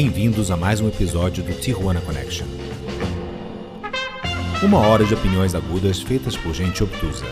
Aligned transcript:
Bem-vindos 0.00 0.48
a 0.52 0.56
mais 0.56 0.80
um 0.80 0.86
episódio 0.86 1.42
do 1.42 1.52
Tijuana 1.52 2.00
Connection. 2.00 2.46
Uma 4.62 4.78
hora 4.78 5.04
de 5.04 5.12
opiniões 5.12 5.56
agudas 5.56 6.00
feitas 6.00 6.36
por 6.36 6.54
gente 6.54 6.84
obtusa. 6.84 7.26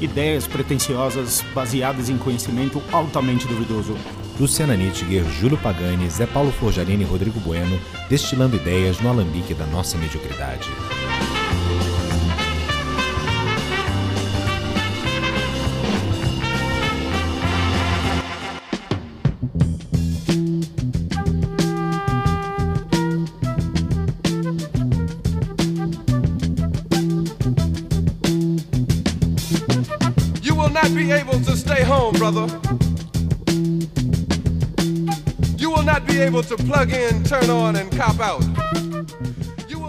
Ideias 0.00 0.44
pretensiosas 0.44 1.40
baseadas 1.54 2.08
em 2.08 2.18
conhecimento 2.18 2.82
altamente 2.90 3.46
duvidoso. 3.46 3.96
Luciana 4.40 4.76
Nittiger, 4.76 5.22
Júlio 5.26 5.56
Pagani, 5.58 6.10
Zé 6.10 6.26
Paulo 6.26 6.50
Forjarini 6.50 7.04
e 7.04 7.06
Rodrigo 7.06 7.38
Bueno, 7.38 7.78
destilando 8.10 8.56
ideias 8.56 8.98
no 8.98 9.10
alambique 9.10 9.54
da 9.54 9.66
nossa 9.66 9.96
mediocridade. 9.96 10.68
Brother. 32.30 32.46
You 35.58 35.70
will 35.70 35.82
not 35.82 36.06
be 36.06 36.20
able 36.20 36.42
to 36.42 36.56
plug 36.56 36.92
in, 36.92 37.22
turn 37.24 37.50
on, 37.50 37.76
and 37.76 37.90
cop 37.96 38.20
out. 38.20 38.44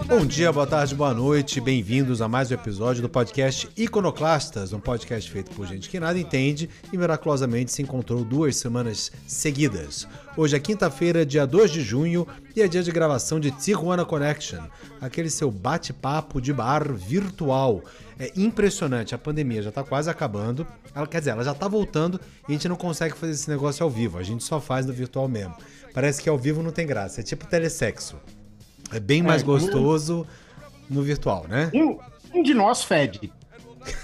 Bom 0.08 0.26
dia, 0.26 0.50
boa 0.50 0.66
tarde, 0.66 0.92
boa 0.92 1.14
noite, 1.14 1.60
bem-vindos 1.60 2.20
a 2.20 2.26
mais 2.26 2.50
um 2.50 2.54
episódio 2.54 3.00
do 3.00 3.08
podcast 3.08 3.68
Iconoclastas, 3.76 4.72
um 4.72 4.80
podcast 4.80 5.30
feito 5.30 5.52
por 5.52 5.68
gente 5.68 5.88
que 5.88 6.00
nada 6.00 6.18
entende 6.18 6.68
e 6.92 6.98
miraculosamente 6.98 7.70
se 7.70 7.80
encontrou 7.80 8.24
duas 8.24 8.56
semanas 8.56 9.12
seguidas. 9.24 10.08
Hoje 10.36 10.56
é 10.56 10.58
quinta-feira, 10.58 11.24
dia 11.24 11.46
2 11.46 11.70
de 11.70 11.82
junho, 11.82 12.26
e 12.56 12.60
é 12.60 12.66
dia 12.66 12.82
de 12.82 12.90
gravação 12.90 13.38
de 13.38 13.52
Tijuana 13.52 14.04
Connection, 14.04 14.64
aquele 15.00 15.30
seu 15.30 15.48
bate-papo 15.48 16.40
de 16.40 16.52
bar 16.52 16.92
virtual. 16.92 17.80
É 18.20 18.30
impressionante, 18.36 19.14
a 19.14 19.18
pandemia 19.18 19.62
já 19.62 19.72
tá 19.72 19.82
quase 19.82 20.10
acabando, 20.10 20.66
ela, 20.94 21.06
quer 21.06 21.20
dizer, 21.20 21.30
ela 21.30 21.42
já 21.42 21.54
tá 21.54 21.66
voltando 21.66 22.20
e 22.46 22.52
a 22.52 22.52
gente 22.52 22.68
não 22.68 22.76
consegue 22.76 23.16
fazer 23.16 23.32
esse 23.32 23.48
negócio 23.48 23.82
ao 23.82 23.88
vivo, 23.88 24.18
a 24.18 24.22
gente 24.22 24.44
só 24.44 24.60
faz 24.60 24.84
no 24.84 24.92
virtual 24.92 25.26
mesmo. 25.26 25.54
Parece 25.94 26.22
que 26.22 26.28
ao 26.28 26.36
vivo 26.36 26.62
não 26.62 26.70
tem 26.70 26.86
graça, 26.86 27.20
é 27.20 27.24
tipo 27.24 27.46
telesexo. 27.46 28.16
É 28.92 29.00
bem 29.00 29.22
mais 29.22 29.40
É, 29.42 29.44
gostoso 29.44 30.26
no 30.88 31.02
virtual, 31.02 31.46
né? 31.48 31.70
Um, 31.74 31.98
um 32.34 32.42
de 32.42 32.52
nós 32.52 32.84
fede. 32.84 33.32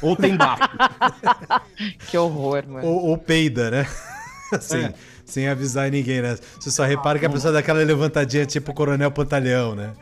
Ou 0.01 0.17
tem 0.17 0.35
bafo. 0.35 0.63
Que 2.09 2.17
horror, 2.17 2.65
mano. 2.67 2.87
Ou, 2.87 3.09
ou 3.09 3.19
peida, 3.19 3.71
né? 3.71 3.87
Assim, 4.53 4.79
É. 4.87 4.95
sem 5.25 5.49
avisar 5.49 5.91
ninguém, 5.91 6.23
né? 6.23 6.39
Você 6.59 6.71
só 6.71 6.85
repara 6.85 7.19
que 7.19 7.27
a 7.27 7.31
pessoa 7.31 7.53
dá 7.53 7.59
aquela 7.59 7.81
levantadinha 7.81 8.47
tipo 8.47 8.73
Coronel 8.73 9.11
Pantalhão, 9.11 9.75
né? 9.75 9.93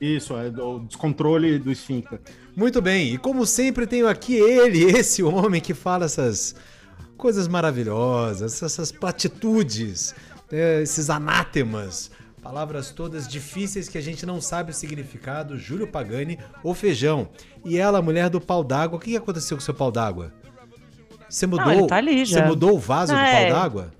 Isso, 0.00 0.34
é 0.36 0.48
o 0.48 0.80
descontrole 0.80 1.58
do 1.58 1.72
esfíncter. 1.72 2.20
Muito 2.54 2.80
bem, 2.80 3.14
e 3.14 3.18
como 3.18 3.44
sempre 3.46 3.86
tenho 3.86 4.08
aqui 4.08 4.34
ele, 4.34 4.84
esse 4.96 5.22
homem 5.22 5.60
que 5.60 5.74
fala 5.74 6.04
essas 6.04 6.54
coisas 7.16 7.48
maravilhosas, 7.48 8.62
essas 8.62 8.92
platitudes, 8.92 10.14
né, 10.50 10.82
esses 10.82 11.10
anátemas, 11.10 12.10
palavras 12.40 12.90
todas 12.92 13.26
difíceis 13.26 13.88
que 13.88 13.98
a 13.98 14.00
gente 14.00 14.24
não 14.24 14.40
sabe 14.40 14.70
o 14.70 14.74
significado, 14.74 15.58
Júlio 15.58 15.88
Pagani, 15.88 16.38
ou 16.62 16.74
feijão. 16.74 17.28
E 17.64 17.76
ela, 17.76 18.00
mulher 18.00 18.30
do 18.30 18.40
pau 18.40 18.62
d'água, 18.62 18.98
o 18.98 19.00
que 19.00 19.16
aconteceu 19.16 19.56
com 19.56 19.60
o 19.60 19.64
seu 19.64 19.74
pau 19.74 19.90
d'água? 19.90 20.32
Você 21.28 21.46
mudou, 21.46 21.70
ele 21.70 21.86
tá 21.86 21.96
ali 21.96 22.24
Você 22.24 22.42
mudou 22.42 22.76
o 22.76 22.78
vaso 22.78 23.12
do 23.12 23.18
pau 23.18 23.26
é. 23.26 23.50
d'água? 23.50 23.97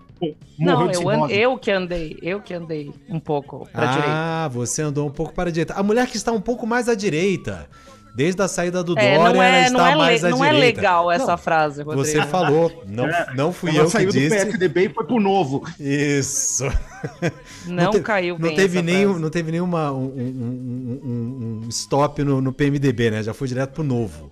Não, 0.59 0.79
Morreu 0.81 0.89
de 0.91 0.97
eu, 1.05 1.09
an- 1.11 1.31
eu 1.31 1.59
que 1.59 1.71
andei, 1.71 2.19
eu 2.23 2.41
que 2.41 2.53
andei 2.55 2.93
um 3.09 3.21
pouco 3.21 3.69
pra 3.73 3.87
direita. 3.87 4.09
Ah, 4.11 4.49
você 4.53 4.83
andou 4.83 5.07
um 5.07 5.11
pouco 5.11 5.33
para 5.33 5.49
a 5.49 5.53
direita. 5.53 5.75
A 5.75 5.83
mulher 5.83 6.07
que 6.09 6.17
está 6.17 6.33
um 6.33 6.41
pouco 6.41 6.67
mais 6.67 6.89
à 6.89 6.95
direita. 6.95 7.67
Desde 8.15 8.43
a 8.43 8.49
saída 8.49 8.83
do 8.83 8.99
É, 8.99 9.17
Dória, 9.17 9.33
não 9.33 9.43
ela 9.43 9.57
é, 9.57 9.67
está 9.67 9.79
não 9.79 9.87
é, 9.87 9.95
mais 9.95 10.23
le- 10.23 10.27
à 10.27 10.31
não 10.31 10.45
é 10.45 10.51
direita. 10.53 10.81
legal 10.81 11.13
essa 11.13 11.27
Não, 11.29 11.39
frase, 11.39 11.83
Rodrigo. 11.85 12.05
Você 12.05 12.21
falou, 12.27 12.83
não, 12.89 13.07
não 13.37 13.53
fui 13.53 13.71
Ela 13.71 13.81
eu 13.81 13.85
que 13.85 13.91
saiu 13.93 14.07
do 14.09 14.13
disse. 14.13 14.31
PSDB 14.45 14.87
e 14.87 14.89
foi 14.89 15.05
pro 15.07 15.21
novo. 15.21 15.63
Isso. 15.79 16.65
Não, 17.65 17.93
te- 17.93 18.01
caiu 18.01 18.35
não 18.37 18.49
bem 18.49 18.57
teve 18.57 18.79
essa 18.79 18.85
nenhum, 18.87 19.09
frase. 19.11 19.23
Não 19.23 19.31
teve 19.31 19.53
nenhuma 19.53 19.93
um, 19.93 20.05
um- 20.07 21.01
um- 21.05 21.61
um 21.65 21.69
stop 21.69 22.25
no, 22.25 22.41
no 22.41 22.53
PMDB, 22.53 23.11
né? 23.13 23.23
Já 23.23 23.33
foi 23.33 23.47
direto 23.47 23.71
pro 23.75 23.85
novo. 23.85 24.29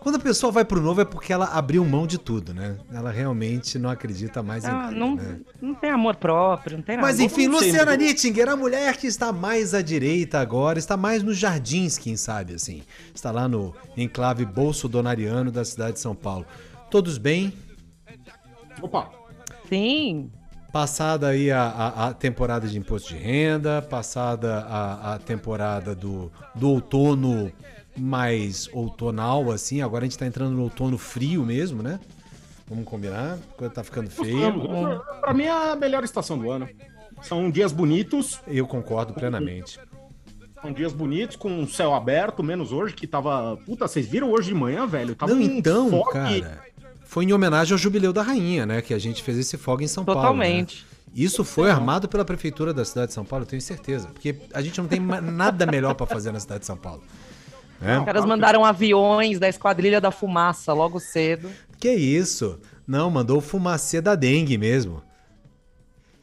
Quando 0.00 0.14
a 0.16 0.18
pessoa 0.18 0.50
vai 0.50 0.64
pro 0.64 0.80
novo 0.80 1.02
é 1.02 1.04
porque 1.04 1.30
ela 1.30 1.44
abriu 1.46 1.84
mão 1.84 2.06
de 2.06 2.16
tudo, 2.16 2.54
né? 2.54 2.78
Ela 2.90 3.10
realmente 3.10 3.78
não 3.78 3.90
acredita 3.90 4.42
mais 4.42 4.64
em 4.64 4.68
Ah, 4.68 4.72
nada, 4.72 4.92
não, 4.96 5.14
né? 5.14 5.40
não 5.60 5.74
tem 5.74 5.90
amor 5.90 6.16
próprio, 6.16 6.78
não 6.78 6.82
tem 6.84 6.96
nada. 6.96 7.06
Mas 7.06 7.20
enfim, 7.20 7.46
não 7.46 7.58
Luciana 7.58 7.92
não- 7.96 7.98
Nittinger, 7.98 8.48
a 8.48 8.56
mulher 8.56 8.96
que 8.96 9.06
está 9.06 9.30
mais 9.30 9.74
à 9.74 9.82
direita 9.82 10.40
agora, 10.40 10.78
está 10.78 10.96
mais 10.96 11.22
nos 11.22 11.36
jardins, 11.36 11.98
quem 11.98 12.16
sabe, 12.16 12.54
assim. 12.54 12.82
Está 13.14 13.30
lá 13.30 13.46
no 13.46 13.74
enclave 13.94 14.46
bolsodonariano 14.46 15.50
da 15.50 15.64
cidade 15.66 15.92
de 15.94 16.00
São 16.00 16.14
Paulo. 16.14 16.46
Todos 16.90 17.18
bem? 17.18 17.52
Opa, 18.80 19.10
Sim, 19.68 20.30
Passada 20.72 21.28
aí 21.28 21.50
a, 21.50 21.62
a- 21.64 22.06
a 22.08 22.14
temporada 22.14 22.68
de 22.68 22.78
imposto 22.78 23.08
de 23.12 23.16
renda, 23.16 23.82
passada 23.82 24.60
a, 24.60 25.14
a 25.14 25.18
temporada 25.18 25.96
do, 25.96 26.30
do 26.54 26.68
outono 26.70 27.50
mais 27.96 28.68
outonal, 28.72 29.50
assim. 29.50 29.82
Agora 29.82 30.04
a 30.04 30.08
gente 30.08 30.18
tá 30.18 30.26
entrando 30.26 30.52
no 30.52 30.62
outono 30.62 30.96
frio 30.98 31.44
mesmo, 31.44 31.82
né? 31.82 31.98
Vamos 32.68 32.84
combinar? 32.84 33.34
A 33.34 33.54
coisa 33.56 33.74
tá 33.74 33.82
ficando 33.84 34.08
feia. 34.10 34.50
vamos. 34.50 35.00
Pra 35.20 35.34
mim 35.34 35.44
é 35.44 35.50
a 35.72 35.76
melhor 35.76 36.04
estação 36.04 36.38
do 36.38 36.50
ano. 36.50 36.68
São 37.22 37.50
dias 37.50 37.72
bonitos, 37.72 38.40
Eu 38.46 38.66
concordo 38.66 39.12
plenamente. 39.12 39.78
são 40.62 40.72
dias 40.72 40.92
bonitos, 40.92 41.36
com 41.36 41.62
o 41.62 41.68
céu 41.68 41.94
aberto, 41.94 42.42
menos 42.42 42.72
hoje, 42.72 42.94
que 42.94 43.06
tava. 43.06 43.56
Puta, 43.66 43.86
vocês 43.88 44.06
viram 44.06 44.30
hoje 44.30 44.48
de 44.48 44.54
manhã, 44.54 44.86
velho? 44.86 45.14
Tava 45.14 45.32
Não, 45.34 45.40
um 45.40 45.44
então, 45.44 45.90
fog- 45.90 46.12
cara, 46.12 46.62
foi 47.04 47.24
em 47.24 47.32
homenagem 47.32 47.72
ao 47.72 47.78
Jubileu 47.78 48.12
da 48.12 48.22
Rainha, 48.22 48.64
né? 48.64 48.80
Que 48.80 48.94
a 48.94 48.98
gente 48.98 49.22
fez 49.22 49.36
esse 49.36 49.56
fogo 49.58 49.82
em 49.82 49.88
São 49.88 50.04
Paulo. 50.04 50.20
totalmente. 50.20 50.82
né? 50.82 50.90
Isso 51.12 51.42
foi 51.42 51.68
armado 51.70 52.08
pela 52.08 52.24
prefeitura 52.24 52.72
da 52.72 52.84
cidade 52.84 53.08
de 53.08 53.14
São 53.14 53.24
Paulo, 53.24 53.44
eu 53.44 53.48
tenho 53.48 53.60
certeza. 53.60 54.06
Porque 54.08 54.36
a 54.54 54.62
gente 54.62 54.80
não 54.80 54.86
tem 54.86 55.00
nada 55.00 55.66
melhor 55.66 55.92
pra 55.94 56.06
fazer 56.06 56.30
na 56.30 56.38
cidade 56.38 56.60
de 56.60 56.66
São 56.66 56.76
Paulo. 56.76 57.02
Né? 57.80 57.98
Os 57.98 58.04
caras 58.04 58.24
mandaram 58.24 58.64
aviões 58.64 59.38
da 59.38 59.48
Esquadrilha 59.48 60.00
da 60.00 60.10
Fumaça 60.10 60.72
logo 60.72 61.00
cedo. 61.00 61.50
Que 61.78 61.90
isso? 61.92 62.58
Não, 62.86 63.10
mandou 63.10 63.38
o 63.38 63.40
fumacê 63.40 64.00
da 64.00 64.14
dengue 64.14 64.58
mesmo. 64.58 65.02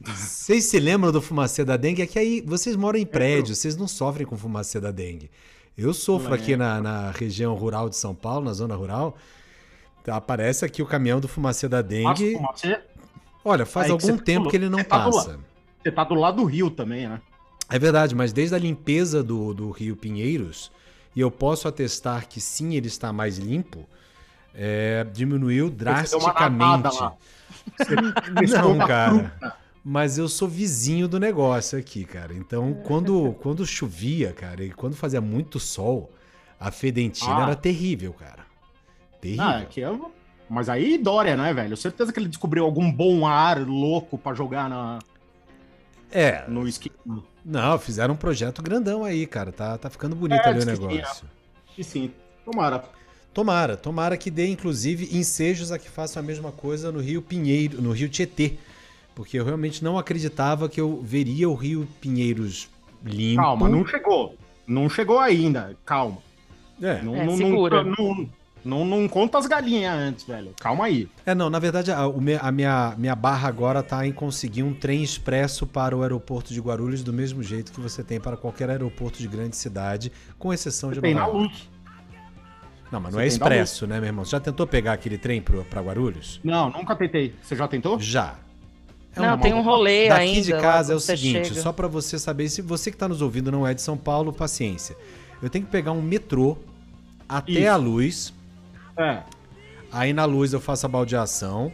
Vocês 0.02 0.66
se 0.66 0.80
lembram 0.80 1.12
do 1.12 1.22
fumacê 1.22 1.66
da 1.66 1.76
dengue? 1.76 2.02
É 2.02 2.06
que 2.08 2.20
aí 2.20 2.42
vocês 2.46 2.76
moram 2.76 3.00
em 3.00 3.06
prédio, 3.06 3.56
vocês 3.56 3.76
não 3.76 3.88
sofrem 3.88 4.26
com 4.28 4.38
fumacê 4.38 4.80
da 4.80 4.92
dengue. 4.92 5.30
Eu 5.78 5.94
sofro 5.94 6.34
aqui 6.34 6.56
na, 6.56 6.82
na 6.82 7.12
região 7.12 7.54
rural 7.56 7.90
de 7.90 7.96
São 7.96 8.14
Paulo, 8.16 8.46
na 8.46 8.54
zona 8.54 8.76
rural. 8.76 9.16
Aparece 10.08 10.64
aqui 10.64 10.82
o 10.82 10.86
caminhão 10.86 11.20
do 11.20 11.28
fumacê 11.28 11.68
da 11.68 11.78
Passa 11.84 11.90
dengue. 11.90 12.36
fumacê. 12.36 12.80
Olha, 13.44 13.66
faz 13.66 13.86
Aí 13.90 13.98
que 13.98 14.06
algum 14.06 14.18
você 14.18 14.24
tempo 14.24 14.38
falou. 14.40 14.50
que 14.52 14.58
ele 14.58 14.70
não 14.70 14.78
Você 14.80 14.84
tá 14.86 14.98
do 15.06 15.12
passa. 15.12 15.30
lado. 15.30 15.46
Você 15.84 15.92
tá 15.92 16.04
do 16.04 16.16
lado 16.16 16.38
do 16.38 16.44
rio 16.46 16.70
também, 16.70 17.08
né? 17.08 17.22
É 17.70 17.78
verdade, 17.78 18.16
mas 18.16 18.32
desde 18.32 18.56
a 18.56 18.58
limpeza 18.58 19.22
do, 19.22 19.54
do 19.54 19.72
Rio 19.72 19.96
Pinheiros, 19.96 20.72
e 21.18 21.20
eu 21.20 21.32
posso 21.32 21.68
atestar 21.68 22.28
que 22.30 22.40
sim, 22.40 22.76
ele 22.76 22.86
está 22.86 23.12
mais 23.12 23.40
limpo, 23.40 23.90
é, 24.54 25.04
diminuiu 25.12 25.68
drasticamente. 25.68 26.96
lá. 26.96 27.16
Não, 28.62 28.74
uma 28.74 28.88
cara. 28.88 29.58
Mas 29.84 30.20
eu 30.20 30.30
sou 30.30 30.48
vizinho 30.48 31.08
do 31.08 31.20
negócio 31.20 31.80
aqui, 31.80 32.06
cara. 32.06 32.36
Então, 32.36 32.72
quando, 32.84 33.34
quando 33.42 33.66
chovia, 33.66 34.32
cara, 34.32 34.64
e 34.64 34.70
quando 34.70 34.96
fazia 34.96 35.20
muito 35.20 35.60
sol, 35.60 36.14
a 36.60 36.70
fedentina 36.70 37.36
Ah. 37.36 37.44
era 37.44 37.56
terrível, 37.56 38.14
cara. 38.14 38.46
Terrível. 39.20 39.44
Ah, 39.44 39.66
que 39.68 39.80
eu... 39.80 40.12
Mas 40.48 40.70
aí 40.70 41.00
Dória, 41.00 41.36
né, 41.36 41.52
velho? 41.52 41.76
Certeza 41.76 42.14
que 42.14 42.20
ele 42.20 42.28
descobriu 42.30 42.64
algum 42.64 42.92
bom 42.92 43.26
ar 43.26 43.60
louco 43.68 44.20
pra 44.20 44.36
jogar 44.36 44.70
na, 44.70 45.00
É, 46.12 46.46
no 46.48 46.68
esqui. 46.68 46.92
Não, 47.48 47.80
fizeram 47.80 48.14
um 48.14 48.18
projeto 48.18 48.62
grandão 48.62 49.04
aí, 49.04 49.26
cara. 49.26 49.52
Tá, 49.52 49.78
tá 49.78 49.90
ficando 49.90 50.16
bonito 50.16 50.42
É, 50.42 50.50
ali 50.50 50.60
o 50.60 50.62
sim, 50.62 50.68
negócio. 50.68 51.26
E 51.78 51.84
sim, 51.84 52.12
tomara. 52.44 52.84
Tomara, 53.34 53.78
tomara 53.78 54.18
que 54.18 54.30
dê, 54.32 54.48
inclusive, 54.48 55.16
ensejos 55.16 55.72
a 55.72 55.78
que 55.80 55.90
façam 55.90 56.22
a 56.22 56.26
mesma 56.26 56.52
coisa 56.52 56.92
no 56.92 57.00
Rio 57.00 57.22
Pinheiro, 57.22 57.82
no 57.82 57.92
Rio 57.92 58.10
Tietê. 58.10 58.56
Porque 59.16 59.40
eu 59.40 59.46
realmente 59.46 59.84
não 59.84 59.98
acreditava 59.98 60.68
que 60.68 60.82
eu 60.82 61.02
veria 61.04 61.50
o 61.50 61.54
Rio 61.56 61.88
Pinheiros 62.02 62.68
limpo. 63.04 63.42
Calma, 63.42 63.70
não 63.70 63.86
chegou. 63.86 64.36
Não 64.66 64.90
chegou 64.90 65.20
ainda. 65.20 65.76
Calma. 65.86 66.18
É, 66.82 67.02
Não, 67.02 67.16
É, 67.16 67.26
não, 67.26 67.38
segura. 67.38 67.84
não, 67.84 67.96
não, 67.96 68.30
não, 68.68 68.86
não 68.86 69.08
conta 69.08 69.38
as 69.38 69.46
galinhas 69.48 69.94
antes, 69.96 70.26
velho. 70.26 70.54
Calma 70.60 70.86
aí. 70.86 71.10
É, 71.26 71.34
não, 71.34 71.50
na 71.50 71.58
verdade, 71.60 71.92
a, 71.92 72.02
a 72.42 72.52
minha, 72.52 72.94
minha 72.98 73.16
barra 73.16 73.48
agora 73.48 73.82
tá 73.82 74.06
em 74.06 74.12
conseguir 74.12 74.64
um 74.64 74.74
trem 74.74 75.02
expresso 75.02 75.66
para 75.66 75.96
o 75.98 76.04
aeroporto 76.04 76.54
de 76.54 76.60
Guarulhos 76.60 77.02
do 77.04 77.12
mesmo 77.14 77.42
jeito 77.42 77.72
que 77.72 77.80
você 77.82 78.04
tem 78.04 78.20
para 78.20 78.38
qualquer 78.38 78.70
aeroporto 78.70 79.18
de 79.20 79.28
grande 79.28 79.56
cidade, 79.56 80.12
com 80.38 80.54
exceção 80.54 80.92
de 80.92 81.02
Tem 81.02 81.14
na 81.14 81.22
Nova 81.22 81.38
York. 81.40 81.50
luz. 81.54 81.70
Não, 82.92 83.00
mas 83.02 83.12
Você 83.14 83.18
não 83.18 83.22
é 83.24 83.30
tem 83.30 83.38
da 83.40 83.46
expresso, 83.46 83.88
né, 83.88 84.00
meu 84.00 84.08
irmão? 84.08 84.24
Você 84.24 84.32
já 84.32 84.40
tentou 84.40 84.66
pegar 84.66 84.94
aquele 84.94 85.18
trem 85.18 85.42
pro, 85.42 85.64
pra 85.66 85.82
Guarulhos? 85.82 86.40
Não, 86.44 86.70
nunca 86.70 86.96
tentei. 86.96 87.34
Você 87.42 87.56
já 87.56 87.68
tentou? 87.68 88.00
Já. 88.00 88.36
É 89.16 89.20
não, 89.20 89.28
uma- 89.30 89.38
tem 89.40 89.54
um 89.54 89.62
rolê 89.62 90.08
Daqui 90.08 90.22
ainda. 90.22 90.42
de 90.42 90.54
lá 90.54 90.62
casa 90.62 90.94
é 90.94 90.96
o 90.96 91.00
você 91.00 91.18
seguinte, 91.18 91.50
chega. 91.50 91.62
só 91.62 91.74
pra 91.74 91.88
você 91.88 92.18
saber, 92.20 92.48
se 92.50 92.62
você 92.62 92.90
que 92.92 92.96
tá 92.98 93.08
nos 93.08 93.22
ouvindo 93.22 93.52
não 93.52 93.68
é 93.68 93.74
de 93.74 93.82
São 93.82 93.98
Paulo, 93.98 94.32
paciência. 94.32 94.96
Eu 95.42 95.50
tenho 95.50 95.66
que 95.66 95.72
pegar 95.72 95.92
um 95.92 96.02
metrô 96.02 96.56
até 97.28 97.52
Isso. 97.52 97.70
a 97.70 97.76
luz, 97.76 98.34
É. 98.98 99.22
aí 99.92 100.12
na 100.14 100.26
luz 100.26 100.54
eu 100.54 100.60
faço 100.60 100.86
a 100.86 100.90
baldeação, 100.90 101.72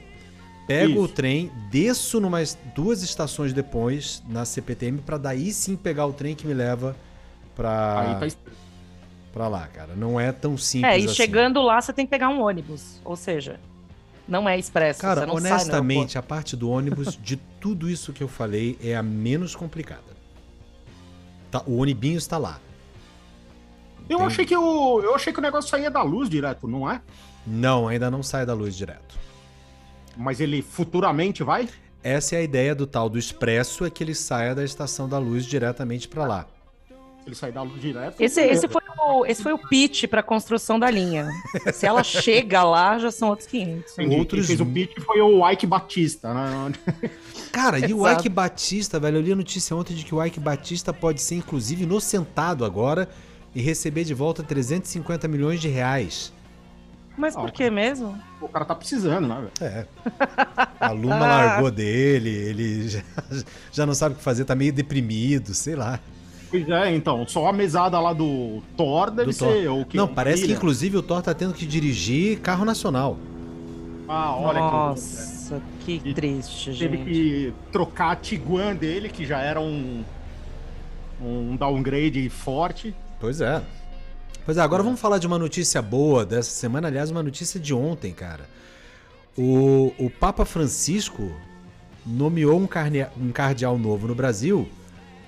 pego 0.68 1.02
o 1.02 1.06
Isso. 1.06 1.14
trem, 1.14 1.52
desço 1.72 2.20
numas 2.20 2.58
duas 2.76 3.02
estações 3.02 3.54
depois 3.54 4.22
na 4.28 4.46
CPTM 4.46 5.00
pra 5.00 5.18
daí 5.18 5.52
sim 5.52 5.76
pegar 5.76 6.06
o 6.06 6.14
trem 6.14 6.36
que 6.36 6.46
me 6.46 6.54
leva 6.54 6.96
pra, 7.56 8.18
Aí 8.20 8.32
tá 8.32 8.38
pra 9.32 9.48
lá, 9.48 9.68
cara. 9.68 9.96
Não 9.96 10.20
é 10.20 10.32
tão 10.32 10.58
simples 10.58 10.94
É, 10.94 11.00
e 11.00 11.06
assim. 11.06 11.16
chegando 11.16 11.62
lá 11.62 11.82
você 11.82 11.92
tem 11.92 12.06
que 12.06 12.12
pegar 12.12 12.30
um 12.30 12.42
ônibus. 12.42 13.02
Ou 13.04 13.16
seja, 13.16 13.60
não 14.28 14.48
é 14.48 14.58
expresso. 14.58 15.02
Cara, 15.02 15.22
você 15.22 15.28
não 15.28 15.40
sai 15.42 15.52
honestamente, 15.52 16.18
a 16.18 16.22
parte 16.22 16.56
do 16.56 16.70
ônibus, 16.70 17.18
de 17.22 17.38
tudo 17.60 17.90
isso 17.90 18.14
que 18.14 18.24
eu 18.24 18.28
falei, 18.28 18.78
é 18.82 18.96
a 18.96 19.04
menos 19.04 19.56
complicada. 19.56 20.14
Tá, 21.52 21.62
o 21.66 21.78
ônibinho 21.78 22.18
está 22.18 22.38
lá. 22.38 22.60
Eu 24.10 24.18
Tem- 24.18 24.28
achei 24.28 24.46
que 24.46 24.56
o. 24.56 25.02
Eu 25.02 25.16
achei 25.16 25.32
que 25.34 25.40
o 25.40 25.42
negócio 25.42 25.70
saía 25.70 25.90
da 25.90 26.02
luz 26.02 26.30
direto, 26.30 26.68
não 26.68 26.90
é? 26.90 27.02
Não, 27.46 27.88
ainda 27.88 28.10
não 28.12 28.22
sai 28.24 28.46
da 28.46 28.54
luz 28.54 28.76
direto. 28.76 29.18
Mas 30.16 30.40
ele 30.40 30.62
futuramente 30.62 31.44
vai? 31.44 31.68
Essa 32.04 32.36
é 32.36 32.40
a 32.40 32.42
ideia 32.42 32.76
do 32.76 32.86
tal 32.86 33.10
do 33.10 33.18
expresso, 33.18 33.86
é 33.86 33.90
que 33.90 34.04
ele 34.04 34.14
saia 34.14 34.54
da 34.54 34.64
estação 34.64 35.08
da 35.08 35.18
luz 35.18 35.46
diretamente 35.46 36.08
pra 36.08 36.26
lá. 36.26 36.46
Ele 37.26 37.34
sai 37.36 37.54
da 37.54 37.62
luz 37.62 37.82
direto. 37.82 38.20
Esse, 38.20 38.42
esse, 38.42 38.68
foi 38.68 38.82
o, 39.00 39.26
esse 39.26 39.42
foi 39.42 39.54
o 39.54 39.58
pitch 39.58 40.08
para 40.08 40.22
construção 40.22 40.78
da 40.78 40.90
linha. 40.92 41.30
Se 41.74 41.86
ela 41.86 42.04
chega 42.04 42.62
lá, 42.64 43.00
já 43.00 43.10
são 43.10 43.30
outros 43.30 43.48
500. 43.48 43.94
Entendi. 43.94 44.16
outros- 44.18 44.48
Quem 44.48 44.58
fez 44.58 44.60
o 44.60 44.66
pitch 44.66 45.00
foi 45.00 45.22
o 45.22 45.50
Ike 45.50 45.66
Batista, 45.66 46.34
né? 46.34 46.74
Cara, 47.54 47.80
e 47.80 47.94
o 47.94 48.06
Exato. 48.06 48.20
Ike 48.20 48.30
Batista, 48.30 49.00
velho, 49.00 49.18
eu 49.18 49.22
li 49.22 49.32
a 49.32 49.36
notícia 49.38 49.74
ontem 49.74 49.96
de 49.96 50.04
que 50.04 50.14
o 50.14 50.22
Ike 50.24 50.40
Batista 50.42 50.92
pode 50.92 51.22
ser, 51.22 51.36
inclusive, 51.36 51.84
inocentado 51.84 52.66
agora 52.66 53.08
e 53.56 53.62
receber 53.62 54.04
de 54.04 54.14
volta 54.14 54.42
350 54.44 55.28
milhões 55.28 55.62
de 55.62 55.68
reais. 55.68 56.34
Mas 57.16 57.36
por 57.36 57.52
que 57.52 57.70
mesmo? 57.70 58.18
O 58.42 58.48
cara 58.50 58.66
tá 58.66 58.74
precisando, 58.74 59.28
né? 59.28 59.48
É. 59.62 59.86
A 60.80 60.90
Luma 60.92 61.20
largou 61.20 61.70
dele, 61.70 62.30
ele 62.30 62.90
já, 62.90 63.02
já 63.72 63.86
não 63.86 63.94
sabe 63.94 64.16
o 64.16 64.18
que 64.18 64.24
fazer, 64.24 64.46
tá 64.46 64.56
meio 64.56 64.74
deprimido, 64.74 65.54
sei 65.54 65.76
lá. 65.76 66.00
Pois 66.50 66.68
é, 66.70 66.96
então, 66.96 67.28
só 67.28 67.48
a 67.48 67.54
mesada 67.54 68.00
lá 68.00 68.14
do 68.14 68.62
Thor 68.76 69.12
deve 69.12 69.32
Do 69.32 69.38
Thor. 69.38 69.52
ser 69.54 69.68
o 69.70 69.86
que? 69.86 69.96
Não, 69.98 70.08
parece 70.08 70.46
que 70.46 70.54
inclusive 70.54 70.98
o 70.98 71.04
Thor 71.04 71.22
tá 71.22 71.34
tendo 71.36 71.54
que 71.54 71.66
dirigir 71.68 72.40
carro 72.40 72.66
nacional. 72.66 73.18
Ah, 74.08 74.36
olha 74.36 74.60
que 74.60 74.66
Nossa, 74.66 75.62
que 75.86 76.02
E 76.04 76.14
triste, 76.14 76.76
Teve 76.78 76.98
gente. 76.98 77.10
que 77.10 77.54
trocar 77.72 78.12
a 78.12 78.16
Tiguan 78.16 78.76
dele, 78.76 79.08
que 79.10 79.26
já 79.26 79.40
era 79.40 79.60
um, 79.62 80.04
um 81.22 81.56
downgrade 81.56 82.28
forte. 82.30 82.94
Pois 83.24 83.40
é. 83.40 83.62
Pois 84.44 84.58
é, 84.58 84.62
agora 84.62 84.84
vamos 84.84 85.00
falar 85.00 85.18
de 85.18 85.26
uma 85.26 85.40
notícia 85.40 85.82
boa 85.82 86.26
dessa 86.26 86.50
semana, 86.52 86.90
aliás, 86.90 87.10
uma 87.10 87.24
notícia 87.24 87.58
de 87.58 87.74
ontem, 87.74 88.12
cara. 88.12 88.50
O, 89.38 89.94
o 89.98 90.10
Papa 90.10 90.44
Francisco 90.44 91.32
nomeou 92.06 92.60
um, 92.60 92.68
carne- 92.68 93.08
um 93.18 93.32
cardeal 93.32 93.78
novo 93.78 94.08
no 94.10 94.14
Brasil 94.14 94.68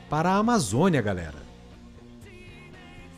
para 0.10 0.30
a 0.32 0.36
Amazônia, 0.36 1.02
galera. 1.02 1.38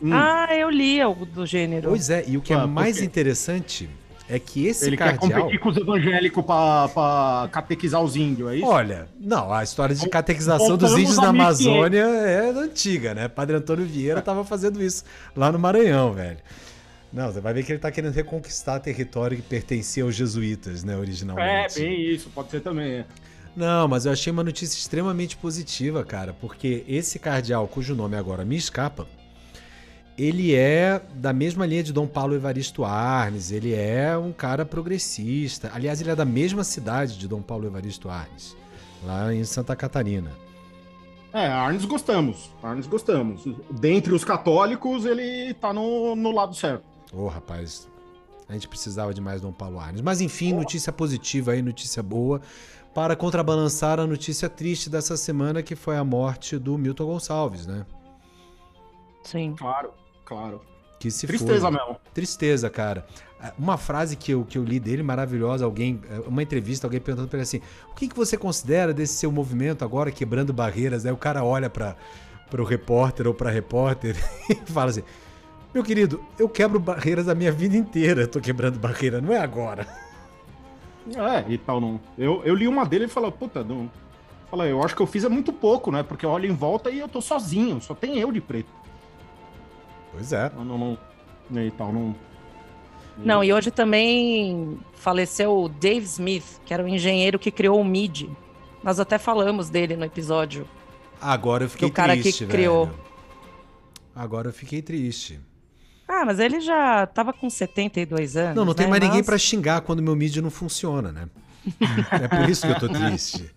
Hum, 0.00 0.12
Ah, 0.12 0.46
eu 0.54 0.70
li 0.70 1.00
algo 1.00 1.26
do 1.26 1.44
gênero. 1.44 1.88
Pois 1.88 2.08
é, 2.08 2.22
e 2.28 2.36
o 2.36 2.40
que 2.40 2.52
é 2.52 2.56
Ah, 2.56 2.60
por 2.60 2.68
mais 2.68 3.02
interessante 3.02 3.90
é 4.28 4.38
que 4.38 4.66
esse 4.66 4.86
ele 4.86 4.96
quer 4.96 5.16
cardeal. 5.16 5.40
competir 5.40 5.60
com 5.60 5.68
os 5.70 5.76
evangélicos 5.76 6.44
pra, 6.44 6.88
pra 6.88 7.48
catequizar 7.50 8.02
os 8.02 8.14
índios, 8.16 8.50
é 8.50 8.56
isso? 8.56 8.66
Olha, 8.66 9.08
não, 9.18 9.52
a 9.52 9.64
história 9.64 9.94
de 9.94 10.08
catequização 10.08 10.76
dos 10.76 10.92
índios 10.92 11.16
na 11.16 11.32
1500. 11.32 11.66
Amazônia 11.66 12.02
é 12.02 12.50
antiga, 12.50 13.14
né? 13.14 13.28
Padre 13.28 13.56
Antônio 13.56 13.86
Vieira 13.86 14.20
tava 14.20 14.44
fazendo 14.44 14.82
isso 14.82 15.04
lá 15.34 15.50
no 15.50 15.58
Maranhão, 15.58 16.12
velho. 16.12 16.38
Não, 17.12 17.32
você 17.32 17.40
vai 17.40 17.54
ver 17.54 17.64
que 17.64 17.72
ele 17.72 17.78
tá 17.78 17.90
querendo 17.90 18.12
reconquistar 18.12 18.80
território 18.80 19.36
que 19.36 19.42
pertencia 19.42 20.04
aos 20.04 20.14
jesuítas, 20.14 20.84
né, 20.84 20.92
é, 20.92 20.96
originalmente. 20.96 21.80
bem 21.80 22.02
isso, 22.10 22.28
pode 22.34 22.50
ser 22.50 22.60
também. 22.60 22.96
é. 22.96 23.06
Não, 23.56 23.88
mas 23.88 24.06
eu 24.06 24.12
achei 24.12 24.30
uma 24.30 24.44
notícia 24.44 24.78
extremamente 24.78 25.36
positiva, 25.36 26.04
cara, 26.04 26.32
porque 26.32 26.84
esse 26.86 27.18
cardeal, 27.18 27.66
cujo 27.66 27.94
nome 27.94 28.14
agora 28.16 28.44
me 28.44 28.56
escapa, 28.56 29.06
ele 30.18 30.52
é 30.54 31.00
da 31.14 31.32
mesma 31.32 31.64
linha 31.64 31.82
de 31.82 31.92
Dom 31.92 32.06
Paulo 32.06 32.34
Evaristo 32.34 32.84
Arnes, 32.84 33.52
ele 33.52 33.72
é 33.72 34.18
um 34.18 34.32
cara 34.32 34.64
progressista. 34.64 35.70
Aliás, 35.72 36.00
ele 36.00 36.10
é 36.10 36.16
da 36.16 36.24
mesma 36.24 36.64
cidade 36.64 37.16
de 37.16 37.28
Dom 37.28 37.40
Paulo 37.40 37.66
Evaristo 37.66 38.08
Arnes, 38.08 38.56
lá 39.04 39.32
em 39.32 39.44
Santa 39.44 39.76
Catarina. 39.76 40.32
É, 41.32 41.46
Arnes 41.46 41.84
gostamos, 41.84 42.50
Arnes 42.60 42.86
gostamos. 42.86 43.44
Dentre 43.70 44.12
os 44.12 44.24
católicos, 44.24 45.04
ele 45.04 45.54
tá 45.54 45.72
no, 45.72 46.16
no 46.16 46.32
lado 46.32 46.54
certo. 46.54 46.82
Ô, 47.12 47.28
rapaz, 47.28 47.88
a 48.48 48.54
gente 48.54 48.66
precisava 48.66 49.14
de 49.14 49.20
mais 49.20 49.40
Dom 49.40 49.52
Paulo 49.52 49.78
Arnes. 49.78 50.00
Mas 50.00 50.20
enfim, 50.20 50.52
notícia 50.52 50.92
positiva 50.92 51.52
aí, 51.52 51.62
notícia 51.62 52.02
boa, 52.02 52.40
para 52.92 53.14
contrabalançar 53.14 54.00
a 54.00 54.06
notícia 54.06 54.48
triste 54.48 54.90
dessa 54.90 55.16
semana, 55.16 55.62
que 55.62 55.76
foi 55.76 55.96
a 55.96 56.02
morte 56.02 56.58
do 56.58 56.76
Milton 56.76 57.06
Gonçalves, 57.06 57.68
né? 57.68 57.86
Sim. 59.22 59.54
Claro, 59.56 59.92
claro. 60.28 60.60
Que 60.98 61.10
se 61.10 61.26
Tristeza 61.26 61.70
foi. 61.70 61.70
mesmo. 61.70 61.96
Tristeza, 62.12 62.68
cara. 62.68 63.06
Uma 63.56 63.78
frase 63.78 64.16
que 64.16 64.32
eu, 64.32 64.44
que 64.44 64.58
eu 64.58 64.64
li 64.64 64.78
dele 64.80 65.02
maravilhosa, 65.02 65.64
alguém, 65.64 66.00
uma 66.26 66.42
entrevista, 66.42 66.86
alguém 66.86 67.00
perguntando 67.00 67.28
pra 67.28 67.38
ele 67.38 67.44
assim: 67.44 67.60
o 67.90 67.94
que, 67.94 68.08
que 68.08 68.16
você 68.16 68.36
considera 68.36 68.92
desse 68.92 69.14
seu 69.14 69.30
movimento 69.30 69.84
agora 69.84 70.10
quebrando 70.10 70.52
barreiras? 70.52 71.06
Aí 71.06 71.12
o 71.12 71.16
cara 71.16 71.44
olha 71.44 71.70
para 71.70 71.96
o 72.52 72.64
repórter 72.64 73.28
ou 73.28 73.32
pra 73.32 73.48
repórter 73.48 74.16
e 74.50 74.54
fala 74.72 74.90
assim: 74.90 75.04
meu 75.72 75.84
querido, 75.84 76.22
eu 76.38 76.48
quebro 76.48 76.80
barreiras 76.80 77.28
a 77.28 77.34
minha 77.34 77.52
vida 77.52 77.76
inteira, 77.76 78.22
eu 78.22 78.28
tô 78.28 78.40
quebrando 78.40 78.78
barreira, 78.78 79.20
não 79.20 79.32
é 79.32 79.38
agora. 79.38 79.86
É, 81.16 81.50
e 81.50 81.56
tal, 81.56 81.80
não. 81.80 82.00
Eu, 82.18 82.42
eu 82.44 82.54
li 82.54 82.66
uma 82.66 82.84
dele 82.84 83.04
e 83.04 83.08
falei, 83.08 83.30
puta, 83.30 83.62
não. 83.62 83.90
Fala, 84.50 84.66
eu 84.66 84.82
acho 84.82 84.96
que 84.96 85.02
eu 85.02 85.06
fiz 85.06 85.24
é 85.24 85.28
muito 85.28 85.52
pouco, 85.52 85.90
né? 85.90 86.02
Porque 86.02 86.26
eu 86.26 86.30
olho 86.30 86.46
em 86.46 86.54
volta 86.54 86.90
e 86.90 86.98
eu 86.98 87.08
tô 87.08 87.20
sozinho, 87.20 87.80
só 87.80 87.94
tem 87.94 88.18
eu 88.18 88.32
de 88.32 88.40
preto. 88.40 88.70
Pois 90.18 90.32
é. 90.32 90.50
Não, 90.56 90.64
não, 90.64 90.98
não. 91.48 91.62
E 91.64 91.70
tal, 91.70 91.92
não. 91.92 92.14
Não, 93.16 93.42
e 93.42 93.52
hoje 93.52 93.70
também 93.70 94.78
faleceu 94.94 95.56
o 95.62 95.68
Dave 95.68 96.04
Smith, 96.06 96.60
que 96.66 96.74
era 96.74 96.84
o 96.84 96.88
engenheiro 96.88 97.38
que 97.38 97.50
criou 97.50 97.80
o 97.80 97.84
MIDI. 97.84 98.30
Nós 98.82 98.98
até 98.98 99.16
falamos 99.16 99.70
dele 99.70 99.96
no 99.96 100.04
episódio. 100.04 100.68
Agora 101.20 101.64
eu 101.64 101.68
fiquei 101.68 101.88
o 101.88 101.92
cara 101.92 102.16
que 102.16 102.22
triste, 102.22 102.46
criou. 102.46 102.86
velho. 102.86 102.98
Agora 104.14 104.48
eu 104.48 104.52
fiquei 104.52 104.82
triste. 104.82 105.40
Ah, 106.06 106.24
mas 106.24 106.38
ele 106.38 106.60
já 106.60 107.06
tava 107.06 107.32
com 107.32 107.48
72 107.48 108.36
anos. 108.36 108.56
Não, 108.56 108.64
não 108.64 108.74
tem 108.74 108.86
né? 108.86 108.90
mais 108.90 109.02
ninguém 109.02 109.18
Mas- 109.18 109.26
pra 109.26 109.38
xingar 109.38 109.80
quando 109.82 110.02
meu 110.02 110.16
mídia 110.16 110.42
não 110.42 110.50
funciona, 110.50 111.12
né? 111.12 111.28
é 112.10 112.28
por 112.28 112.48
isso 112.48 112.66
que 112.66 112.72
eu 112.72 112.78
tô 112.78 112.88
triste. 112.88 113.50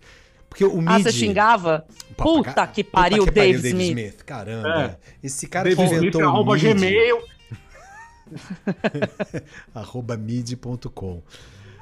Porque 0.52 0.66
o 0.66 0.80
Ah, 0.80 0.98
MIDI... 0.98 1.02
você 1.04 1.12
xingava? 1.12 1.86
Puta 2.14 2.52
ca- 2.52 2.66
que 2.66 2.84
pariu, 2.84 3.20
puta 3.20 3.32
que 3.32 3.40
Dave 3.40 3.68
Smith. 3.68 4.22
Caramba. 4.22 4.68
É. 4.82 4.98
Esse 5.22 5.46
cara 5.46 5.64
David 5.70 5.78
que 5.78 5.84
Smith, 5.94 6.02
inventou 6.02 6.20
o 6.20 6.28
arroba 6.28 6.52
MIDI, 6.52 6.74
Gmail. 6.74 7.22
arroba 9.74 10.16
midi.com. 10.16 11.22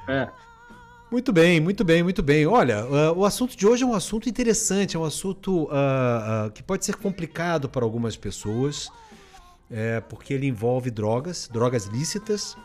É. 0.07 0.29
Muito 1.11 1.33
bem, 1.33 1.59
muito 1.59 1.83
bem, 1.83 2.01
muito 2.01 2.23
bem. 2.23 2.47
Olha, 2.47 2.79
ah, 2.79 3.11
o 3.11 3.25
assunto 3.25 3.57
de 3.57 3.67
hoje 3.67 3.83
é 3.83 3.85
um 3.85 3.93
assunto 3.93 4.29
interessante, 4.29 4.95
é 4.95 4.99
um 4.99 5.03
assunto 5.03 5.67
ah, 5.69 6.45
ah, 6.45 6.49
que 6.51 6.63
pode 6.63 6.85
ser 6.85 6.95
complicado 6.95 7.67
para 7.67 7.83
algumas 7.83 8.15
pessoas, 8.15 8.89
é, 9.69 9.99
porque 9.99 10.33
ele 10.33 10.47
envolve 10.47 10.89
drogas, 10.89 11.49
drogas 11.51 11.87
lícitas, 11.87 12.55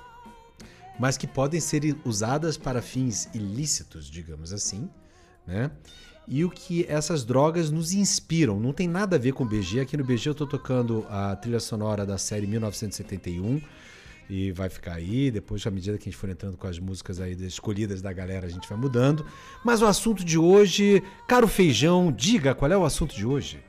mas 1.00 1.16
que 1.16 1.26
podem 1.26 1.58
ser 1.58 1.96
usadas 2.04 2.56
para 2.56 2.80
fins 2.80 3.28
ilícitos, 3.34 4.08
digamos 4.08 4.52
assim, 4.52 4.88
né? 5.46 5.70
E 6.28 6.44
o 6.44 6.50
que 6.50 6.84
essas 6.88 7.24
drogas 7.24 7.70
nos 7.70 7.92
inspiram. 7.92 8.58
Não 8.58 8.72
tem 8.72 8.88
nada 8.88 9.16
a 9.16 9.18
ver 9.18 9.32
com 9.32 9.46
BG. 9.46 9.80
Aqui 9.80 9.96
no 9.96 10.04
BG 10.04 10.30
eu 10.30 10.34
tô 10.34 10.46
tocando 10.46 11.06
a 11.08 11.36
trilha 11.36 11.60
sonora 11.60 12.04
da 12.04 12.18
série 12.18 12.46
1971 12.46 13.60
e 14.28 14.50
vai 14.50 14.68
ficar 14.68 14.94
aí. 14.94 15.30
Depois, 15.30 15.64
à 15.66 15.70
medida 15.70 15.96
que 15.96 16.08
a 16.08 16.10
gente 16.10 16.16
for 16.16 16.28
entrando 16.28 16.56
com 16.56 16.66
as 16.66 16.78
músicas 16.78 17.20
aí 17.20 17.32
escolhidas 17.46 18.02
da 18.02 18.12
galera, 18.12 18.46
a 18.46 18.50
gente 18.50 18.68
vai 18.68 18.76
mudando. 18.76 19.24
Mas 19.64 19.82
o 19.82 19.86
assunto 19.86 20.24
de 20.24 20.36
hoje, 20.36 21.02
caro 21.28 21.46
feijão, 21.46 22.12
diga 22.12 22.54
qual 22.54 22.70
é 22.70 22.76
o 22.76 22.84
assunto 22.84 23.14
de 23.14 23.24
hoje. 23.24 23.60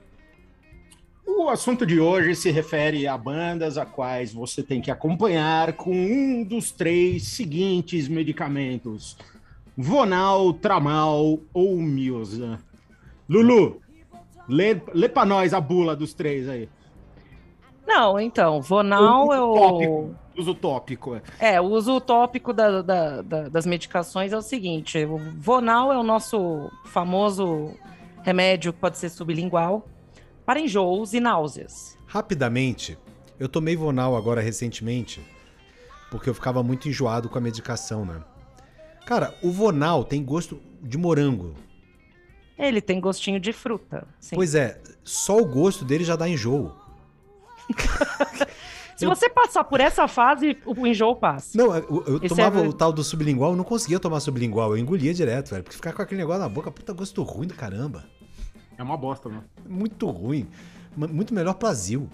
O 1.25 1.49
assunto 1.49 1.85
de 1.85 1.99
hoje 1.99 2.35
se 2.35 2.51
refere 2.51 3.07
a 3.07 3.17
bandas 3.17 3.77
a 3.77 3.85
quais 3.85 4.33
você 4.33 4.63
tem 4.63 4.81
que 4.81 4.91
acompanhar 4.91 5.73
com 5.73 5.93
um 5.95 6.43
dos 6.43 6.71
três 6.71 7.23
seguintes 7.23 8.07
medicamentos: 8.07 9.15
Vonal, 9.77 10.53
Tramal 10.53 11.39
ou 11.53 11.77
Miosa. 11.77 12.59
Lulu, 13.29 13.79
lê, 14.49 14.81
lê 14.93 15.07
pra 15.07 15.23
nós 15.25 15.53
a 15.53 15.61
bula 15.61 15.95
dos 15.95 16.13
três 16.13 16.49
aí. 16.49 16.67
Não, 17.85 18.19
então, 18.19 18.61
Vonal 18.61 19.27
O 19.27 19.33
eu. 19.33 19.53
tópico. 19.53 20.15
Uso 20.37 20.53
tópico. 20.53 21.15
é. 21.15 21.21
É, 21.55 21.61
o 21.61 21.65
uso 21.65 21.95
utópico 21.95 22.53
da- 22.53 22.81
da- 22.81 23.21
da- 23.21 23.49
das 23.49 23.65
medicações 23.65 24.33
é 24.33 24.37
o 24.37 24.41
seguinte: 24.41 25.03
o 25.05 25.17
Vonal 25.39 25.91
é 25.91 25.97
o 25.97 26.03
nosso 26.03 26.69
famoso 26.85 27.73
remédio 28.23 28.73
que 28.73 28.79
pode 28.79 28.97
ser 28.97 29.09
sublingual 29.09 29.87
para 30.45 30.59
enjoos 30.59 31.13
e 31.13 31.19
náuseas. 31.19 31.97
Rapidamente, 32.05 32.97
eu 33.39 33.47
tomei 33.49 33.75
Vonal 33.75 34.15
agora 34.15 34.41
recentemente, 34.41 35.21
porque 36.11 36.29
eu 36.29 36.33
ficava 36.33 36.61
muito 36.61 36.87
enjoado 36.89 37.29
com 37.29 37.37
a 37.37 37.41
medicação, 37.41 38.05
né? 38.05 38.21
Cara, 39.07 39.33
o 39.41 39.49
Vonal 39.49 40.03
tem 40.03 40.21
gosto 40.21 40.59
de 40.81 40.97
morango. 40.97 41.53
Ele 42.59 42.81
tem 42.81 42.99
gostinho 42.99 43.39
de 43.39 43.53
fruta. 43.53 44.05
sim. 44.19 44.35
Pois 44.35 44.53
é, 44.53 44.81
só 45.01 45.37
o 45.37 45.45
gosto 45.45 45.85
dele 45.85 46.03
já 46.03 46.17
dá 46.17 46.27
enjoo. 46.27 46.75
Se 48.97 49.05
eu- 49.05 49.09
você 49.09 49.29
passar 49.29 49.63
por 49.63 49.79
essa 49.79 50.09
fase, 50.09 50.57
o 50.65 50.85
enjoo 50.85 51.15
passa. 51.15 51.57
Não, 51.57 51.73
eu, 51.73 52.03
eu 52.05 52.17
Esse 52.17 52.29
tomava 52.35 52.59
é- 52.59 52.67
o 52.67 52.73
tal 52.73 52.91
do 52.91 53.01
sublingual, 53.01 53.51
eu 53.51 53.55
não 53.55 53.63
conseguia 53.63 53.97
tomar 53.99 54.19
sublingual, 54.19 54.71
eu 54.71 54.77
engolia 54.77 55.13
direto, 55.13 55.51
velho, 55.51 55.63
porque 55.63 55.77
ficar 55.77 55.93
com 55.93 56.01
aquele 56.01 56.19
negócio 56.19 56.41
na 56.41 56.49
boca, 56.49 56.69
puta 56.69 56.91
gosto 56.91 57.23
ruim 57.23 57.47
do 57.47 57.53
caramba. 57.53 58.03
É 58.77 58.83
uma 58.83 58.97
bosta, 58.97 59.29
né? 59.29 59.41
Muito 59.69 60.05
ruim. 60.09 60.47
Muito 60.97 61.33
melhor 61.33 61.53
Plazil. 61.53 62.09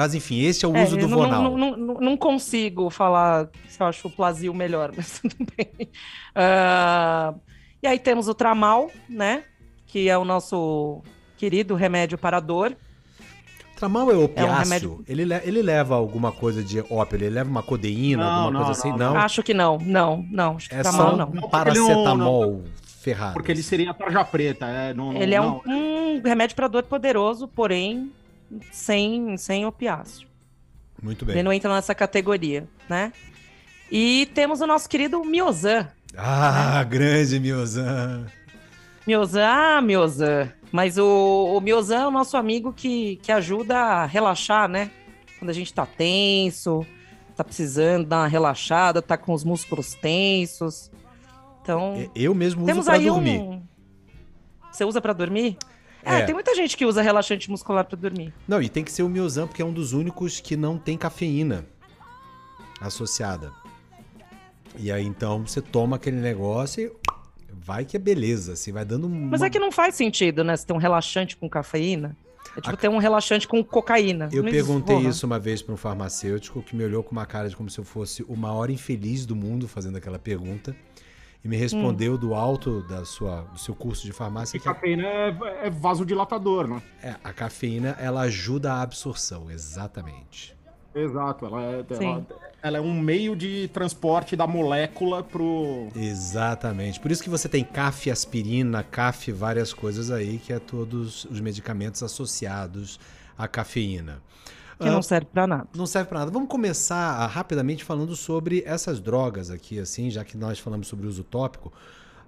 Mas 0.00 0.14
enfim, 0.14 0.40
esse 0.40 0.64
é 0.64 0.68
o 0.68 0.74
É, 0.74 0.82
uso 0.84 0.96
do 0.96 1.06
não, 1.06 1.18
Vonal. 1.18 1.42
Não, 1.42 1.58
não- 1.58 1.76
não- 1.76 1.94
não 2.00 2.16
consigo 2.16 2.88
falar 2.88 3.50
se 3.68 3.82
eu 3.82 3.86
acho 3.86 4.08
o 4.08 4.10
Plasil 4.10 4.54
melhor, 4.54 4.92
mas 4.96 5.20
tudo 5.20 5.36
bem. 5.54 5.90
Ah, 6.34 7.34
e 7.82 7.86
aí 7.86 7.98
temos 7.98 8.26
o 8.26 8.32
Tramal, 8.34 8.90
né? 9.06 9.44
Que 9.86 10.08
é 10.08 10.16
o 10.16 10.24
nosso 10.24 11.02
querido 11.36 11.74
remédio 11.74 12.16
para 12.16 12.40
dor. 12.40 12.74
Tramal 13.76 14.10
é 14.10 14.14
opiáceo? 14.16 14.58
remédio- 14.62 15.04
ele, 15.06 15.24
le- 15.26 15.42
ele 15.44 15.60
leva 15.60 15.96
alguma 15.96 16.32
coisa 16.32 16.64
de 16.64 16.80
ópio? 16.90 17.16
Ele 17.16 17.28
leva 17.28 17.50
uma 17.50 17.62
codeína, 17.62 18.24
Não, 18.24 18.30
alguma 18.32 18.50
não, 18.58 18.64
coisa 18.64 18.80
assim? 18.80 18.90
não, 18.90 18.98
Não. 19.14 19.16
Acho 19.18 19.42
que 19.42 19.52
não, 19.52 19.76
não, 19.78 20.24
não. 20.30 20.56
Acho 20.56 20.68
que 20.70 20.74
é 20.76 20.80
Tramal 20.82 21.10
só 21.10 21.16
não. 21.16 21.26
um 21.28 21.48
paracetamol 21.50 22.64
ferrado. 23.02 23.34
Porque 23.34 23.52
ele 23.52 23.62
seria 23.62 23.92
tarja 23.92 24.24
preta. 24.24 24.66
É, 24.66 24.94
não, 24.94 25.12
Ele 25.14 25.34
é 25.34 25.40
não, 25.40 25.60
um, 25.66 26.16
um 26.16 26.22
remédio 26.22 26.56
para 26.56 26.68
dor 26.68 26.84
poderoso, 26.84 27.46
porém 27.48 28.10
sem, 28.72 29.36
sem 29.36 29.64
opiáceo. 29.66 30.28
Muito 31.02 31.24
Ele 31.24 31.34
bem. 31.34 31.42
não 31.42 31.52
entra 31.52 31.72
nessa 31.74 31.94
categoria, 31.94 32.66
né? 32.88 33.12
E 33.90 34.26
temos 34.34 34.60
o 34.60 34.66
nosso 34.66 34.88
querido 34.88 35.24
Miozan. 35.24 35.88
Ah, 36.16 36.82
grande 36.84 37.38
Miozan. 37.40 38.26
Miozan, 39.06 39.46
ah, 39.46 39.80
Miozan. 39.80 40.52
Mas 40.70 40.98
o, 40.98 41.54
o 41.56 41.60
Miozan 41.60 42.02
é 42.02 42.06
o 42.06 42.10
nosso 42.10 42.36
amigo 42.36 42.72
que, 42.72 43.16
que 43.16 43.32
ajuda 43.32 43.76
a 43.76 44.06
relaxar, 44.06 44.68
né? 44.68 44.90
Quando 45.38 45.50
a 45.50 45.54
gente 45.54 45.72
tá 45.72 45.86
tenso, 45.86 46.86
tá 47.34 47.42
precisando 47.42 48.06
dar 48.06 48.18
uma 48.18 48.28
relaxada, 48.28 49.00
tá 49.00 49.16
com 49.16 49.32
os 49.32 49.42
músculos 49.42 49.94
tensos. 49.94 50.90
Então, 51.62 51.94
É, 51.96 52.10
Eu 52.14 52.34
mesmo 52.34 52.60
uso 52.62 52.66
temos 52.66 52.84
pra 52.84 52.94
aí 52.94 53.06
dormir. 53.06 53.38
um. 53.40 53.62
Você 54.70 54.84
usa 54.84 55.00
pra 55.00 55.12
dormir? 55.12 55.56
É. 56.04 56.20
É, 56.20 56.22
tem 56.24 56.34
muita 56.34 56.54
gente 56.54 56.76
que 56.76 56.84
usa 56.86 57.02
relaxante 57.02 57.50
muscular 57.50 57.84
pra 57.84 57.96
dormir. 57.96 58.32
Não, 58.48 58.60
e 58.62 58.68
tem 58.68 58.82
que 58.84 58.90
ser 58.92 59.02
o 59.02 59.08
Miozan, 59.08 59.46
porque 59.46 59.60
é 59.62 59.64
um 59.64 59.72
dos 59.72 59.92
únicos 59.92 60.40
que 60.40 60.56
não 60.56 60.78
tem 60.78 60.96
cafeína 60.96 61.66
associada. 62.80 63.52
E 64.78 64.90
aí, 64.90 65.04
então, 65.04 65.46
você 65.46 65.60
toma 65.60 65.96
aquele 65.96 66.16
negócio 66.18 66.80
e 66.82 66.92
vai 67.52 67.84
que 67.84 67.96
é 67.96 68.00
beleza, 68.00 68.52
assim, 68.54 68.72
vai 68.72 68.84
dando 68.84 69.06
uma... 69.06 69.30
Mas 69.32 69.42
é 69.42 69.50
que 69.50 69.58
não 69.58 69.70
faz 69.72 69.94
sentido, 69.94 70.42
né? 70.44 70.56
Você 70.56 70.66
ter 70.66 70.72
um 70.72 70.76
relaxante 70.78 71.36
com 71.36 71.48
cafeína. 71.48 72.16
É 72.56 72.60
tipo 72.60 72.74
A- 72.74 72.76
ter 72.78 72.88
um 72.88 72.98
relaxante 72.98 73.46
com 73.46 73.62
cocaína. 73.62 74.28
Eu 74.32 74.42
Não 74.42 74.48
existe- 74.48 74.66
perguntei 74.66 74.96
porra. 74.96 75.08
isso 75.08 75.26
uma 75.26 75.38
vez 75.38 75.60
para 75.62 75.74
um 75.74 75.76
farmacêutico 75.76 76.62
que 76.62 76.74
me 76.74 76.82
olhou 76.84 77.02
com 77.02 77.12
uma 77.12 77.26
cara 77.26 77.48
de 77.48 77.54
como 77.56 77.68
se 77.70 77.78
eu 77.78 77.84
fosse 77.84 78.24
o 78.24 78.34
maior 78.36 78.70
infeliz 78.70 79.26
do 79.26 79.36
mundo 79.36 79.68
fazendo 79.68 79.96
aquela 79.98 80.18
pergunta 80.18 80.74
e 81.42 81.48
me 81.48 81.56
respondeu 81.56 82.18
do 82.18 82.34
alto 82.34 82.82
da 82.82 83.04
sua, 83.04 83.42
do 83.52 83.58
seu 83.58 83.74
curso 83.74 84.04
de 84.04 84.12
farmácia 84.12 84.56
E 84.56 84.60
que 84.60 84.68
a, 84.68 84.74
cafeína 84.74 85.06
é, 85.06 85.36
é 85.64 85.70
vasodilatador, 85.70 86.66
né? 86.68 86.82
é, 87.02 87.16
a 87.24 87.32
cafeína 87.32 87.96
ela 87.98 88.22
ajuda 88.22 88.74
a 88.74 88.82
absorção, 88.82 89.50
exatamente. 89.50 90.54
Exato. 90.94 91.46
Ela 91.46 91.62
é, 91.62 91.84
ela, 91.88 92.26
ela 92.62 92.78
é 92.78 92.80
um 92.80 92.98
meio 92.98 93.36
de 93.36 93.68
transporte 93.68 94.34
da 94.34 94.46
molécula 94.46 95.22
pro. 95.22 95.88
Exatamente. 95.94 96.98
Por 96.98 97.10
isso 97.10 97.22
que 97.22 97.30
você 97.30 97.48
tem 97.48 97.62
CAF 97.64 98.10
aspirina, 98.10 98.82
CAF 98.82 99.30
várias 99.30 99.72
coisas 99.72 100.10
aí, 100.10 100.38
que 100.38 100.52
é 100.52 100.58
todos 100.58 101.24
os 101.26 101.40
medicamentos 101.40 102.02
associados 102.02 102.98
à 103.38 103.46
cafeína. 103.46 104.20
Que 104.80 104.90
não 104.90 105.02
serve 105.02 105.26
pra 105.26 105.46
nada. 105.46 105.68
Não 105.76 105.86
serve 105.86 106.08
pra 106.08 106.20
nada. 106.20 106.30
Vamos 106.30 106.48
começar 106.48 106.96
ah, 106.96 107.26
rapidamente 107.26 107.84
falando 107.84 108.16
sobre 108.16 108.62
essas 108.64 108.98
drogas 108.98 109.50
aqui, 109.50 109.78
assim, 109.78 110.10
já 110.10 110.24
que 110.24 110.36
nós 110.36 110.58
falamos 110.58 110.88
sobre 110.88 111.06
uso 111.06 111.22
tópico. 111.22 111.72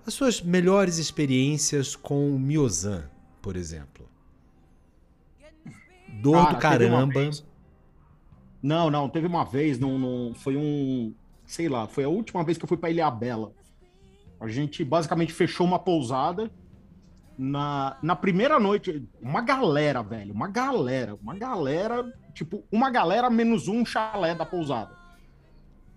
As 0.06 0.12
suas 0.12 0.42
melhores 0.42 0.99
experiências 0.99 1.97
com 1.97 2.35
o 2.35 2.38
Miozan, 2.38 3.04
por 3.40 3.56
exemplo. 3.56 4.06
Dor 6.21 6.35
Cara, 6.35 6.52
do 6.52 6.59
caramba. 6.59 7.30
Não, 8.62 8.90
não, 8.90 9.09
teve 9.09 9.26
uma 9.26 9.44
vez, 9.44 9.78
não, 9.78 9.99
não, 9.99 10.35
foi 10.35 10.56
um. 10.56 11.14
Sei 11.47 11.68
lá, 11.68 11.88
foi 11.88 12.04
a 12.04 12.09
última 12.09 12.44
vez 12.44 12.59
que 12.59 12.64
eu 12.64 12.68
fui 12.68 12.76
pra 12.76 12.90
Ilhabela. 12.90 13.52
A 14.38 14.47
gente 14.49 14.85
basicamente 14.85 15.32
fechou 15.32 15.66
uma 15.66 15.78
pousada. 15.78 16.50
Na, 17.44 17.96
na 18.00 18.14
primeira 18.14 18.61
noite, 18.61 19.02
uma 19.20 19.40
galera, 19.40 20.00
velho, 20.00 20.32
uma 20.32 20.46
galera, 20.46 21.16
uma 21.20 21.34
galera, 21.34 22.04
tipo, 22.32 22.62
uma 22.70 22.88
galera 22.88 23.28
menos 23.28 23.66
um 23.66 23.84
chalé 23.84 24.32
da 24.32 24.46
pousada. 24.46 24.92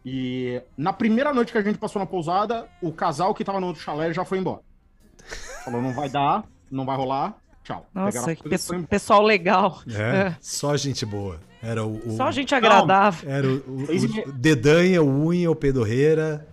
E 0.04 0.60
na 0.76 0.92
primeira 0.92 1.32
noite 1.34 1.52
que 1.52 1.58
a 1.58 1.62
gente 1.62 1.78
passou 1.78 2.00
na 2.00 2.06
pousada, 2.08 2.68
o 2.82 2.92
casal 2.92 3.34
que 3.34 3.44
tava 3.44 3.60
no 3.60 3.68
outro 3.68 3.82
chalé 3.82 4.12
já 4.12 4.26
foi 4.26 4.40
embora. 4.40 4.62
Falou, 5.64 5.82
não 5.84 5.94
vai 5.94 6.10
dar, 6.10 6.44
não 6.72 6.84
vai 6.86 6.98
rolar, 6.98 7.36
tchau. 7.64 7.86
Nossa, 7.94 8.36
que 8.36 8.50
pessoal 8.88 9.22
legal. 9.22 9.82
É, 9.88 10.36
só 10.42 10.76
gente 10.76 11.06
boa. 11.06 11.40
Era 11.62 11.84
o, 11.86 11.96
o- 12.08 12.18
Só 12.18 12.32
gente 12.32 12.54
agradável. 12.56 13.30
Era 13.30 13.48
o, 13.48 13.56
o- 13.68 13.86
o. 14.30 14.32
Dedanha, 14.34 15.02
o 15.04 15.28
Unha, 15.28 15.50
o 15.52 15.56
Pedorreira. 15.56 16.48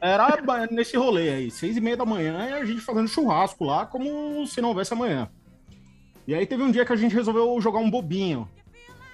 Era 0.00 0.38
nesse 0.70 0.96
rolê 0.96 1.30
aí, 1.30 1.50
seis 1.50 1.76
e 1.76 1.80
meia 1.80 1.96
da 1.96 2.04
manhã, 2.04 2.48
e 2.48 2.52
a 2.52 2.64
gente 2.64 2.80
fazendo 2.80 3.08
churrasco 3.08 3.64
lá, 3.64 3.86
como 3.86 4.46
se 4.46 4.60
não 4.60 4.70
houvesse 4.70 4.92
amanhã. 4.92 5.28
E 6.26 6.34
aí 6.34 6.44
teve 6.46 6.62
um 6.62 6.70
dia 6.70 6.84
que 6.84 6.92
a 6.92 6.96
gente 6.96 7.14
resolveu 7.14 7.60
jogar 7.60 7.78
um 7.78 7.90
bobinho. 7.90 8.48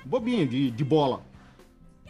Bobinho 0.04 0.46
de, 0.46 0.70
de 0.70 0.84
bola. 0.84 1.20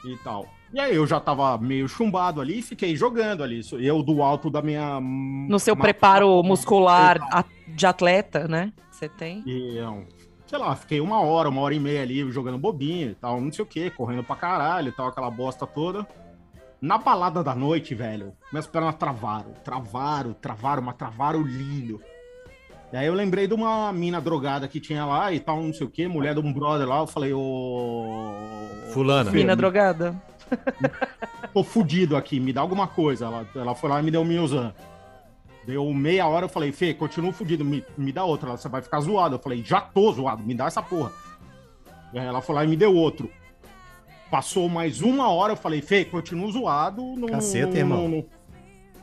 E 0.05 0.17
tal. 0.19 0.47
E 0.73 0.81
aí 0.81 0.95
eu 0.97 1.07
já 1.07 1.21
tava 1.21 1.59
meio 1.59 1.87
chumbado 1.87 2.41
ali 2.41 2.61
e 2.61 2.63
fiquei 2.63 2.97
jogando 2.97 3.43
ali. 3.43 3.61
Eu 3.79 4.03
do 4.03 4.23
alto 4.23 4.49
da 4.49 4.63
minha. 4.63 4.99
No 5.01 5.59
seu 5.59 5.77
ma- 5.77 5.83
preparo 5.83 6.43
muscular 6.43 7.19
de 7.69 7.87
atleta, 7.87 8.49
né? 8.49 8.73
Que 8.91 8.97
você 8.97 9.09
tem. 9.09 9.43
E, 9.47 9.77
sei 10.47 10.59
lá, 10.59 10.75
fiquei 10.75 11.01
uma 11.01 11.21
hora, 11.21 11.49
uma 11.49 11.61
hora 11.61 11.75
e 11.75 11.81
meia 11.81 12.03
ali 12.03 12.31
jogando 12.33 12.57
bobinho 12.59 13.11
e 13.11 13.15
tal, 13.15 13.41
não 13.41 13.53
sei 13.53 13.63
o 13.63 13.67
que, 13.67 13.91
correndo 13.91 14.25
pra 14.25 14.35
caralho 14.37 14.89
e 14.89 14.93
tal, 14.93 15.09
aquela 15.09 15.31
bosta 15.31 15.67
toda. 15.67 16.07
Na 16.83 16.99
balada 16.99 17.45
da 17.45 17.55
noite, 17.55 17.95
velho, 17.95 18.33
minhas 18.53 18.67
pernas 18.67 18.97
travaram, 18.97 19.53
travaram, 19.65 20.33
travaram, 20.33 20.83
mas 20.83 20.97
travaram 20.97 21.41
lindo. 21.41 22.01
E 22.93 22.97
aí 22.97 23.07
eu 23.07 23.15
lembrei 23.15 23.47
de 23.47 23.55
uma 23.55 23.93
mina 23.93 24.21
drogada 24.21 24.67
que 24.67 24.81
tinha 24.81 25.05
lá 25.07 25.33
e 25.33 25.39
tal, 25.39 25.63
não 25.63 25.73
sei 25.73 25.87
o 25.87 25.91
que, 25.91 26.09
mulher 26.09 26.35
de 26.35 26.41
um 26.41 26.53
brother 26.53 26.89
lá, 26.89 26.99
eu 26.99 27.07
falei, 27.07 27.33
ô. 27.33 28.35
Fulana. 28.93 29.31
Fê, 29.31 29.37
Mina 29.37 29.53
me- 29.53 29.57
drogada. 29.57 30.21
Tô 31.55 31.63
fudido 31.63 32.17
aqui, 32.17 32.41
me 32.41 32.53
dá 32.53 32.61
alguma 32.61 32.89
coisa. 32.89 33.27
Ela, 33.27 33.47
ela 33.55 33.75
foi 33.77 33.89
lá 33.89 34.01
e 34.01 34.03
me 34.03 34.11
deu 34.11 34.23
um 34.23 34.25
Miozan. 34.25 34.75
Deu 35.65 35.89
meia 35.95 36.27
hora, 36.27 36.47
eu 36.47 36.51
falei, 36.51 36.73
Fê, 36.73 36.93
continua 36.93 37.33
fudido, 37.33 37.65
me, 37.65 37.85
me 37.97 38.11
dá 38.11 38.25
outra. 38.25 38.49
Ela, 38.49 38.59
você 38.59 38.69
vai 38.69 38.83
ficar 38.83 39.01
zoado. 39.01 39.37
Eu 39.37 39.39
falei, 39.39 39.63
já 39.63 39.81
tô 39.81 40.11
zoado, 40.13 40.43
me 40.43 40.55
dá 40.55 40.67
essa 40.67 40.83
porra. 40.83 41.13
E 42.13 42.19
aí 42.19 42.27
ela 42.27 42.43
foi 42.43 42.55
lá 42.57 42.65
e 42.65 42.69
me 42.69 42.77
deu 42.77 42.93
outro. 42.95 43.31
Passou 44.33 44.67
mais 44.67 45.03
uma 45.03 45.29
hora, 45.29 45.53
eu 45.53 45.57
falei, 45.59 45.83
Fê, 45.83 46.07
continua 46.07 46.51
zoado. 46.51 47.03
No, 47.03 47.27
Caceta, 47.27 47.77
irmão. 47.77 48.25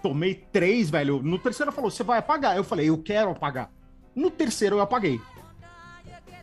Tomei 0.02 0.34
três, 0.34 0.90
velho. 0.90 1.22
No 1.22 1.38
terceiro 1.38 1.72
falou, 1.72 1.92
você 1.92 2.04
vai 2.04 2.18
apagar. 2.18 2.58
Eu 2.58 2.64
falei, 2.64 2.90
eu 2.90 2.98
quero 2.98 3.30
apagar. 3.30 3.70
No 4.16 4.32
terceiro 4.32 4.78
eu 4.78 4.82
apaguei. 4.82 5.22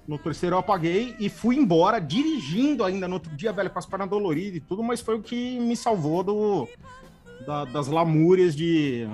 No 0.07 0.17
terceiro 0.19 0.55
eu 0.55 0.61
apaguei 0.61 1.17
e 1.19 1.29
fui 1.29 1.57
embora, 1.57 1.99
dirigindo 1.99 2.85
ainda 2.85 3.09
no 3.09 3.15
outro 3.15 3.37
dia, 3.37 3.53
velho, 3.53 3.71
com 3.71 3.79
as 3.81 3.87
pernas 3.87 4.09
doloridas 4.09 4.59
e 4.59 4.61
tudo, 4.61 4.85
mas 4.85 5.01
foi 5.01 5.17
o 5.17 5.21
que 5.21 5.59
me 5.59 5.75
salvou 5.77 6.23
do, 6.23 6.69
da- 7.45 7.65
das 7.65 7.89
lamúrias 7.89 8.55
de 8.55 9.09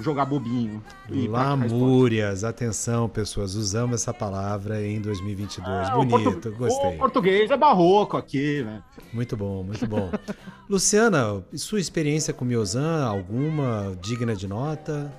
jogar 0.00 0.24
bobinho. 0.24 0.82
Lamúrias, 1.08 2.44
atenção, 2.44 3.08
pessoas, 3.08 3.54
usamos 3.54 4.00
essa 4.02 4.12
palavra 4.14 4.84
em 4.84 5.00
2022. 5.00 5.66
Ah, 5.68 5.98
o 5.98 6.04
Bonito, 6.04 6.32
portu- 6.32 6.52
gostei. 6.56 6.94
O 6.94 6.98
português 6.98 7.50
é 7.50 7.56
barroco 7.56 8.16
aqui, 8.16 8.62
né? 8.62 8.82
Muito 9.12 9.36
bom, 9.36 9.62
muito 9.62 9.86
bom. 9.86 10.10
Luciana, 10.68 11.42
sua 11.54 11.80
experiência 11.80 12.32
com 12.34 12.44
Miozan, 12.44 13.04
alguma 13.06 13.96
digna 14.00 14.34
de 14.36 14.46
nota? 14.46 15.12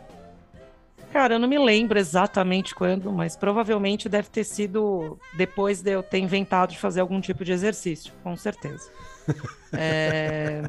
Cara, 1.12 1.33
eu 1.36 1.39
não 1.39 1.48
me 1.48 1.57
lembro 1.57 1.98
exatamente 1.98 2.75
quando, 2.75 3.12
mas 3.12 3.36
provavelmente 3.36 4.07
deve 4.07 4.29
ter 4.29 4.43
sido 4.43 5.17
depois 5.36 5.81
de 5.81 5.91
eu 5.91 6.03
ter 6.03 6.19
inventado 6.19 6.69
de 6.69 6.77
fazer 6.77 7.00
algum 7.01 7.19
tipo 7.19 7.43
de 7.43 7.51
exercício, 7.51 8.13
com 8.24 8.36
certeza. 8.36 8.89
É, 9.71 10.63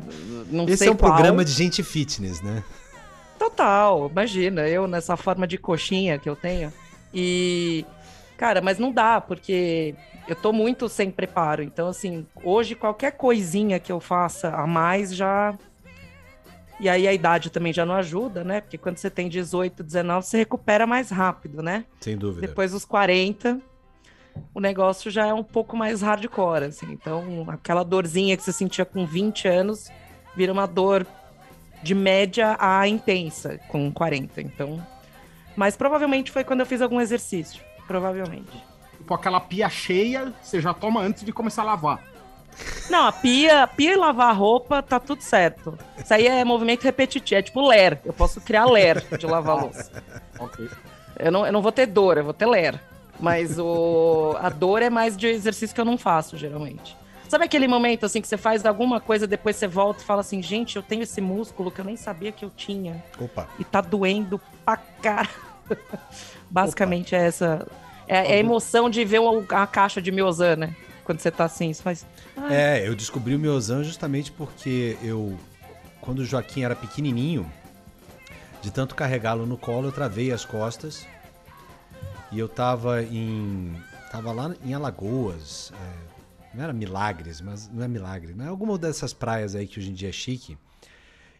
não 0.50 0.64
Esse 0.64 0.76
sei 0.76 0.88
é 0.88 0.90
um 0.90 0.94
qual. 0.94 1.10
programa 1.14 1.42
de 1.42 1.50
gente 1.52 1.82
fitness, 1.82 2.42
né? 2.42 2.62
Total, 3.40 4.06
imagina, 4.10 4.68
eu 4.68 4.86
nessa 4.86 5.16
forma 5.16 5.46
de 5.46 5.56
coxinha 5.56 6.18
que 6.18 6.28
eu 6.28 6.36
tenho. 6.36 6.70
E, 7.12 7.86
cara, 8.36 8.60
mas 8.60 8.78
não 8.78 8.92
dá, 8.92 9.18
porque 9.18 9.94
eu 10.28 10.36
tô 10.36 10.52
muito 10.52 10.90
sem 10.90 11.10
preparo. 11.10 11.62
Então, 11.62 11.88
assim, 11.88 12.26
hoje 12.44 12.74
qualquer 12.74 13.12
coisinha 13.12 13.80
que 13.80 13.90
eu 13.90 13.98
faça 13.98 14.50
a 14.50 14.66
mais 14.66 15.16
já. 15.16 15.56
E 16.78 16.86
aí 16.86 17.08
a 17.08 17.14
idade 17.14 17.48
também 17.48 17.72
já 17.72 17.86
não 17.86 17.94
ajuda, 17.94 18.44
né? 18.44 18.60
Porque 18.60 18.76
quando 18.76 18.98
você 18.98 19.08
tem 19.08 19.26
18, 19.26 19.82
19, 19.82 20.26
você 20.26 20.36
recupera 20.36 20.86
mais 20.86 21.08
rápido, 21.08 21.62
né? 21.62 21.86
Sem 21.98 22.18
dúvida. 22.18 22.46
Depois 22.46 22.72
dos 22.72 22.84
40, 22.84 23.58
o 24.52 24.60
negócio 24.60 25.10
já 25.10 25.26
é 25.26 25.32
um 25.32 25.42
pouco 25.42 25.78
mais 25.78 26.02
hardcore, 26.02 26.64
assim. 26.64 26.92
Então, 26.92 27.46
aquela 27.48 27.82
dorzinha 27.82 28.36
que 28.36 28.42
você 28.42 28.52
sentia 28.52 28.84
com 28.84 29.06
20 29.06 29.48
anos 29.48 29.90
vira 30.36 30.52
uma 30.52 30.66
dor 30.66 31.06
de 31.82 31.94
média 31.94 32.56
a 32.58 32.86
intensa 32.86 33.58
com 33.68 33.90
40. 33.92 34.40
Então, 34.40 34.84
mas 35.56 35.76
provavelmente 35.76 36.30
foi 36.30 36.44
quando 36.44 36.60
eu 36.60 36.66
fiz 36.66 36.80
algum 36.80 37.00
exercício, 37.00 37.62
provavelmente. 37.86 38.70
Tipo, 38.98 39.14
aquela 39.14 39.40
pia 39.40 39.68
cheia, 39.68 40.32
você 40.42 40.60
já 40.60 40.72
toma 40.72 41.00
antes 41.00 41.24
de 41.24 41.32
começar 41.32 41.62
a 41.62 41.66
lavar. 41.66 42.02
Não, 42.90 43.06
a 43.06 43.12
pia, 43.12 43.66
pia 43.66 43.92
e 43.92 43.96
lavar 43.96 44.30
a 44.30 44.32
roupa 44.32 44.82
tá 44.82 44.98
tudo 44.98 45.22
certo. 45.22 45.78
Isso 45.96 46.12
aí 46.12 46.26
é 46.26 46.44
movimento 46.44 46.82
repetitivo, 46.82 47.38
é 47.38 47.42
tipo 47.42 47.66
ler. 47.66 47.98
Eu 48.04 48.12
posso 48.12 48.40
criar 48.40 48.66
ler 48.66 49.02
de 49.16 49.26
lavar 49.26 49.58
a 49.58 49.62
louça. 49.62 50.02
Ok. 50.38 50.66
Eu 51.18 51.30
não, 51.30 51.44
eu 51.44 51.52
não 51.52 51.60
vou 51.60 51.70
ter 51.70 51.84
dor, 51.84 52.16
eu 52.16 52.24
vou 52.24 52.32
ter 52.32 52.46
ler. 52.46 52.80
Mas 53.18 53.58
o, 53.58 54.34
a 54.40 54.48
dor 54.48 54.80
é 54.80 54.88
mais 54.88 55.14
de 55.14 55.26
exercício 55.26 55.74
que 55.74 55.80
eu 55.80 55.84
não 55.84 55.98
faço, 55.98 56.34
geralmente. 56.38 56.96
Sabe 57.30 57.44
aquele 57.44 57.68
momento 57.68 58.04
assim 58.04 58.20
que 58.20 58.26
você 58.26 58.36
faz 58.36 58.66
alguma 58.66 59.00
coisa, 59.00 59.24
depois 59.24 59.54
você 59.54 59.68
volta 59.68 60.02
e 60.02 60.04
fala 60.04 60.20
assim, 60.20 60.42
gente, 60.42 60.74
eu 60.74 60.82
tenho 60.82 61.04
esse 61.04 61.20
músculo 61.20 61.70
que 61.70 61.80
eu 61.80 61.84
nem 61.84 61.96
sabia 61.96 62.32
que 62.32 62.44
eu 62.44 62.50
tinha. 62.50 63.02
Opa. 63.20 63.48
E 63.56 63.62
tá 63.62 63.80
doendo 63.80 64.40
pra 64.64 64.76
cara. 64.76 65.28
Basicamente 66.50 67.14
é 67.14 67.26
essa. 67.26 67.64
É, 68.08 68.32
é 68.32 68.34
a 68.34 68.38
emoção 68.38 68.90
de 68.90 69.04
ver 69.04 69.20
uma, 69.20 69.44
a 69.62 69.64
caixa 69.64 70.02
de 70.02 70.10
Miozan, 70.10 70.56
né? 70.56 70.74
Quando 71.04 71.20
você 71.20 71.30
tá 71.30 71.44
assim, 71.44 71.72
você 71.72 71.80
faz. 71.80 72.04
"Ai, 72.36 72.52
É, 72.82 72.88
eu 72.88 72.96
descobri 72.96 73.32
o 73.36 73.38
Miozan 73.38 73.84
justamente 73.84 74.32
porque 74.32 74.98
eu, 75.00 75.38
quando 76.00 76.18
o 76.18 76.24
Joaquim 76.24 76.64
era 76.64 76.74
pequenininho, 76.74 77.48
de 78.60 78.72
tanto 78.72 78.96
carregá-lo 78.96 79.46
no 79.46 79.56
colo, 79.56 79.86
eu 79.86 79.92
travei 79.92 80.32
as 80.32 80.44
costas. 80.44 81.06
E 82.32 82.38
eu 82.40 82.48
tava 82.48 83.04
em. 83.04 83.72
Tava 84.10 84.32
lá 84.32 84.52
em 84.64 84.74
Alagoas. 84.74 85.72
é, 85.72 86.09
não 86.54 86.64
era 86.64 86.72
Milagres, 86.72 87.40
mas 87.40 87.68
não 87.68 87.84
é 87.84 87.88
Milagre. 87.88 88.34
Não 88.34 88.44
é 88.44 88.48
alguma 88.48 88.76
dessas 88.76 89.12
praias 89.12 89.54
aí 89.54 89.66
que 89.66 89.78
hoje 89.78 89.90
em 89.90 89.94
dia 89.94 90.08
é 90.08 90.12
chique. 90.12 90.58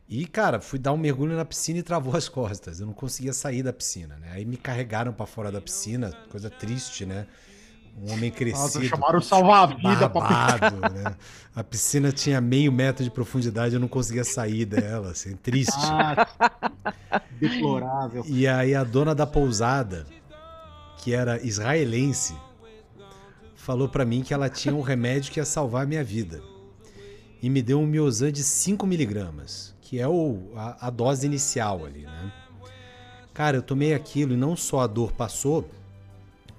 E, 0.09 0.26
cara, 0.26 0.61
fui 0.61 0.79
dar 0.79 0.93
um 0.93 0.97
mergulho 0.97 1.37
na 1.37 1.45
piscina 1.45 1.79
e 1.79 1.83
travou 1.85 2.17
as 2.17 2.29
costas. 2.29 2.81
Eu 2.81 2.87
não 2.87 2.93
conseguia 2.93 3.33
sair 3.33 3.62
da 3.62 3.73
piscina, 3.73 4.17
né? 4.17 4.31
Aí 4.33 4.45
me 4.45 4.57
carregaram 4.57 5.12
pra 5.12 5.25
fora 5.25 5.52
da 5.52 5.61
piscina, 5.61 6.12
coisa 6.29 6.50
triste, 6.50 7.07
né? 7.07 7.29
Um 7.97 8.12
homem 8.12 8.31
crescido. 8.31 8.62
Nossa, 8.62 8.85
chamaram 8.85 9.19
o 9.19 9.23
salva-vida 9.23 10.09
pra 10.11 10.90
né? 10.90 11.17
A 11.55 11.62
piscina 11.62 12.11
tinha 12.11 12.40
meio 12.40 12.73
metro 12.73 13.05
de 13.05 13.11
profundidade, 13.11 13.75
eu 13.75 13.81
não 13.81 13.88
conseguia 13.88 14.25
sair 14.25 14.64
dela, 14.64 15.11
assim, 15.11 15.37
triste. 15.37 15.76
Ah, 15.76 16.26
deplorável. 17.38 18.25
E 18.26 18.49
aí 18.49 18.75
a 18.75 18.83
dona 18.83 19.14
da 19.14 19.26
pousada, 19.26 20.07
que 20.99 21.14
era 21.14 21.40
israelense, 21.45 22.35
falou 23.71 23.89
pra 23.89 24.05
mim 24.05 24.21
que 24.23 24.35
ela 24.35 24.49
tinha 24.49 24.75
um 24.75 24.81
remédio 24.81 25.31
que 25.31 25.39
ia 25.39 25.45
salvar 25.45 25.85
a 25.85 25.87
minha 25.87 26.03
vida. 26.03 26.43
E 27.41 27.49
me 27.49 27.62
deu 27.62 27.79
um 27.79 27.87
Miozan 27.87 28.33
de 28.33 28.43
5 28.43 28.85
miligramas, 28.85 29.77
que 29.81 30.00
é 30.00 30.09
o, 30.09 30.50
a, 30.57 30.89
a 30.89 30.91
dose 30.91 31.25
inicial 31.25 31.85
ali, 31.87 32.00
né? 32.03 32.33
Cara, 33.33 33.59
eu 33.59 33.62
tomei 33.62 33.95
aquilo 33.95 34.33
e 34.33 34.37
não 34.37 34.57
só 34.57 34.81
a 34.81 34.88
dor 34.88 35.12
passou, 35.12 35.71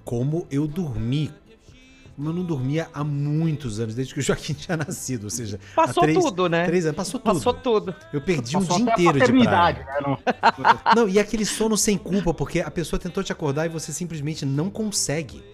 como 0.06 0.46
eu 0.50 0.66
dormi. 0.66 1.30
Como 2.16 2.30
eu 2.30 2.32
não 2.32 2.44
dormia 2.44 2.88
há 2.94 3.04
muitos 3.04 3.78
anos, 3.78 3.94
desde 3.94 4.14
que 4.14 4.20
o 4.20 4.22
Joaquim 4.22 4.54
tinha 4.56 4.78
nascido, 4.78 5.24
ou 5.24 5.30
seja... 5.30 5.60
há 5.76 5.86
Passou 5.86 6.04
tudo, 6.14 6.48
né? 6.48 6.64
Três 6.64 6.86
anos, 6.86 6.96
passou 6.96 7.20
tudo. 7.20 7.34
Passou 7.34 7.52
tudo. 7.52 7.94
Eu 8.10 8.22
perdi 8.22 8.56
um 8.56 8.60
Passou 8.64 8.76
dia 8.78 8.90
até 8.90 9.02
a 9.02 9.04
inteiro 9.10 9.38
de 9.38 9.44
praia. 9.44 9.86
né? 9.86 10.00
Não- 10.00 10.94
Não, 10.96 11.08
e 11.10 11.18
aquele 11.18 11.44
sono 11.44 11.76
sem 11.76 11.98
culpa, 11.98 12.32
porque 12.32 12.60
a 12.60 12.70
pessoa 12.70 12.98
tentou 12.98 13.22
te 13.22 13.32
acordar 13.32 13.66
e 13.66 13.68
você 13.68 13.92
simplesmente 13.92 14.46
não 14.46 14.70
consegue. 14.70 15.44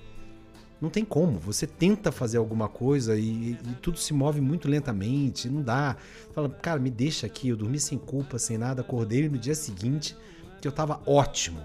Não 0.80 0.88
tem 0.88 1.04
como. 1.04 1.38
Você 1.40 1.66
tenta 1.66 2.12
fazer 2.12 2.38
alguma 2.38 2.68
coisa 2.68 3.16
e, 3.16 3.52
e 3.52 3.74
tudo 3.82 3.98
se 3.98 4.12
move 4.14 4.40
muito 4.40 4.68
lentamente, 4.68 5.48
não 5.48 5.62
dá. 5.62 5.96
Fala, 6.32 6.48
cara, 6.48 6.78
me 6.78 6.90
deixa 6.90 7.26
aqui. 7.26 7.48
Eu 7.48 7.56
dormi 7.56 7.80
sem 7.80 7.98
culpa, 7.98 8.38
sem 8.38 8.56
nada, 8.56 8.82
acordei 8.82 9.28
no 9.28 9.38
dia 9.38 9.54
seguinte 9.54 10.16
que 10.60 10.68
eu 10.68 10.72
tava 10.72 11.00
ótimo. 11.06 11.60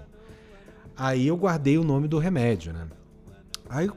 Aí 0.96 1.26
eu 1.26 1.36
guardei 1.36 1.78
o 1.78 1.84
nome 1.84 2.08
do 2.08 2.18
remédio, 2.18 2.72
né? 2.72 2.86
Aí, 3.68 3.90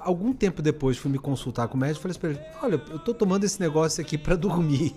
algum 0.00 0.32
tempo 0.32 0.62
depois, 0.62 0.96
fui 0.96 1.10
me 1.10 1.18
consultar 1.18 1.68
com 1.68 1.76
o 1.76 1.80
médico 1.80 2.00
e 2.00 2.02
falei 2.02 2.12
assim 2.12 2.20
pra 2.20 2.30
ele: 2.30 2.40
Olha, 2.62 2.92
eu 2.92 2.98
tô 2.98 3.12
tomando 3.12 3.44
esse 3.44 3.60
negócio 3.60 4.00
aqui 4.00 4.16
pra 4.16 4.36
dormir. 4.36 4.94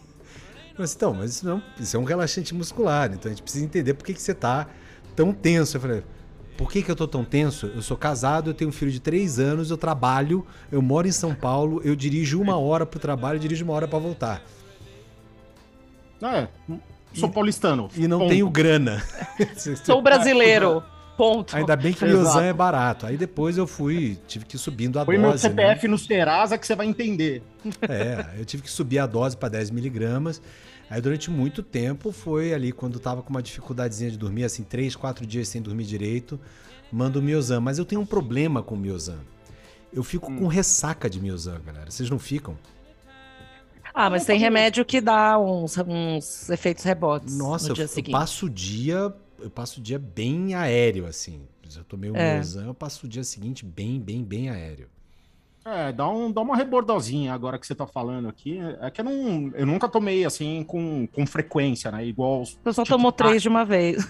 Falei 0.72 0.86
assim, 0.86 0.96
então, 0.96 1.14
mas 1.14 1.32
isso, 1.32 1.46
não, 1.46 1.62
isso 1.80 1.98
é 1.98 2.00
um 2.00 2.04
relaxante 2.06 2.54
muscular, 2.56 3.12
então 3.14 3.30
a 3.30 3.34
gente 3.34 3.44
precisa 3.44 3.66
entender 3.66 3.94
por 3.94 4.06
que, 4.06 4.14
que 4.14 4.22
você 4.22 4.34
tá 4.34 4.68
tão 5.16 5.34
tenso. 5.34 5.76
Eu 5.76 5.82
falei, 5.82 6.04
por 6.62 6.72
que, 6.72 6.84
que 6.84 6.92
eu 6.92 6.96
tô 6.96 7.08
tão 7.08 7.24
tenso? 7.26 7.72
Eu 7.74 7.82
sou 7.82 7.98
casado, 7.98 8.52
eu 8.52 8.54
tenho 8.54 8.70
um 8.70 8.72
filho 8.72 8.92
de 8.92 9.00
três 9.00 9.40
anos, 9.40 9.72
eu 9.72 9.78
trabalho, 9.78 10.46
eu 10.72 10.80
moro 10.80 11.08
em 11.08 11.12
São 11.12 11.34
Paulo, 11.34 11.82
eu 11.84 11.96
dirijo 11.96 12.40
uma 12.40 12.56
hora 12.56 12.86
pro 12.86 13.00
trabalho, 13.00 13.38
eu 13.38 13.40
dirijo 13.40 13.66
uma 13.66 13.74
hora 13.74 13.88
pra 13.88 13.98
voltar. 13.98 14.44
É, 16.22 16.48
sou 17.16 17.30
paulistano. 17.30 17.90
E 17.98 18.08
não 18.08 18.20
Ponto. 18.20 18.30
tenho 18.30 18.48
grana. 18.48 19.02
Sou 19.84 20.04
brasileiro. 20.04 20.84
Ponto. 21.18 21.56
Ainda 21.58 21.76
bem 21.76 21.94
que. 21.94 22.06
Miozan 22.06 22.44
é 22.44 22.54
barato. 22.54 23.08
Aí 23.08 23.18
depois 23.18 23.58
eu 23.58 23.66
fui, 23.66 24.20
tive 24.28 24.46
que 24.46 24.56
ir 24.56 24.60
subindo 24.60 25.00
a 25.00 25.06
Põe 25.06 25.18
meu 25.18 25.32
dose. 25.32 25.50
né? 25.50 25.50
CPF 25.50 25.88
no 25.88 25.98
Serasa 25.98 26.60
que 26.60 26.68
você 26.68 26.76
vai 26.76 26.86
entender. 26.86 27.42
É, 27.90 28.40
eu 28.40 28.46
tive 28.46 28.62
que 28.62 28.70
subir 28.70 29.00
a 29.00 29.08
dose 29.08 29.36
para 29.36 29.50
10 29.50 29.72
miligramas. 29.72 30.40
Aí 30.92 31.00
durante 31.02 31.32
muito 31.32 31.64
tempo 31.64 32.12
foi 32.12 32.54
ali 32.54 32.74
quando 32.74 33.00
tava 33.00 33.24
com 33.24 33.30
uma 33.30 33.42
dificuldadezinha 33.42 34.12
de 34.12 34.18
dormir, 34.18 34.44
assim, 34.44 34.62
3, 34.62 34.94
4 34.96 35.26
dias 35.26 35.48
sem 35.48 35.62
dormir 35.62 35.86
direito, 35.86 36.38
mando 36.92 37.20
o 37.20 37.22
Miozan. 37.22 37.62
Mas 37.62 37.80
eu 37.80 37.86
tenho 37.86 38.02
um 38.02 38.06
problema 38.06 38.62
com 38.62 38.76
o 38.76 38.78
Miozan. 38.78 39.20
Eu 39.94 40.04
fico 40.04 40.30
Hum. 40.30 40.40
com 40.40 40.48
ressaca 40.48 41.10
de 41.10 41.22
Miozan, 41.22 41.62
galera. 41.66 41.90
Vocês 41.90 42.10
não 42.10 42.20
ficam? 42.20 42.58
Ah, 43.94 44.10
mas 44.10 44.26
tem 44.26 44.38
remédio 44.38 44.84
que 44.86 45.00
dá 45.02 45.40
uns, 45.40 45.78
uns 45.78 46.50
efeitos 46.50 46.84
rebotes 46.84 47.38
Nossa, 47.38 47.66
no 47.68 47.72
eu, 47.72 47.76
dia 47.76 47.84
eu 47.86 47.88
seguinte. 47.88 48.12
passo 48.14 48.46
o 48.46 48.50
dia, 48.50 49.14
eu 49.40 49.50
passo 49.50 49.80
o 49.80 49.84
dia 49.84 49.98
bem 50.00 50.54
aéreo, 50.56 51.06
assim. 51.06 51.42
Se 51.70 51.78
eu 51.80 51.84
tomei 51.86 52.10
o 52.12 52.16
É. 52.18 52.34
Miozan, 52.36 52.66
eu 52.66 52.74
passo 52.74 53.06
o 53.06 53.10
dia 53.10 53.24
seguinte 53.24 53.64
bem, 53.66 53.98
bem, 54.00 54.24
bem 54.24 54.50
aéreo. 54.50 54.90
É, 55.64 55.92
dá, 55.92 56.10
um, 56.10 56.32
dá 56.32 56.42
uma 56.42 56.56
rebordosinha 56.58 57.34
agora 57.34 57.60
que 57.60 57.68
você 57.68 57.76
tá 57.76 57.86
falando 57.86 58.28
aqui. 58.28 58.60
É 58.82 58.90
que 58.90 59.00
eu, 59.02 59.06
não, 59.06 59.52
eu 59.54 59.66
nunca 59.66 59.88
tomei 59.88 60.26
assim 60.26 60.64
com, 60.64 61.06
com 61.08 61.24
frequência, 61.28 61.92
né? 61.92 62.04
Igual. 62.04 62.44
Você 62.46 62.74
só 62.74 62.84
tipo, 62.84 62.96
tomou 62.96 63.10
ah, 63.10 63.12
três 63.12 63.44
de 63.44 63.48
uma 63.48 63.64
vez. 63.64 64.04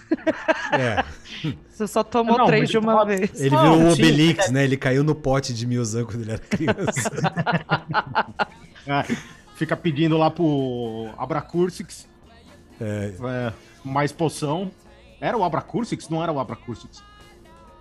É, 0.71 1.03
Você 1.69 1.87
só 1.87 2.03
tomou 2.03 2.37
Não, 2.37 2.45
três 2.45 2.69
de 2.69 2.77
uma 2.77 2.93
tava- 2.93 3.05
vez. 3.05 3.41
ele 3.41 3.53
Não, 3.55 3.61
virou 3.75 3.87
o 3.91 3.95
sim, 3.95 4.01
Obelix, 4.03 4.49
né? 4.51 4.63
Ele 4.63 4.77
caiu 4.77 5.03
no 5.03 5.13
pote 5.15 5.53
de 5.53 5.65
Miozan 5.67 6.05
quando 6.05 6.21
ele 6.21 6.31
era 6.31 6.39
criança. 6.39 7.11
É, 8.87 9.03
fica 9.55 9.77
pedindo 9.77 10.17
lá 10.17 10.31
pro 10.31 11.09
Abracursix. 11.17 12.07
É, 12.79 13.53
mais 13.85 14.11
poção. 14.11 14.71
Era 15.19 15.37
o 15.37 15.43
Abracursix? 15.43 16.09
Não 16.09 16.23
era 16.23 16.31
o 16.31 16.39
Abracursix. 16.39 17.03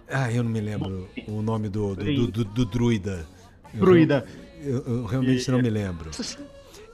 Ah, 0.09 0.31
eu 0.31 0.43
não 0.43 0.51
me 0.51 0.61
lembro 0.61 1.09
o 1.27 1.41
nome 1.41 1.69
do, 1.71 1.95
do, 1.97 2.05
do, 2.05 2.27
do- 2.27 2.45
do 2.45 2.65
druida. 2.67 3.27
Eu- 3.75 3.81
Druida. 3.81 4.27
Eu, 4.63 4.85
eu 4.87 5.05
realmente 5.07 5.51
não 5.51 5.61
me 5.63 5.71
lembro. 5.71 6.11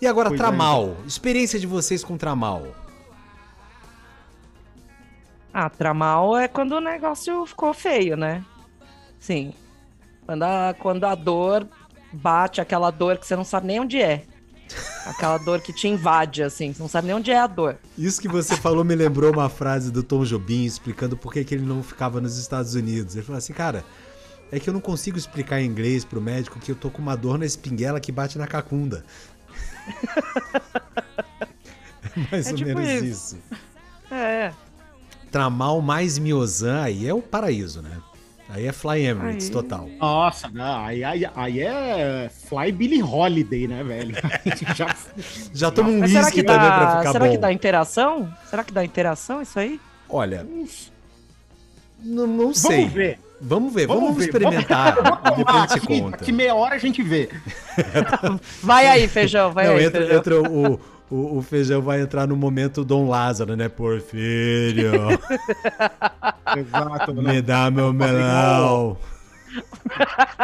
E 0.00 0.06
agora, 0.06 0.28
Pois 0.28 0.40
é, 0.40 0.44
Tramal. 0.44 0.96
Experiência 1.06 1.58
de 1.58 1.66
vocês 1.66 2.04
com 2.04 2.16
Tramal. 2.16 2.74
Ah, 5.52 5.70
tramal 5.70 6.36
é 6.36 6.46
quando 6.48 6.72
o 6.72 6.80
negócio 6.80 7.46
ficou 7.46 7.72
feio, 7.72 8.16
né? 8.16 8.44
Sim. 9.18 9.54
Quando 10.26 10.42
a, 10.42 10.74
quando 10.78 11.04
a 11.04 11.14
dor 11.14 11.66
bate, 12.12 12.60
aquela 12.60 12.90
dor 12.90 13.16
que 13.16 13.26
você 13.26 13.34
não 13.34 13.44
sabe 13.44 13.66
nem 13.68 13.80
onde 13.80 14.00
é. 14.00 14.24
Aquela 15.06 15.38
dor 15.38 15.60
que 15.62 15.72
te 15.72 15.88
invade, 15.88 16.42
assim. 16.42 16.72
Você 16.74 16.82
não 16.82 16.88
sabe 16.88 17.06
nem 17.06 17.16
onde 17.16 17.30
é 17.30 17.38
a 17.38 17.46
dor. 17.46 17.78
Isso 17.96 18.20
que 18.20 18.28
você 18.28 18.54
falou 18.56 18.84
me 18.84 18.94
lembrou 18.94 19.32
uma 19.32 19.48
frase 19.48 19.90
do 19.90 20.02
Tom 20.02 20.24
Jobim 20.24 20.64
explicando 20.64 21.16
por 21.16 21.32
que, 21.32 21.42
que 21.44 21.54
ele 21.54 21.64
não 21.64 21.82
ficava 21.82 22.20
nos 22.20 22.36
Estados 22.36 22.74
Unidos. 22.74 23.14
Ele 23.16 23.24
falou 23.24 23.38
assim, 23.38 23.52
cara, 23.54 23.82
é 24.52 24.60
que 24.60 24.68
eu 24.70 24.74
não 24.74 24.80
consigo 24.80 25.18
explicar 25.18 25.60
em 25.60 25.66
inglês 25.66 26.04
pro 26.04 26.20
médico 26.20 26.58
que 26.60 26.70
eu 26.70 26.76
tô 26.76 26.90
com 26.90 27.02
uma 27.02 27.16
dor 27.16 27.38
na 27.38 27.46
espinguela 27.46 28.00
que 28.00 28.12
bate 28.12 28.38
na 28.38 28.46
cacunda. 28.46 29.04
é 32.16 32.30
mais 32.30 32.46
É 32.46 32.50
ou 32.50 32.56
tipo 32.56 32.74
menos 32.78 33.02
isso. 33.02 33.36
isso. 33.36 33.38
É. 34.10 34.52
tramal 35.32 35.80
mais 35.82 36.16
miozan, 36.18 36.82
aí 36.82 37.06
é 37.08 37.12
o 37.14 37.20
paraíso, 37.20 37.82
né? 37.82 37.90
Aí 38.48 38.64
é 38.64 38.70
Fly 38.72 39.04
Emirates 39.06 39.46
Aí. 39.46 39.52
total. 39.52 39.88
Nossa, 39.98 40.48
não, 40.48 40.84
aí, 40.84 41.02
aí, 41.02 41.28
aí 41.34 41.60
é 41.60 42.30
Fly 42.48 42.70
Billy 42.70 43.02
Holiday, 43.02 43.66
né, 43.66 43.82
velho? 43.82 44.14
Já, 44.76 44.94
Já 45.52 45.70
toma 45.72 45.88
um 45.88 45.98
Mas 45.98 46.12
será 46.12 46.24
whisky 46.26 46.40
que 46.40 46.46
também 46.46 46.68
pra 46.68 46.84
dá, 46.84 46.98
ficar 46.98 47.12
será 47.12 47.24
bom. 47.24 47.30
que 47.32 47.38
dá 47.38 47.52
interação? 47.52 48.32
Será 48.48 48.62
que 48.62 48.72
dá 48.72 48.84
interação 48.84 49.42
isso 49.42 49.58
aí? 49.58 49.80
Olha, 50.08 50.46
não, 51.98 52.26
não 52.28 52.54
sei. 52.54 52.76
vamos 52.82 52.92
ver. 52.92 53.18
Vamos 53.40 53.72
ver, 53.74 53.86
vamos, 53.86 54.02
Vamos 54.02 54.16
ver. 54.18 54.24
experimentar. 54.24 54.94
depois 55.36 55.60
gente 55.70 55.76
aqui, 55.76 56.00
conta. 56.00 56.16
aqui 56.16 56.32
meia 56.32 56.54
hora 56.54 56.74
a 56.74 56.78
gente 56.78 57.02
vê. 57.02 57.28
Vai 58.62 58.86
aí, 58.86 59.06
feijão, 59.08 59.52
vai 59.52 59.66
Não, 59.66 59.74
aí, 59.74 59.84
entra, 59.84 60.00
feijão. 60.00 60.18
entra 60.18 60.40
o, 60.50 60.80
o, 61.10 61.38
o 61.38 61.42
feijão 61.42 61.82
vai 61.82 62.00
entrar 62.00 62.26
no 62.26 62.34
momento 62.36 62.84
Dom 62.84 63.08
Lázaro, 63.08 63.54
né? 63.54 63.68
Porfírio, 63.68 64.92
Exato. 66.56 67.14
me 67.14 67.42
dá 67.42 67.70
meu 67.70 67.92
melão. 67.92 68.96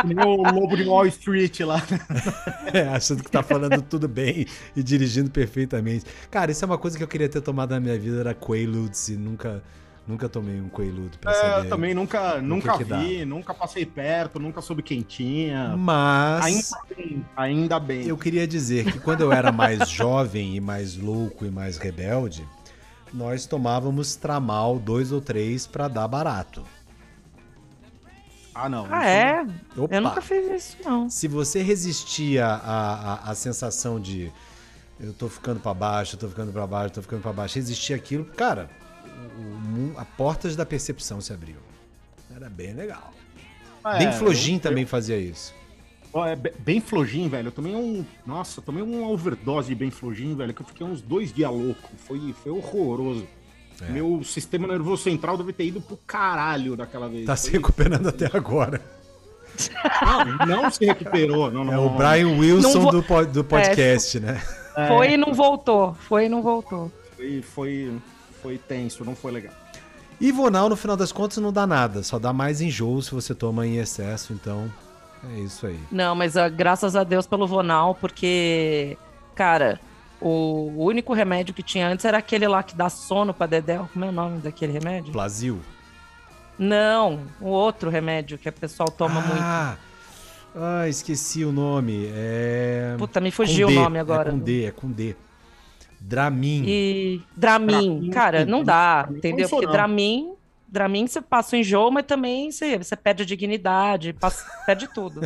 Que 0.00 0.07
nem 0.14 0.24
o 0.24 0.37
lobo 0.42 0.76
de 0.76 0.85
Wall 0.85 1.07
Street 1.07 1.61
lá. 1.61 1.83
É, 2.72 2.88
achando 2.88 3.22
que 3.22 3.31
tá 3.31 3.42
falando 3.42 3.83
tudo 3.83 4.09
bem 4.09 4.46
e 4.74 4.83
dirigindo 4.83 5.31
perfeitamente. 5.31 6.07
Cara, 6.31 6.50
isso 6.52 6.64
é 6.64 6.66
uma 6.66 6.78
coisa 6.78 6.96
que 6.96 7.05
eu 7.05 7.09
queria 7.09 7.28
ter 7.28 7.42
tomado 7.42 7.70
na 7.72 7.81
minha 7.81 7.98
vida, 7.98 8.20
era 8.20 8.35
Quaaludes 8.35 9.09
e 9.09 9.16
nunca, 9.16 9.62
nunca 10.07 10.29
tomei 10.29 10.61
um 10.61 10.69
Quaalude 10.69 11.19
pra 11.19 11.33
É, 11.33 11.35
saber. 11.35 11.67
eu 11.67 11.69
também 11.71 11.95
nunca, 11.95 12.41
nunca 12.41 12.77
que 12.77 12.85
vi, 12.85 13.25
nunca 13.25 13.55
passei 13.55 13.87
perto, 13.87 14.38
nunca 14.41 14.61
soube 14.61 14.83
quem 14.83 15.03
tinha. 15.03 15.77
Mas 15.77 16.73
Ainda 16.73 16.95
bem, 16.97 17.27
ainda 17.37 17.81
bem. 17.81 18.07
eu 18.07 18.17
queria 18.19 18.47
dizer 18.47 18.91
que 18.91 18.99
quando 18.99 19.21
eu 19.23 19.33
era 19.33 19.51
mais 19.53 19.88
jovem 19.91 20.57
e 20.57 20.61
mais 20.61 20.97
louco 20.97 21.45
e 21.47 21.51
mais 21.51 21.77
rebelde, 21.79 22.47
nós 23.12 23.47
tomávamos 23.47 24.17
tramal 24.17 24.79
dois 24.79 25.12
ou 25.12 25.21
três 25.21 25.67
pra 25.67 25.87
dar 25.88 26.09
barato. 26.09 26.62
Ah, 28.55 28.69
não. 28.69 28.87
Ah, 28.91 29.07
é? 29.09 29.47
Opa. 29.77 29.95
Eu 29.95 30.01
nunca 30.03 30.21
fiz 30.21 30.47
isso, 30.51 30.77
não. 30.85 31.09
Se 31.09 31.27
você 31.27 31.62
resistia 31.62 32.47
à, 32.47 33.15
à, 33.29 33.31
à 33.31 33.35
sensação 33.35 33.99
de 33.99 34.31
eu 35.01 35.12
tô 35.15 35.27
ficando 35.29 35.59
pra 35.59 35.73
baixo, 35.73 36.17
eu 36.17 36.21
tô 36.21 36.29
ficando 36.29 36.53
pra 36.53 36.67
baixo, 36.67 36.88
eu 36.88 36.95
tô 36.97 37.03
ficando 37.03 37.23
pra 37.23 37.33
baixo, 37.33 37.55
resistia 37.55 37.97
aquilo, 37.97 38.25
cara, 38.27 38.69
o, 39.22 39.98
a 39.98 40.04
portas 40.04 40.54
da 40.56 40.64
percepção 40.66 41.20
se 41.20 41.32
abriu. 41.32 41.56
Era 42.35 42.48
bem 42.48 42.72
legal. 42.74 43.12
É, 43.85 43.98
bem 43.98 44.12
Flojin 44.12 44.54
eu- 44.54 44.61
também 44.61 44.87
fazia 44.87 45.16
isso. 45.18 45.54
Ó, 46.14 46.26
é 46.26 46.37
be- 46.37 46.52
bem 46.58 46.78
flojin, 46.78 47.26
velho. 47.28 47.48
Eu 47.48 47.52
tomei 47.52 47.74
um. 47.74 48.04
Nossa, 48.26 48.61
eu 48.61 48.62
tomei 48.64 48.82
uma 48.82 49.08
overdose 49.08 49.68
de 49.68 49.74
bem 49.74 49.90
flojin, 49.90 50.37
velho, 50.37 50.52
que 50.52 50.61
eu 50.61 50.66
fiquei 50.66 50.87
uns 50.87 51.00
dois 51.00 51.32
dias 51.32 51.50
louco. 51.50 51.88
Foi, 52.06 52.35
foi 52.42 52.52
horroroso. 52.52 53.26
É. 53.80 53.90
Meu 53.90 54.22
sistema 54.22 54.68
nervoso 54.68 55.02
central 55.02 55.38
deve 55.38 55.54
ter 55.54 55.64
ido 55.64 55.80
pro 55.80 55.96
caralho 56.06 56.76
daquela 56.76 57.08
vez. 57.08 57.24
Tá 57.24 57.35
Foi- 57.35 57.46
se 57.46 57.50
recuperando 57.52 58.08
até 58.08 58.26
agora. 58.37 58.78
Não, 60.46 60.46
não 60.62 60.70
se 60.70 60.85
recuperou. 60.85 61.50
Não, 61.50 61.64
não, 61.64 61.72
É 61.72 61.78
o. 61.78 61.90
Brian 61.90 62.38
Wilson 62.38 62.80
vou- 62.80 62.92
do, 63.02 63.26
do 63.32 63.44
podcast, 63.44 64.20
né? 64.20 64.42
É, 64.76 64.88
Foi 64.88 65.12
e 65.12 65.16
não 65.16 65.32
voltou. 65.35 65.94
Foi 65.94 66.26
e 66.26 66.28
não 66.28 66.42
voltou. 66.42 66.92
Foi, 67.16 67.40
foi, 67.42 67.92
foi 68.42 68.59
tenso, 68.59 69.05
não 69.05 69.14
foi 69.14 69.33
legal. 69.33 69.55
E 70.20 70.31
Vonal, 70.31 70.68
no 70.68 70.76
final 70.76 70.96
das 70.96 71.11
contas, 71.11 71.38
não 71.38 71.52
dá 71.52 71.66
nada. 71.66 72.02
Só 72.02 72.18
dá 72.18 72.33
mais 72.33 72.61
enjoo 72.61 73.02
se 73.02 73.12
você 73.12 73.35
toma 73.35 73.66
em 73.66 73.78
excesso. 73.78 74.33
Então, 74.33 74.70
é 75.35 75.40
isso 75.40 75.66
aí. 75.66 75.81
Não, 75.90 76.14
mas 76.14 76.37
ah, 76.37 76.48
graças 76.48 76.94
a 76.94 77.02
Deus 77.02 77.26
pelo 77.26 77.46
Vonal, 77.46 77.94
porque, 77.94 78.96
cara, 79.35 79.81
o, 80.20 80.70
único 80.76 81.12
remédio 81.12 81.52
que 81.52 81.62
tinha 81.62 81.88
antes 81.88 82.05
era 82.05 82.18
aquele 82.18 82.46
lá 82.46 82.62
que 82.62 82.76
dá 82.76 82.88
sono 82.88 83.35
pra 83.35 83.46
Dedéu. 83.46 83.88
Como 83.92 84.05
é 84.05 84.09
o 84.09 84.12
nome 84.12 84.38
daquele 84.40 84.72
remédio? 84.72 85.12
Plasil. 85.12 85.61
Não, 86.59 87.20
o 87.40 87.48
outro 87.48 87.90
remédio 87.90 88.38
que 88.38 88.48
o 88.48 88.52
pessoal 88.52 88.88
toma 88.88 89.20
muito. 89.20 89.42
ah, 89.42 89.76
ah, 90.55 90.88
esqueci 90.88 91.44
o 91.44 91.50
nome. 91.50 92.09
É... 92.14 92.94
Puta, 92.98 93.20
me 93.20 93.31
fugiu 93.31 93.66
com 93.66 93.72
o 93.72 93.76
D, 93.76 93.83
nome 93.83 93.98
agora. 93.98 94.28
É 94.28 94.33
com 94.33 94.38
D, 94.38 94.64
é 94.66 94.70
com 94.70 94.90
D. 94.90 95.16
Dramin. 96.05 96.65
E 96.67 97.21
Dramin, 97.37 97.67
Dramin, 97.67 98.11
cara, 98.11 98.45
não 98.45 98.62
dá, 98.65 99.03
Dramin 99.03 99.19
entendeu? 99.19 99.49
Porque 99.49 99.67
Dramin, 99.67 100.33
Dramin 100.69 101.07
você 101.07 101.21
passa 101.21 101.57
o 101.57 101.59
enjoo, 101.59 101.91
mas 101.91 102.05
também 102.07 102.51
você, 102.51 102.77
você 102.79 102.97
perde 102.97 103.23
a 103.23 103.27
dignidade, 103.27 104.12
passa- 104.12 104.45
perde 104.67 104.88
tudo. 104.93 105.21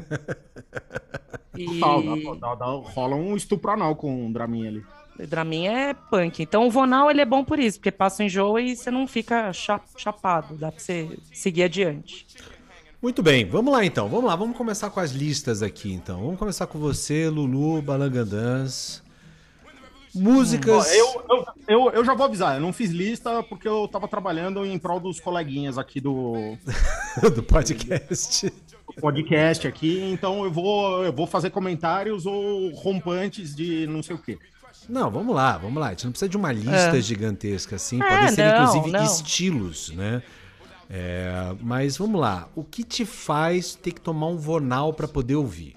E 1.56 1.64
Total, 1.80 2.02
dá- 2.02 2.34
dá- 2.40 2.54
dá- 2.54 2.66
rola 2.66 3.16
um 3.16 3.34
estupro 3.36 3.70
anal 3.70 3.96
com 3.96 4.26
um 4.26 4.32
Dramin 4.32 4.66
ali. 4.66 4.84
Dramin 5.18 5.66
é 5.68 5.94
punk. 5.94 6.42
Então 6.42 6.66
o 6.66 6.70
Vonal 6.70 7.10
ele 7.10 7.22
é 7.22 7.24
bom 7.24 7.42
por 7.42 7.58
isso, 7.58 7.78
porque 7.78 7.90
passa 7.90 8.22
o 8.22 8.26
enjoo 8.26 8.58
e 8.58 8.76
você 8.76 8.90
não 8.90 9.06
fica 9.06 9.50
cha- 9.54 9.80
chapado, 9.96 10.54
dá 10.56 10.70
pra 10.70 10.78
você 10.78 11.18
seguir 11.32 11.62
adiante. 11.62 12.26
Muito 13.00 13.22
bem, 13.22 13.44
vamos 13.46 13.72
lá 13.72 13.82
então. 13.84 14.08
Vamos 14.08 14.26
lá, 14.26 14.36
vamos 14.36 14.56
começar 14.56 14.90
com 14.90 15.00
as 15.00 15.12
listas 15.12 15.62
aqui 15.62 15.90
então. 15.92 16.20
Vamos 16.20 16.38
começar 16.38 16.66
com 16.66 16.78
você, 16.78 17.28
Lulu, 17.30 17.80
Balangandãs. 17.80 19.02
Músicas. 20.16 20.92
Eu, 20.94 21.24
eu, 21.30 21.46
eu, 21.68 21.90
eu 21.90 22.04
já 22.04 22.14
vou 22.14 22.26
avisar, 22.26 22.56
eu 22.56 22.60
não 22.60 22.72
fiz 22.72 22.90
lista 22.90 23.42
porque 23.42 23.68
eu 23.68 23.86
tava 23.88 24.08
trabalhando 24.08 24.64
em 24.64 24.78
prol 24.78 24.98
dos 25.00 25.20
coleguinhas 25.20 25.78
aqui 25.78 26.00
do, 26.00 26.56
do 27.34 27.42
podcast. 27.42 28.50
do 28.50 29.00
podcast 29.00 29.66
aqui, 29.68 30.00
então 30.12 30.44
eu 30.44 30.50
vou, 30.50 31.04
eu 31.04 31.12
vou 31.12 31.26
fazer 31.26 31.50
comentários 31.50 32.26
ou 32.26 32.70
rompantes 32.74 33.54
de 33.54 33.86
não 33.86 34.02
sei 34.02 34.16
o 34.16 34.18
quê. 34.18 34.38
Não, 34.88 35.10
vamos 35.10 35.34
lá, 35.34 35.58
vamos 35.58 35.80
lá. 35.80 35.88
A 35.88 35.90
gente 35.90 36.04
não 36.04 36.12
precisa 36.12 36.28
de 36.28 36.36
uma 36.36 36.52
lista 36.52 36.96
É. 36.96 37.00
gigantesca 37.00 37.74
assim. 37.76 38.00
É, 38.00 38.08
Podem 38.08 38.28
ser, 38.28 38.52
não, 38.52 38.62
inclusive, 38.64 38.92
não. 38.92 39.04
estilos, 39.04 39.90
né? 39.90 40.22
É, 40.88 41.54
mas 41.60 41.96
vamos 41.96 42.20
lá. 42.20 42.48
O 42.54 42.62
que 42.62 42.84
te 42.84 43.04
faz 43.04 43.74
ter 43.74 43.90
que 43.90 44.00
tomar 44.00 44.28
um 44.28 44.36
Vonal 44.36 44.92
pra 44.92 45.08
poder 45.08 45.34
ouvir? 45.34 45.74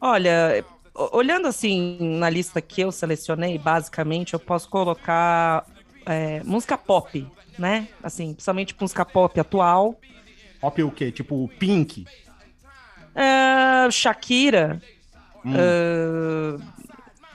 Olha, 0.00 0.64
olhando 1.12 1.46
assim 1.46 1.98
na 2.18 2.30
lista 2.30 2.60
que 2.60 2.80
eu 2.80 2.90
selecionei, 2.90 3.58
basicamente 3.58 4.34
eu 4.34 4.40
posso 4.40 4.68
colocar 4.68 5.66
é, 6.06 6.42
música 6.44 6.78
pop, 6.78 7.26
né? 7.58 7.88
Assim, 8.02 8.32
principalmente 8.32 8.74
música 8.80 9.04
pop 9.04 9.38
atual. 9.38 9.98
Pop 10.60 10.82
o 10.82 10.90
quê? 10.90 11.12
Tipo 11.12 11.48
Pink. 11.58 12.06
É, 13.14 13.90
Shakira. 13.90 14.80
Hum. 15.44 15.52
é, 15.54 16.76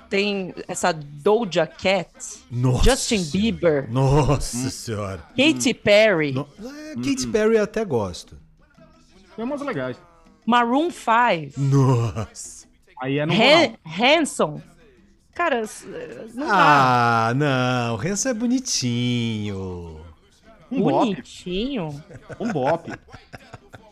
tem 0.10 0.54
essa 0.68 0.92
Doja 0.92 1.66
Cat, 1.66 2.12
Nossa. 2.52 2.84
Justin 2.84 3.24
Bieber, 3.32 3.90
Nossa 3.90 4.70
senhora. 4.70 5.24
Katy 5.38 5.74
Perry, 5.74 6.34
No... 6.34 6.46
É, 6.60 6.96
Katy 6.96 7.28
Perry 7.28 7.56
eu 7.56 7.64
até 7.64 7.86
gosto. 7.86 8.38
Tem 9.34 9.46
umas 9.46 9.62
legais. 9.62 9.96
Maroon 10.46 10.90
5, 10.92 11.54
Nossa. 11.58 12.61
Aí 13.02 13.18
é 13.18 13.26
no 13.26 13.34
Han. 13.34 13.74
Hanson. 13.86 14.62
Cara, 15.34 15.64
não 16.36 16.48
dá. 16.48 16.54
Ah, 17.30 17.34
não. 17.34 17.94
O 17.96 17.98
Renzo 17.98 18.28
é 18.30 18.34
bonitinho. 18.34 20.02
Um 20.72 20.82
bop. 20.82 21.06
Bonitinho. 21.10 22.04
Um 22.40 22.52
bop. 22.52 22.92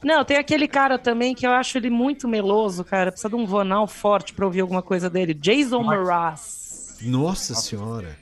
Não, 0.03 0.23
tem 0.23 0.37
aquele 0.37 0.67
cara 0.67 0.97
também 0.97 1.33
que 1.35 1.45
eu 1.45 1.51
acho 1.51 1.77
ele 1.77 1.89
muito 1.89 2.27
meloso, 2.27 2.83
cara. 2.85 3.11
Precisa 3.11 3.29
de 3.29 3.35
um 3.35 3.45
vonal 3.45 3.87
forte 3.87 4.33
pra 4.33 4.45
ouvir 4.45 4.61
alguma 4.61 4.81
coisa 4.81 5.09
dele. 5.09 5.33
Jason 5.33 5.81
Mraz. 5.83 6.97
Nossa 7.01 7.53
senhora. 7.55 8.15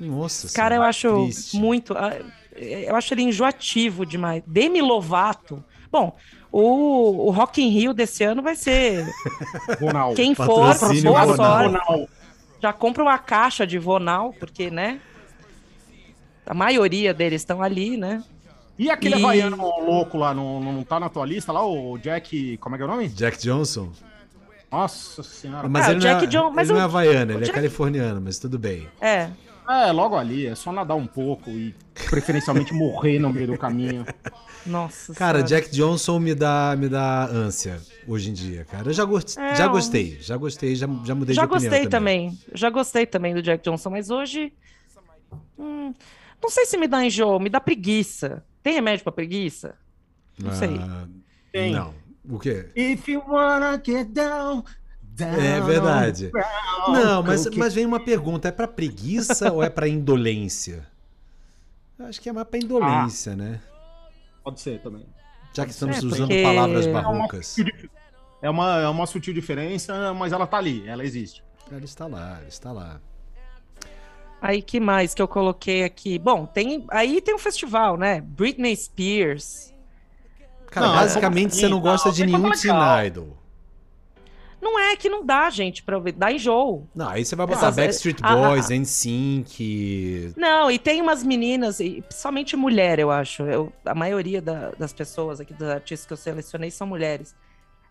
Nossa 0.00 0.46
Esse 0.46 0.54
cara 0.56 0.74
eu 0.74 0.78
senhora, 0.80 0.88
acho 0.90 1.24
triste. 1.24 1.56
muito. 1.56 1.94
ah, 1.96 2.18
Eu 2.56 2.96
acho 2.96 3.14
ele 3.14 3.22
enjoativo 3.22 4.04
demais. 4.04 4.42
Demi 4.46 4.82
Lovato. 4.82 5.62
Bom, 5.90 6.16
o, 6.52 7.28
o 7.28 7.30
Rock 7.30 7.62
in 7.62 7.68
Rio 7.70 7.92
desse 7.94 8.22
ano 8.22 8.42
vai 8.42 8.54
ser. 8.54 9.06
Ronaldo. 9.80 10.14
Quem 10.16 10.34
for, 10.34 10.46
boa 10.46 10.74
sorte. 10.74 11.00
Ronaldo. 11.06 12.08
Já 12.60 12.72
compra 12.72 13.02
uma 13.02 13.18
caixa 13.18 13.66
de 13.66 13.78
Vonal, 13.78 14.32
porque, 14.38 14.70
né? 14.70 15.00
A 16.46 16.54
maioria 16.54 17.12
deles 17.14 17.40
estão 17.42 17.62
ali, 17.62 17.96
né? 17.96 18.22
E 18.78 18.90
aquele 18.90 19.16
E- 19.16 19.18
havaiano 19.18 19.56
louco 19.56 20.16
lá, 20.18 20.32
não, 20.34 20.60
não 20.60 20.82
tá 20.82 20.98
na 21.00 21.08
tua 21.08 21.24
lista 21.26 21.52
lá? 21.52 21.64
O 21.66 21.96
Jack. 21.98 22.56
Como 22.58 22.74
é 22.74 22.78
que 22.78 22.82
é 22.82 22.86
o 22.86 22.88
nome? 22.88 23.08
Jack 23.08 23.38
Johnson. 23.38 23.90
Nossa 24.70 25.22
senhora. 25.22 25.68
Mas 25.68 25.86
Ah, 25.86 25.90
ele, 25.90 26.00
o 26.00 26.02
não 26.02 26.10
é, 26.10 26.14
Jack 26.14 26.26
John- 26.28 26.50
mas 26.50 26.68
ele 26.68 26.78
não 26.78 26.80
o- 26.80 26.82
é 26.82 26.84
havaiano, 26.84 27.32
o 27.32 27.36
ele 27.36 27.42
é 27.42 27.46
Jack- 27.46 27.54
californiano, 27.54 28.20
mas 28.20 28.38
tudo 28.38 28.58
bem. 28.58 28.88
É. 29.00 29.28
É, 29.68 29.92
logo 29.92 30.16
ali, 30.16 30.46
é 30.46 30.54
só 30.54 30.72
nadar 30.72 30.96
um 30.96 31.06
pouco 31.06 31.50
e 31.50 31.74
preferencialmente 32.10 32.74
morrer 32.74 33.18
no 33.18 33.32
meio 33.32 33.46
do 33.46 33.58
caminho. 33.58 34.04
Nossa. 34.66 35.14
Cara. 35.14 35.42
Jack 35.42 35.70
Johnson 35.70 36.18
me 36.18 36.34
dá, 36.34 36.74
me 36.78 36.88
dá 36.88 37.26
ânsia 37.26 37.80
hoje 38.06 38.30
em 38.30 38.32
dia, 38.32 38.64
cara. 38.64 38.88
Eu 38.88 38.92
já, 38.92 39.04
gost... 39.04 39.36
É, 39.38 39.54
já 39.54 39.66
gostei, 39.68 40.18
já 40.20 40.36
gostei, 40.36 40.74
já, 40.74 40.86
já 41.04 41.14
mudei 41.14 41.34
Já 41.34 41.42
de 41.42 41.52
opinião 41.52 41.70
gostei 41.70 41.88
também. 41.88 42.38
Já 42.54 42.70
gostei 42.70 43.06
também 43.06 43.34
do 43.34 43.42
Jack 43.42 43.62
Johnson, 43.62 43.90
mas 43.90 44.10
hoje. 44.10 44.52
hum, 45.58 45.92
não 46.42 46.50
sei 46.50 46.66
se 46.66 46.76
me 46.76 46.86
dá 46.88 47.04
enjoo, 47.04 47.38
me 47.38 47.48
dá 47.48 47.60
preguiça. 47.60 48.44
Tem 48.62 48.74
remédio 48.74 49.02
pra 49.04 49.12
preguiça? 49.12 49.74
Não 50.38 50.52
sei. 50.52 50.76
Ah, 50.80 51.06
Tem. 51.52 51.72
Não. 51.72 51.94
O 52.28 52.38
quê? 52.38 52.66
If 52.76 53.08
you 53.08 53.22
wanna 53.26 53.80
get 53.84 54.08
down, 54.08 54.64
É 55.18 55.60
verdade. 55.60 56.30
Não, 56.88 57.22
mas, 57.22 57.46
mas 57.56 57.74
vem 57.74 57.84
uma 57.86 58.00
pergunta: 58.00 58.48
é 58.48 58.52
pra 58.52 58.66
preguiça 58.66 59.52
ou 59.52 59.62
é 59.62 59.68
pra 59.68 59.86
indolência? 59.88 60.86
Eu 61.98 62.06
acho 62.06 62.20
que 62.20 62.28
é 62.28 62.32
mais 62.32 62.46
pra 62.48 62.58
indolência, 62.58 63.36
né? 63.36 63.60
Pode 64.42 64.60
ser 64.60 64.80
também. 64.80 65.06
Já 65.54 65.64
que 65.66 65.70
estamos 65.70 65.96
É, 65.96 65.98
usando 66.06 66.28
porque- 66.28 66.42
palavras 66.42 66.86
É 66.86 66.90
uma 66.90 67.02
barrocas. 67.02 67.56
É 68.40 68.50
uma, 68.50 68.80
é 68.80 68.88
uma 68.88 69.06
sutil 69.06 69.32
diferença, 69.34 70.12
mas 70.14 70.32
ela 70.32 70.46
tá 70.46 70.56
ali, 70.56 70.88
ela 70.88 71.04
existe. 71.04 71.44
Ele 71.70 71.84
está 71.84 72.06
lá, 72.06 72.38
ele 72.40 72.48
está 72.48 72.72
lá. 72.72 73.00
Aí 74.40 74.60
que 74.60 74.80
mais 74.80 75.14
que 75.14 75.22
eu 75.22 75.28
coloquei 75.28 75.84
aqui? 75.84 76.18
Bom, 76.18 76.44
tem 76.46 76.84
aí 76.90 77.20
tem 77.20 77.34
um 77.34 77.38
festival, 77.38 77.96
né? 77.96 78.20
Britney 78.20 78.74
Spears. 78.74 79.72
Cara, 80.66 80.86
Não, 80.88 80.94
basicamente 80.94 81.50
como 81.50 81.60
você 81.60 81.68
não 81.68 81.80
gosta 81.80 82.08
Não, 82.08 82.14
de 82.14 82.24
tem 82.24 82.32
nenhum 82.32 82.50
teen 82.50 83.06
idol. 83.06 83.36
Não 84.62 84.78
é 84.78 84.94
que 84.94 85.08
não 85.08 85.26
dá, 85.26 85.50
gente, 85.50 85.82
pra 85.82 85.96
ouvir. 85.96 86.12
Dá 86.12 86.30
enjoo. 86.30 86.88
Não, 86.94 87.08
aí 87.08 87.24
você 87.24 87.34
vai 87.34 87.46
botar 87.48 87.66
Essas- 87.66 87.74
Backstreet 87.76 88.18
ah, 88.22 88.36
Boys, 88.36 88.70
ah, 88.70 88.74
NSYNC. 88.76 90.34
Não, 90.36 90.70
e 90.70 90.78
tem 90.78 91.02
umas 91.02 91.24
meninas, 91.24 91.80
e 91.80 92.00
principalmente 92.02 92.54
mulher, 92.56 93.00
eu 93.00 93.10
acho. 93.10 93.42
Eu, 93.42 93.72
a 93.84 93.92
maioria 93.94 94.40
da- 94.40 94.70
das 94.78 94.92
pessoas 94.92 95.40
aqui, 95.40 95.52
dos 95.52 95.68
artistas 95.68 96.06
que 96.06 96.12
eu 96.12 96.16
selecionei, 96.16 96.70
são 96.70 96.86
mulheres. 96.86 97.34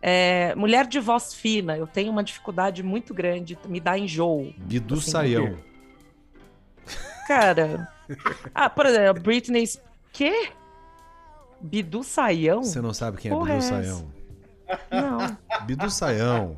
É, 0.02 0.56
mulher 0.56 0.88
de 0.88 1.00
voz 1.00 1.34
fina, 1.34 1.78
eu 1.78 1.86
tenho 1.86 2.10
uma 2.10 2.24
dificuldade 2.24 2.82
muito 2.82 3.14
grande, 3.14 3.60
me 3.68 3.80
dá 3.82 3.98
enjoo. 3.98 4.54
Bidu 4.58 4.96
Assim, 4.96 5.12
Saião. 5.12 5.58
Cara. 7.28 7.88
ah, 8.56 8.70
por 8.70 8.86
exemplo, 8.86 9.22
Britney. 9.22 9.66
Quê? 10.14 10.50
Bidu 11.60 12.02
Saião? 12.04 12.64
Você 12.64 12.82
não 12.82 12.94
sabe 12.94 13.18
quem 13.18 13.30
é 13.30 13.34
Porra 13.34 13.54
é 13.54 13.58
Bidu 13.60 13.66
essa? 13.66 13.84
Saião? 13.84 14.21
Não. 14.92 15.38
Bidu 15.66 15.90
Saião 15.90 16.58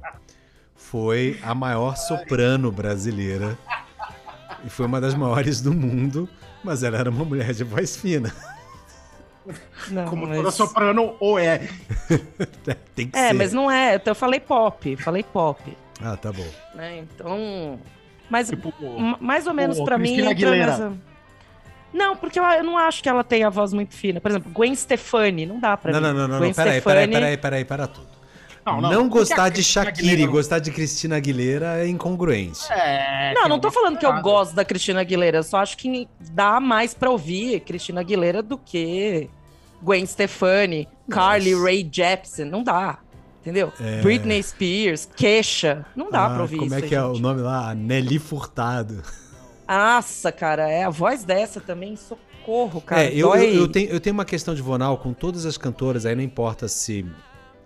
foi 0.76 1.40
a 1.44 1.54
maior 1.56 1.96
soprano 1.96 2.72
brasileira 2.72 3.58
e 4.66 4.70
foi 4.70 4.86
uma 4.86 5.00
das 5.02 5.14
maiores 5.16 5.62
do 5.62 5.74
mundo, 5.74 6.28
mas 6.64 6.84
ela 6.84 6.98
era 6.98 7.10
uma 7.10 7.26
mulher 7.26 7.54
de 7.54 7.64
voz 7.64 7.96
fina. 7.98 8.34
não 9.90 10.06
Como 10.06 10.26
mas- 10.28 10.38
toda 10.38 10.52
soprano, 10.52 11.16
ou 11.20 11.38
é. 11.40 11.68
Tem 12.96 13.08
que 13.10 13.18
É, 13.18 13.30
ser. 13.30 13.34
mas 13.34 13.52
não 13.54 13.70
é. 13.70 14.02
Eu 14.06 14.16
falei 14.16 14.40
pop, 14.40 14.96
falei 14.98 15.24
pop. 15.24 15.78
Ah, 16.02 16.16
tá 16.18 16.32
bom. 16.32 16.48
Né? 16.76 17.00
Então. 17.00 17.80
Mas 18.30 18.50
Tipo, 18.50 18.74
mais 19.20 19.46
ou 19.48 19.54
menos 19.54 19.78
o 19.80 19.84
pra 19.86 19.98
mim. 19.98 20.26
Aguilera. 20.26 20.66
nessa- 20.72 20.94
Não, 21.94 22.16
porque 22.16 22.40
eu, 22.40 22.44
eu 22.44 22.64
não 22.64 22.78
acho 22.78 23.04
que 23.04 23.08
ela 23.10 23.24
tenha 23.24 23.48
a 23.48 23.50
voz 23.50 23.72
muito 23.74 23.94
fina. 23.94 24.20
Por 24.20 24.32
exemplo, 24.32 24.52
Gwen 24.52 24.74
Stefani, 24.76 25.46
não 25.46 25.60
dá 25.60 25.78
pra 25.78 25.92
Não, 25.92 26.00
mim. 26.02 26.08
não, 26.08 26.14
não, 26.14 26.28
não, 26.28 26.38
Gwen 26.40 26.50
não. 26.50 26.56
Peraí, 26.56 26.80
Stefani, 26.82 26.96
peraí, 26.96 27.08
peraí, 27.12 27.38
peraí, 27.38 27.66
para 27.66 27.88
tudo. 27.88 28.08
Não, 28.66 28.80
Não, 28.80 28.92
não. 28.92 29.10
gostar 29.10 29.50
de 29.50 29.62
Shakira 29.62 30.22
e 30.22 30.26
gostar 30.26 30.60
de 30.60 30.72
Cristina 30.72 31.18
Aguilera 31.18 31.84
é 31.84 31.88
incongruente. 31.88 32.62
É, 32.72 33.34
Não, 33.34 33.42
tem 33.42 33.50
não 33.50 33.60
tô 33.60 33.70
falando 33.70 33.98
que 33.98 34.06
eu 34.06 34.22
gosto 34.22 34.56
da 34.56 34.64
Cristina 34.64 35.02
Aguilera, 35.02 35.40
eu 35.40 35.44
só 35.44 35.58
acho 35.58 35.76
que 35.78 36.08
dá 36.32 36.62
mais 36.62 36.94
pra 36.94 37.10
ouvir 37.10 37.60
Cristina 37.60 38.00
Aguilera 38.00 38.42
do 38.42 38.58
que 38.58 39.30
Gwen 39.82 40.06
Stefani, 40.06 40.88
Carly 41.12 41.54
Rae 41.54 41.88
Jepsen, 41.92 42.46
não 42.46 42.64
dá. 42.64 43.00
Entendeu? 43.42 43.74
Britney 44.02 44.42
Spears, 44.42 45.06
Kesha, 45.14 45.86
não 45.94 46.10
dá 46.10 46.22
É. 46.22 46.26
Ah, 46.28 46.30
pra 46.30 46.42
ouvir 46.44 46.56
Como 46.56 46.74
isso. 46.74 46.86
é 46.86 46.88
que 46.88 46.96
é 46.96 47.04
o 47.04 47.10
gente. 47.16 47.22
nome 47.22 47.42
lá? 47.42 47.76
Nelly 47.76 48.18
Furtado. 48.18 49.04
Nossa, 49.68 50.32
cara, 50.32 50.70
é 50.70 50.84
a 50.84 50.90
voz 50.90 51.24
dessa 51.24 51.60
também, 51.62 51.96
socorro, 51.96 52.82
cara. 52.82 53.04
é, 53.04 53.14
eu, 53.14 53.34
eu, 53.36 53.44
eu 53.62 53.68
tenho, 53.68 53.90
eu 53.90 54.00
tenho 54.00 54.14
uma 54.14 54.26
questão 54.26 54.54
de 54.54 54.62
vonal 54.62 54.98
com 54.98 55.14
todas 55.14 55.46
as 55.46 55.58
cantoras, 55.58 56.06
aí 56.06 56.16
não 56.16 56.24
importa 56.24 56.68
se 56.68 57.06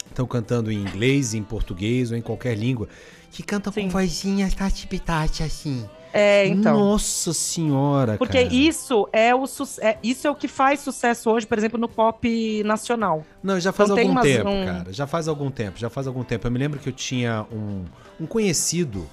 estão 0.08 0.26
cantando 0.26 0.72
em 0.72 0.76
inglês, 0.80 1.34
em 1.34 1.44
português 1.44 2.12
ou 2.12 2.18
em 2.18 2.22
qualquer 2.22 2.56
língua, 2.58 2.88
que 3.32 3.44
cantam 3.44 3.72
Sim. 3.74 3.84
com 3.84 3.90
vozinha 3.90 4.50
tati-pitati 4.50 5.44
assim. 5.44 5.88
É, 6.14 6.48
então. 6.48 6.80
Nossa 6.80 7.34
senhora, 7.34 8.18
Porque 8.18 8.42
cara. 8.42 8.54
isso 8.56 9.08
é 9.12 9.36
o 9.36 9.44
é, 9.82 9.98
isso 10.02 10.26
é 10.26 10.32
o 10.32 10.36
que 10.36 10.48
faz 10.48 10.80
sucesso 10.80 11.30
hoje, 11.30 11.46
por 11.46 11.58
exemplo, 11.58 11.78
no 11.78 11.88
pop 11.88 12.64
nacional. 12.64 13.24
Não, 13.44 13.60
já 13.60 13.72
faz 13.72 13.92
algum 13.92 14.16
tempo, 14.22 14.50
um- 14.50 14.66
cara. 14.66 14.94
Já 14.94 15.06
faz 15.06 15.28
algum 15.28 15.52
tempo, 15.52 15.78
já 15.78 15.90
faz 15.90 16.08
algum 16.08 16.24
tempo. 16.24 16.48
Eu 16.48 16.52
me 16.52 16.58
lembro 16.58 16.80
que 16.80 16.90
eu 16.90 16.94
tinha 16.94 17.46
um, 17.52 17.84
um 18.20 18.26
conhecido, 18.26 19.06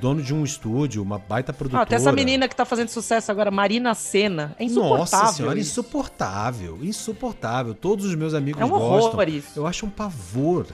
dono 0.00 0.22
de 0.22 0.34
um 0.34 0.44
estúdio, 0.44 1.02
uma 1.02 1.18
baita 1.18 1.52
Ah, 1.52 1.54
produtora. 1.54 1.82
até 1.82 1.96
essa 1.96 2.12
menina 2.12 2.48
que 2.48 2.54
tá 2.56 2.64
fazendo 2.64 2.88
sucesso 2.88 3.30
agora, 3.30 3.50
Marina 3.50 3.94
Senna. 3.94 4.54
É 4.58 4.64
insuportável. 4.64 4.98
Nossa 4.98 5.32
senhora, 5.34 5.58
isso. 5.58 5.70
insuportável, 5.80 6.78
insuportável. 6.82 7.74
Todos 7.74 8.04
os 8.06 8.14
meus 8.14 8.34
amigos 8.34 8.60
É 8.60 8.64
um 8.64 8.68
gostam. 8.68 9.10
horror 9.10 9.28
isso. 9.28 9.58
Eu 9.58 9.66
acho 9.66 9.86
um 9.86 9.90
pavor. 9.90 10.66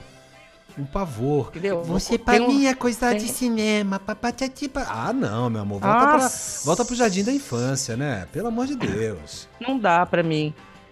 Um 0.77 0.85
pavor. 0.85 1.49
Entendeu? 1.49 1.83
Você, 1.83 2.17
Tem 2.17 2.37
pra 2.39 2.43
um- 2.43 2.47
mim, 2.47 2.65
é 2.65 2.73
coisa 2.73 3.09
tem- 3.11 3.19
de 3.19 3.27
cinema. 3.27 3.99
Papatatipa. 3.99 4.83
Ah, 4.89 5.13
não, 5.13 5.47
meu 5.49 5.61
amor. 5.61 5.79
Volta, 5.79 6.17
pra, 6.17 6.31
volta 6.65 6.85
pro 6.85 6.95
jardim 6.95 7.23
da 7.23 7.31
infância, 7.31 7.95
né? 7.95 8.27
Pelo 8.31 8.47
amor 8.47 8.65
de 8.65 8.75
Deus. 8.75 9.47
Não 9.59 9.77
dá 9.77 10.03
pra 10.05 10.23
mim. 10.23 10.51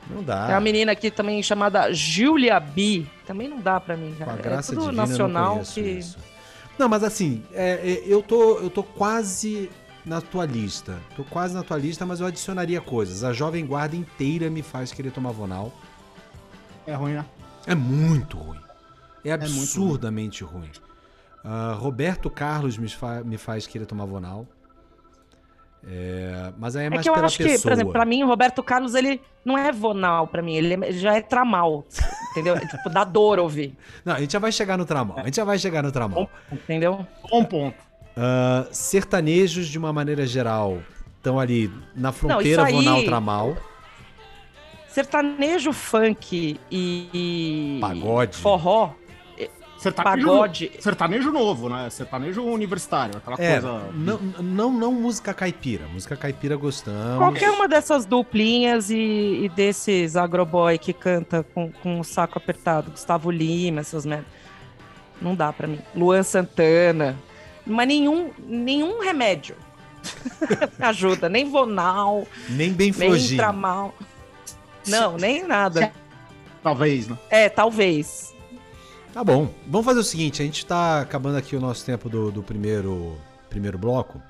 Não 0.09 0.17
Tem 0.17 0.25
dá. 0.25 0.47
uma 0.49 0.59
menina 0.61 0.91
aqui 0.91 1.09
também 1.09 1.41
chamada 1.41 1.91
Julia 1.93 2.59
B. 2.59 3.05
Também 3.25 3.47
não 3.47 3.59
dá 3.59 3.79
pra 3.79 3.95
mim, 3.97 4.13
Com 4.17 4.25
cara. 4.25 4.33
a 4.33 4.41
graça 4.41 4.71
é 4.71 4.75
tudo 4.75 4.85
divina, 4.89 5.07
nacional 5.07 5.61
que. 5.73 5.79
isso. 5.81 6.17
Não, 6.81 6.89
mas 6.89 7.03
assim, 7.03 7.43
é, 7.53 7.73
é, 7.73 8.03
eu, 8.07 8.23
tô, 8.23 8.57
eu 8.57 8.67
tô 8.67 8.81
quase 8.81 9.69
na 10.03 10.19
tua 10.19 10.47
lista. 10.47 10.97
Tô 11.15 11.23
quase 11.23 11.53
na 11.53 11.61
tua 11.61 11.77
lista, 11.77 12.07
mas 12.07 12.19
eu 12.19 12.25
adicionaria 12.25 12.81
coisas. 12.81 13.23
A 13.23 13.31
Jovem 13.31 13.63
Guarda 13.67 13.95
inteira 13.95 14.49
me 14.49 14.63
faz 14.63 14.91
querer 14.91 15.11
tomar 15.11 15.29
Vonal. 15.29 15.71
É 16.87 16.95
ruim, 16.95 17.13
né? 17.13 17.25
É 17.67 17.75
muito 17.75 18.35
ruim. 18.35 18.57
É 19.23 19.35
ruim. 19.35 19.43
absurdamente 19.45 20.43
ruim. 20.43 20.71
Ah, 21.43 21.77
Roberto 21.79 22.31
Carlos 22.31 22.79
me, 22.79 22.89
fa- 22.89 23.23
me 23.23 23.37
faz 23.37 23.67
querer 23.67 23.85
tomar 23.85 24.05
Vonal. 24.05 24.47
É, 25.87 26.53
mas 26.59 26.75
aí 26.75 26.83
é 26.83 26.87
É 26.87 26.89
mais 26.91 27.01
que 27.01 27.09
eu 27.09 27.13
pela 27.13 27.25
acho 27.25 27.37
pessoa. 27.37 27.57
que, 27.57 27.63
por 27.63 27.71
exemplo, 27.71 27.91
pra 27.91 28.05
mim, 28.05 28.23
o 28.23 28.27
Roberto 28.27 28.61
Carlos, 28.61 28.93
ele 28.93 29.19
não 29.43 29.57
é 29.57 29.71
vonal 29.71 30.27
pra 30.27 30.41
mim, 30.41 30.53
ele, 30.55 30.73
é- 30.75 30.89
ele 30.89 30.99
já 30.99 31.15
é 31.15 31.21
tramal, 31.21 31.85
entendeu? 32.31 32.55
É, 32.55 32.59
tipo, 32.59 32.87
dá 32.89 33.03
dor 33.03 33.39
ouvir, 33.39 33.75
Não, 34.05 34.13
a 34.13 34.19
gente 34.19 34.31
já 34.33 34.39
vai 34.39 34.51
chegar 34.51 34.77
no 34.77 34.85
tramal. 34.85 35.17
A 35.19 35.23
gente 35.25 35.37
já 35.37 35.43
vai 35.43 35.57
chegar 35.57 35.81
no 35.81 35.91
tramal. 35.91 36.29
entendeu? 36.51 37.05
Bom 37.31 37.43
ponto. 37.43 37.75
Ah, 38.15 38.67
sertanejos, 38.71 39.67
de 39.67 39.79
uma 39.79 39.91
maneira 39.91 40.25
geral, 40.27 40.77
estão 41.17 41.39
ali 41.39 41.71
na 41.95 42.11
fronteira 42.11 42.65
aí- 42.65 42.73
Vonal 42.73 43.03
Tramal. 43.03 43.57
Sertanejo, 44.87 45.71
funk 45.71 46.59
e 46.69 47.77
Pagode. 47.79 48.35
forró, 48.37 48.89
Sertanejo, 49.81 50.27
pagode. 50.27 50.71
sertanejo 50.79 51.31
novo, 51.31 51.67
né? 51.67 51.89
Sertanejo 51.89 52.43
universitário, 52.43 53.17
aquela 53.17 53.35
É, 53.39 53.59
coisa. 53.59 53.81
não, 53.93 54.17
não, 54.39 54.71
não 54.71 54.91
música 54.93 55.33
caipira. 55.33 55.87
Música 55.87 56.15
caipira 56.15 56.55
gostamos. 56.55 57.17
Qualquer 57.17 57.49
uma 57.49 57.67
dessas 57.67 58.05
duplinhas 58.05 58.89
e, 58.91 58.95
e 59.45 59.49
desses 59.49 60.15
agroboy 60.15 60.77
que 60.77 60.93
canta 60.93 61.43
com, 61.53 61.71
com 61.71 61.99
o 61.99 62.03
saco 62.03 62.37
apertado, 62.37 62.91
Gustavo 62.91 63.31
Lima, 63.31 63.79
essas 63.81 64.05
merda. 64.05 64.25
Não 65.19 65.33
dá 65.35 65.51
pra 65.51 65.67
mim. 65.67 65.79
Luan 65.95 66.23
Santana. 66.23 67.17
Mas 67.65 67.87
nenhum, 67.87 68.31
nenhum 68.47 68.99
remédio 69.01 69.55
ajuda. 70.79 71.27
Nem 71.29 71.49
Vonal, 71.49 72.27
Nem 72.49 72.71
bem 72.71 72.91
nem. 72.95 73.35
Tramal. 73.37 73.93
Não, 74.87 75.17
nem 75.17 75.45
nada. 75.47 75.91
Talvez, 76.63 77.07
né? 77.07 77.17
É, 77.29 77.49
talvez. 77.49 78.30
Tá 79.13 79.23
bom. 79.23 79.53
Vamos 79.67 79.85
fazer 79.85 79.99
o 79.99 80.03
seguinte, 80.03 80.41
a 80.41 80.45
gente 80.45 80.65
tá 80.65 81.01
acabando 81.01 81.37
aqui 81.37 81.55
o 81.55 81.59
nosso 81.59 81.85
tempo 81.85 82.09
do, 82.09 82.31
do 82.31 82.41
primeiro, 82.41 83.17
primeiro 83.49 83.77
bloco. 83.77 84.21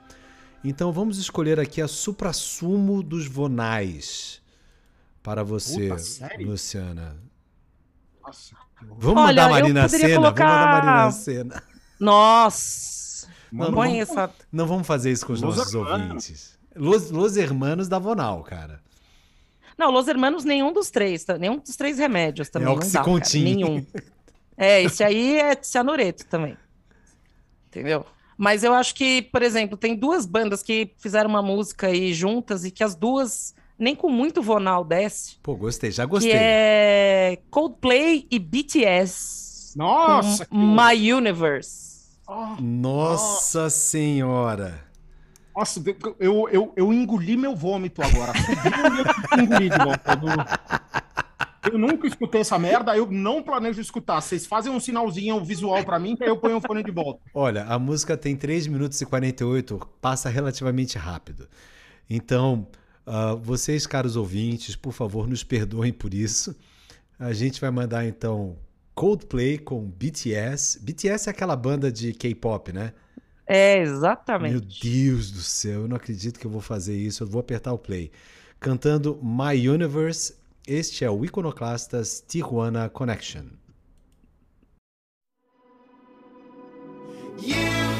Então 0.63 0.91
vamos 0.91 1.17
escolher 1.17 1.59
aqui 1.59 1.81
a 1.81 1.87
supra-sumo 1.87 3.01
dos 3.03 3.27
vonais 3.27 4.41
para 5.21 5.43
você, 5.43 5.89
Puta, 5.89 5.99
sério? 5.99 6.47
Luciana. 6.47 7.15
Nossa. 8.25 8.55
Vamos 8.81 9.21
Olha, 9.23 9.27
mandar 9.27 9.45
a 9.45 9.49
Marina 9.49 9.87
Senna? 9.89 10.15
colocar- 10.15 10.45
Vamos 10.47 10.65
mandar 10.65 10.79
a 10.79 10.85
Marina 10.95 11.11
Senna. 11.11 11.63
Nossa. 11.99 13.27
Mano, 13.51 13.73
Põe 13.73 13.89
vamos- 14.03 14.09
essa. 14.09 14.31
Não 14.51 14.65
vamos 14.65 14.87
fazer 14.87 15.11
isso 15.11 15.25
com 15.27 15.33
os 15.33 15.41
Los 15.41 15.57
nossos 15.57 15.73
Hermanos. 15.73 16.01
ouvintes. 16.07 16.59
Los, 16.75 17.11
Los 17.11 17.37
Hermanos 17.37 17.87
da 17.87 17.99
Vonal, 17.99 18.41
cara. 18.43 18.81
Não, 19.77 19.91
Los 19.91 20.07
Hermanos, 20.07 20.43
nenhum 20.43 20.71
dos 20.73 20.89
três, 20.89 21.23
tá? 21.23 21.37
nenhum 21.37 21.57
dos 21.59 21.75
três 21.75 21.97
remédios 21.99 22.49
também. 22.49 22.67
não 22.67 22.75
dá, 22.75 22.81
cara, 22.87 22.99
Oxycontin. 23.11 23.43
nenhum. 23.43 23.85
É, 24.57 24.81
esse 24.83 25.03
aí 25.03 25.37
é 25.37 25.57
cianureto 25.61 26.25
também. 26.27 26.57
Entendeu? 27.67 28.05
Mas 28.37 28.63
eu 28.63 28.73
acho 28.73 28.95
que, 28.95 29.21
por 29.21 29.41
exemplo, 29.41 29.77
tem 29.77 29.95
duas 29.95 30.25
bandas 30.25 30.63
que 30.63 30.93
fizeram 30.97 31.29
uma 31.29 31.41
música 31.41 31.87
aí 31.87 32.13
juntas 32.13 32.65
e 32.65 32.71
que 32.71 32.83
as 32.83 32.95
duas, 32.95 33.53
nem 33.77 33.95
com 33.95 34.09
muito 34.09 34.41
vonal 34.41 34.83
desce, 34.83 35.37
Pô, 35.43 35.55
gostei, 35.55 35.91
já 35.91 36.03
que 36.05 36.09
gostei. 36.09 36.31
é 36.33 37.39
Coldplay 37.49 38.27
e 38.31 38.39
BTS. 38.39 39.77
Nossa, 39.77 40.47
My 40.51 41.13
Universe. 41.13 41.91
Ah, 42.27 42.57
Nossa 42.59 43.69
senhora. 43.69 44.83
Nossa, 45.55 45.83
eu, 46.19 46.47
eu, 46.49 46.73
eu 46.75 46.93
engoli 46.93 47.35
meu 47.37 47.55
vômito 47.55 48.01
agora. 48.01 48.31
Eu 49.37 49.43
engoli 49.43 49.69
de 49.69 49.77
volta. 49.77 50.17
Eu 51.63 51.77
nunca 51.77 52.07
escutei 52.07 52.41
essa 52.41 52.57
merda, 52.57 52.95
eu 52.97 53.09
não 53.11 53.43
planejo 53.43 53.79
escutar. 53.79 54.19
Vocês 54.19 54.45
fazem 54.47 54.71
um 54.71 54.79
sinalzinho 54.79 55.43
visual 55.43 55.83
pra 55.83 55.99
mim, 55.99 56.15
que 56.15 56.23
eu 56.23 56.37
ponho 56.37 56.57
o 56.57 56.61
fone 56.61 56.83
de 56.83 56.91
volta. 56.91 57.21
Olha, 57.33 57.65
a 57.65 57.77
música 57.77 58.17
tem 58.17 58.35
3 58.35 58.65
minutos 58.67 58.99
e 58.99 59.05
48, 59.05 59.79
passa 60.01 60.27
relativamente 60.29 60.97
rápido. 60.97 61.47
Então, 62.09 62.67
uh, 63.05 63.37
vocês, 63.37 63.85
caros 63.85 64.15
ouvintes, 64.15 64.75
por 64.75 64.91
favor, 64.91 65.27
nos 65.27 65.43
perdoem 65.43 65.93
por 65.93 66.13
isso. 66.13 66.55
A 67.19 67.31
gente 67.31 67.61
vai 67.61 67.69
mandar 67.69 68.05
então 68.05 68.57
Coldplay 68.95 69.57
com 69.57 69.83
BTS. 69.83 70.79
BTS 70.79 71.29
é 71.29 71.31
aquela 71.31 71.55
banda 71.55 71.91
de 71.91 72.13
K-pop, 72.13 72.73
né? 72.73 72.93
É, 73.45 73.79
exatamente. 73.79 74.51
Meu 74.51 74.61
Deus 74.61 75.31
do 75.31 75.41
céu, 75.41 75.81
eu 75.81 75.87
não 75.87 75.95
acredito 75.95 76.39
que 76.39 76.47
eu 76.47 76.51
vou 76.51 76.61
fazer 76.61 76.95
isso. 76.95 77.23
Eu 77.23 77.27
vou 77.27 77.39
apertar 77.39 77.71
o 77.73 77.77
play. 77.77 78.11
Cantando 78.59 79.19
My 79.21 79.67
Universe, 79.67 80.35
este 80.67 81.03
é 81.03 81.09
o 81.09 81.25
Iconoclastas 81.25 82.23
Tijuana 82.27 82.89
Connection. 82.89 83.45
You, 87.41 87.90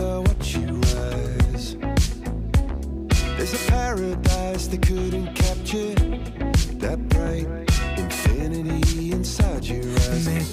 I 0.00 0.18
watch 0.18 0.56
you 0.56 0.66
rise. 0.94 1.76
There's 3.36 3.54
a 3.54 3.70
paradise 3.70 4.68
they 4.68 4.78
couldn't 4.78 5.34
capture. 5.34 5.94
That 6.78 6.98
bright 7.08 7.46
infinity 7.98 9.12
inside 9.12 9.64
your 9.64 9.82
eyes. 9.82 10.52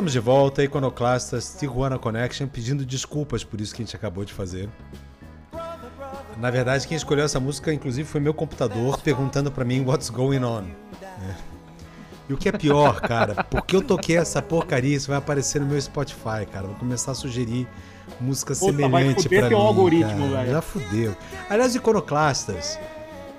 Estamos 0.00 0.12
de 0.14 0.18
volta, 0.18 0.64
Iconoclastas 0.64 1.56
Tijuana 1.58 1.98
Connection, 1.98 2.46
pedindo 2.46 2.86
desculpas 2.86 3.44
por 3.44 3.60
isso 3.60 3.74
que 3.74 3.82
a 3.82 3.84
gente 3.84 3.94
acabou 3.94 4.24
de 4.24 4.32
fazer. 4.32 4.66
Na 6.38 6.50
verdade, 6.50 6.88
quem 6.88 6.96
escolheu 6.96 7.26
essa 7.26 7.38
música, 7.38 7.70
inclusive, 7.70 8.08
foi 8.08 8.18
meu 8.18 8.32
computador 8.32 8.98
perguntando 9.02 9.52
pra 9.52 9.62
mim 9.62 9.84
what's 9.84 10.08
going 10.08 10.42
on. 10.42 10.64
É. 11.02 11.34
E 12.30 12.32
o 12.32 12.38
que 12.38 12.48
é 12.48 12.52
pior, 12.52 12.98
cara, 12.98 13.44
porque 13.44 13.76
eu 13.76 13.82
toquei 13.82 14.16
essa 14.16 14.40
porcaria, 14.40 14.96
isso 14.96 15.08
vai 15.08 15.18
aparecer 15.18 15.60
no 15.60 15.66
meu 15.66 15.78
Spotify, 15.78 16.46
cara. 16.50 16.66
Vou 16.66 16.76
começar 16.76 17.12
a 17.12 17.14
sugerir 17.14 17.68
música 18.18 18.54
Puta, 18.54 18.72
semelhante 18.72 19.28
teu 19.28 19.50
mim, 19.50 19.54
algoritmo, 19.54 20.30
cara. 20.30 20.40
velho. 20.44 20.50
Já 20.52 20.62
fudeu. 20.62 21.16
Aliás, 21.50 21.74
Iconoclastas, 21.74 22.78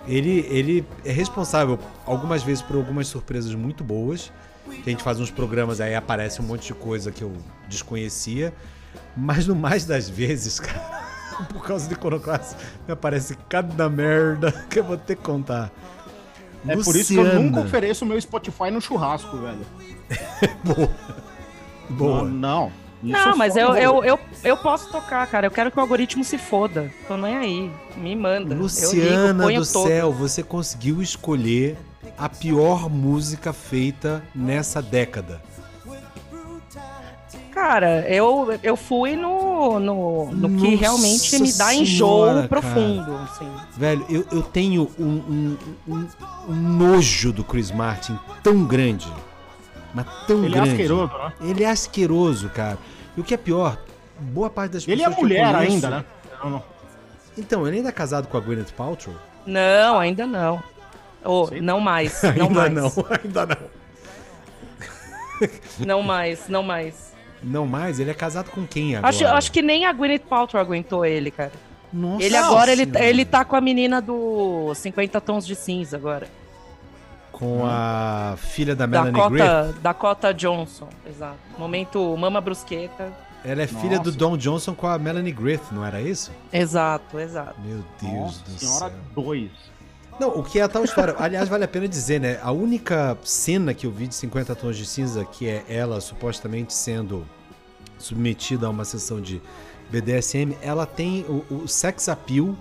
ele, 0.08 0.46
ele 0.48 0.86
é 1.04 1.12
responsável 1.12 1.80
algumas 2.06 2.44
vezes 2.44 2.62
por 2.62 2.76
algumas 2.76 3.08
surpresas 3.08 3.56
muito 3.56 3.84
boas. 3.84 4.32
Que 4.84 4.90
a 4.90 4.92
gente 4.92 5.04
faz 5.04 5.20
uns 5.20 5.30
programas 5.32 5.80
aí, 5.82 5.96
aparece 5.96 6.42
um 6.42 6.46
monte 6.46 6.68
de 6.68 6.74
coisa 6.74 7.12
que 7.12 7.24
eu 7.24 7.32
desconhecia. 7.68 8.54
Mas 9.16 9.48
no 9.48 9.56
mais 9.56 9.86
das 9.86 10.10
vezes, 10.10 10.60
cara, 10.62 11.04
por 11.50 11.64
causa 11.64 11.88
do 11.88 11.94
Iconoclastas, 11.94 12.58
me 12.88 12.94
aparece 12.94 13.36
cada 13.50 13.90
merda 13.90 14.52
que 14.70 14.80
eu 14.80 14.84
vou 14.84 14.98
ter 14.98 15.16
que 15.16 15.24
contar. 15.24 15.72
É 16.68 16.76
por 16.76 16.96
isso 16.96 17.14
que 17.14 17.20
eu 17.20 17.24
Luciana. 17.24 17.40
nunca 17.40 17.62
ofereço 17.62 18.06
meu 18.06 18.20
Spotify 18.22 18.70
no 18.72 18.80
churrasco, 18.80 19.36
velho. 19.38 19.66
Boa. 20.64 20.90
Boa. 21.90 22.24
Não, 22.24 22.30
não. 22.30 22.72
Não, 23.04 23.36
mas 23.36 23.54
só 23.54 23.60
eu, 23.60 23.76
eu, 23.76 24.04
eu, 24.04 24.20
eu 24.44 24.58
posso 24.58 24.92
tocar, 24.92 25.26
cara. 25.26 25.48
Eu 25.48 25.52
quero 25.52 25.72
que 25.72 25.78
o 25.78 25.82
algoritmo 25.82 26.24
se 26.24 26.38
foda. 26.38 26.94
Tô 27.08 27.18
nem 27.18 27.36
aí. 27.36 27.72
Me 27.98 28.16
manda. 28.16 28.54
eu 28.54 28.60
Luciana 28.60 29.32
ligo, 29.32 29.44
ponho 29.44 29.62
do 29.62 29.72
todo. 29.72 29.88
céu, 29.88 30.12
você 30.12 30.44
conseguiu 30.44 31.02
escolher 31.02 31.78
a 32.18 32.28
pior 32.30 32.90
música 32.90 33.52
feita 33.54 34.24
nessa 34.36 34.82
década. 34.82 35.42
Cara, 37.54 38.02
eu, 38.10 38.58
eu 38.64 38.76
fui 38.78 39.16
no, 39.16 39.78
no, 39.80 40.32
no 40.32 40.58
que 40.60 40.74
realmente 40.76 41.38
me 41.38 41.52
dá 41.54 41.66
senhora, 41.68 41.82
enjoo 41.82 42.26
cara. 42.36 42.48
profundo. 42.48 43.16
Assim. 43.18 43.52
Velho, 43.78 44.06
eu, 44.10 44.26
eu 44.32 44.42
tenho 44.42 44.90
um, 44.98 45.04
um- 45.06 45.58
um- 45.88 46.08
um 46.50 46.54
nojo 46.56 47.32
do 47.34 47.44
Chris 47.44 47.70
Martin 47.70 48.18
tão 48.42 48.64
grande. 48.66 49.12
Mas 49.94 50.06
tão 50.26 50.38
Ele 50.46 50.48
é 50.48 50.62
grande. 50.62 50.70
asqueroso, 50.72 51.14
né? 51.18 51.34
Ele 51.42 51.64
é 51.64 51.70
asqueroso, 51.70 52.50
cara. 52.50 52.78
E 53.18 53.22
o 53.22 53.24
que 53.24 53.34
é 53.34 53.38
pior, 53.38 53.78
boa 54.20 54.50
parte 54.50 54.72
das 54.72 54.88
Ele 54.88 54.94
é 55.04 55.10
pessoas 55.10 55.16
que 55.16 55.22
eu 55.22 55.28
mulher 55.28 55.54
conheço- 55.54 55.72
ainda, 55.74 55.90
né? 55.90 56.06
Não, 56.42 56.50
não. 56.50 56.64
Então, 57.38 57.68
ele 57.68 57.78
ainda 57.78 57.90
é 57.90 57.92
casado 57.92 58.28
com 58.28 58.38
a 58.38 58.40
Gwyneth 58.40 58.72
Paltrow? 58.78 59.16
Não, 59.46 60.00
ainda 60.00 60.26
não. 60.26 60.64
Ô, 61.24 61.48
Sei. 61.48 61.62
não 61.62 61.80
mais. 61.80 62.22
Não 62.36 62.48
ainda 62.48 62.60
mais. 62.70 62.74
não, 62.74 63.06
ainda 63.24 63.46
não. 63.46 63.82
Não 65.86 66.04
mais, 66.04 66.48
não 66.48 66.62
mais. 66.64 67.14
Não 67.44 67.66
mais? 67.66 68.00
Ele 68.00 68.12
é 68.12 68.14
casado 68.14 68.52
com 68.52 68.66
quem 68.68 68.96
agora? 68.96 69.10
Acho, 69.10 69.26
acho 69.26 69.52
que 69.52 69.62
nem 69.64 69.86
a 69.86 69.92
Gwyneth 69.94 70.20
Paltrow 70.30 70.62
aguentou 70.62 71.04
ele, 71.04 71.32
cara. 71.32 71.52
Nossa 71.92 72.24
Ele 72.24 72.36
agora, 72.38 72.72
ele, 72.72 72.86
Senhora. 72.86 73.06
ele 73.06 73.26
tá 73.26 73.44
com 73.44 73.56
a 73.56 73.62
menina 73.62 74.00
do 74.00 74.72
50 74.76 75.20
Tons 75.20 75.46
de 75.46 75.56
Cinza 75.56 75.98
agora. 75.98 76.28
Com 77.32 77.64
a 77.66 78.36
filha 78.38 78.76
da 78.76 78.86
Melanie 78.86 79.12
Griffith. 79.14 79.38
Dakota, 79.40 79.76
Dakota 79.82 80.34
Johnson, 80.34 80.88
exato. 81.10 81.38
Momento 81.58 82.16
Mama 82.16 82.40
Brusqueta. 82.40 83.12
Ela 83.44 83.64
é 83.64 83.68
filha 83.68 83.98
do 83.98 84.06
Nossa. 84.06 84.18
Don 84.20 84.38
Johnson 84.38 84.76
com 84.76 84.86
a 84.86 85.00
Melanie 85.00 85.32
Griffith, 85.34 85.74
não 85.74 85.84
era 85.84 86.00
isso? 86.00 86.32
Exato, 86.54 87.20
exato. 87.20 87.56
Meu 87.60 87.84
Deus 88.00 88.14
Nossa 88.14 88.44
do 88.44 88.60
senhora, 88.60 88.90
céu. 88.92 88.94
dois. 89.16 89.50
Não, 90.22 90.30
o 90.38 90.44
que 90.44 90.60
é 90.60 90.62
a 90.62 90.68
tal 90.68 90.84
história? 90.84 91.16
Aliás, 91.18 91.50
vale 91.50 91.64
a 91.64 91.68
pena 91.68 91.88
dizer, 91.88 92.22
né? 92.22 92.40
A 92.44 92.52
única 92.52 93.18
cena 93.24 93.74
que 93.74 93.88
eu 93.88 93.92
vi 93.92 94.06
de 94.06 94.14
50 94.14 94.54
Tons 94.54 94.78
de 94.78 94.86
Cinza, 94.86 95.26
que 95.26 95.48
é 95.48 95.66
ela 95.68 96.00
supostamente 96.00 96.76
sendo 96.76 97.26
submetida 97.98 98.68
a 98.68 98.70
uma 98.70 98.86
sessão 98.86 99.20
de 99.20 99.42
BDSM, 99.90 100.56
ela 100.62 100.86
tem 100.86 101.26
o, 101.28 101.64
o 101.64 101.68
sex 101.68 102.08
appeal 102.08 102.56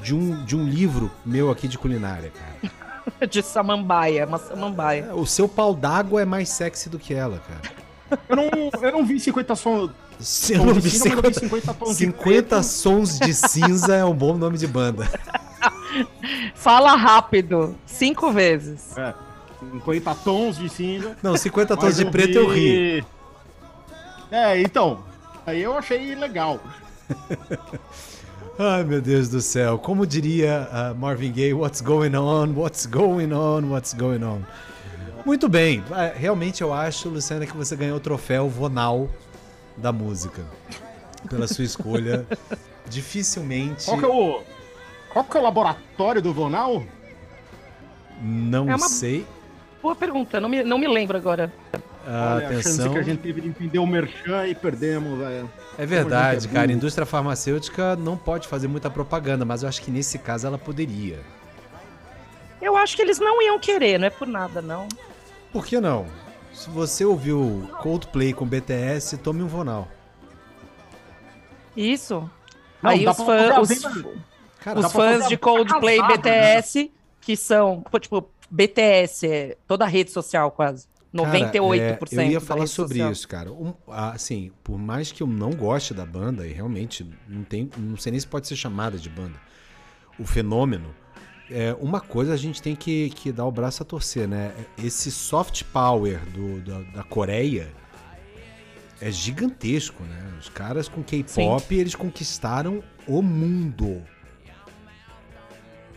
de 0.00 0.14
um, 0.14 0.44
de 0.44 0.54
um 0.54 0.68
livro 0.68 1.10
meu 1.26 1.50
aqui 1.50 1.66
de 1.66 1.76
culinária, 1.76 2.30
cara. 2.30 2.72
De 3.26 3.42
samambaia, 3.42 4.24
uma 4.24 4.38
samambaia. 4.38 5.12
O 5.16 5.26
seu 5.26 5.48
pau 5.48 5.74
d'água 5.74 6.22
é 6.22 6.24
mais 6.24 6.48
sexy 6.48 6.88
do 6.88 6.98
que 6.98 7.12
ela, 7.12 7.40
cara. 7.40 8.20
Eu 8.28 8.36
não, 8.36 8.50
eu 8.80 8.92
não 8.92 9.04
vi 9.04 9.18
50 9.18 9.56
sons. 9.56 9.90
Eu 10.48 10.64
não 10.64 10.74
vi 10.74 10.82
Tons 10.82 10.82
de 10.82 10.90
cinza, 10.90 11.16
mas 11.16 11.24
eu 11.24 11.30
vi 11.30 11.34
50, 11.34 11.40
50 11.40 11.74
tons 11.74 11.88
de 11.88 11.94
50 11.96 12.22
preto. 12.22 12.62
sons 12.62 13.18
de 13.18 13.34
cinza 13.34 13.96
é 13.96 14.04
um 14.04 14.14
bom 14.14 14.36
nome 14.36 14.56
de 14.56 14.66
banda. 14.68 15.08
Fala 16.54 16.94
rápido, 16.94 17.76
cinco 17.86 18.32
vezes. 18.32 18.96
É, 18.96 19.14
50 19.72 20.14
tons 20.16 20.56
de 20.56 20.68
cinza. 20.68 21.16
Não, 21.22 21.36
50 21.36 21.76
tons 21.76 21.96
de 21.96 22.04
preto 22.06 22.38
eu 22.38 22.48
ri. 22.48 23.04
É, 24.30 24.60
então. 24.60 25.02
Aí 25.46 25.62
eu 25.62 25.76
achei 25.76 26.14
legal. 26.14 26.60
Ai, 28.58 28.84
meu 28.84 29.00
Deus 29.00 29.28
do 29.28 29.40
céu. 29.40 29.78
Como 29.78 30.06
diria 30.06 30.68
ah, 30.70 30.94
Marvin 30.94 31.32
Gaye, 31.32 31.54
what's 31.54 31.80
going 31.80 32.14
on, 32.14 32.52
what's 32.54 32.84
going 32.86 33.32
on, 33.32 33.70
what's 33.70 33.94
going 33.94 34.22
on. 34.22 34.42
Muito 35.24 35.48
bem. 35.48 35.82
Ah, 35.90 36.12
Realmente 36.14 36.62
eu 36.62 36.72
acho, 36.72 37.08
Luciana, 37.08 37.46
que 37.46 37.56
você 37.56 37.74
ganhou 37.74 37.96
o 37.96 38.00
troféu 38.00 38.48
Vonal 38.48 39.08
da 39.76 39.92
música. 39.92 40.42
Pela 41.28 41.48
sua 41.48 41.64
escolha. 41.64 42.26
Dificilmente. 42.88 43.86
Qual 43.86 43.98
que 43.98 44.04
é 44.04 44.08
o. 44.08 44.42
Qual 45.12 45.24
que 45.24 45.36
é 45.36 45.40
o 45.40 45.42
laboratório 45.42 46.22
do 46.22 46.32
Vonal? 46.32 46.82
Não 48.22 48.70
É 48.70 48.76
uma- 48.76 48.88
sei. 48.88 49.26
Boa 49.82 49.94
pergunta, 49.96 50.40
não 50.40 50.48
me, 50.48 50.62
não 50.62 50.78
me 50.78 50.86
lembro 50.86 51.16
agora. 51.16 51.52
Ah, 52.06 52.34
Olha, 52.36 52.48
a 52.48 52.52
chance 52.54 52.68
atenção. 52.68 52.92
que 52.92 52.98
a 52.98 53.02
gente 53.02 53.20
teve 53.20 53.40
de 53.40 53.48
entender 53.48 53.78
o 53.78 53.86
merchan 53.86 54.46
e 54.46 54.54
perdemos, 54.54 55.18
velho. 55.18 55.50
É 55.78 55.86
verdade, 55.86 56.46
a 56.46 56.50
é 56.50 56.52
cara. 56.52 56.70
A 56.70 56.74
indústria 56.74 57.06
farmacêutica 57.06 57.96
não 57.96 58.16
pode 58.16 58.46
fazer 58.48 58.68
muita 58.68 58.90
propaganda, 58.90 59.44
mas 59.44 59.62
eu 59.62 59.68
acho 59.68 59.80
que 59.82 59.90
nesse 59.90 60.18
caso 60.18 60.46
ela 60.46 60.58
poderia. 60.58 61.20
Eu 62.60 62.76
acho 62.76 62.94
que 62.94 63.02
eles 63.02 63.18
não 63.18 63.40
iam 63.42 63.58
querer, 63.58 63.98
não 63.98 64.06
é 64.06 64.10
por 64.10 64.28
nada, 64.28 64.60
não. 64.60 64.86
Por 65.52 65.64
que 65.66 65.80
não? 65.80 66.06
Se 66.52 66.68
você 66.68 67.04
ouviu 67.04 67.68
Coldplay 67.82 68.32
com 68.34 68.44
BTS, 68.46 69.16
tome 69.18 69.42
um 69.42 69.46
Vonal. 69.46 69.88
Isso. 71.76 72.28
Não, 72.82 72.90
Aí 72.90 73.04
dá 73.04 73.10
os, 73.12 73.16
pra 73.16 73.26
fã- 73.26 73.54
fazer 73.54 73.74
os, 73.78 73.84
a 73.86 73.90
Cara, 74.60 74.80
os 74.80 74.92
fãs 74.92 75.28
de 75.28 75.36
Coldplay 75.36 75.98
casada, 75.98 76.18
BTS, 76.18 76.92
que 77.20 77.36
são, 77.36 77.84
tipo, 78.00 78.28
BTS, 78.50 79.26
é 79.26 79.56
toda 79.66 79.84
a 79.84 79.88
rede 79.88 80.10
social 80.10 80.50
quase. 80.50 80.88
98% 81.14 81.98
Cara, 82.10 82.22
é, 82.22 82.26
eu 82.26 82.30
ia 82.30 82.40
falar 82.40 82.66
sobre 82.66 82.94
social. 82.94 83.12
isso, 83.12 83.28
cara. 83.28 83.52
Um, 83.52 83.74
assim, 83.88 84.52
por 84.62 84.78
mais 84.78 85.10
que 85.10 85.22
eu 85.22 85.26
não 85.26 85.50
goste 85.50 85.92
da 85.92 86.06
banda, 86.06 86.46
e 86.46 86.52
realmente 86.52 87.04
não, 87.28 87.42
tem, 87.42 87.68
não 87.76 87.96
sei 87.96 88.12
nem 88.12 88.20
se 88.20 88.26
pode 88.26 88.46
ser 88.46 88.54
chamada 88.54 88.96
de 88.96 89.08
banda, 89.08 89.34
o 90.18 90.24
fenômeno, 90.24 90.94
é, 91.50 91.74
uma 91.80 92.00
coisa 92.00 92.32
a 92.32 92.36
gente 92.36 92.62
tem 92.62 92.76
que, 92.76 93.10
que 93.10 93.32
dar 93.32 93.44
o 93.44 93.50
braço 93.50 93.82
a 93.82 93.86
torcer, 93.86 94.28
né? 94.28 94.54
Esse 94.78 95.10
soft 95.10 95.64
power 95.72 96.20
do, 96.26 96.60
da, 96.60 96.80
da 96.98 97.02
Coreia 97.02 97.72
é 99.00 99.10
gigantesco, 99.10 100.04
né? 100.04 100.32
Os 100.38 100.48
caras 100.48 100.88
com 100.88 101.02
K-pop, 101.02 101.74
eles 101.74 101.96
conquistaram 101.96 102.84
o 103.06 103.20
mundo. 103.20 104.00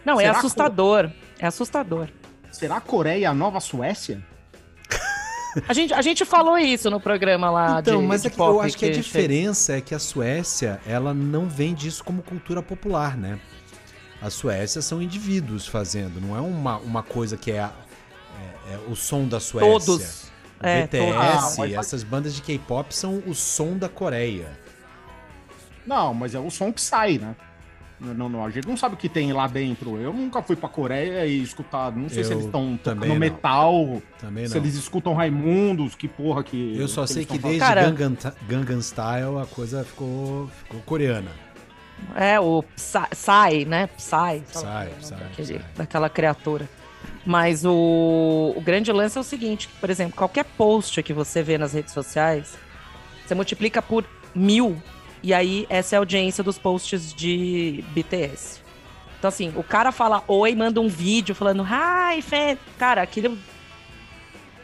Não, 0.05 0.19
é 0.19 0.23
Será 0.23 0.33
que- 0.33 0.37
assustador. 0.39 1.09
É 1.39 1.47
assustador. 1.47 2.07
Será 2.51 2.77
a 2.77 2.81
Coreia 2.81 3.29
a 3.29 3.33
nova 3.33 3.59
Suécia? 3.59 4.23
A 5.69 5.73
gente, 5.73 5.93
a 5.93 6.01
gente 6.01 6.25
falou 6.25 6.57
isso 6.57 6.89
no 6.89 6.99
programa 6.99 7.47
lá 7.51 7.79
Então, 7.79 8.01
de, 8.01 8.07
mas 8.07 8.25
é 8.25 8.31
eu 8.35 8.59
acho 8.61 8.75
que 8.75 8.85
a 8.85 8.89
que 8.89 8.95
diferença 8.97 9.73
é 9.77 9.81
que 9.81 9.93
a 9.93 9.99
Suécia, 9.99 10.81
ela 10.85 11.13
não 11.13 11.47
vende 11.47 11.87
isso 11.87 12.03
como 12.03 12.23
cultura 12.23 12.61
popular, 12.63 13.15
né? 13.15 13.39
A 14.19 14.31
Suécia 14.31 14.81
são 14.81 14.99
indivíduos 14.99 15.67
fazendo, 15.67 16.19
não 16.19 16.35
é 16.35 16.41
uma, 16.41 16.77
uma 16.77 17.03
coisa 17.03 17.37
que 17.37 17.51
é, 17.51 17.59
a- 17.59 17.71
é- 18.67 18.73
é 18.73 18.77
o 18.89 18.95
som 18.95 19.27
da 19.27 19.39
Suécia. 19.39 19.71
Todos. 19.71 20.23
O 20.59 20.65
É, 20.65 20.83
BTS, 20.87 21.05
todos. 21.05 21.21
Ah, 21.21 21.55
mas- 21.59 21.73
essas 21.73 22.01
bandas 22.03 22.33
de 22.33 22.41
K-pop 22.41 22.95
são 22.95 23.21
o 23.27 23.35
som 23.35 23.77
da 23.77 23.87
Coreia. 23.89 24.49
Não, 25.85 26.15
mas 26.15 26.33
é 26.33 26.39
o 26.39 26.49
som 26.49 26.73
que 26.73 26.81
sai, 26.81 27.19
né? 27.19 27.35
Não, 27.99 28.27
não, 28.27 28.43
a 28.43 28.49
gente 28.49 28.67
não 28.67 28.75
sabe 28.75 28.95
o 28.95 28.97
que 28.97 29.07
tem 29.07 29.31
lá 29.31 29.47
dentro. 29.47 29.97
Eu 29.97 30.11
nunca 30.11 30.41
fui 30.41 30.55
pra 30.55 30.67
Coreia 30.67 31.25
e 31.25 31.41
escutar. 31.41 31.91
Não 31.95 32.09
sei 32.09 32.23
se 32.23 32.31
Eu 32.31 32.37
eles 32.37 32.45
estão 32.47 32.77
tocando 32.77 33.05
não. 33.07 33.15
metal, 33.15 34.01
Também 34.19 34.45
se 34.47 34.55
não. 34.55 34.61
eles 34.61 34.75
escutam 34.75 35.13
Raimundos, 35.13 35.95
que 35.95 36.07
porra 36.07 36.43
que. 36.43 36.77
Eu 36.77 36.87
só 36.87 37.03
que 37.05 37.13
sei 37.13 37.25
que 37.25 37.37
desde 37.37 37.59
Cara- 37.59 37.89
Gangnam, 37.89 38.17
Gangnam 38.47 38.81
Style 38.81 39.37
a 39.41 39.45
coisa 39.45 39.83
ficou, 39.85 40.49
ficou 40.63 40.81
coreana. 40.81 41.31
É, 42.15 42.37
o 42.39 42.63
Psy, 42.75 42.99
Psy, 43.11 43.65
né? 43.65 43.87
Psy. 43.95 44.41
Psy, 44.51 44.65
Psy, 44.99 45.13
daquele- 45.15 45.59
Psy. 45.59 45.65
Daquela 45.77 46.09
criatura. 46.09 46.67
Mas 47.25 47.63
o, 47.63 48.53
o 48.55 48.61
grande 48.61 48.91
lance 48.91 49.17
é 49.17 49.21
o 49.21 49.23
seguinte, 49.23 49.69
que, 49.69 49.75
por 49.79 49.89
exemplo, 49.89 50.13
qualquer 50.17 50.43
post 50.43 51.01
que 51.01 51.13
você 51.13 51.41
vê 51.41 51.57
nas 51.57 51.71
redes 51.73 51.93
sociais, 51.93 52.57
você 53.25 53.33
multiplica 53.33 53.81
por 53.81 54.03
mil, 54.35 54.81
e 55.23 55.33
aí 55.33 55.65
essa 55.69 55.95
é 55.95 55.97
a 55.97 55.99
audiência 55.99 56.43
dos 56.43 56.57
posts 56.59 57.13
de 57.13 57.83
BTS. 57.93 58.61
Então, 59.17 59.29
assim, 59.29 59.53
o 59.55 59.63
cara 59.63 59.91
fala 59.93 60.21
oi, 60.27 60.53
manda 60.53 60.81
um 60.81 60.89
vídeo 60.89 61.33
falando 61.33 61.63
hi, 61.63 62.21
fan. 62.21 62.57
Cara, 62.77 63.01
aquilo 63.01 63.37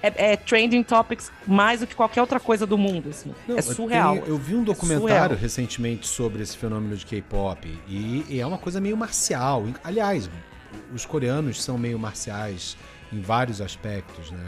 é, 0.04 0.34
é 0.34 0.36
trending 0.36 0.84
topics 0.84 1.32
mais 1.48 1.80
do 1.80 1.88
que 1.88 1.96
qualquer 1.96 2.22
outra 2.22 2.40
coisa 2.40 2.66
do 2.66 2.78
mundo, 2.78 3.10
assim. 3.10 3.34
Não, 3.48 3.56
é 3.56 3.60
eu 3.60 3.64
surreal. 3.64 4.14
tenho- 4.16 4.26
eu 4.28 4.38
vi 4.38 4.56
um 4.56 4.62
É 4.62 4.66
documentário 4.66 5.02
surreal. 5.08 5.30
recentemente 5.36 6.08
sobre 6.08 6.44
esse 6.44 6.58
fenômeno 6.58 6.96
de 6.98 7.06
K-pop 7.06 7.68
e, 7.88 8.26
e 8.30 8.40
é 8.40 8.46
uma 8.46 8.58
coisa 8.58 8.82
meio 8.82 8.98
marcial. 8.98 9.64
Aliás, 9.84 10.30
os 10.94 11.06
coreanos 11.06 11.62
são 11.64 11.78
meio 11.78 11.98
marciais 11.98 12.78
em 13.12 13.22
vários 13.22 13.62
aspectos, 13.62 14.30
né? 14.32 14.46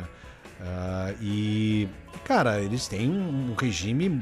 Ah, 0.62 1.14
e, 1.22 1.88
cara, 2.24 2.62
eles 2.62 2.88
têm 2.88 3.10
um 3.10 3.56
regime 3.60 4.22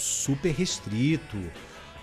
super 0.00 0.52
restrito 0.52 1.36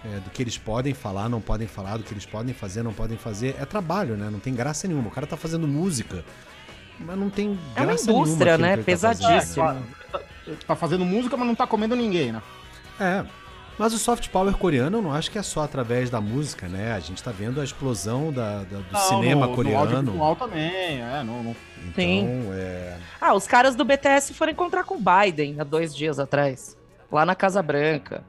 é, 0.06 0.20
do 0.20 0.30
que 0.30 0.42
eles 0.44 0.58
podem 0.58 0.94
falar, 0.94 1.28
não 1.28 1.42
podem 1.42 1.68
falar, 1.68 1.98
do 1.98 2.04
que 2.04 2.14
eles 2.14 2.26
podem 2.26 2.54
fazer, 2.54 2.84
não 2.84 2.94
podem 2.94 3.18
fazer. 3.18 3.56
É 3.60 3.66
trabalho, 3.66 4.16
né? 4.16 4.30
Não 4.30 4.40
tem 4.40 4.54
graça 4.54 4.88
nenhuma. 4.88 5.08
O 5.08 5.12
cara 5.12 5.26
tá 5.28 5.36
fazendo 5.36 5.68
música, 5.68 6.24
mas 7.00 7.18
não 7.18 7.30
tem 7.30 7.58
É 7.76 7.80
uma 7.82 7.86
graça 7.88 8.12
indústria, 8.12 8.58
nenhuma 8.58 8.68
né? 8.68 8.74
ele 8.74 8.84
tá 8.84 8.98
fazendo, 8.98 9.28
Pesadíssimo. 9.30 9.72
né? 9.74 9.82
Tá, 10.12 10.20
tá 10.68 10.76
fazendo 10.76 11.04
música, 11.06 11.36
mas 11.36 11.48
não 11.48 11.56
tá 11.56 11.66
comendo 11.68 11.96
ninguém, 11.96 12.32
né? 12.32 12.42
É. 13.00 13.26
Mas 13.80 13.94
o 13.94 14.00
soft 14.00 14.30
power 14.30 14.56
coreano 14.56 14.98
eu 14.98 15.02
não 15.04 15.14
acho 15.14 15.30
que 15.30 15.38
é 15.38 15.44
só 15.44 15.62
através 15.62 16.10
da 16.10 16.20
música, 16.20 16.68
né? 16.68 16.94
A 16.94 17.00
gente 17.00 17.22
tá 17.22 17.32
vendo 17.32 17.62
a 17.62 17.64
explosão 17.64 18.32
da, 18.34 18.64
da- 18.64 18.80
do 18.80 18.98
cinema 19.08 19.42
no, 19.46 19.50
No 19.52 19.56
coreano. 19.56 19.80
audiovisual 19.98 20.36
também, 20.36 21.00
é. 21.02 21.22
No, 21.24 21.44
no- 21.44 21.56
então, 21.82 21.94
Sim. 21.96 22.50
é. 22.54 22.98
Ah, 23.20 23.34
os 23.36 23.46
caras 23.46 23.76
do 23.76 23.84
BTS 23.86 24.34
foram 24.34 24.52
encontrar 24.52 24.84
com 24.84 24.96
o 24.96 25.00
Biden 25.00 25.58
há 25.60 25.64
dois 25.64 25.96
dias 25.96 26.18
atrás, 26.18 26.77
lá 27.12 27.26
na 27.26 27.36
Casa 27.36 27.62
Branca, 27.62 28.24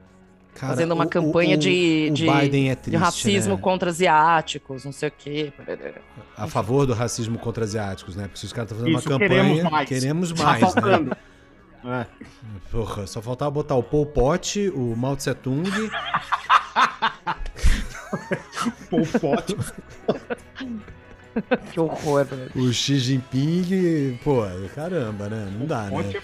Cara, 0.55 0.73
fazendo 0.73 0.93
uma 0.95 1.05
o- 1.05 1.09
campanha 1.09 1.55
o- 1.57 1.59
de, 1.59 2.09
o 2.11 2.15
de, 2.15 2.27
Biden 2.31 2.71
é 2.71 2.75
de 2.75 2.81
triste, 2.83 2.97
racismo 3.01 3.55
né? 3.55 3.61
contra 3.61 3.91
asiáticos, 3.91 4.85
não 4.85 4.93
sei 4.93 5.09
o 5.09 5.13
quê. 5.17 5.53
A 6.37 6.47
favor 6.47 6.87
do 6.87 6.95
racismo 6.95 7.39
contra 7.39 7.65
asiáticos, 7.65 8.17
né? 8.17 8.25
Porque 8.25 8.39
se 8.41 8.47
os 8.47 8.53
caras 8.53 8.71
estão 8.71 8.85
fazendo 8.85 8.99
Isso, 8.99 9.09
uma 9.09 9.19
campanha, 9.19 9.43
queremos 9.45 9.71
mais. 9.73 9.89
queremos 9.89 10.33
Tá 10.33 10.45
mais, 10.45 10.61
né? 10.63 10.69
faltando. 10.71 11.17
É. 11.85 12.07
Porra, 12.73 13.07
só 13.07 13.23
faltava 13.23 13.53
botar 13.53 13.77
o 13.77 13.83
Pol 13.85 14.05
Pot, 14.05 14.69
o 14.75 14.97
Mao 14.97 15.15
Tse 15.17 15.33
Tung. 15.35 15.63
Pol 18.91 19.07
Pot. 19.21 19.57
Que 21.73 21.79
horror, 21.79 22.25
velho. 22.25 22.51
o 22.57 22.73
Xi 22.73 22.99
Jinping, 22.99 24.19
pô, 24.25 24.43
caramba, 24.75 25.29
né? 25.29 25.49
Não 25.57 25.67
dá, 25.67 25.85
Pot 25.89 26.09
né? 26.15 26.21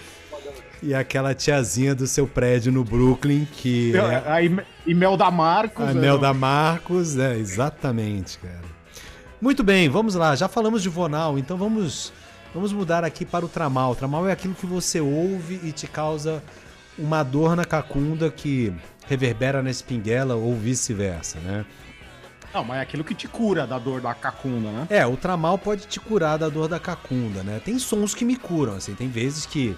E 0.85 0.93
aquela 0.93 1.33
tiazinha 1.33 1.95
do 1.95 2.05
seu 2.05 2.27
prédio 2.27 2.71
no 2.71 2.83
Brooklyn, 2.83 3.45
que 3.51 3.91
é 3.97 4.23
A 4.31 4.41
Ime- 4.43 4.63
Imelda 4.85 5.31
Marcos. 5.31 5.83
a 5.89 5.93
né? 5.93 5.99
Mel 6.01 6.19
da 6.19 6.31
Marcos, 6.33 7.17
é, 7.17 7.35
exatamente, 7.37 8.37
cara. 8.37 8.61
Muito 9.41 9.63
bem, 9.63 9.89
vamos 9.89 10.13
lá. 10.13 10.35
Já 10.35 10.47
falamos 10.47 10.83
de 10.83 10.89
Vonal, 10.89 11.39
então 11.39 11.57
vamos, 11.57 12.13
vamos 12.53 12.71
mudar 12.71 13.03
aqui 13.03 13.25
para 13.25 13.43
o 13.43 13.49
Tramal. 13.49 13.91
O 13.91 13.95
Tramal 13.95 14.29
é 14.29 14.31
aquilo 14.31 14.53
que 14.53 14.67
você 14.67 14.99
ouve 15.01 15.59
e 15.63 15.71
te 15.71 15.87
causa 15.87 16.43
uma 16.99 17.23
dor 17.23 17.55
na 17.55 17.65
cacunda 17.65 18.29
que 18.29 18.71
reverbera 19.07 19.63
na 19.63 19.71
espinguela 19.71 20.35
ou 20.35 20.55
vice-versa, 20.55 21.39
né? 21.39 21.65
Não, 22.53 22.63
mas 22.63 22.77
é 22.77 22.81
aquilo 22.81 23.03
que 23.03 23.13
te 23.15 23.27
cura 23.27 23.65
da 23.67 23.77
dor 23.79 23.99
da 24.01 24.13
cacunda, 24.13 24.69
né? 24.71 24.87
É, 24.89 25.05
o 25.05 25.17
tramal 25.17 25.57
pode 25.57 25.87
te 25.87 25.99
curar 25.99 26.37
da 26.37 26.47
dor 26.47 26.67
da 26.69 26.79
cacunda, 26.79 27.41
né? 27.43 27.59
Tem 27.65 27.77
sons 27.79 28.13
que 28.13 28.23
me 28.23 28.35
curam, 28.35 28.75
assim, 28.75 28.93
tem 28.93 29.09
vezes 29.09 29.45
que. 29.47 29.75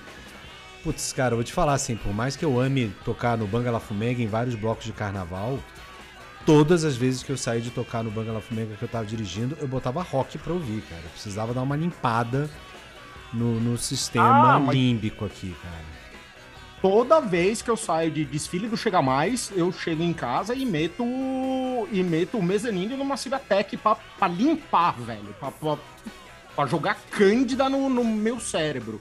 Putz, 0.83 1.11
cara, 1.11 1.33
eu 1.33 1.37
vou 1.37 1.43
te 1.43 1.51
falar 1.53 1.73
assim, 1.73 1.95
por 1.95 2.13
mais 2.13 2.35
que 2.35 2.45
eu 2.45 2.59
ame 2.59 2.93
tocar 3.03 3.37
no 3.37 3.47
Banga 3.47 3.71
La 3.71 3.79
Fumega 3.79 4.21
em 4.21 4.27
vários 4.27 4.55
blocos 4.55 4.85
de 4.85 4.93
carnaval, 4.93 5.59
todas 6.45 6.83
as 6.85 6.95
vezes 6.95 7.23
que 7.23 7.31
eu 7.31 7.37
saí 7.37 7.61
de 7.61 7.71
tocar 7.71 8.03
no 8.03 8.11
Banga 8.11 8.31
La 8.31 8.41
Fumega 8.41 8.75
que 8.75 8.83
eu 8.83 8.87
tava 8.87 9.05
dirigindo, 9.05 9.57
eu 9.59 9.67
botava 9.67 10.01
rock 10.01 10.37
pra 10.37 10.53
ouvir, 10.53 10.81
cara. 10.83 11.01
Eu 11.03 11.09
precisava 11.09 11.53
dar 11.53 11.61
uma 11.61 11.75
limpada 11.75 12.49
no, 13.33 13.59
no 13.59 13.77
sistema 13.77 14.55
Ah, 14.55 14.71
límbico 14.71 15.25
aqui, 15.25 15.55
cara. 15.61 15.97
Toda 16.81 17.19
vez 17.19 17.61
que 17.61 17.69
eu 17.69 17.75
saio 17.75 18.11
de 18.11 18.23
desfile 18.23 18.67
do 18.67 18.77
Chega 18.77 19.01
Mais, 19.01 19.51
eu 19.55 19.71
chego 19.71 20.03
em 20.03 20.13
casa 20.13 20.53
e 20.53 20.63
meto 20.63 21.03
e 21.91 22.03
meto 22.03 22.37
o 22.37 22.43
mezanino 22.43 22.95
numa 22.95 23.17
Cibatec 23.17 23.75
pra, 23.77 23.95
pra 23.95 24.27
limpar, 24.27 24.93
velho. 24.99 25.35
Pra, 25.39 25.51
pra, 25.51 25.77
pra 26.57 26.65
jogar 26.65 26.97
cândida 27.11 27.69
no, 27.69 27.87
no 27.87 28.03
meu 28.03 28.39
cérebro. 28.39 28.99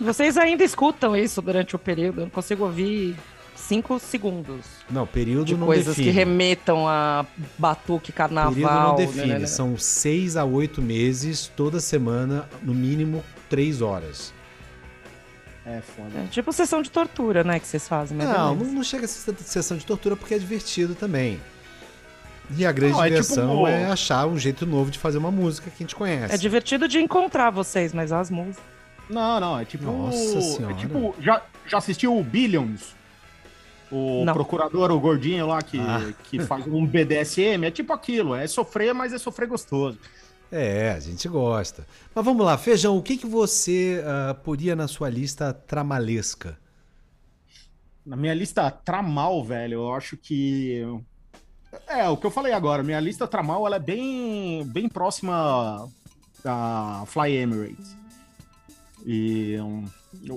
Vocês 0.00 0.36
ainda 0.38 0.64
escutam 0.64 1.14
isso 1.14 1.40
durante 1.42 1.76
o 1.76 1.78
período? 1.78 2.22
Eu 2.22 2.24
não 2.24 2.30
consigo 2.30 2.64
ouvir 2.64 3.14
cinco 3.54 3.98
segundos 3.98 4.64
Não, 4.90 5.06
período 5.06 5.44
de 5.44 5.56
não 5.56 5.66
coisas 5.66 5.94
define. 5.94 6.08
que 6.08 6.10
remetam 6.16 6.88
a 6.88 7.24
batuque, 7.58 8.10
Período 8.10 8.32
não 8.34 8.42
carnaval. 8.44 8.96
define. 8.96 9.26
né, 9.26 9.32
né, 9.34 9.38
né. 9.40 9.46
São 9.46 9.76
seis 9.76 10.36
a 10.36 10.44
oito 10.44 10.80
meses, 10.82 11.52
toda 11.54 11.78
semana, 11.78 12.48
no 12.62 12.74
mínimo 12.74 13.22
três 13.48 13.80
horas. 13.82 14.32
É 15.64 15.80
foda. 15.80 16.18
É 16.18 16.26
tipo 16.28 16.52
sessão 16.52 16.82
de 16.82 16.90
tortura, 16.90 17.44
né, 17.44 17.60
que 17.60 17.66
vocês 17.68 17.86
fazem. 17.86 18.16
mas 18.16 18.26
Não, 18.28 18.54
não, 18.56 18.64
não 18.66 18.82
chega 18.82 19.04
a 19.04 19.08
ser 19.08 19.32
sessão 19.38 19.76
de 19.76 19.84
tortura 19.86 20.16
porque 20.16 20.34
é 20.34 20.38
divertido 20.38 20.94
também. 20.94 21.38
E 22.56 22.66
a 22.66 22.72
grande 22.72 22.92
Não, 22.94 23.04
é 23.04 23.08
diversão 23.08 23.50
tipo- 23.56 23.66
é 23.68 23.84
achar 23.86 24.26
um 24.26 24.38
jeito 24.38 24.66
novo 24.66 24.90
de 24.90 24.98
fazer 24.98 25.18
uma 25.18 25.30
música 25.30 25.70
que 25.70 25.76
a 25.76 25.86
gente 25.86 25.94
conhece. 25.96 26.34
É 26.34 26.36
divertido 26.36 26.86
de 26.88 26.98
encontrar 26.98 27.50
vocês, 27.50 27.92
mas 27.94 28.12
as 28.12 28.30
músicas. 28.30 28.62
Não, 29.08 29.40
não, 29.40 29.58
é 29.58 29.64
tipo. 29.64 29.84
Nossa 29.84 30.40
Senhora. 30.40 30.74
É 30.74 30.76
tipo. 30.76 31.14
Já, 31.20 31.42
já 31.66 31.78
assistiu 31.78 32.16
o 32.16 32.22
Billions? 32.22 32.94
O 33.90 34.24
Não. 34.24 34.32
procurador, 34.32 34.90
o 34.90 34.98
gordinho 34.98 35.46
lá 35.46 35.60
que, 35.60 35.78
Ah. 35.78 36.12
que 36.24 36.40
faz 36.40 36.66
um 36.66 36.86
BDSM? 36.86 37.66
É 37.66 37.70
tipo 37.70 37.92
aquilo, 37.92 38.34
é 38.34 38.46
sofrer, 38.46 38.94
mas 38.94 39.12
é 39.12 39.18
sofrer 39.18 39.46
gostoso. 39.46 39.98
É, 40.50 40.92
a 40.92 41.00
gente 41.00 41.28
gosta. 41.28 41.86
Mas 42.14 42.24
vamos 42.24 42.44
lá, 42.44 42.56
Feijão, 42.58 42.96
o 42.96 43.02
que, 43.02 43.16
que 43.18 43.26
você 43.26 44.02
ah, 44.06 44.34
poria 44.34 44.74
na 44.76 44.88
sua 44.88 45.08
lista 45.10 45.52
tramalesca? 45.52 46.58
Na 48.04 48.16
minha 48.16 48.34
lista 48.34 48.70
Tramal, 48.70 49.44
velho, 49.44 49.74
eu 49.74 49.94
acho 49.94 50.16
que. 50.16 50.82
É, 51.86 52.08
o 52.08 52.16
que 52.16 52.26
eu 52.26 52.30
falei 52.30 52.52
agora, 52.52 52.82
minha 52.82 53.00
lista 53.00 53.26
Tramal 53.26 53.66
ela 53.66 53.76
é 53.76 53.80
bem, 53.80 54.64
bem 54.66 54.88
próxima 54.88 55.88
da 56.44 57.04
Fly 57.06 57.36
Emirates. 57.36 57.96
E 59.04 59.56
um, 59.58 59.84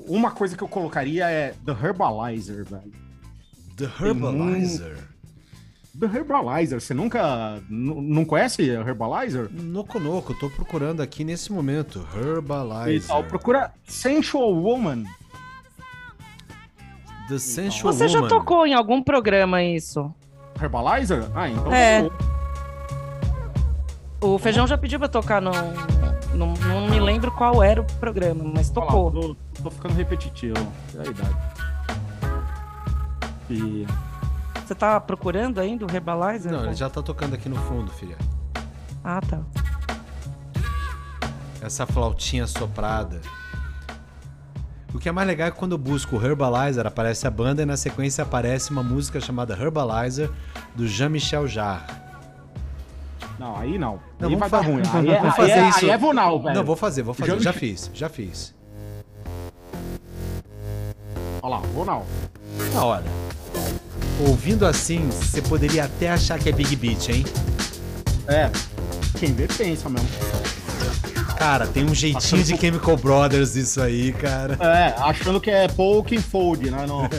uma 0.07 0.31
coisa 0.31 0.55
que 0.55 0.63
eu 0.63 0.67
colocaria 0.67 1.29
é 1.29 1.53
The 1.65 1.71
Herbalizer, 1.71 2.65
velho. 2.65 2.91
The 3.75 3.86
Herbalizer. 3.86 5.15
The 5.99 6.05
Herbalizer, 6.07 6.81
você 6.81 6.93
nunca. 6.93 7.61
Não 7.69 8.25
conhece 8.25 8.63
Herbalizer? 8.63 9.49
Noco 9.51 9.99
Noco, 9.99 10.33
tô 10.33 10.49
procurando 10.49 11.01
aqui 11.01 11.23
nesse 11.23 11.51
momento. 11.51 12.05
Herbalizer. 12.15 12.95
E 12.95 12.99
tal, 13.01 13.23
procura 13.23 13.73
Sensual 13.86 14.53
Woman. 14.53 15.03
The 17.29 17.39
Sensual 17.39 17.93
Você 17.93 18.07
já 18.07 18.27
tocou 18.27 18.65
em 18.65 18.73
algum 18.73 19.01
programa 19.01 19.63
isso? 19.63 20.13
Herbalizer? 20.62 21.26
Ah, 21.36 21.49
então. 21.49 21.74
É. 21.74 22.10
O 24.22 24.38
Feijão 24.39 24.66
já 24.66 24.78
pediu 24.78 24.97
pra 24.99 25.08
tocar 25.08 25.41
no... 25.41 25.51
Não, 26.34 26.53
não 26.53 26.89
me 26.89 26.99
lembro 26.99 27.32
qual 27.32 27.64
era 27.64 27.82
o 27.82 27.86
programa, 27.99 28.43
mas 28.43 28.72
Olha 28.76 28.86
lá, 28.86 28.91
tocou. 28.91 29.12
tô, 29.12 29.36
tô 29.64 29.72
ficando 29.72 29.93
repetitivo. 29.93 30.58
É 30.95 30.99
a 30.99 31.06
idade. 31.06 31.36
E. 33.49 33.88
Você 34.66 34.76
tá 34.76 34.99
procurando 34.99 35.60
ainda 35.62 35.86
o 35.86 35.91
Herbalizer? 35.91 36.51
Não, 36.51 36.66
ele 36.66 36.74
já 36.76 36.89
tá 36.89 37.01
tocando 37.01 37.36
aqui 37.36 37.47
no 37.47 37.56
fundo, 37.56 37.91
filha. 37.91 38.18
Ah, 39.03 39.22
tá. 39.22 39.39
Essa 41.62 41.86
flautinha 41.86 42.47
soprada. 42.47 43.22
O 44.95 44.97
que 44.97 45.09
é 45.09 45.11
mais 45.11 45.27
legal 45.27 45.49
é 45.49 45.51
que 45.51 45.57
quando 45.57 45.73
eu 45.73 45.77
busco 45.77 46.15
o 46.15 46.25
Herbalizer, 46.25 46.87
aparece 46.87 47.27
a 47.27 47.29
banda 47.29 47.61
e 47.61 47.65
na 47.65 47.75
sequência 47.75 48.23
aparece 48.23 48.71
uma 48.71 48.81
música 48.81 49.19
chamada 49.19 49.53
Herbalizer, 49.53 50.31
do 50.73 50.87
Jean-Michel 50.87 51.45
Jarre. 51.49 51.93
Não, 53.37 53.57
aí 53.57 53.77
não. 53.77 53.99
Não, 54.17 54.29
aí 54.29 54.35
vai 54.37 54.49
dar 54.49 54.61
ruim. 54.61 54.81
Aí 54.93 55.09
é, 55.09 55.19
vamos 55.19 55.31
aí 55.31 55.35
fazer 55.35 55.51
é, 55.51 55.69
isso. 55.69 55.79
Aí 55.79 55.89
é 55.89 55.97
Vonal, 55.97 56.41
velho. 56.41 56.55
Não, 56.55 56.63
vou 56.63 56.77
fazer, 56.77 57.03
vou 57.03 57.13
fazer. 57.13 57.33
Já- 57.33 57.39
Já 57.39 57.53
fiz, 57.53 57.91
já 57.93 58.07
fiz. 58.07 58.55
Olha 61.41 61.55
lá, 61.55 61.57
Vonal. 61.57 62.05
Na 62.73 62.85
hora. 62.85 63.03
Ouvindo 64.25 64.65
assim, 64.65 65.09
você 65.09 65.41
poderia 65.41 65.83
até 65.83 66.09
achar 66.09 66.39
que 66.39 66.47
é 66.47 66.53
Big 66.53 66.73
Beat, 66.77 67.09
hein? 67.09 67.25
É. 68.29 68.49
Quem 69.19 69.33
vê 69.33 69.45
pensa 69.45 69.89
mesmo. 69.89 70.07
Cara, 71.38 71.67
tem 71.67 71.86
um 71.86 71.93
jeitinho 71.93 72.43
de 72.43 72.57
Chemical 72.57 72.97
Brothers 72.97 73.55
isso 73.55 73.81
aí, 73.81 74.11
cara. 74.13 74.57
É, 74.61 74.95
achando 75.01 75.39
que 75.39 75.51
é 75.51 75.67
Poking 75.67 76.21
Fold, 76.21 76.71
né? 76.71 76.86
Não. 76.88 77.07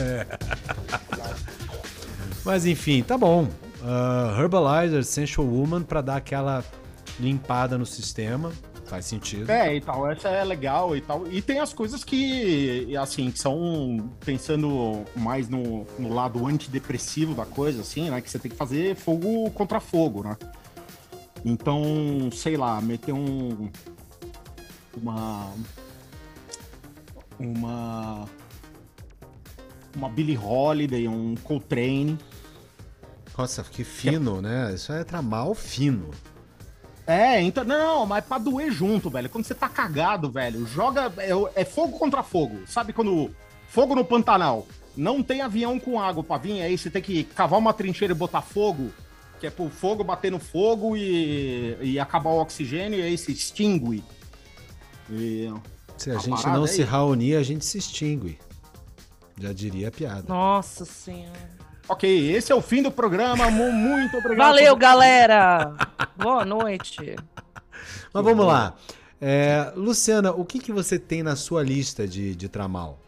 Mas 2.43 2.65
enfim, 2.65 3.03
tá 3.03 3.17
bom. 3.17 3.47
Ah, 3.83 4.35
Herbalizer, 4.37 5.03
Sensual 5.03 5.47
Woman, 5.47 5.83
pra 5.83 6.01
dar 6.01 6.17
aquela 6.17 6.63
limpada 7.19 7.77
no 7.77 7.85
sistema. 7.85 8.51
Faz 8.85 9.05
sentido. 9.05 9.49
É, 9.49 9.75
e 9.75 9.81
tal, 9.81 10.09
essa 10.09 10.29
é 10.29 10.41
legal 10.45 10.95
e 10.95 11.01
tal. 11.01 11.27
E 11.27 11.41
tem 11.41 11.59
as 11.59 11.73
coisas 11.73 12.05
que, 12.05 12.95
assim, 12.95 13.29
que 13.29 13.37
são 13.37 14.09
pensando 14.25 15.03
mais 15.13 15.49
no, 15.49 15.85
no 15.99 16.13
lado 16.13 16.47
antidepressivo 16.47 17.33
da 17.33 17.45
coisa, 17.45 17.81
assim, 17.81 18.09
né? 18.09 18.21
Que 18.21 18.29
você 18.29 18.39
tem 18.39 18.49
que 18.49 18.55
fazer 18.55 18.95
fogo 18.95 19.51
contra 19.51 19.81
fogo, 19.81 20.23
né? 20.23 20.37
Então, 21.43 22.29
sei 22.31 22.55
lá, 22.55 22.79
meter 22.79 23.13
um. 23.13 23.69
Uma. 25.01 25.53
Uma. 27.39 28.25
Uma 29.95 30.09
Billie 30.09 30.37
Holiday, 30.37 31.07
um 31.07 31.35
Coltrane. 31.43 32.17
Nossa, 33.37 33.63
que 33.63 33.83
fino, 33.83 34.41
né? 34.41 34.73
Isso 34.73 34.91
é 34.91 35.03
tramal 35.03 35.53
fino. 35.53 36.09
É, 37.05 37.41
então. 37.41 37.63
Não, 37.63 38.05
mas 38.05 38.25
pra 38.25 38.37
doer 38.37 38.71
junto, 38.71 39.09
velho. 39.09 39.29
Quando 39.29 39.45
você 39.45 39.55
tá 39.55 39.69
cagado, 39.69 40.29
velho, 40.29 40.65
joga. 40.65 41.11
É, 41.17 41.61
é 41.61 41.65
fogo 41.65 41.97
contra 41.97 42.23
fogo. 42.23 42.59
Sabe 42.67 42.93
quando. 42.93 43.31
Fogo 43.69 43.95
no 43.95 44.03
Pantanal. 44.03 44.67
Não 44.95 45.21
tem 45.21 45.41
avião 45.41 45.79
com 45.79 46.01
água 46.01 46.23
pra 46.23 46.37
vir, 46.39 46.61
aí 46.61 46.75
você 46.75 46.89
tem 46.89 47.01
que 47.01 47.23
cavar 47.23 47.59
uma 47.59 47.71
trincheira 47.73 48.13
e 48.13 48.17
botar 48.17 48.41
fogo. 48.41 48.91
Que 49.39 49.45
é 49.45 49.51
pro 49.51 49.69
fogo 49.69 50.03
bater 50.03 50.31
no 50.31 50.39
fogo 50.39 50.97
e, 50.97 51.77
e 51.79 51.99
acabar 51.99 52.31
o 52.31 52.41
oxigênio 52.41 52.99
e 52.99 53.03
aí 53.03 53.17
se 53.17 53.31
extingue. 53.31 54.03
E, 55.09 55.51
Se 55.97 56.11
a 56.11 56.15
A 56.15 56.19
gente 56.19 56.45
não 56.47 56.63
é 56.65 56.67
se 56.67 56.83
reunir, 56.83 57.35
a 57.35 57.43
gente 57.43 57.65
se 57.65 57.77
extingue. 57.77 58.37
Já 59.39 59.53
diria 59.53 59.87
a 59.87 59.91
piada. 59.91 60.25
Nossa 60.27 60.83
senhora. 60.85 61.57
ok, 61.87 62.31
esse 62.35 62.51
é 62.51 62.55
o 62.55 62.61
fim 62.61 62.81
do 62.83 62.91
programa. 62.91 63.49
mu- 63.51 63.71
Muito 63.71 64.17
obrigado. 64.17 64.47
Valeu, 64.47 64.73
por- 64.75 64.79
galera! 64.81 65.75
Boa 66.17 66.43
noite. 66.45 67.15
Mas 68.13 68.23
vamos 68.23 68.45
lá. 68.45 68.75
É, 69.21 69.71
Luciana, 69.75 70.31
o 70.31 70.43
que, 70.45 70.59
que 70.59 70.71
você 70.71 70.99
tem 70.99 71.23
na 71.23 71.35
sua 71.35 71.63
lista 71.63 72.07
de, 72.07 72.35
de 72.35 72.47
tramal? 72.49 72.99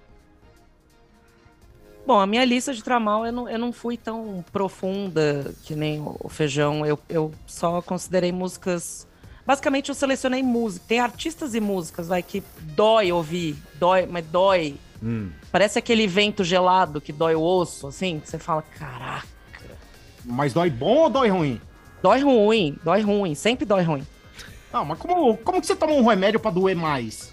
Bom, 2.05 2.19
a 2.19 2.25
minha 2.25 2.43
lista 2.43 2.73
de 2.73 2.83
tramal 2.83 3.25
eu 3.25 3.31
não, 3.31 3.47
eu 3.49 3.59
não 3.59 3.71
fui 3.71 3.95
tão 3.95 4.43
profunda 4.51 5.53
que 5.63 5.75
nem 5.75 5.99
o 5.99 6.15
o 6.23 6.29
feijão. 6.29 6.83
Eu, 6.85 6.97
eu 7.07 7.31
só 7.45 7.81
considerei 7.81 8.31
músicas. 8.31 9.07
Basicamente, 9.49 9.89
eu 9.89 9.95
selecionei 9.95 10.43
música. 10.43 10.85
Tem 10.87 10.99
artistas 10.99 11.55
e 11.55 11.59
músicas, 11.59 12.07
vai, 12.07 12.21
que 12.21 12.43
dói 12.75 13.11
ouvir, 13.11 13.55
dói, 13.79 14.05
mas 14.05 14.23
dói. 14.27 14.75
Hum, 15.01 15.31
Parece 15.51 15.79
aquele 15.79 16.05
vento 16.05 16.43
gelado 16.43 17.01
que 17.01 17.11
dói 17.11 17.33
o 17.33 17.41
osso, 17.41 17.87
assim, 17.87 18.19
que 18.19 18.29
você 18.29 18.37
fala, 18.37 18.61
caraca. 18.61 19.25
Mas 20.23 20.53
dói 20.53 20.69
bom 20.69 20.97
ou 20.97 21.09
dói 21.09 21.29
ruim? 21.29 21.59
Dói 21.99 22.21
ruim, 22.21 22.77
dói 22.83 23.01
ruim, 23.01 23.33
sempre 23.33 23.65
dói 23.65 23.81
ruim. 23.81 24.05
Não, 24.71 24.85
mas 24.85 24.99
como, 24.99 25.35
como 25.37 25.59
que 25.59 25.65
você 25.65 25.75
toma 25.75 25.93
um 25.93 26.05
remédio 26.05 26.39
pra 26.39 26.51
doer 26.51 26.75
mais? 26.75 27.28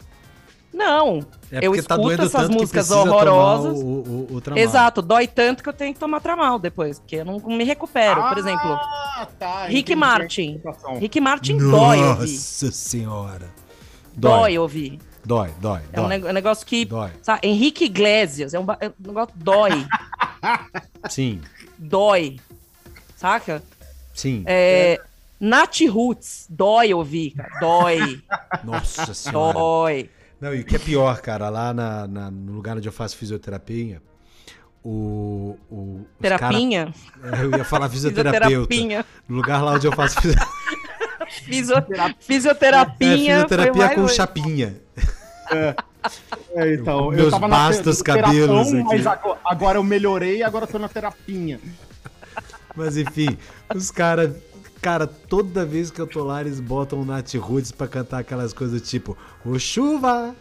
Não, 0.76 1.20
é 1.50 1.66
eu 1.66 1.72
tá 1.72 1.78
escuto 1.78 1.96
doendo 2.02 2.22
essas 2.24 2.32
tanto 2.32 2.50
que 2.52 2.58
músicas 2.60 2.90
horrorosas. 2.90 3.78
O, 3.78 3.84
o, 3.86 4.26
o 4.34 4.40
tramal. 4.42 4.62
Exato, 4.62 5.00
dói 5.00 5.26
tanto 5.26 5.62
que 5.62 5.68
eu 5.70 5.72
tenho 5.72 5.94
que 5.94 5.98
tomar 5.98 6.20
tramal 6.20 6.58
depois, 6.58 6.98
porque 6.98 7.16
eu 7.16 7.24
não 7.24 7.38
me 7.40 7.64
recupero. 7.64 8.22
Por 8.28 8.36
exemplo, 8.36 8.72
Ah, 8.72 9.26
tá. 9.38 9.64
Rick 9.66 9.94
Martin. 9.96 10.50
interpretação. 10.50 10.98
Rick 10.98 11.18
Martin 11.18 11.56
dói 11.56 11.98
ouvir. 12.02 12.20
Nossa 12.32 12.70
senhora. 12.70 13.48
Dói 14.14 14.30
Dói, 14.40 14.58
ouvir. 14.58 14.98
dói, 15.24 15.50
dói. 15.60 15.80
É 15.92 15.98
um 16.00 16.02
dói, 16.04 16.08
nego- 16.18 16.32
negócio 16.32 16.66
que. 16.66 16.84
dói. 16.84 17.10
Sabe, 17.22 17.40
Henrique 17.48 17.84
Iglesias, 17.86 18.52
é 18.52 18.58
um, 18.60 18.66
é 18.78 18.88
um 18.88 18.92
negócio 19.08 19.32
que 19.34 19.42
dói. 19.42 19.86
Sim, 21.08 21.40
dói. 21.78 22.36
Saca? 23.16 23.62
sim. 24.12 24.42
É, 24.46 25.00
Nath 25.40 25.80
Roots, 25.90 26.46
dói 26.50 26.92
ouvir, 26.94 27.30
cara. 27.32 27.60
Dói. 27.60 28.22
Nossa 28.64 29.14
senhora. 29.14 29.52
dói. 29.54 30.10
Não, 30.40 30.54
e 30.54 30.60
o 30.60 30.64
que 30.64 30.76
é 30.76 30.78
pior, 30.78 31.20
cara, 31.20 31.48
lá 31.48 31.72
na, 31.72 32.06
na- 32.06 32.30
no 32.30 32.52
lugar 32.52 32.76
onde 32.76 32.88
eu 32.88 32.92
faço 32.92 33.16
fisioterapia, 33.16 34.02
o. 34.84 35.56
o 35.70 36.04
Terapinha? 36.20 36.92
cara- 37.20 37.36
É, 37.38 37.44
eu 37.44 37.50
ia 37.56 37.64
falar 37.64 37.88
fisioterapeuta. 37.90 38.74
No 39.28 39.36
lugar 39.36 39.62
lá 39.62 39.72
onde 39.72 39.86
eu 39.86 39.92
faço 39.92 40.18
é, 40.28 42.14
fisioterapia 42.20 43.46
foi 43.48 43.70
mais 43.72 43.94
com 43.94 44.08
chapinha. 44.08 44.76
É, 46.54 46.74
então, 46.74 47.10
Meus 47.10 47.32
na 47.32 47.48
bastos 47.48 47.98
te- 47.98 48.04
cabelos 48.04 48.68
terapão, 48.68 48.84
Mas 48.84 49.06
aqui. 49.06 49.18
agora, 49.26 49.40
agora 49.44 49.78
eu 49.78 49.82
melhorei 49.84 50.38
e 50.38 50.42
agora 50.42 50.64
eu 50.64 50.68
tô 50.68 50.78
na 50.78 50.88
terapinha. 50.88 51.58
Mas 52.76 52.96
enfim, 52.96 53.36
os 53.74 53.90
caras. 53.90 54.32
Cara, 54.80 55.06
toda 55.06 55.64
vez 55.64 55.90
que 55.90 56.00
eu 56.00 56.06
tô 56.06 56.22
lá, 56.22 56.40
eles 56.40 56.60
botam 56.60 57.00
o 57.00 57.04
Nat 57.04 57.34
Roots 57.34 57.72
pra 57.72 57.88
cantar 57.88 58.18
aquelas 58.20 58.52
coisas 58.52 58.80
tipo: 58.88 59.16
O 59.44 59.58
chuva, 59.58 60.34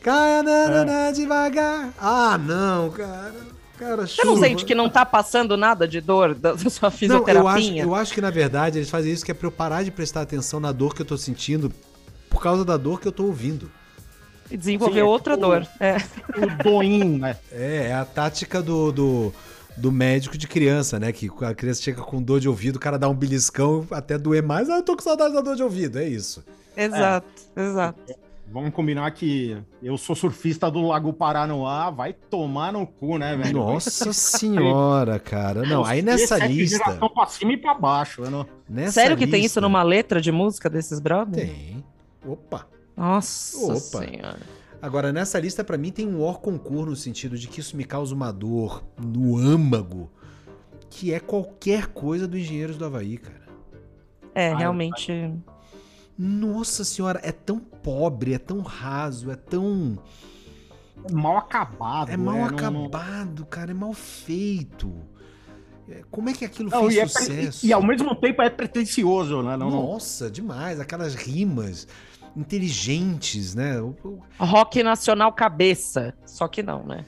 caia 0.00 0.42
nanana, 0.42 1.12
devagar. 1.12 1.92
Ah, 1.98 2.38
não, 2.38 2.90
cara. 2.90 3.34
Cara, 3.78 4.06
Você 4.06 4.22
não 4.24 4.34
chuva. 4.34 4.46
sente 4.46 4.64
que 4.66 4.74
não 4.74 4.90
tá 4.90 5.06
passando 5.06 5.56
nada 5.56 5.88
de 5.88 6.00
dor 6.02 6.34
da 6.34 6.56
sua 6.58 6.68
Não, 6.68 6.68
eu 6.68 6.88
acho, 6.88 6.98
fisioterapia? 6.98 7.82
eu 7.82 7.94
acho 7.94 8.12
que 8.12 8.20
na 8.20 8.28
verdade 8.30 8.78
eles 8.78 8.90
fazem 8.90 9.10
isso 9.10 9.24
que 9.24 9.30
é 9.30 9.34
pra 9.34 9.46
eu 9.46 9.50
parar 9.52 9.82
de 9.82 9.90
prestar 9.90 10.20
atenção 10.20 10.60
na 10.60 10.70
dor 10.70 10.94
que 10.94 11.00
eu 11.00 11.06
tô 11.06 11.16
sentindo 11.16 11.72
por 12.28 12.42
causa 12.42 12.62
da 12.62 12.76
dor 12.76 13.00
que 13.00 13.08
eu 13.08 13.12
tô 13.12 13.24
ouvindo. 13.24 13.70
E 14.50 14.56
desenvolver 14.56 14.94
Sim, 14.96 15.00
é 15.00 15.04
outra 15.04 15.34
tipo- 15.34 15.46
dor. 15.46 15.66
É. 15.80 15.96
O 16.36 16.62
doim, 16.62 17.18
né? 17.20 17.36
É, 17.50 17.86
é 17.88 17.94
a 17.94 18.04
tática 18.04 18.60
do, 18.60 18.92
do, 18.92 19.32
do 19.76 19.90
médico 19.92 20.36
de 20.36 20.46
criança, 20.48 20.98
né? 20.98 21.12
Que 21.12 21.30
a 21.42 21.54
criança 21.54 21.82
chega 21.82 22.02
com 22.02 22.22
dor 22.22 22.40
de 22.40 22.48
ouvido, 22.48 22.76
o 22.76 22.80
cara 22.80 22.98
dá 22.98 23.08
um 23.08 23.14
beliscão 23.14 23.86
até 23.90 24.18
doer 24.18 24.42
mais. 24.42 24.68
Ah, 24.68 24.76
eu 24.76 24.82
tô 24.82 24.96
com 24.96 25.02
saudade 25.02 25.34
da 25.34 25.40
dor 25.40 25.56
de 25.56 25.62
ouvido. 25.62 25.98
É 25.98 26.06
isso. 26.08 26.44
Exato, 26.76 27.26
exato. 27.56 28.14
Vamos 28.52 28.74
combinar 28.74 29.08
que 29.12 29.56
eu 29.80 29.96
sou 29.96 30.16
surfista 30.16 30.68
do 30.68 30.80
Lago 30.82 31.12
Paranoá, 31.12 31.88
vai 31.88 32.12
tomar 32.12 32.72
no 32.72 32.84
cu, 32.84 33.16
né, 33.16 33.36
velho? 33.36 33.58
Nossa 33.58 34.10
senhora, 34.12 35.20
cara. 35.20 35.62
Não, 35.62 35.84
aí 35.84 36.02
nessa 36.02 36.36
é 36.42 36.48
lista. 36.48 36.78
geração 36.78 37.08
pra 37.10 37.26
cima 37.26 37.52
e 37.52 37.56
pra 37.56 37.74
baixo. 37.74 38.28
Não... 38.28 38.44
Nessa 38.68 38.92
Sério 38.92 39.16
que 39.16 39.24
tem 39.26 39.42
lista- 39.42 39.46
isso 39.46 39.60
numa 39.60 39.84
letra 39.84 40.20
de 40.20 40.32
música 40.32 40.68
desses 40.68 40.98
brothers? 40.98 41.48
Tem. 41.48 41.84
Opa. 42.26 42.66
Nossa 42.96 43.56
Opa. 43.66 43.78
senhora. 44.04 44.40
Agora, 44.82 45.12
nessa 45.12 45.38
lista, 45.38 45.62
pra 45.62 45.76
mim, 45.76 45.90
tem 45.92 46.06
um 46.06 46.20
or 46.20 46.40
concurso 46.40 46.86
no 46.90 46.96
sentido 46.96 47.36
de 47.38 47.46
que 47.48 47.60
isso 47.60 47.76
me 47.76 47.84
causa 47.84 48.14
uma 48.14 48.32
dor 48.32 48.82
no 48.98 49.36
âmago, 49.36 50.10
que 50.88 51.12
é 51.12 51.20
qualquer 51.20 51.88
coisa 51.88 52.26
do 52.26 52.38
Engenheiros 52.38 52.76
do 52.78 52.84
Havaí, 52.84 53.18
cara. 53.18 53.40
É, 54.34 54.54
realmente. 54.54 55.32
Nossa 56.18 56.84
senhora, 56.84 57.20
é 57.22 57.32
tão 57.32 57.58
pobre, 57.58 58.32
é 58.34 58.38
tão 58.38 58.60
raso, 58.60 59.30
é 59.30 59.36
tão. 59.36 59.98
É 61.08 61.12
mal 61.12 61.36
acabado. 61.38 62.10
É 62.10 62.16
mal 62.16 62.34
não- 62.34 62.40
não- 62.40 62.46
acabado, 62.86 63.44
cara, 63.46 63.70
é 63.70 63.74
mal 63.74 63.92
feito. 63.92 64.92
É, 65.88 66.02
Como 66.10 66.28
é 66.28 66.32
que 66.32 66.44
aquilo 66.44 66.70
Não, 66.70 66.82
fez 66.82 66.94
e, 66.94 67.00
é 67.00 67.06
sucesso? 67.06 67.60
pre- 67.60 67.68
e 67.68 67.72
ao 67.72 67.82
mesmo 67.82 68.14
tempo 68.14 68.40
é 68.42 68.48
pretencioso, 68.50 69.42
né? 69.42 69.56
Não, 69.56 69.70
não- 69.70 69.82
Nossa, 69.92 70.30
demais. 70.30 70.78
Aquelas 70.78 71.14
rimas 71.14 71.88
inteligentes, 72.36 73.54
né? 73.54 73.80
O- 73.80 73.94
o- 74.04 74.20
Rock 74.38 74.82
nacional 74.82 75.32
cabeça. 75.32 76.14
Só 76.26 76.46
que 76.48 76.62
não, 76.62 76.84
né? 76.84 77.04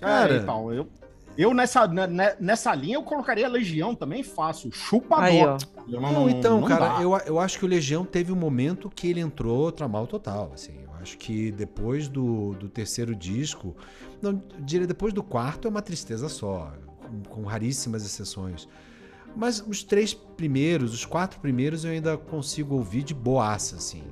Cara. 0.00 0.36
Então, 0.36 0.72
eu, 0.72 0.88
eu 1.36 1.52
nessa, 1.54 1.86
ne- 1.86 2.06
ne- 2.06 2.34
nessa 2.40 2.74
linha 2.74 2.96
eu 2.96 3.02
colocaria 3.02 3.48
Legião 3.48 3.94
também 3.94 4.22
fácil. 4.22 4.70
Chupa 4.72 5.20
Aí, 5.20 5.44
ó. 5.44 5.56
Eu 5.88 6.00
Não, 6.00 6.28
então, 6.28 6.60
não 6.60 6.68
cara, 6.68 6.88
dá. 6.96 7.02
eu, 7.02 7.16
eu 7.26 7.38
acho 7.40 7.58
que 7.58 7.64
o 7.64 7.68
Legião 7.68 8.04
teve 8.04 8.32
um 8.32 8.36
momento 8.36 8.88
que 8.90 9.08
ele 9.08 9.20
entrou 9.20 9.70
tramal 9.72 10.06
total, 10.06 10.50
assim. 10.54 10.74
Eu 10.84 10.90
acho 11.02 11.16
que 11.18 11.50
depois 11.52 12.08
do, 12.08 12.54
do 12.54 12.68
terceiro 12.68 13.14
disco, 13.14 13.74
não, 14.22 14.32
eu 14.32 14.42
diria 14.60 14.86
depois 14.86 15.12
do 15.12 15.22
quarto 15.22 15.66
é 15.66 15.70
uma 15.70 15.82
tristeza 15.82 16.28
só, 16.28 16.72
com, 17.00 17.22
com 17.42 17.42
raríssimas 17.44 18.04
exceções. 18.04 18.68
Mas 19.36 19.62
os 19.66 19.82
três 19.84 20.12
primeiros, 20.12 20.92
os 20.92 21.04
quatro 21.04 21.38
primeiros 21.40 21.84
eu 21.84 21.92
ainda 21.92 22.16
consigo 22.18 22.74
ouvir 22.74 23.02
de 23.04 23.14
boaça, 23.14 23.76
assim. 23.76 24.02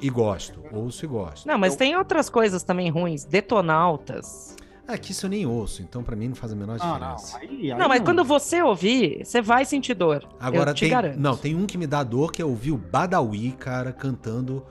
E 0.00 0.08
gosto, 0.10 0.60
ouço 0.72 1.04
e 1.04 1.08
gosto. 1.08 1.46
Não, 1.46 1.58
mas 1.58 1.76
tem 1.76 1.96
outras 1.96 2.28
coisas 2.30 2.62
também 2.62 2.90
ruins. 2.90 3.24
Detonautas. 3.24 4.56
Ah, 4.88 4.96
que 4.96 5.10
isso 5.10 5.26
eu 5.26 5.30
nem 5.30 5.44
ouço, 5.44 5.82
então 5.82 6.02
pra 6.02 6.14
mim 6.14 6.28
não 6.28 6.36
faz 6.36 6.52
a 6.52 6.56
menor 6.56 6.76
Ah, 6.80 6.86
não. 6.86 7.16
diferença. 7.16 7.38
Aí, 7.38 7.72
aí 7.72 7.78
Não, 7.78 7.88
mas 7.88 8.02
quando 8.02 8.22
você 8.22 8.62
ouvir, 8.62 9.24
você 9.24 9.42
vai 9.42 9.64
sentir 9.64 9.94
dor. 9.94 10.24
Agora 10.38 10.70
eu 10.70 10.74
te 10.74 10.80
tem. 10.80 10.90
garanto. 10.90 11.18
Não, 11.18 11.36
tem 11.36 11.56
um 11.56 11.66
que 11.66 11.76
me 11.76 11.86
dá 11.88 12.04
dor 12.04 12.30
que 12.30 12.40
é 12.40 12.44
ouvir 12.44 12.70
o 12.70 12.76
Badawi, 12.78 13.50
cara, 13.52 13.92
cantando. 13.92 14.64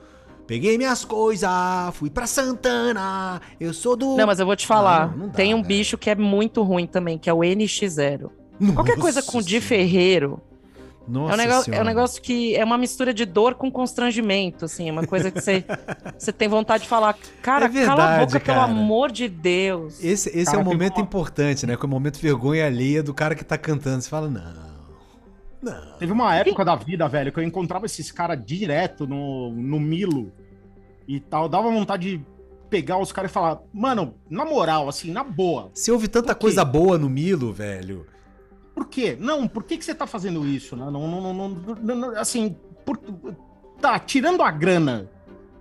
Peguei 0.46 0.78
minhas 0.78 1.04
coisas, 1.04 1.50
fui 1.94 2.08
pra 2.08 2.26
Santana, 2.26 3.40
eu 3.60 3.74
sou 3.74 3.94
do. 3.96 4.16
Não, 4.16 4.26
mas 4.26 4.38
eu 4.40 4.46
vou 4.46 4.56
te 4.56 4.66
falar. 4.66 5.10
Não, 5.10 5.18
não 5.18 5.26
dá, 5.28 5.34
tem 5.34 5.52
um 5.54 5.58
né? 5.58 5.64
bicho 5.64 5.98
que 5.98 6.08
é 6.08 6.14
muito 6.14 6.62
ruim 6.62 6.86
também, 6.86 7.18
que 7.18 7.28
é 7.28 7.34
o 7.34 7.38
NX0. 7.40 8.30
Qualquer 8.74 8.96
coisa 8.98 9.22
com 9.22 9.42
Di. 9.42 9.60
Ferreiro. 9.60 10.40
Nossa 11.08 11.32
É 11.32 11.34
um, 11.34 11.38
negócio, 11.38 11.74
é 11.74 11.80
um 11.80 11.84
negócio 11.84 12.22
que 12.22 12.56
é 12.56 12.64
uma 12.64 12.76
mistura 12.76 13.14
de 13.14 13.24
dor 13.24 13.54
com 13.54 13.70
constrangimento, 13.70 14.64
assim. 14.64 14.88
É 14.88 14.92
uma 14.92 15.06
coisa 15.06 15.30
que 15.30 15.40
você, 15.40 15.64
você 16.18 16.32
tem 16.32 16.48
vontade 16.48 16.82
de 16.84 16.88
falar, 16.88 17.16
cara, 17.42 17.66
É 17.66 17.68
cala 17.68 18.04
a 18.04 18.06
verdade, 18.08 18.26
boca, 18.26 18.40
pelo 18.40 18.58
cara. 18.58 18.70
amor 18.70 19.12
de 19.12 19.28
Deus. 19.28 20.02
Esse, 20.02 20.28
esse 20.30 20.46
Cara, 20.46 20.58
é 20.58 20.60
um 20.60 20.64
momento 20.64 21.00
importante, 21.00 21.66
né? 21.66 21.76
Que 21.76 21.84
é 21.84 21.86
o 21.86 21.90
momento 21.90 22.18
vergonha 22.18 22.66
alheia 22.66 23.02
do 23.02 23.14
cara 23.14 23.34
que 23.34 23.44
tá 23.44 23.56
cantando. 23.56 24.02
Você 24.02 24.08
fala, 24.08 24.28
não. 24.28 24.76
Não. 25.62 25.98
Teve 25.98 26.12
uma 26.12 26.34
época 26.34 26.64
da 26.64 26.76
vida, 26.76 27.08
velho, 27.08 27.32
que 27.32 27.38
eu 27.38 27.44
encontrava 27.44 27.86
esses 27.86 28.12
caras 28.12 28.38
direto 28.44 29.06
no, 29.06 29.50
no 29.50 29.80
Milo 29.80 30.32
e 31.08 31.18
tal. 31.20 31.48
Dava 31.48 31.70
vontade 31.70 32.18
de 32.18 32.24
pegar 32.68 32.98
os 32.98 33.12
caras 33.12 33.30
e 33.30 33.34
falar, 33.34 33.60
mano, 33.72 34.14
na 34.28 34.44
moral, 34.44 34.88
assim, 34.88 35.10
na 35.10 35.24
boa. 35.24 35.70
Você 35.72 35.90
ouve 35.90 36.08
tanta 36.08 36.34
coisa 36.34 36.64
boa 36.64 36.98
no 36.98 37.08
Milo, 37.08 37.52
velho. 37.52 38.06
Por 38.76 38.86
quê? 38.88 39.16
Não, 39.18 39.48
por 39.48 39.64
que, 39.64 39.78
que 39.78 39.84
você 39.86 39.94
tá 39.94 40.06
fazendo 40.06 40.46
isso? 40.46 40.76
Né? 40.76 40.84
Não, 40.90 41.08
não, 41.08 41.32
não, 41.32 41.48
não- 41.96 42.10
assim, 42.20 42.54
por- 42.84 43.00
tá, 43.80 43.98
tirando 43.98 44.42
a 44.42 44.50
grana. 44.50 45.10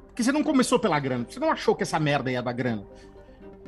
Porque 0.08 0.22
você 0.22 0.34
não 0.34 0.44
começou 0.44 0.78
pela 0.78 1.00
grana. 1.00 1.26
Você 1.28 1.40
não 1.40 1.50
achou 1.50 1.74
que 1.74 1.84
essa 1.84 1.98
merda 1.98 2.30
ia 2.30 2.44
dar 2.44 2.52
grana. 2.52 2.84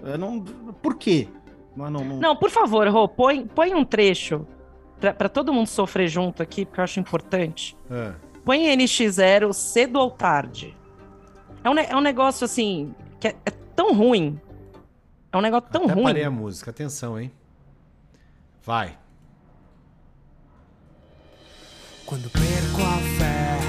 É, 0.03 0.17
não, 0.17 0.41
por 0.81 0.95
quê? 0.95 1.29
Não, 1.77 1.89
não, 1.89 2.03
não- 2.03 2.17
Não, 2.19 2.35
por 2.35 2.49
favor, 2.49 2.85
Rô, 2.89 3.07
põe, 3.07 3.47
põe 3.47 3.73
um 3.73 3.85
trecho 3.85 4.45
pra, 4.99 5.13
pra 5.13 5.29
todo 5.29 5.53
mundo 5.53 5.67
sofrer 5.67 6.09
junto 6.09 6.43
aqui, 6.43 6.65
porque 6.65 6.81
eu 6.81 6.83
acho 6.83 6.99
importante. 6.99 7.77
É. 7.89 8.13
Põe 8.43 8.65
NX0 8.75 9.53
cedo 9.53 9.97
ou 9.97 10.11
tarde. 10.11 10.75
É 11.63 11.69
um, 11.69 11.77
é 11.77 11.95
um 11.95 12.01
negócio 12.01 12.43
assim. 12.43 12.93
que 13.17 13.29
é, 13.29 13.35
é 13.45 13.51
tão 13.75 13.93
ruim. 13.93 14.39
É 15.31 15.37
um 15.37 15.41
negócio 15.41 15.69
tão 15.71 15.85
Até 15.85 15.93
ruim. 15.93 16.03
parei 16.03 16.23
a 16.25 16.31
música. 16.31 16.69
Atenção, 16.71 17.17
hein? 17.17 17.31
Vai. 18.61 18.97
Quando 22.07 22.29
perco 22.29 22.81
a 22.81 22.97
fé, 23.19 23.59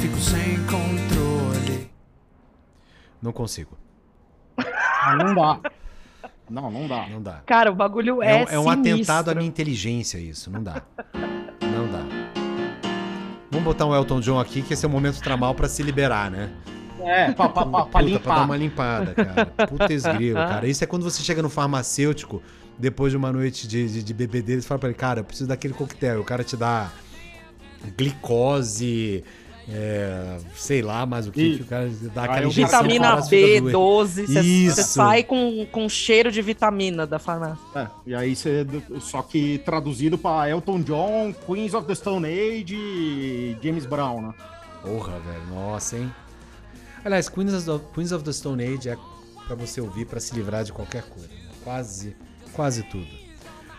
fico 0.00 0.16
sem 0.16 0.56
controle. 0.64 1.90
Não 3.20 3.32
consigo. 3.32 3.76
Ah, 4.58 5.14
não 5.16 5.34
dá. 5.34 5.60
Não, 6.48 6.70
não 6.70 6.88
dá. 6.88 7.06
Não 7.08 7.22
dá. 7.22 7.42
Cara, 7.44 7.70
o 7.70 7.74
bagulho 7.74 8.22
É, 8.22 8.30
é, 8.30 8.44
um- 8.44 8.48
é 8.48 8.58
um 8.58 8.70
atentado 8.70 9.30
à 9.30 9.34
minha 9.34 9.46
inteligência 9.46 10.16
isso. 10.18 10.50
Não 10.50 10.62
dá. 10.62 10.82
Não 11.60 11.86
dá. 11.92 12.02
Vamos 13.50 13.64
botar 13.64 13.84
um 13.86 13.94
Elton 13.94 14.20
John 14.20 14.40
aqui, 14.40 14.62
que 14.62 14.72
esse 14.72 14.84
é 14.84 14.88
o 14.88 14.90
momento 14.90 15.20
tramal 15.20 15.54
pra 15.54 15.68
se 15.68 15.82
liberar, 15.82 16.30
né? 16.30 16.50
É, 17.00 17.30
pra, 17.32 17.48
pra, 17.50 17.66
pra, 17.66 17.84
pra 17.84 17.84
Puta, 17.84 17.90
pra 17.90 18.00
dar 18.00 18.06
limpar. 18.08 18.44
uma 18.44 18.56
limpada, 18.56 19.14
cara. 19.14 19.46
Puta 19.68 19.92
esgrilo, 19.92 20.36
cara. 20.38 20.66
Isso 20.66 20.82
é 20.82 20.86
quando 20.86 21.02
você 21.02 21.22
chega 21.22 21.42
no 21.42 21.50
farmacêutico, 21.50 22.42
depois 22.78 23.12
de 23.12 23.18
uma 23.18 23.30
noite 23.30 23.68
de, 23.68 23.86
de, 23.88 24.02
de 24.02 24.14
bebedeira, 24.14 24.60
você 24.62 24.66
fala 24.66 24.78
pra 24.78 24.88
ele, 24.88 24.98
cara, 24.98 25.20
eu 25.20 25.24
preciso 25.24 25.46
daquele 25.48 25.74
coquetel. 25.74 26.20
O 26.20 26.24
cara 26.24 26.42
te 26.42 26.56
dá 26.56 26.90
glicose, 27.96 29.24
é, 29.68 30.38
sei 30.54 30.80
lá 30.80 31.04
mais 31.04 31.26
o 31.26 31.32
que, 31.32 31.56
que 31.56 31.62
o 31.62 31.66
cara 31.66 31.90
dá 32.14 32.22
Aí 32.22 32.28
aquela 32.28 32.50
Vitamina 32.50 33.08
parece 33.10 33.28
que 33.30 33.46
fica 33.46 33.60
doente. 33.60 33.74
B12, 33.76 34.26
você 34.26 34.40
Isso. 34.40 34.82
sai 34.82 35.24
com, 35.24 35.66
com 35.72 35.88
cheiro 35.88 36.30
de 36.30 36.40
vitamina 36.40 37.06
da 37.06 37.18
farmácia. 37.18 37.58
É, 37.74 37.86
e 38.06 38.14
aí 38.14 38.36
você. 38.36 38.64
Só 39.00 39.22
que 39.22 39.58
traduzido 39.58 40.16
pra 40.16 40.48
Elton 40.48 40.82
John, 40.82 41.34
Queens 41.46 41.74
of 41.74 41.86
the 41.86 41.94
Stone 41.94 42.26
Age 42.26 42.76
e 42.76 43.56
James 43.62 43.86
Brown, 43.86 44.22
né? 44.28 44.34
Porra, 44.82 45.18
velho. 45.18 45.46
Nossa, 45.52 45.96
hein? 45.98 46.12
Aliás, 47.04 47.28
Queens 47.28 47.66
of, 47.68 47.84
Queens 47.92 48.12
of 48.12 48.24
the 48.24 48.32
Stone 48.32 48.62
Age 48.64 48.88
é 48.88 48.96
pra 49.46 49.56
você 49.56 49.80
ouvir 49.80 50.06
pra 50.06 50.20
se 50.20 50.34
livrar 50.34 50.62
de 50.64 50.72
qualquer 50.72 51.02
coisa. 51.02 51.28
né? 51.28 51.34
Quase, 51.64 52.16
quase 52.52 52.82
tudo. 52.84 53.25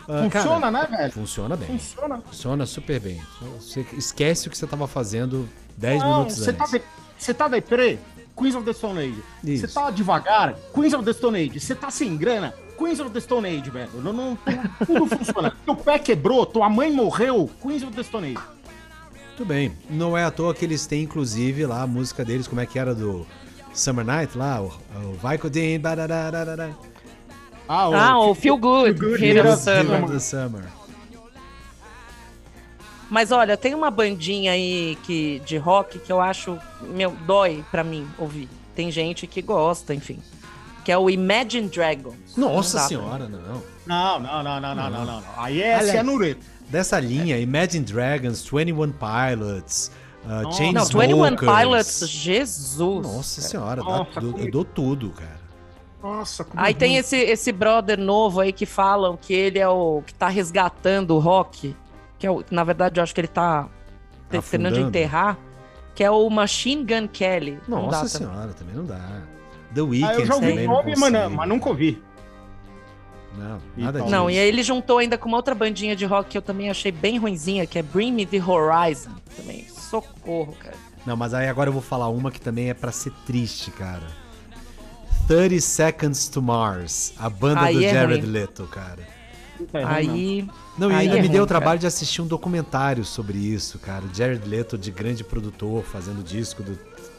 Ah, 0.08 0.22
Funciona, 0.24 0.60
cara, 0.60 0.70
né, 0.70 0.96
velho? 0.96 1.12
Funciona 1.12 1.56
bem. 1.56 1.68
Funciona. 1.68 2.22
Funciona 2.26 2.66
super 2.66 2.98
bem. 3.00 3.22
Você 3.60 3.84
esquece 3.92 4.48
o 4.48 4.50
que 4.50 4.56
você 4.56 4.66
tava 4.66 4.86
fazendo 4.88 5.48
10 5.76 6.00
Não, 6.02 6.12
minutos 6.18 6.36
você 6.38 6.52
tá, 6.52 6.64
antes. 6.64 6.72
de, 6.80 6.82
você 7.18 7.34
tá 7.34 7.48
deprê? 7.48 7.98
Queens 8.36 8.54
of 8.54 8.64
the 8.64 8.72
Stone 8.72 8.98
Age. 9.00 9.22
Isso. 9.44 9.66
Você 9.68 9.74
tá 9.74 9.90
devagar? 9.90 10.54
Queens 10.72 10.94
of 10.94 11.04
the 11.04 11.12
Stone 11.12 11.36
Age. 11.38 11.60
Você 11.60 11.74
tá 11.74 11.90
sem 11.90 12.16
grana? 12.16 12.54
Queens 12.78 13.00
of 13.00 13.10
the 13.10 13.20
Stone 13.20 13.46
Age, 13.48 13.68
velho. 13.68 13.90
Não, 14.00 14.12
não, 14.12 14.36
tu- 14.36 14.86
tudo 14.86 15.06
funciona. 15.18 15.52
Teu 15.64 15.74
pé 15.76 15.98
quebrou, 15.98 16.46
tua 16.46 16.68
mãe 16.70 16.90
morreu. 16.92 17.50
Queens 17.60 17.82
of 17.82 17.92
the 17.92 18.02
Stone 18.02 18.28
Age. 18.36 18.46
Tudo 19.36 19.48
bem. 19.48 19.72
Não 19.90 20.16
é 20.16 20.24
à 20.24 20.30
toa 20.30 20.54
que 20.54 20.64
eles 20.64 20.86
têm, 20.86 21.02
inclusive, 21.02 21.66
lá 21.66 21.82
a 21.82 21.86
música 21.86 22.24
deles, 22.24 22.46
como 22.48 22.60
é 22.60 22.66
que 22.66 22.78
era 22.78 22.94
do 22.94 23.26
Summer 23.74 24.04
Night 24.06 24.38
lá? 24.38 24.60
O, 24.62 24.66
o 24.66 25.12
Vai 25.20 25.36
Codin, 27.68 27.90
bararararara. 27.90 28.12
Ah, 28.12 28.18
o 28.20 28.34
Feel 28.34 28.56
Good, 28.56 28.98
Good, 28.98 29.20
Hit 29.20 29.40
of 29.40 29.56
Summer. 29.60 29.84
Feel 29.86 30.04
of 30.04 30.12
the 30.12 30.18
Summer. 30.18 30.64
Mas 33.10 33.32
olha, 33.32 33.56
tem 33.56 33.74
uma 33.74 33.90
bandinha 33.90 34.52
aí 34.52 34.98
que, 35.04 35.40
de 35.46 35.56
rock 35.56 35.98
que 35.98 36.12
eu 36.12 36.20
acho, 36.20 36.58
meu, 36.82 37.10
dói 37.26 37.64
pra 37.70 37.82
mim 37.82 38.06
ouvir. 38.18 38.48
Tem 38.74 38.90
gente 38.90 39.26
que 39.26 39.40
gosta, 39.40 39.94
enfim. 39.94 40.18
Que 40.84 40.92
é 40.92 40.98
o 40.98 41.08
Imagine 41.08 41.68
Dragons. 41.68 42.36
Nossa 42.36 42.76
Não 42.76 42.82
dá 42.82 42.88
senhora, 42.88 43.28
não. 43.28 43.62
Não, 43.86 44.20
não, 44.20 44.42
não, 44.42 44.60
não, 44.60 44.74
não, 44.74 44.90
não, 44.90 45.04
não. 45.06 45.22
Aí 45.36 45.62
é 45.62 45.80
cianureto. 45.82 46.40
Dessa 46.68 47.00
linha, 47.00 47.38
Imagine 47.38 47.84
Dragons, 47.84 48.42
21 48.46 48.92
Pilots, 48.92 49.90
uh, 50.24 50.28
Nossa. 50.28 50.44
Não, 50.44 50.52
Chainsmokers. 50.52 51.08
21 51.08 51.36
Pilots, 51.36 52.08
Jesus. 52.10 53.06
Nossa 53.06 53.40
senhora, 53.40 53.82
dá 53.82 53.88
Nossa, 53.88 54.20
como- 54.20 54.38
eu 54.38 54.50
dou 54.50 54.64
tudo, 54.64 55.10
cara. 55.10 55.37
Nossa, 56.02 56.44
como 56.44 56.62
Aí 56.62 56.74
tem 56.74 56.90
ruim. 56.90 56.98
esse, 56.98 57.16
esse 57.16 57.50
brother 57.52 57.98
novo 57.98 58.40
aí 58.40 58.52
que 58.52 58.64
falam 58.66 59.16
que 59.16 59.32
ele 59.32 59.58
é 59.58 59.68
o 59.68 60.02
que 60.06 60.14
tá 60.14 60.28
resgatando 60.28 61.14
o 61.14 61.18
rock. 61.18 61.74
Que 62.18 62.26
é 62.26 62.30
o, 62.30 62.44
na 62.50 62.62
verdade, 62.64 63.00
eu 63.00 63.02
acho 63.02 63.14
que 63.14 63.20
ele 63.20 63.28
tá 63.28 63.68
te- 64.30 64.40
terminando 64.42 64.74
de 64.74 64.80
enterrar. 64.80 65.36
Que 65.94 66.04
é 66.04 66.10
o 66.10 66.28
Machine 66.30 66.84
Gun 66.84 67.08
Kelly. 67.08 67.58
Dá 67.66 67.76
Nossa 67.76 68.18
também. 68.18 68.32
senhora, 68.34 68.52
também 68.54 68.74
não 68.76 68.84
dá. 68.84 69.22
The 69.74 69.80
Ah, 69.80 69.84
Weeknd 69.84 70.20
eu 70.20 70.26
já 70.26 70.34
ouvi 70.36 70.48
também 70.48 70.66
o 70.66 70.70
nome, 70.70 70.94
consigo. 70.94 71.30
mas 71.36 71.48
nunca 71.48 71.68
ouvi. 71.68 72.02
Não, 73.36 73.60
nada 73.76 73.98
disso. 74.00 74.10
Não, 74.10 74.30
e 74.30 74.38
aí 74.38 74.48
ele 74.48 74.62
juntou 74.62 74.98
ainda 74.98 75.18
com 75.18 75.28
uma 75.28 75.36
outra 75.36 75.54
bandinha 75.54 75.94
de 75.94 76.04
rock 76.04 76.30
que 76.30 76.38
eu 76.38 76.42
também 76.42 76.70
achei 76.70 76.90
bem 76.90 77.18
ruinzinha, 77.18 77.66
que 77.66 77.78
é 77.78 77.82
Bring 77.82 78.12
Me 78.12 78.24
The 78.26 78.38
Horizon. 78.42 79.10
Também, 79.36 79.66
socorro, 79.68 80.54
cara. 80.58 80.76
Não, 81.06 81.16
mas 81.16 81.34
aí 81.34 81.48
agora 81.48 81.68
eu 81.68 81.72
vou 81.72 81.82
falar 81.82 82.08
uma 82.08 82.30
que 82.30 82.40
também 82.40 82.70
é 82.70 82.74
pra 82.74 82.90
ser 82.90 83.12
triste, 83.26 83.70
cara. 83.70 84.02
30 85.28 85.60
Seconds 85.60 86.28
to 86.28 86.40
Mars, 86.40 87.12
a 87.18 87.28
banda 87.28 87.60
Aí 87.60 87.74
do 87.74 87.84
é 87.84 87.92
Jared 87.92 88.22
ruim. 88.22 88.30
Leto, 88.32 88.64
cara. 88.64 89.06
É, 89.74 89.82
não. 89.82 89.88
Aí, 89.90 90.48
Não, 90.78 90.90
e 90.90 90.94
Aí 90.94 91.00
ainda 91.06 91.18
é 91.18 91.22
me 91.22 91.28
deu 91.28 91.38
o 91.38 91.40
ruim, 91.40 91.48
trabalho 91.48 91.78
de 91.78 91.86
assistir 91.86 92.22
um 92.22 92.26
documentário 92.26 93.04
sobre 93.04 93.36
isso, 93.36 93.78
cara. 93.78 94.04
Jared 94.12 94.48
Leto, 94.48 94.78
de 94.78 94.90
grande 94.90 95.22
produtor, 95.22 95.84
fazendo 95.84 96.22
disco 96.24 96.62
do 96.62 96.76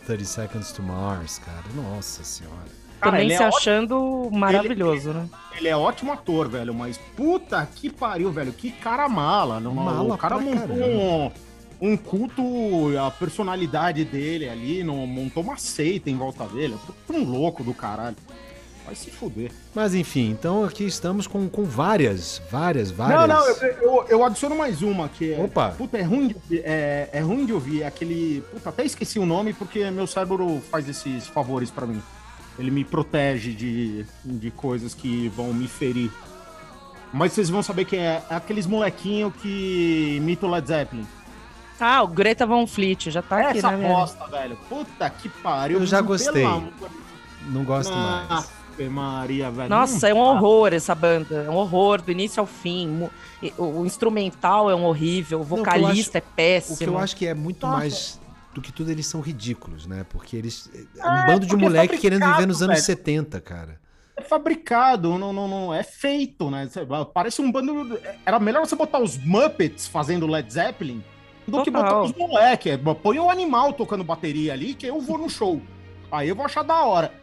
30 0.07 0.23
Seconds 0.25 0.71
to 0.71 0.81
Mars, 0.81 1.37
cara. 1.39 1.63
Nossa 1.75 2.23
senhora. 2.23 2.55
Cara, 2.99 3.11
também 3.11 3.27
ele 3.27 3.37
se 3.37 3.43
é 3.43 3.45
achando 3.45 4.29
maravilhoso, 4.31 5.13
né? 5.13 5.29
Ele 5.55 5.67
é 5.67 5.77
ótimo 5.77 6.11
ator, 6.11 6.49
velho, 6.49 6.73
mas 6.73 6.97
puta 7.15 7.65
que 7.75 7.89
pariu, 7.89 8.31
velho. 8.31 8.51
Que 8.51 8.71
cara 8.71 9.07
mala. 9.07 9.59
Não, 9.59 9.73
Mala 9.73 10.15
o 10.15 10.17
cara 10.17 10.37
montou 10.39 10.67
caramba. 10.67 10.85
um, 10.85 11.31
um 11.81 11.95
culto, 11.95 12.43
a 12.99 13.09
personalidade 13.09 14.03
dele 14.03 14.49
ali, 14.49 14.83
não, 14.83 15.07
montou 15.07 15.43
uma 15.43 15.57
seita 15.57 16.09
em 16.09 16.17
volta 16.17 16.45
dele. 16.45 16.75
Puta 16.85 17.19
um 17.19 17.23
louco 17.23 17.63
do 17.63 17.73
caralho. 17.73 18.15
Vai 18.85 18.95
se 18.95 19.11
fuder. 19.11 19.51
Mas 19.75 19.93
enfim, 19.93 20.31
então 20.31 20.63
aqui 20.63 20.83
estamos 20.83 21.27
com, 21.27 21.47
com 21.47 21.63
várias, 21.63 22.41
várias, 22.49 22.89
várias. 22.89 23.19
Não, 23.19 23.27
não, 23.27 23.47
eu, 23.47 23.55
eu, 23.81 24.05
eu 24.09 24.25
adiciono 24.25 24.55
mais 24.55 24.81
uma, 24.81 25.07
que 25.07 25.33
é. 25.33 25.39
Opa. 25.39 25.69
Puta, 25.77 25.97
é 25.97 26.01
ruim 26.01 26.29
de 26.29 26.33
ouvir. 26.33 26.61
É, 26.65 27.09
é 27.13 27.19
ruim 27.19 27.45
de 27.45 27.53
ouvir. 27.53 27.83
É 27.83 27.87
aquele. 27.87 28.43
Puta, 28.51 28.69
até 28.69 28.83
esqueci 28.83 29.19
o 29.19 29.25
nome 29.27 29.53
porque 29.53 29.91
meu 29.91 30.07
cérebro 30.07 30.59
faz 30.71 30.89
esses 30.89 31.27
favores 31.27 31.69
pra 31.69 31.85
mim. 31.85 32.01
Ele 32.57 32.71
me 32.71 32.83
protege 32.83 33.53
de, 33.53 34.05
de 34.25 34.51
coisas 34.51 34.95
que 34.95 35.29
vão 35.29 35.53
me 35.53 35.67
ferir. 35.67 36.11
Mas 37.13 37.33
vocês 37.33 37.49
vão 37.49 37.61
saber 37.63 37.85
que 37.85 37.95
é, 37.95 38.23
é 38.29 38.35
aqueles 38.35 38.65
molequinho 38.65 39.31
que 39.31 40.15
imita 40.17 40.45
o 40.45 40.49
Led 40.49 40.67
Zeppelin. 40.67 41.05
Ah, 41.79 42.03
o 42.03 42.07
Greta 42.07 42.45
Van 42.45 42.65
Fleet, 42.67 43.09
já 43.09 43.21
tá 43.21 43.39
aqui, 43.49 43.57
Essa 43.59 43.71
né? 43.71 43.77
minha- 43.77 43.89
bosta, 43.89 44.27
velho. 44.27 44.57
Puta 44.67 45.09
que 45.09 45.29
pariu. 45.29 45.79
Eu 45.79 45.85
já 45.85 46.01
gostei. 46.01 46.43
amor- 46.43 46.71
Não 47.47 47.63
gosto 47.63 47.93
mais. 47.93 48.29
Ave 48.73 48.89
Maria, 48.89 49.49
velho. 49.51 49.69
Nossa, 49.69 50.09
Não 50.09 50.17
é 50.17 50.21
um 50.21 50.25
horror 50.25 50.73
essa 50.73 50.93
banda. 50.95 51.43
É 51.43 51.49
um 51.49 51.55
horror 51.55 52.01
do 52.01 52.11
início 52.11 52.39
ao 52.39 52.45
fim. 52.45 53.09
O, 53.57 53.85
instrumental 53.85 54.69
é 54.69 54.75
um 54.75 54.83
horrível, 54.85 55.39
o 55.39 55.41
o 55.41 55.45
que 55.45 55.53
eu 55.53 55.57
vocalista 55.57 56.17
é 56.17 56.19
O 56.19 56.21
que 56.21 56.27
péssimo. 56.35 56.91
eu 56.91 56.97
acho 56.97 57.15
que 57.15 57.25
é 57.27 57.33
muito 57.33 57.65
Nossa. 57.65 57.77
mais 57.77 58.19
do 58.53 58.61
que 58.61 58.71
tudo, 58.71 58.89
eles 58.91 59.05
são 59.07 59.21
ridículos, 59.21 59.85
né? 59.85 60.05
Porque 60.09 60.35
eles. 60.35 60.69
É 60.73 60.99
É, 60.99 61.09
um 61.09 61.25
bando 61.27 61.45
de 61.45 61.53
é 61.53 61.57
moleque 61.57 61.97
querendo 61.97 62.25
viver 62.25 62.45
nos 62.47 62.61
anos 62.61 62.79
fabricado, 62.79 62.81
70, 62.85 63.41
cara. 63.41 63.79
É 64.17 64.21
fabricado, 64.21 65.17
não, 65.17 65.31
não, 65.31 65.47
não 65.47 65.73
é 65.73 65.81
feito, 65.83 66.49
né? 66.51 66.67
Parece 67.13 67.41
um 67.41 67.49
bando. 67.51 67.97
Era 68.25 68.37
melhor 68.39 68.65
você 68.65 68.75
botar 68.75 68.99
os 68.99 69.17
Muppets 69.17 69.87
fazendo 69.87 70.27
Led 70.27 70.51
Zeppelin 70.51 71.01
do 71.49 71.63
que 71.63 71.71
botar 71.71 71.89
Total. 71.89 72.05
os 72.05 72.13
moleque. 72.13 72.69
Põe 73.01 73.19
o 73.19 73.29
animal 73.29 73.73
tocando 73.73 74.03
bateria 74.03 74.53
ali 74.53 74.73
que 74.73 74.85
eu 74.85 74.99
vou 75.01 75.17
no 75.17 75.29
show. 75.29 75.61
Aí 76.11 76.29
eu 76.29 76.35
vou 76.35 76.45
achar 76.45 76.63
da 76.63 76.83
hora. 76.83 77.13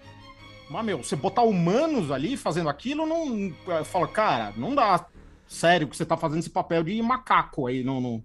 Mas, 0.68 0.84
meu, 0.84 0.98
você 0.98 1.14
botar 1.14 1.42
humanos 1.42 2.10
ali 2.10 2.36
fazendo 2.36 2.68
aquilo, 2.68 3.06
não. 3.06 3.52
Eu 3.66 3.84
falo, 3.84 4.08
cara, 4.08 4.52
não 4.56 4.74
dá. 4.74 5.06
Sério 5.46 5.86
que 5.86 5.96
você 5.96 6.04
tá 6.04 6.16
fazendo 6.16 6.40
esse 6.40 6.50
papel 6.50 6.82
de 6.82 7.00
macaco 7.00 7.66
aí, 7.66 7.84
não. 7.84 8.00
não... 8.00 8.24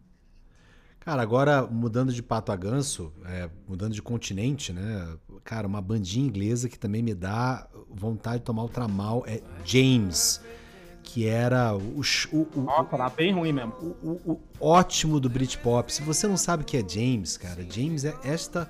Cara, 1.00 1.22
agora 1.22 1.64
mudando 1.64 2.12
de 2.14 2.22
pato 2.22 2.52
a 2.52 2.56
ganso, 2.56 3.12
é, 3.26 3.50
mudando 3.68 3.94
de 3.94 4.02
continente, 4.02 4.72
né? 4.72 5.16
Cara, 5.44 5.68
uma 5.68 5.82
bandinha 5.82 6.26
inglesa 6.26 6.70
que 6.70 6.78
também 6.78 7.02
me 7.02 7.14
dá 7.14 7.68
vontade 7.90 8.40
de 8.40 8.46
tomar 8.46 8.64
o 8.64 8.70
tramal 8.70 9.24
é 9.28 9.42
James, 9.66 10.42
que 11.14 11.28
era 11.28 11.76
o, 11.76 12.02
o, 12.32 12.48
o, 12.56 12.62
Nossa, 12.62 12.98
tá 12.98 13.10
bem 13.10 13.34
ruim 13.34 13.52
mesmo. 13.52 13.74
o- 13.82 14.10
o- 14.32 14.40
o 14.60 14.68
ótimo 14.70 15.20
do 15.20 15.30
Britpop. 15.30 15.92
Se 15.94 16.02
você 16.02 16.26
não 16.28 16.38
sabe 16.38 16.64
o 16.64 16.66
que 16.66 16.78
é 16.78 16.84
James, 16.88 17.36
cara, 17.36 17.66
James 17.70 18.06
é 18.06 18.16
esta 18.24 18.70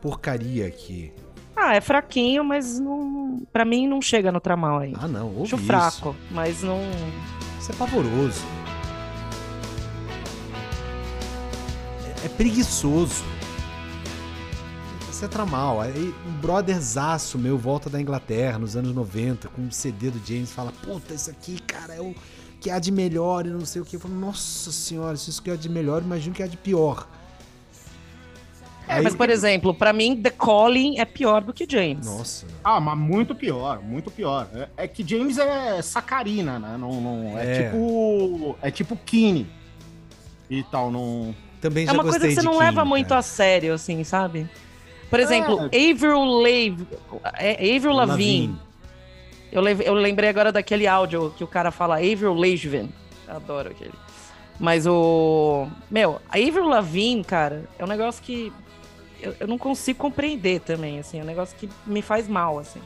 porcaria 0.00 0.66
aqui. 0.66 1.12
Ah, 1.54 1.74
é 1.76 1.80
fraquinho, 1.82 2.42
mas 2.42 2.78
não, 2.80 3.42
pra 3.52 3.64
mim 3.66 3.86
não 3.86 4.00
chega 4.00 4.32
no 4.32 4.40
tramal 4.40 4.78
aí. 4.78 4.94
Ah, 4.98 5.06
não, 5.06 5.26
ouve 5.28 5.42
Acho 5.42 5.56
isso. 5.56 5.66
fraco, 5.66 6.16
mas 6.30 6.62
não. 6.62 6.80
Isso 7.60 7.70
é 7.70 7.74
pavoroso. 7.74 8.40
É, 12.22 12.26
é 12.26 12.28
preguiçoso. 12.30 13.22
Isso 15.14 15.24
é 15.24 15.28
tramal. 15.28 15.80
Aí 15.80 16.12
um 16.26 16.32
brotherzaço 16.40 17.38
meu 17.38 17.56
volta 17.56 17.88
da 17.88 18.00
Inglaterra 18.00 18.58
nos 18.58 18.74
anos 18.74 18.92
90 18.92 19.46
com 19.46 19.62
um 19.62 19.70
CD 19.70 20.10
do 20.10 20.18
James 20.26 20.50
fala: 20.50 20.72
Puta, 20.82 21.14
isso 21.14 21.30
aqui, 21.30 21.60
cara, 21.60 21.94
é 21.94 22.00
o 22.00 22.12
que 22.60 22.68
há 22.68 22.80
de 22.80 22.90
melhor 22.90 23.46
e 23.46 23.50
não 23.50 23.64
sei 23.64 23.80
o 23.80 23.84
que. 23.84 23.94
Eu 23.94 24.00
falo: 24.00 24.12
Nossa 24.12 24.72
senhora, 24.72 25.16
se 25.16 25.30
isso 25.30 25.40
que 25.40 25.52
há 25.52 25.54
de 25.54 25.68
melhor, 25.68 26.02
imagino 26.02 26.34
que 26.34 26.42
há 26.42 26.48
de 26.48 26.56
pior. 26.56 27.06
É, 28.88 29.00
mas, 29.00 29.14
por 29.14 29.30
exemplo, 29.30 29.72
pra 29.72 29.92
mim, 29.92 30.20
The 30.20 30.30
Calling 30.30 30.98
é 30.98 31.04
pior 31.04 31.42
do 31.42 31.52
que 31.52 31.64
James. 31.64 32.04
Nossa. 32.04 32.46
Ah, 32.64 32.80
mas 32.80 32.98
muito 32.98 33.36
pior, 33.36 33.80
muito 33.80 34.10
pior. 34.10 34.48
É, 34.52 34.68
é 34.78 34.88
que 34.88 35.06
James 35.06 35.38
é 35.38 35.80
sacarina, 35.80 36.58
né? 36.58 36.76
Não, 36.76 37.00
não, 37.00 37.38
é, 37.38 37.60
É. 37.60 37.62
tipo. 37.62 38.56
É 38.60 38.70
tipo 38.72 38.96
Kine. 38.96 39.46
E 40.50 40.64
tal, 40.64 40.90
não. 40.90 41.32
Também 41.60 41.84
É 41.84 41.86
já 41.86 41.92
uma 41.92 42.02
gostei 42.02 42.20
coisa 42.20 42.34
que 42.34 42.40
você 42.40 42.44
não 42.44 42.54
King, 42.54 42.64
leva 42.64 42.84
muito 42.84 43.14
a 43.14 43.22
sério, 43.22 43.72
assim, 43.74 44.02
sabe? 44.02 44.50
Por 45.14 45.20
exemplo, 45.20 45.70
É. 45.70 45.92
Avril 45.92 46.24
Lavigne. 46.24 46.86
é, 47.38 47.76
Avril 47.76 47.92
Lavigne. 47.92 48.58
Eu, 49.52 49.62
eu 49.64 49.94
lembrei 49.94 50.28
agora 50.28 50.50
daquele 50.50 50.88
áudio 50.88 51.32
que 51.36 51.44
o 51.44 51.46
cara 51.46 51.70
fala 51.70 51.98
Avril 51.98 52.34
Lavigne. 52.34 52.92
Adoro 53.28 53.70
aquele. 53.70 53.94
Mas 54.58 54.88
o. 54.88 55.68
Meu, 55.88 56.20
a 56.28 56.36
Avril 56.36 56.66
Lavigne, 56.66 57.22
cara, 57.22 57.64
é 57.78 57.84
um 57.84 57.86
negócio 57.86 58.20
que 58.24 58.52
eu, 59.20 59.36
eu 59.38 59.46
não 59.46 59.56
consigo 59.56 60.00
compreender 60.00 60.60
também, 60.60 60.98
assim. 60.98 61.20
É 61.20 61.22
um 61.22 61.26
negócio 61.26 61.56
que 61.56 61.68
me 61.86 62.02
faz 62.02 62.26
mal, 62.26 62.58
assim. 62.58 62.80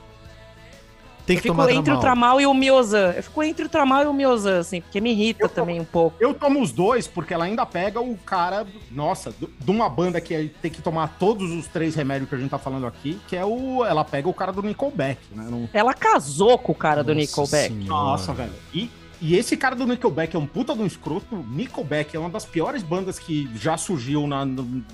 Tem 1.29 1.37
eu 1.37 1.43
que 1.43 1.49
fico 1.49 1.55
tomar 1.55 1.70
entre 1.70 1.93
o 1.93 2.01
tramal. 2.01 2.41
E 2.41 2.47
o 2.47 2.55
Miozan. 2.55 3.12
Eu 3.12 3.22
fico 3.22 3.43
entre 3.43 3.66
o 3.66 3.68
Tramal 3.68 4.03
e 4.03 4.07
o 4.07 4.12
Miozan, 4.12 4.59
assim, 4.61 4.81
porque 4.81 5.01
me 5.01 5.11
irrita 5.12 5.45
Eu- 5.45 5.49
também 5.49 5.79
um 5.79 5.85
pouco. 5.85 6.16
Eu 6.18 6.33
tomo 6.35 6.61
os 6.61 6.72
dois 6.72 7.07
porque 7.07 7.33
ela 7.35 7.45
ainda 7.45 7.64
pega 7.66 8.01
o 8.01 8.16
cara, 8.16 8.66
nossa, 8.91 9.31
do- 9.31 9.49
de 9.61 9.70
uma 9.70 9.89
banda 9.89 10.20
que 10.20 10.51
tem 10.61 10.70
que 10.70 10.81
tomar 10.83 11.16
todos 11.18 11.53
os 11.53 11.66
três 11.68 11.95
remédios 11.95 12.29
que 12.29 12.35
a 12.35 12.39
gente 12.39 12.51
tá 12.51 12.59
falando 12.59 12.87
aqui, 12.87 13.20
que 13.29 13.37
é 13.37 13.45
o. 13.45 13.85
Ela 13.85 14.05
pega 14.05 14.29
o 14.29 14.35
cara 14.35 14.51
do 14.53 14.62
Nickelback, 14.62 15.20
né? 15.35 15.47
Não- 15.51 15.68
Ela 15.72 15.95
casou 15.95 16.59
com 16.59 16.72
o 16.72 16.74
cara 16.74 17.05
do 17.05 17.14
Nossa 17.14 17.20
Nickelback. 17.20 17.68
Senhora. 17.74 17.89
Nossa, 18.05 18.33
velho. 18.33 18.53
E, 18.72 18.91
e 19.20 19.37
esse 19.37 19.57
cara 19.57 19.76
do 19.76 19.87
Nickelback 19.87 20.35
é 20.35 20.39
um 20.39 20.47
puta 20.47 20.74
de 20.74 20.81
um 20.81 20.87
escroto. 20.87 21.37
Nickelback 21.51 22.16
é 22.16 22.18
uma 22.18 22.31
das 22.31 22.47
piores 22.47 22.83
bandas 22.83 23.18
que 23.18 23.49
já 23.55 23.76
surgiu 23.76 24.26
na, 24.26 24.47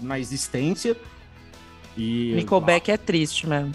na 0.03 0.19
existência. 0.19 0.97
E. 1.97 2.33
Nickelback 2.35 2.91
é 2.91 2.97
triste 2.97 3.47
mesmo. 3.47 3.73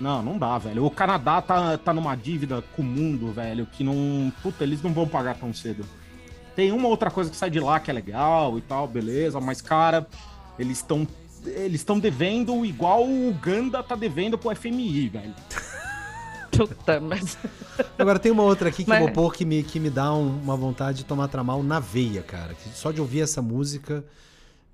Não, 0.00 0.22
não 0.22 0.38
dá, 0.38 0.56
velho. 0.58 0.84
O 0.86 0.90
Canadá 0.90 1.42
tá, 1.42 1.76
tá 1.76 1.92
numa 1.92 2.14
dívida 2.16 2.62
com 2.74 2.82
o 2.82 2.84
mundo, 2.84 3.32
velho, 3.32 3.66
que 3.66 3.84
não. 3.84 4.32
Puta, 4.42 4.64
eles 4.64 4.82
não 4.82 4.92
vão 4.92 5.06
pagar 5.06 5.36
tão 5.36 5.52
cedo. 5.52 5.84
Tem 6.56 6.72
uma 6.72 6.88
outra 6.88 7.10
coisa 7.10 7.30
que 7.30 7.36
sai 7.36 7.50
de 7.50 7.60
lá 7.60 7.78
que 7.78 7.90
é 7.90 7.94
legal 7.94 8.56
e 8.58 8.60
tal, 8.62 8.88
beleza, 8.88 9.38
mas, 9.40 9.60
cara, 9.60 10.06
eles 10.58 10.78
estão. 10.78 11.06
Eles 11.44 11.80
estão 11.80 11.98
devendo 11.98 12.64
igual 12.66 13.04
o 13.04 13.28
Uganda 13.30 13.82
tá 13.82 13.94
devendo 13.94 14.36
pro 14.36 14.54
FMI, 14.54 15.08
velho. 15.08 15.34
Puta, 16.50 16.98
mas. 17.00 17.38
Agora 17.98 18.18
tem 18.18 18.30
uma 18.32 18.42
outra 18.42 18.68
aqui 18.68 18.84
que 18.84 18.88
Mas- 18.90 19.00
eu 19.00 19.06
vou 19.06 19.14
pôr 19.14 19.32
que 19.34 19.44
me, 19.44 19.62
que 19.62 19.78
me 19.80 19.88
dá 19.88 20.12
um- 20.12 20.38
uma 20.42 20.56
vontade 20.56 20.98
de 20.98 21.04
tomar 21.04 21.28
tramal 21.28 21.62
na 21.62 21.78
veia, 21.80 22.22
cara. 22.22 22.52
Que 22.54 22.68
só 22.70 22.90
de 22.90 23.00
ouvir 23.00 23.20
essa 23.20 23.40
música 23.40 24.04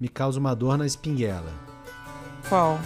me 0.00 0.08
causa 0.08 0.40
uma 0.40 0.54
dor 0.54 0.76
na 0.78 0.86
espinguela. 0.86 1.52
Qual? 2.48 2.80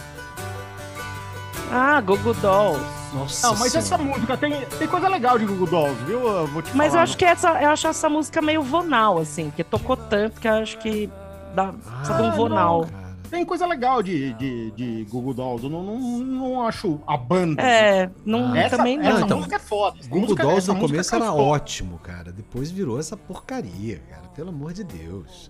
Ah, 1.71 2.01
Google 2.01 2.33
Dolls. 2.35 2.83
Nossa 3.13 3.47
Não, 3.47 3.55
mas 3.57 3.75
essa 3.75 3.97
Senhora. 3.97 4.03
música 4.17 4.37
tem, 4.37 4.65
tem 4.79 4.87
coisa 4.87 5.07
legal 5.07 5.37
de 5.39 5.45
Google 5.45 5.67
Dolls, 5.67 6.03
viu? 6.05 6.19
Eu 6.27 6.47
vou 6.47 6.61
te 6.61 6.75
Mas 6.75 6.87
eu 6.87 6.91
falar. 6.93 7.03
acho 7.03 7.17
que 7.17 7.25
essa, 7.25 7.61
eu 7.61 7.69
acho 7.69 7.87
essa 7.87 8.09
música 8.09 8.41
meio 8.41 8.61
vonal, 8.63 9.17
assim, 9.19 9.45
porque 9.49 9.63
tocou 9.63 9.95
tanto 9.97 10.39
que 10.39 10.47
eu 10.47 10.53
acho 10.53 10.77
que 10.79 11.09
dá, 11.55 11.73
precisa 11.73 12.17
de 12.17 12.23
um 12.23 12.27
Ah, 12.27 12.31
vonal. 12.31 12.81
Cara. 12.85 13.01
Tem 13.29 13.45
coisa 13.45 13.65
legal 13.65 14.03
de, 14.03 14.33
de, 14.33 14.71
de 14.71 15.07
Google 15.09 15.33
Dolls. 15.33 15.63
Eu 15.63 15.69
não, 15.69 15.81
não, 15.83 15.99
não 16.19 16.61
acho 16.67 16.99
a 17.07 17.15
banda. 17.15 17.61
É, 17.61 18.09
não, 18.25 18.53
Essa, 18.53 18.75
também 18.77 18.97
não. 18.97 19.05
essa 19.09 19.21
então, 19.21 19.37
música 19.37 19.55
é 19.55 19.59
foda. 19.59 19.97
Essa 19.99 20.09
Google 20.09 20.21
música- 20.23 20.43
Dolls 20.43 20.57
essa 20.59 20.73
no 20.73 20.79
música 20.79 20.93
começo 20.97 21.15
era 21.15 21.33
ótimo, 21.33 21.97
cara. 21.99 22.31
Depois 22.33 22.69
virou 22.71 22.99
essa 22.99 23.15
porcaria, 23.15 24.01
cara. 24.09 24.23
Pelo 24.35 24.49
amor 24.49 24.73
de 24.73 24.83
Deus. 24.83 25.49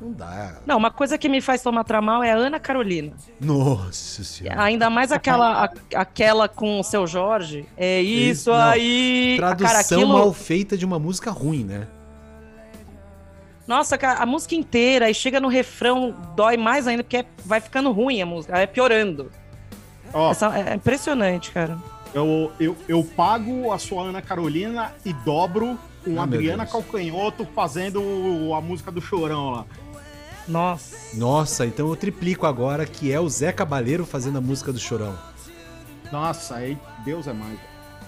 Não 0.00 0.12
dá. 0.12 0.54
Não, 0.64 0.76
uma 0.76 0.90
coisa 0.92 1.18
que 1.18 1.28
me 1.28 1.40
faz 1.40 1.60
tomar 1.62 1.82
tramal 1.84 2.22
é 2.22 2.30
a 2.30 2.36
Ana 2.36 2.60
Carolina. 2.60 3.12
Nossa 3.40 4.22
senhora. 4.22 4.62
Ainda 4.62 4.88
mais 4.88 5.10
aquela, 5.10 5.64
a- 5.64 5.72
aquela 5.96 6.48
com 6.48 6.78
o 6.78 6.84
seu 6.84 7.06
Jorge. 7.06 7.66
É 7.76 8.00
isso 8.00 8.50
Não, 8.50 8.56
aí. 8.58 9.34
Tradução 9.38 9.66
cara, 9.68 9.80
aquilo... 9.80 10.08
mal 10.12 10.32
feita 10.32 10.76
de 10.76 10.84
uma 10.84 10.98
música 10.98 11.30
ruim, 11.32 11.64
né? 11.64 11.88
Nossa, 13.66 13.98
cara, 13.98 14.20
a 14.20 14.26
música 14.26 14.54
inteira, 14.54 15.06
aí 15.06 15.14
chega 15.14 15.38
no 15.40 15.48
refrão, 15.48 16.14
dói 16.34 16.56
mais 16.56 16.86
ainda, 16.86 17.02
porque 17.02 17.18
é- 17.18 17.26
vai 17.44 17.60
ficando 17.60 17.92
ruim 17.92 18.22
a 18.22 18.26
música, 18.26 18.54
vai 18.54 18.66
piorando. 18.66 19.30
Ó, 20.14 20.30
Essa- 20.30 20.56
é 20.58 20.74
impressionante, 20.74 21.50
cara. 21.50 21.76
eu, 22.14 22.50
eu, 22.58 22.74
eu 22.88 23.04
pago 23.04 23.70
a 23.72 23.78
sua 23.78 24.04
Ana 24.04 24.22
Carolina 24.22 24.92
e 25.04 25.12
dobro 25.12 25.78
com 26.02 26.18
Ah, 26.18 26.22
Adriana. 26.22 26.64
Calcanhoto 26.64 27.46
fazendo 27.54 28.00
a 28.56 28.60
música 28.62 28.90
do 28.90 29.02
Chorão 29.02 29.50
lá. 29.50 29.66
Nossa. 30.48 30.96
Nossa, 31.16 31.66
então 31.66 31.88
eu 31.88 31.96
triplico 31.96 32.46
agora 32.46 32.86
que 32.86 33.12
é 33.12 33.20
o 33.20 33.28
Zé 33.28 33.52
Cabaleiro 33.52 34.06
fazendo 34.06 34.38
a 34.38 34.40
música 34.40 34.72
do 34.72 34.78
Chorão. 34.78 35.16
Nossa, 36.10 36.56
aí 36.56 36.78
Deus 37.04 37.26
é 37.26 37.32
mais. 37.32 37.58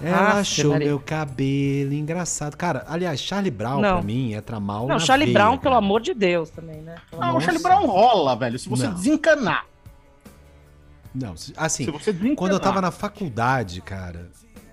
Ela 0.03 0.29
Aff, 0.29 0.37
achou 0.39 0.77
meu 0.79 0.99
cabelo 0.99 1.93
engraçado. 1.93 2.57
Cara, 2.57 2.83
aliás, 2.87 3.19
Charlie 3.19 3.51
Brown 3.51 3.79
Não. 3.81 3.93
pra 3.97 4.01
mim 4.01 4.33
é 4.33 4.41
tramal 4.41 4.87
Não, 4.87 4.95
na 4.95 4.99
Charlie 4.99 5.27
veia, 5.27 5.37
Brown, 5.37 5.51
cara. 5.51 5.61
pelo 5.61 5.75
amor 5.75 6.01
de 6.01 6.15
Deus, 6.15 6.49
também, 6.49 6.81
né? 6.81 6.95
Pelo 7.11 7.21
Ah, 7.21 7.27
amor- 7.27 7.37
o 7.37 7.41
Charlie 7.41 7.61
Brown 7.61 7.85
rola, 7.85 8.35
velho. 8.35 8.57
Se 8.57 8.67
você 8.67 8.87
Não. 8.87 8.95
desencanar. 8.95 9.65
Não, 11.13 11.33
assim, 11.57 11.85
Se 11.85 11.91
você 11.91 12.11
desencanar. 12.11 12.37
quando 12.37 12.53
eu 12.53 12.59
tava 12.59 12.81
na 12.81 12.89
faculdade, 12.89 13.79
cara, 13.81 14.29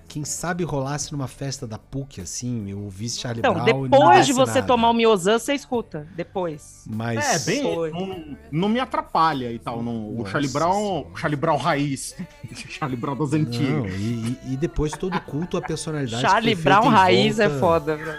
quem 0.09 0.24
sabe 0.24 0.64
rolasse 0.64 1.12
numa 1.12 1.28
festa 1.28 1.66
da 1.66 1.78
PUC, 1.78 2.20
assim, 2.22 2.70
eu 2.70 2.80
ouvisse 2.80 3.20
Charlie 3.20 3.40
Então, 3.40 3.52
Brown 3.52 3.66
não 3.82 3.88
depois 3.88 4.26
de 4.26 4.32
você 4.32 4.54
nada. 4.54 4.66
tomar 4.66 4.90
o 4.90 4.94
Miozan, 4.94 5.38
você 5.38 5.54
escuta. 5.54 6.09
Depois. 6.16 6.84
Mas... 6.88 7.46
É, 7.46 7.52
bem, 7.52 7.62
não, 7.92 8.36
não 8.50 8.68
me 8.68 8.80
atrapalha 8.80 9.52
e 9.52 9.59
tal. 9.59 9.82
Não, 9.82 10.18
o 10.18 10.26
Charlie 10.26 10.50
Brown, 10.50 11.06
o 11.12 11.16
Charlie 11.16 11.36
Brown 11.38 11.56
raiz. 11.59 12.16
Charlie 12.68 12.96
Brown 12.96 13.16
das 13.16 13.30
Não, 13.32 13.38
antigas. 13.40 13.92
e, 13.94 14.38
e- 14.48 14.52
e 14.54 14.56
depois 14.56 14.92
todo 14.92 15.20
culto 15.20 15.56
à 15.56 15.62
personalidade 15.62 16.22
Charlie 16.22 16.54
feita 16.56 16.70
Brown 16.80 16.88
raiz 16.88 17.38
é 17.38 17.48
volta 17.48 17.61
foda, 17.61 17.96
velho. 17.96 18.18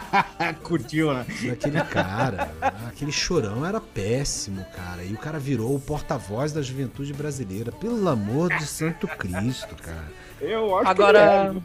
Curtiu, 0.62 1.12
né? 1.12 1.26
Daquele 1.48 1.80
cara, 1.84 2.50
aquele 2.86 3.12
chorão 3.12 3.64
era 3.66 3.80
péssimo, 3.80 4.64
cara. 4.76 5.02
E 5.02 5.12
o 5.12 5.18
cara 5.18 5.38
virou 5.38 5.74
o 5.74 5.80
porta-voz 5.80 6.52
da 6.52 6.62
juventude 6.62 7.12
brasileira. 7.12 7.72
Pelo 7.72 8.08
amor 8.08 8.48
de 8.56 8.64
Santo 8.66 9.06
Cristo, 9.08 9.74
cara. 9.76 10.25
Eu 10.46 10.76
acho 10.78 10.88
Agora, 10.88 11.52
que 11.52 11.62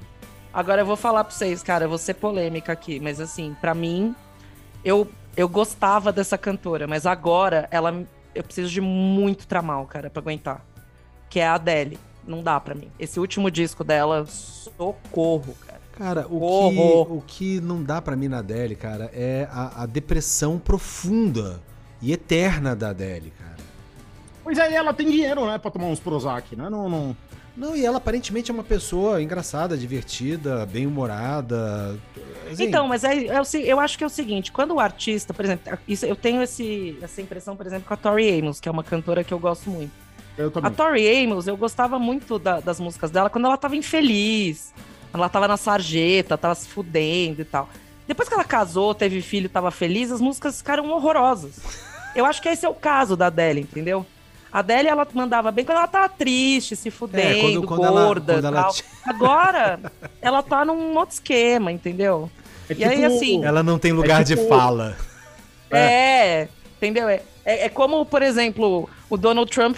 agora 0.54 0.82
eu 0.82 0.86
vou 0.86 0.96
falar 0.96 1.24
pra 1.24 1.34
vocês, 1.34 1.62
cara, 1.62 1.86
eu 1.86 1.90
vou 1.90 1.98
ser 1.98 2.16
polêmica 2.16 2.72
aqui, 2.72 3.00
mas 3.00 3.20
assim, 3.20 3.56
pra 3.60 3.74
mim, 3.74 4.16
eu, 4.84 5.08
eu 5.36 5.48
gostava 5.48 6.12
dessa 6.12 6.38
cantora, 6.38 6.88
mas 6.88 7.06
agora 7.06 7.68
ela 7.72 8.06
eu 8.34 8.44
preciso 8.44 8.70
de 8.70 8.82
muito 8.82 9.46
tramal, 9.48 9.86
cara, 9.86 10.10
pra 10.10 10.22
aguentar. 10.22 10.66
Que 11.30 11.40
é 11.40 11.48
a 11.48 11.56
Adele. 11.56 12.00
Não 12.26 12.42
dá 12.44 12.60
pra 12.60 12.76
mim. 12.76 12.90
Esse 13.00 13.20
último 13.20 13.50
disco 13.50 13.84
dela, 13.84 14.26
socorro, 14.28 15.56
cara. 15.66 15.82
Cara, 15.98 16.28
o 16.30 16.70
que, 16.70 17.14
o 17.14 17.24
que 17.28 17.62
não 17.62 17.84
dá 17.84 18.02
pra 18.02 18.16
mim 18.16 18.28
na 18.28 18.40
Adele, 18.40 18.76
cara, 18.76 19.12
é 19.14 19.48
a, 19.52 19.84
a 19.84 19.86
depressão 19.86 20.58
profunda 20.58 21.62
e 22.02 22.12
eterna 22.12 22.76
da 22.76 22.90
Adele, 22.90 23.32
cara. 23.38 23.58
Pois 24.44 24.58
aí 24.58 24.74
ela 24.74 24.94
tem 24.94 25.12
dinheiro, 25.12 25.46
né, 25.46 25.58
pra 25.58 25.70
tomar 25.70 25.88
uns 25.88 26.00
Prozac, 26.00 26.56
né? 26.56 26.70
Não, 26.70 26.90
não... 26.90 27.16
Não, 27.56 27.76
e 27.76 27.86
ela 27.86 27.98
aparentemente 27.98 28.50
é 28.50 28.54
uma 28.54 28.64
pessoa 28.64 29.22
engraçada, 29.22 29.78
divertida, 29.78 30.66
bem-humorada. 30.66 31.98
Assim, 32.52 32.64
Então, 32.66 32.88
mas 32.88 33.04
é, 33.04 33.26
é 33.28 33.42
eu 33.66 33.80
acho 33.80 33.98
que 33.98 34.04
é 34.04 34.08
o 34.08 34.10
seguinte, 34.10 34.52
quando 34.52 34.74
o 34.76 34.80
artista, 34.80 35.34
por 35.34 35.44
exemplo, 35.44 35.78
isso, 35.88 36.06
eu 36.06 36.16
tenho 36.16 36.42
esse, 36.42 36.98
essa 37.02 37.22
impressão, 37.22 37.56
por 37.56 37.66
exemplo, 37.66 37.86
com 37.88 37.94
a 37.94 37.98
Tori 37.98 38.40
Amos, 38.40 38.60
que 38.60 38.70
é 38.70 38.72
uma 38.72 38.84
cantora 38.84 39.24
que 39.24 39.34
eu 39.34 39.40
gosto 39.40 39.70
muito. 39.70 39.92
Eu 40.38 40.48
A 40.48 40.52
também. 40.52 40.72
Tori 40.72 41.24
Amos, 41.26 41.48
eu 41.48 41.58
gostava 41.58 42.00
muito 42.00 42.40
da- 42.40 42.60
das 42.62 42.80
músicas 42.80 43.12
dela 43.12 43.30
quando 43.30 43.46
ela 43.46 43.58
tava 43.58 43.76
infeliz. 43.76 44.74
Ela 45.14 45.28
tava 45.28 45.46
na 45.48 45.58
sarjeta, 45.58 46.38
tava 46.38 46.56
se 46.56 46.70
fudendo 46.70 47.42
e 47.42 47.46
tal. 47.46 47.70
Depois 48.08 48.30
que 48.30 48.34
ela 48.34 48.46
casou, 48.46 48.96
teve 48.96 49.22
filho, 49.22 49.50
tava 49.50 49.70
feliz, 49.72 50.10
as 50.10 50.22
músicas 50.22 50.58
ficaram 50.58 50.90
horrorosas. 50.90 51.60
Eu 52.16 52.26
acho 52.26 52.42
que 52.42 52.48
esse 52.50 52.66
é 52.66 52.70
o 52.70 52.74
caso 52.74 53.16
da 53.18 53.28
Adele, 53.28 53.60
entendeu? 53.62 54.06
A 54.52 54.60
Adele, 54.60 54.90
ela 54.90 55.08
mandava 55.14 55.50
bem 55.52 55.64
quando 55.64 55.78
ela 55.78 55.88
tava 55.88 56.10
triste, 56.10 56.76
se 56.76 56.92
fudendo, 56.92 57.38
É, 57.38 57.42
quando- 57.42 57.64
quando 57.68 57.86
ela- 57.86 58.06
gorda 58.06 58.34
ela 58.34 58.64
tal. 58.64 58.74
tinha- 58.74 58.90
Agora, 59.06 59.80
ela 60.22 60.44
tá 60.44 60.66
num 60.66 60.96
outro 60.98 61.14
esquema, 61.14 61.72
entendeu? 61.72 62.30
É 62.70 62.74
e 62.74 62.84
aí, 62.84 63.06
assim, 63.06 63.44
Ela 63.46 63.64
não 63.64 63.80
tem 63.80 63.92
lugar 63.92 64.24
de 64.24 64.36
tipo- 64.36 64.48
fala. 64.50 64.98
É, 65.70 66.48
entendeu? 66.78 67.08
É, 67.08 67.22
é, 67.46 67.66
é 67.66 67.70
como, 67.70 68.06
por 68.06 68.22
exemplo, 68.22 68.90
o 69.10 69.18
Donald 69.18 69.50
Trump 69.52 69.78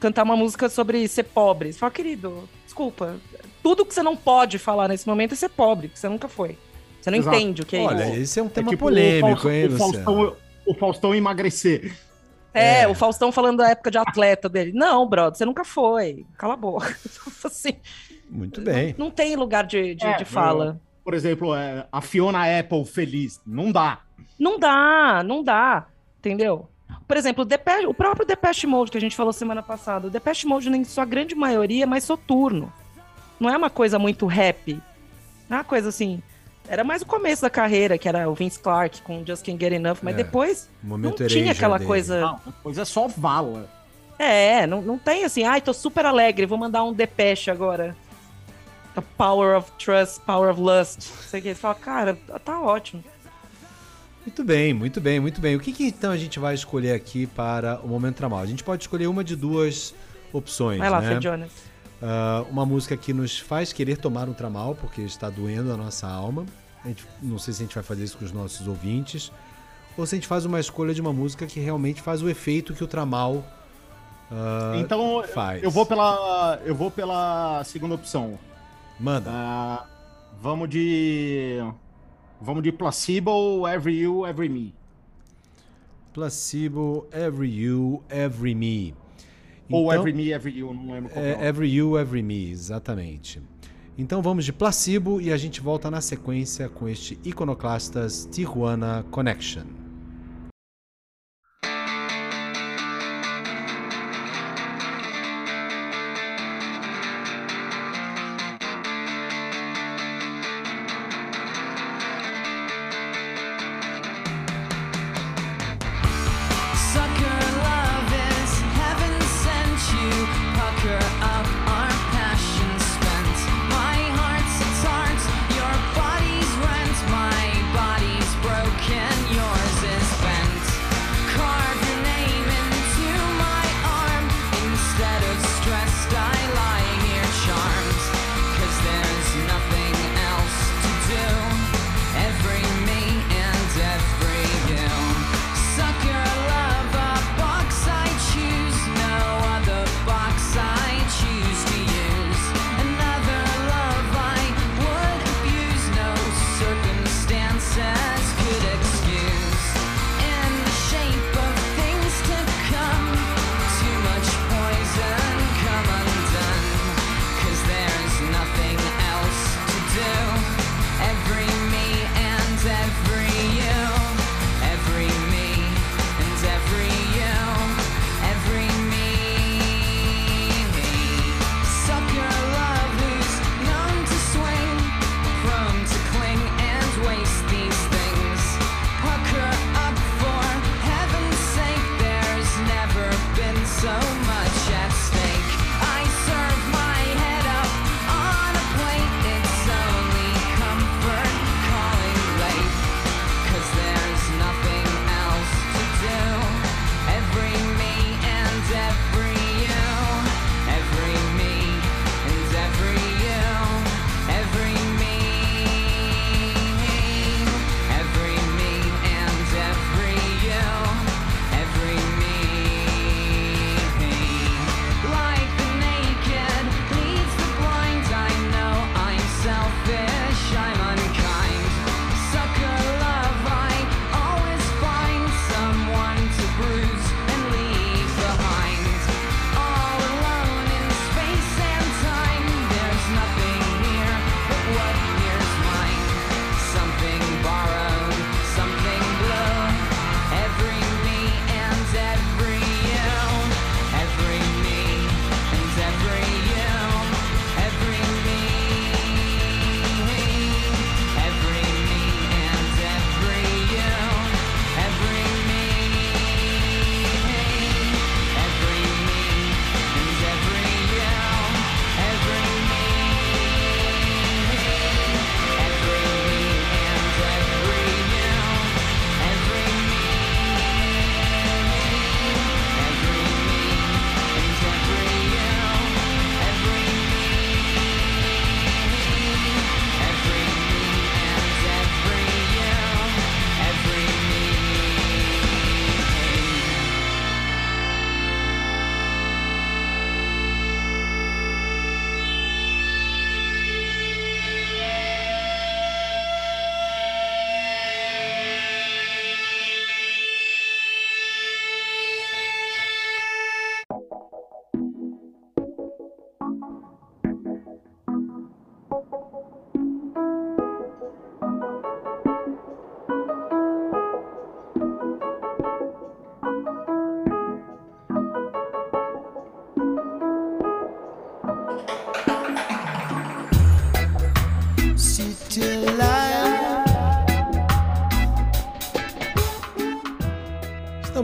cantar 0.00 0.22
uma 0.24 0.36
música 0.36 0.68
sobre 0.68 1.06
ser 1.08 1.24
pobre. 1.24 1.72
Você 1.72 1.78
fala, 1.78 1.92
querido, 1.92 2.48
desculpa. 2.64 3.16
Tudo 3.62 3.84
que 3.84 3.94
você 3.94 4.02
não 4.02 4.16
pode 4.16 4.58
falar 4.58 4.88
nesse 4.88 5.06
momento 5.06 5.32
é 5.32 5.36
ser 5.36 5.50
pobre, 5.50 5.88
que 5.88 5.98
você 5.98 6.08
nunca 6.08 6.28
foi. 6.28 6.58
Você 7.00 7.10
não 7.10 7.18
Exato. 7.18 7.36
entende 7.36 7.62
o 7.62 7.66
que 7.66 7.76
é 7.76 7.80
Olha, 7.80 8.04
isso. 8.10 8.20
esse 8.22 8.40
é 8.40 8.42
um 8.42 8.46
É 8.46 8.50
tema 8.50 8.70
tipo 8.70 8.84
polêmico, 8.84 9.26
o 9.26 9.36
Faustão, 9.36 9.52
hein, 9.52 9.66
o? 9.66 9.78
Faustão, 9.78 10.36
o 10.66 10.74
Faustão 10.74 11.14
emagrecer. 11.14 11.92
É, 12.54 12.82
É. 12.82 12.88
o 12.88 12.94
Faustão 12.94 13.32
falando 13.32 13.58
da 13.58 13.70
época 13.70 13.90
de 13.90 13.98
atleta 13.98 14.48
dele. 14.48 14.72
Não, 14.72 15.06
brother, 15.08 15.36
você 15.38 15.44
nunca 15.44 15.64
foi. 15.64 16.26
Cala 16.36 16.54
a 16.54 16.56
boca. 16.56 16.96
assim, 17.44 17.74
Muito 18.30 18.60
bem. 18.60 18.94
não 18.98 19.10
tem 19.10 19.34
lugar 19.36 19.64
de, 19.66 19.94
de, 19.94 20.06
É, 20.06 20.16
de 20.16 20.24
fala. 20.24 20.80
Por 21.04 21.14
exemplo, 21.14 21.54
é, 21.54 21.86
a 21.90 22.00
Fiona 22.00 22.58
Apple 22.58 22.84
feliz. 22.84 23.40
Não 23.46 23.72
dá. 23.72 24.00
Não 24.38 24.58
dá, 24.58 25.22
não 25.24 25.42
dá. 25.42 25.86
Entendeu? 26.18 26.68
por 27.08 27.16
exemplo, 27.16 27.42
o, 27.42 27.44
Depeche- 27.44 27.86
o 27.86 27.92
próprio 27.92 28.26
Depeche 28.26 28.66
Mode 28.66 28.90
que 28.90 28.96
a 28.96 29.00
gente 29.00 29.16
falou 29.16 29.32
semana 29.34 29.62
passada, 29.62 30.06
o 30.06 30.10
Depeche 30.10 30.46
Mode, 30.46 30.68
em 30.70 30.84
sua 30.84 31.04
grande 31.04 31.34
maioria, 31.34 31.82
é 31.84 31.86
mais 31.86 32.04
soturno. 32.04 32.72
Não 33.40 33.50
é 33.50 33.56
uma 33.56 33.68
coisa 33.68 33.98
muito 33.98 34.24
rap. 34.26 34.80
Não 35.48 35.56
é 35.56 35.60
uma 35.60 35.64
coisa 35.64 35.88
assim. 35.90 36.22
Era 36.72 36.82
mais 36.82 37.02
o 37.02 37.06
começo 37.06 37.42
da 37.42 37.50
carreira, 37.50 37.98
que 37.98 38.08
era 38.08 38.30
o 38.30 38.34
Vince 38.34 38.58
Clark 38.58 39.02
com 39.02 39.22
Just 39.26 39.44
Can't 39.44 39.62
Get 39.62 39.74
Enough, 39.74 39.98
mas 40.00 40.14
É, 40.14 40.16
depois 40.16 40.70
não 40.82 41.12
tinha 41.12 41.52
aquela 41.52 41.76
dele. 41.76 41.86
coisa. 41.86 42.18
Não, 42.18 42.40
é 42.80 42.84
só 42.86 43.06
vala. 43.08 43.68
É, 44.18 44.66
não, 44.66 44.80
não 44.80 44.96
tem 44.96 45.22
assim, 45.22 45.44
ai, 45.44 45.60
tô 45.60 45.74
super 45.74 46.06
alegre, 46.06 46.46
vou 46.46 46.56
mandar 46.56 46.82
um 46.82 46.94
Depeche 46.94 47.50
agora. 47.50 47.94
The 48.94 49.02
Power 49.18 49.58
of 49.58 49.70
Trust, 49.72 50.20
Power 50.22 50.50
of 50.50 50.58
Lust. 50.58 51.10
Não 51.14 51.22
sei 51.28 51.40
o 51.40 51.42
que. 51.42 51.48
Você 51.50 51.60
fala, 51.60 51.74
cara, 51.74 52.18
tá 52.42 52.58
ótimo. 52.58 53.04
Muito 54.24 54.42
bem, 54.42 54.72
muito 54.72 54.98
bem, 54.98 55.20
muito 55.20 55.42
bem. 55.42 55.54
O 55.54 55.60
que, 55.60 55.72
que 55.74 55.88
então 55.88 56.10
a 56.10 56.16
gente 56.16 56.38
vai 56.38 56.54
escolher 56.54 56.94
aqui 56.94 57.26
para 57.26 57.80
o 57.84 57.88
Momento 57.88 58.16
Tramal? 58.16 58.38
A 58.38 58.46
gente 58.46 58.64
pode 58.64 58.84
escolher 58.84 59.08
uma 59.08 59.22
de 59.22 59.36
duas 59.36 59.94
opções, 60.32 60.78
Vai 60.78 60.88
lá, 60.88 61.02
né? 61.02 61.16
Fê 61.16 61.20
Jonas. 61.20 61.50
Ah, 62.00 62.46
uma 62.50 62.64
música 62.64 62.96
que 62.96 63.12
nos 63.12 63.38
faz 63.38 63.74
querer 63.74 63.98
tomar 63.98 64.26
um 64.26 64.32
tramal, 64.32 64.74
porque 64.74 65.02
está 65.02 65.28
doendo 65.28 65.70
a 65.70 65.76
nossa 65.76 66.08
alma. 66.08 66.46
A 66.84 66.88
gente, 66.88 67.06
não 67.22 67.38
sei 67.38 67.54
se 67.54 67.62
a 67.62 67.66
gente 67.66 67.74
vai 67.74 67.84
fazer 67.84 68.04
isso 68.04 68.18
com 68.18 68.24
os 68.24 68.32
nossos 68.32 68.66
ouvintes. 68.66 69.30
Ou 69.96 70.04
se 70.06 70.14
a 70.14 70.16
gente 70.16 70.26
faz 70.26 70.44
uma 70.44 70.58
escolha 70.58 70.92
de 70.94 71.00
uma 71.00 71.12
música 71.12 71.46
que 71.46 71.60
realmente 71.60 72.00
faz 72.00 72.22
o 72.22 72.28
efeito 72.28 72.74
que 72.74 72.82
o 72.82 72.86
tramal 72.86 73.44
ah, 74.30 74.72
Então, 74.76 75.22
faz. 75.32 75.62
eu 75.62 75.70
vou 75.70 75.84
pela 75.84 76.58
eu 76.64 76.74
vou 76.74 76.90
pela 76.90 77.62
segunda 77.64 77.94
opção. 77.94 78.38
Manda. 78.98 79.30
Ah, 79.30 79.86
vamos 80.40 80.68
de 80.70 81.58
vamos 82.40 82.62
de 82.62 82.72
Placebo, 82.72 83.68
Every 83.68 84.00
You, 84.00 84.26
Every 84.26 84.48
Me. 84.48 84.74
Placebo, 86.12 87.06
Every 87.12 87.48
You, 87.50 88.02
Every 88.10 88.54
Me. 88.54 88.94
Ou 89.70 89.84
Então- 89.92 90.00
Every 90.00 90.12
Me, 90.12 90.32
Every 90.32 90.58
You, 90.58 90.74
não 90.74 90.92
lembro 90.92 91.10
qual 91.10 91.24
é. 91.24 91.32
É, 91.32 91.46
Every 91.48 91.68
You, 91.72 91.98
Every 91.98 92.22
Me, 92.22 92.50
exatamente. 92.50 93.40
Então 93.96 94.22
vamos 94.22 94.44
de 94.44 94.52
Placebo 94.52 95.20
e 95.20 95.30
a 95.30 95.36
gente 95.36 95.60
volta 95.60 95.90
na 95.90 96.00
sequência 96.00 96.68
com 96.68 96.88
este 96.88 97.18
Iconoclastas 97.24 98.26
Tijuana 98.30 99.04
Connection. 99.10 99.81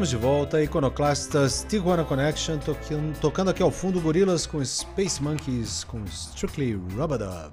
Estamos 0.08 0.22
de 0.22 0.26
volta, 0.26 0.62
Iconoclastas 0.62 1.66
Tijuana 1.68 2.02
Connection, 2.02 2.56
tocando, 2.56 3.20
tocando 3.20 3.50
aqui 3.50 3.62
ao 3.62 3.70
fundo 3.70 4.00
Gorilas 4.00 4.46
com 4.46 4.64
Space 4.64 5.22
Monkeys 5.22 5.84
com 5.84 6.02
Strictly 6.04 6.80
Rubadub. 6.96 7.52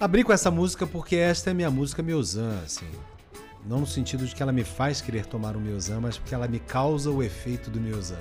Abri 0.00 0.24
com 0.24 0.32
essa 0.32 0.50
música 0.50 0.86
porque 0.86 1.14
esta 1.14 1.50
é 1.50 1.54
minha 1.54 1.70
música 1.70 2.02
Miozan, 2.02 2.58
assim. 2.64 2.88
Não 3.66 3.80
no 3.80 3.86
sentido 3.86 4.24
de 4.24 4.34
que 4.34 4.42
ela 4.42 4.50
me 4.50 4.64
faz 4.64 5.02
querer 5.02 5.26
tomar 5.26 5.54
o 5.54 5.60
Miozan, 5.60 6.00
mas 6.00 6.16
porque 6.16 6.34
ela 6.34 6.48
me 6.48 6.58
causa 6.58 7.10
o 7.10 7.22
efeito 7.22 7.68
do 7.68 7.78
Miozan. 7.78 8.16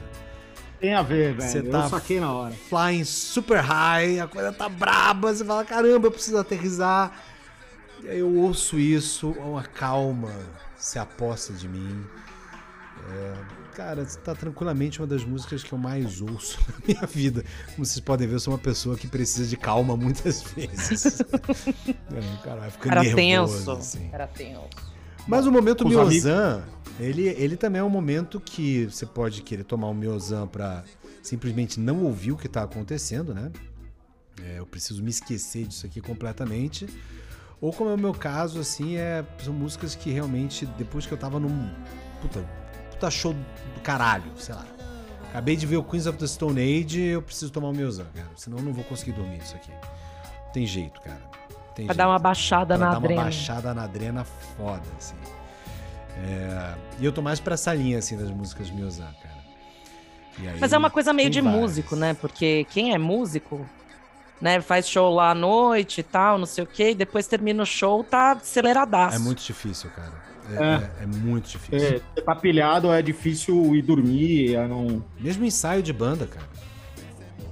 Tem 0.81 0.93
a 0.93 1.01
ver, 1.01 1.33
velho. 1.33 1.49
Você 1.49 1.59
Eu 1.59 1.71
tá 1.71 1.87
saquei 1.87 2.19
na 2.19 2.33
hora. 2.33 2.53
Flying 2.53 3.05
super 3.05 3.61
high, 3.61 4.19
a 4.19 4.27
coisa 4.27 4.51
tá 4.51 4.67
braba, 4.67 5.33
você 5.33 5.45
fala, 5.45 5.63
caramba, 5.63 6.07
eu 6.07 6.11
preciso 6.11 6.37
aterrizar. 6.37 7.13
E 8.03 8.09
aí 8.09 8.19
eu 8.19 8.35
ouço 8.35 8.77
isso, 8.77 9.29
uma 9.29 9.63
calma 9.63 10.33
se 10.75 10.99
aposta 10.99 11.53
de 11.53 11.69
mim. 11.69 12.05
É, 13.09 13.33
cara, 13.75 14.05
tá 14.05 14.35
tranquilamente 14.35 14.99
uma 14.99 15.07
das 15.07 15.23
músicas 15.23 15.63
que 15.63 15.73
eu 15.73 15.77
mais 15.77 16.21
ouço 16.21 16.59
na 16.67 16.85
minha 16.85 17.07
vida. 17.07 17.43
Como 17.73 17.85
vocês 17.85 17.99
podem 17.99 18.27
ver, 18.27 18.35
eu 18.35 18.39
sou 18.39 18.53
uma 18.53 18.59
pessoa 18.59 18.95
que 18.97 19.07
precisa 19.07 19.47
de 19.47 19.57
calma 19.57 19.97
muitas 19.97 20.41
vezes. 20.53 21.21
é, 21.21 22.43
cara, 22.43 22.69
ficando 22.69 22.91
Era 22.91 23.03
nervoso, 23.03 23.57
tenso. 23.57 23.71
assim. 23.71 24.09
Era 24.11 24.27
tenso. 24.27 24.61
Mas 25.27 25.45
o 25.45 25.51
momento 25.51 25.85
Os 25.85 25.89
Miozan, 25.89 26.63
ele, 26.99 27.27
ele 27.27 27.55
também 27.55 27.79
é 27.79 27.83
um 27.83 27.89
momento 27.89 28.39
que 28.39 28.85
você 28.85 29.05
pode 29.05 29.41
querer 29.43 29.63
tomar 29.63 29.87
um 29.89 29.93
Miozan 29.93 30.47
pra 30.47 30.83
simplesmente 31.21 31.79
não 31.79 32.03
ouvir 32.03 32.31
o 32.31 32.37
que 32.37 32.47
tá 32.47 32.63
acontecendo, 32.63 33.33
né? 33.33 33.51
É, 34.43 34.59
eu 34.59 34.65
preciso 34.65 35.03
me 35.03 35.09
esquecer 35.11 35.67
disso 35.67 35.85
aqui 35.85 36.01
completamente. 36.01 36.87
Ou 37.59 37.71
como 37.71 37.91
é 37.91 37.93
o 37.93 37.97
meu 37.97 38.13
caso, 38.13 38.59
assim, 38.59 38.97
é, 38.97 39.23
são 39.43 39.53
músicas 39.53 39.93
que 39.93 40.09
realmente, 40.09 40.65
depois 40.65 41.05
que 41.05 41.11
eu 41.11 41.17
tava 41.17 41.39
num 41.39 41.69
puta, 42.21 42.43
puta 43.01 43.09
show 43.11 43.33
do 43.33 43.81
caralho, 43.81 44.31
sei 44.37 44.53
lá. 44.53 44.63
Acabei 45.29 45.55
de 45.55 45.65
ver 45.65 45.77
o 45.77 45.83
Queens 45.83 46.05
of 46.05 46.17
the 46.19 46.27
Stone 46.27 46.59
Age, 46.61 47.01
eu 47.01 47.21
preciso 47.21 47.51
tomar 47.51 47.69
um 47.69 47.73
Miozan, 47.73 48.05
cara. 48.13 48.27
Senão 48.35 48.57
eu 48.59 48.63
não 48.63 48.73
vou 48.73 48.83
conseguir 48.83 49.13
dormir 49.13 49.37
isso 49.37 49.55
aqui. 49.55 49.71
Tem 50.53 50.65
jeito, 50.67 50.99
cara. 51.01 51.21
Tem 51.73 51.85
Pra 51.85 51.93
jeito 51.93 51.97
dar 51.97 52.07
uma 52.09 52.19
baixada 52.19 52.77
pra 52.77 52.85
na 52.85 52.91
dar 52.91 52.97
adrena. 52.97 53.21
uma 53.21 53.23
baixada 53.23 53.73
na 53.73 53.83
adrena 53.83 54.23
foda, 54.23 54.83
assim. 54.99 55.15
É, 56.17 56.75
E 56.99 57.05
eu 57.05 57.11
tô 57.11 57.21
mais 57.21 57.39
pra 57.39 57.53
essa 57.55 57.73
linha, 57.73 57.97
assim, 57.97 58.17
das 58.17 58.29
músicas 58.29 58.69
Miozan, 58.69 59.05
cara. 59.23 59.41
Aí, 60.51 60.59
Mas 60.59 60.73
é 60.73 60.77
uma 60.77 60.89
coisa 60.89 61.13
meio 61.13 61.29
de 61.29 61.39
várias. 61.41 61.59
músico, 61.61 61.95
né? 61.95 62.13
Porque 62.13 62.65
quem 62.69 62.93
é 62.93 62.97
músico, 62.97 63.65
né, 64.41 64.59
faz 64.59 64.87
show 64.87 65.13
lá 65.13 65.31
à 65.31 65.35
noite 65.35 66.01
e 66.01 66.03
tal, 66.03 66.37
não 66.37 66.45
sei 66.45 66.63
o 66.65 66.67
quê, 66.67 66.91
e 66.91 66.95
depois 66.95 67.25
termina 67.27 67.63
o 67.63 67.65
show, 67.65 68.03
tá 68.03 68.33
aceleradaço. 68.33 69.15
É 69.15 69.19
muito 69.19 69.41
difícil, 69.41 69.89
cara. 69.91 70.11
É, 70.57 70.63
É. 70.63 71.01
é- 71.01 71.03
é 71.03 71.05
muito 71.05 71.49
difícil. 71.49 71.87
É, 71.87 72.01
Você 72.15 72.21
tá 72.21 72.35
pilhado, 72.35 72.91
é 72.91 73.01
difícil 73.01 73.75
ir 73.75 73.81
dormir, 73.81 74.55
é, 74.55 74.67
não... 74.67 75.03
Mesmo 75.19 75.45
ensaio 75.45 75.81
de 75.83 75.93
banda, 75.93 76.27
cara. 76.27 76.47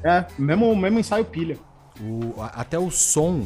é 0.04 0.26
mesmo, 0.38 0.76
mesmo 0.76 1.00
ensaio 1.00 1.26
pilha. 1.26 1.58
O- 2.02 2.34
até 2.54 2.80
o 2.80 2.89
som, 2.89 3.45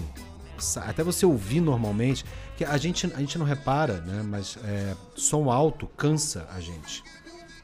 até 0.86 1.04
você 1.04 1.26
ouvir 1.26 1.60
normalmente, 1.62 2.24
que 2.56 2.64
a 2.64 2.78
gente, 2.78 3.12
a 3.16 3.20
gente 3.20 3.38
não 3.40 3.46
repara, 3.46 4.02
né? 4.02 4.22
Mas 4.24 4.58
é, 4.64 4.94
som 5.16 5.50
alto 5.50 5.88
cansa 5.98 6.48
a 6.56 6.60
gente. 6.60 7.04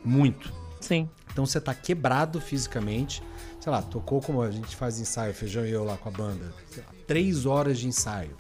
Muito. 0.03 0.51
Sim. 0.81 1.07
Então 1.31 1.45
você 1.45 1.61
tá 1.61 1.73
quebrado 1.75 2.41
fisicamente. 2.41 3.21
Sei 3.59 3.71
lá, 3.71 3.81
tocou 3.81 4.19
como 4.21 4.41
a 4.41 4.49
gente 4.49 4.75
faz 4.75 4.99
ensaio, 4.99 5.33
Feijão 5.33 5.65
e 5.65 5.69
eu 5.69 5.83
lá 5.83 5.95
com 5.97 6.09
a 6.09 6.11
banda. 6.11 6.51
sei 6.71 6.81
lá, 6.81 6.89
três 7.05 7.45
horas 7.45 7.77
de 7.77 7.87
ensaio. 7.87 8.35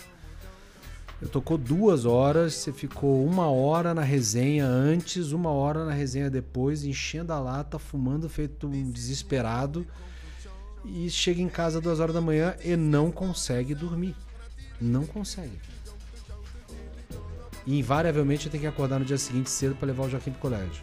Eu 1.21 1.27
tocou 1.27 1.57
duas 1.57 2.05
horas, 2.05 2.53
você 2.53 2.71
ficou 2.71 3.25
uma 3.25 3.49
hora 3.49 3.93
na 3.93 4.03
resenha 4.03 4.65
antes, 4.65 5.33
uma 5.33 5.51
hora 5.51 5.83
na 5.83 5.91
resenha 5.91 6.29
depois, 6.29 6.85
enchendo 6.85 7.33
a 7.33 7.39
lata, 7.39 7.77
fumando, 7.77 8.29
feito 8.29 8.67
um 8.67 8.89
desesperado. 8.89 9.85
E 10.85 11.09
chega 11.09 11.41
em 11.41 11.49
casa 11.49 11.81
duas 11.81 11.99
horas 11.99 12.15
da 12.15 12.21
manhã 12.21 12.55
e 12.63 12.77
não 12.77 13.11
consegue 13.11 13.75
dormir. 13.75 14.15
Não 14.79 15.05
consegue. 15.05 15.59
E 17.67 17.77
invariavelmente 17.77 18.45
eu 18.45 18.51
tenho 18.51 18.61
que 18.61 18.67
acordar 18.67 18.97
no 18.97 19.05
dia 19.05 19.17
seguinte 19.17 19.49
cedo 19.49 19.75
para 19.75 19.87
levar 19.87 20.05
o 20.05 20.09
Joaquim 20.09 20.31
pro 20.31 20.39
colégio. 20.39 20.81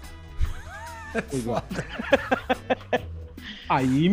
Aí. 3.68 4.11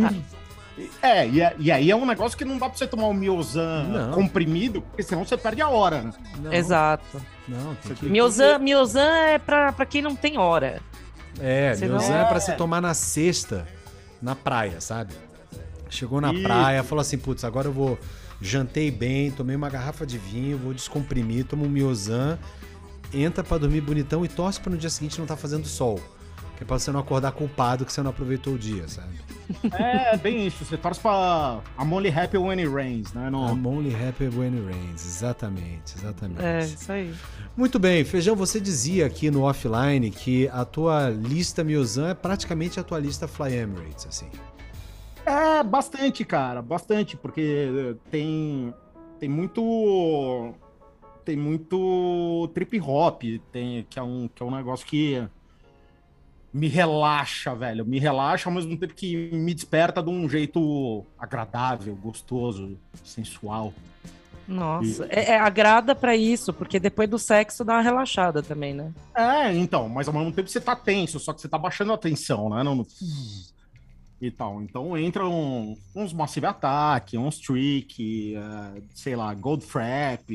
É, 1.01 1.28
e, 1.28 1.39
é- 1.41 1.55
e 1.59 1.71
aí 1.71 1.91
é 1.91 1.95
um 1.95 2.05
negócio 2.05 2.38
que 2.38 2.43
não 2.45 2.57
dá 2.57 2.67
pra 2.67 2.78
você 2.78 2.88
tomar 2.88 3.07
o 3.07 3.13
Miozan 3.13 3.84
Não. 3.84 4.11
comprimido, 4.13 4.82
porque 4.82 5.03
senão 5.03 5.24
você 5.24 5.38
perde 5.38 5.61
a 5.61 5.69
hora, 5.69 6.01
né? 6.01 6.13
Não, 6.39 6.51
Exato. 6.53 7.21
Não, 7.47 7.76
tem 7.76 7.95
que... 7.95 8.05
Miozan, 8.07 8.57
Miozan 8.59 9.07
é 9.15 9.38
pra, 9.38 9.71
pra 9.71 9.86
quem 9.86 10.01
não 10.01 10.15
tem 10.15 10.38
hora. 10.38 10.82
É, 11.39 11.76
Senão- 11.76 11.97
Miozan 11.99 12.15
é 12.15 12.26
pra 12.26 12.38
É. 12.38 12.39
se 12.39 12.53
tomar 12.53 12.82
na 12.82 12.93
sexta, 12.93 13.67
na 14.21 14.36
praia, 14.36 14.80
sabe? 14.82 15.13
Chegou 15.89 16.19
na 16.19 16.34
Isso. 16.34 16.41
praia, 16.43 16.84
falou 16.84 17.01
assim, 17.01 17.17
putz, 17.17 17.43
agora 17.43 17.67
eu 17.67 17.74
vou... 17.74 17.99
Jantei 18.41 18.89
bem, 18.91 19.32
tomei 19.32 19.55
uma 19.55 19.69
garrafa 19.69 20.05
de 20.05 20.17
vinho, 20.17 20.57
vou 20.57 20.74
descomprimir, 20.74 21.45
tomo 21.45 21.65
um 21.65 21.69
Miozan, 21.69 22.38
entra 23.13 23.41
pra 23.43 23.57
dormir 23.57 23.80
bonitão 23.82 24.26
e 24.26 24.28
torce 24.28 24.59
pra 24.59 24.71
no 24.71 24.78
dia 24.78 24.89
seguinte 24.89 25.17
não 25.19 25.26
tá 25.26 25.38
fazendo 25.38 25.65
sol. 25.67 25.99
Que 26.64 26.66
é 26.66 26.68
pra 26.68 26.80
você 26.80 26.93
não 26.93 27.01
acordar 27.01 27.34
culpado 27.34 27.86
que 27.86 27.91
você 27.91 28.01
não 28.01 28.11
aproveitou 28.11 28.53
o 28.53 28.57
dia, 28.57 28.88
sabe? 28.88 29.20
É, 29.74 30.16
bem 30.16 30.47
isso. 30.47 30.64
Você 30.64 30.78
torce 30.78 31.01
pra 31.01 31.59
I'm 31.78 31.91
only 31.91 32.09
happy 32.09 32.38
when 32.38 32.57
it 32.57 32.70
rains, 32.70 33.11
né? 33.11 33.30
Não, 33.30 33.53
I'm 33.53 33.68
only 33.68 33.93
happy 33.93 34.30
when 34.30 34.55
it 34.55 34.66
rains. 34.66 35.05
Exatamente, 35.05 35.95
exatamente. 35.97 36.41
É, 36.41 36.59
isso 36.59 36.89
aí. 36.89 37.14
Muito 37.57 37.78
bem, 37.78 38.05
Feijão, 38.05 38.34
você 38.34 38.61
dizia 38.61 39.05
aqui 39.05 39.30
no 39.30 39.41
offline 39.41 40.09
que 40.09 40.47
a 40.47 40.64
tua 40.64 41.09
lista 41.09 41.66
Miozan 41.66 42.11
é 42.11 42.14
praticamente 42.14 42.80
a 42.80 42.84
tua 42.84 42.97
lista 42.97 43.28
Fly 43.28 43.53
Emirates, 43.55 44.07
assim. 44.07 44.30
É, 45.26 45.61
bastante, 45.64 46.24
cara, 46.24 46.61
bastante, 46.61 47.18
porque 47.18 47.97
tem 48.09 48.74
tem 49.20 49.28
muito 49.28 50.53
tem 51.26 51.36
muito 51.36 52.49
trip 52.53 52.80
hop, 52.80 53.22
tem 53.51 53.86
que 53.89 53.99
é 53.99 54.03
um 54.03 54.30
que 54.34 54.41
é 54.41 54.45
um 54.45 54.51
negócio 54.51 54.86
que 54.86 55.22
me 56.54 56.68
relaxa, 56.68 57.56
velho, 57.56 57.86
me 57.86 57.99
relaxa 57.99 58.47
ao 58.47 58.54
mesmo 58.54 58.78
tempo 58.78 58.93
que 58.93 59.32
me 59.32 59.54
desperta 59.54 60.04
de 60.04 60.10
um 60.10 60.30
jeito 60.30 61.06
agradável, 61.18 61.95
gostoso, 61.95 62.78
sensual. 63.04 63.74
Nossa. 64.47 65.08
É, 65.10 65.32
é, 65.32 65.39
agrada 65.39 65.95
pra 65.95 66.16
isso, 66.16 66.54
porque 66.54 66.80
depois 66.80 67.10
do 67.10 67.18
sexo 67.18 67.64
dá 67.64 67.76
uma 67.76 67.82
relaxada 67.82 68.43
também, 68.43 68.74
né? 68.74 68.91
É, 69.16 69.54
então, 69.54 69.88
mas 69.88 70.08
ao 70.08 70.14
mesmo 70.14 70.32
tempo 70.32 70.49
você 70.49 70.60
tá 70.60 70.76
tenso, 70.76 71.20
só 71.20 71.34
que 71.34 71.41
você 71.41 71.47
tá 71.47 71.58
baixando 71.58 71.93
a 71.93 71.97
tensão, 71.97 72.49
né? 72.49 72.62
Não, 72.62 72.86
e 74.26 74.32
tal. 74.32 74.62
Então 74.62 74.97
entram 74.97 75.78
uns 75.95 76.14
Massive 76.14 76.45
Attack, 76.45 77.18
uns 77.18 77.39
Trick, 77.39 78.36
eh, 78.36 78.82
sei 78.93 79.16
lá, 79.16 79.34
Gold 79.34 79.66
Frap. 79.66 80.30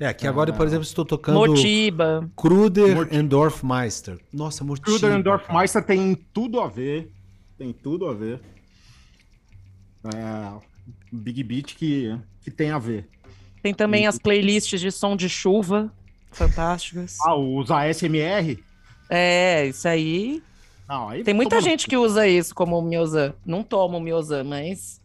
É, 0.00 0.06
aqui 0.06 0.26
agora, 0.26 0.50
por 0.50 0.66
exemplo, 0.66 0.82
estou 0.82 1.04
tocando 1.04 1.34
Motiba. 1.38 2.26
Kruder 2.34 2.96
Mort- 2.96 3.12
and 3.12 3.26
Dorfmeister. 3.26 4.18
Nossa, 4.32 4.64
Mortiba. 4.64 4.86
Kruder 4.98 5.10
and 5.10 5.22
cara. 5.22 5.36
Dorfmeister 5.38 5.84
tem 5.84 6.14
tudo 6.32 6.58
a 6.58 6.66
ver. 6.68 7.12
Tem 7.58 7.70
tudo 7.70 8.06
a 8.08 8.14
ver. 8.14 8.40
É, 10.14 10.52
Big 11.12 11.42
Beat 11.44 11.74
que, 11.76 12.16
que 12.42 12.50
tem 12.50 12.70
a 12.70 12.78
ver. 12.78 13.06
Tem 13.62 13.74
também 13.74 14.06
as 14.06 14.18
playlists 14.18 14.80
de 14.80 14.90
som 14.90 15.14
de 15.14 15.28
chuva. 15.28 15.92
Fantásticas. 16.32 17.18
Ah, 17.26 17.34
os 17.36 17.70
ASMR? 17.70 18.58
É, 19.10 19.66
isso 19.66 19.86
aí. 19.86 20.42
Não, 20.88 21.08
aí 21.10 21.22
Tem 21.22 21.34
muita 21.34 21.60
gente 21.60 21.86
que 21.86 21.96
usa 21.96 22.26
isso 22.26 22.54
como 22.54 22.80
Miozan. 22.80 23.34
Não 23.44 23.62
toma 23.62 23.98
o 23.98 24.00
Miozan, 24.00 24.44
mas 24.44 24.99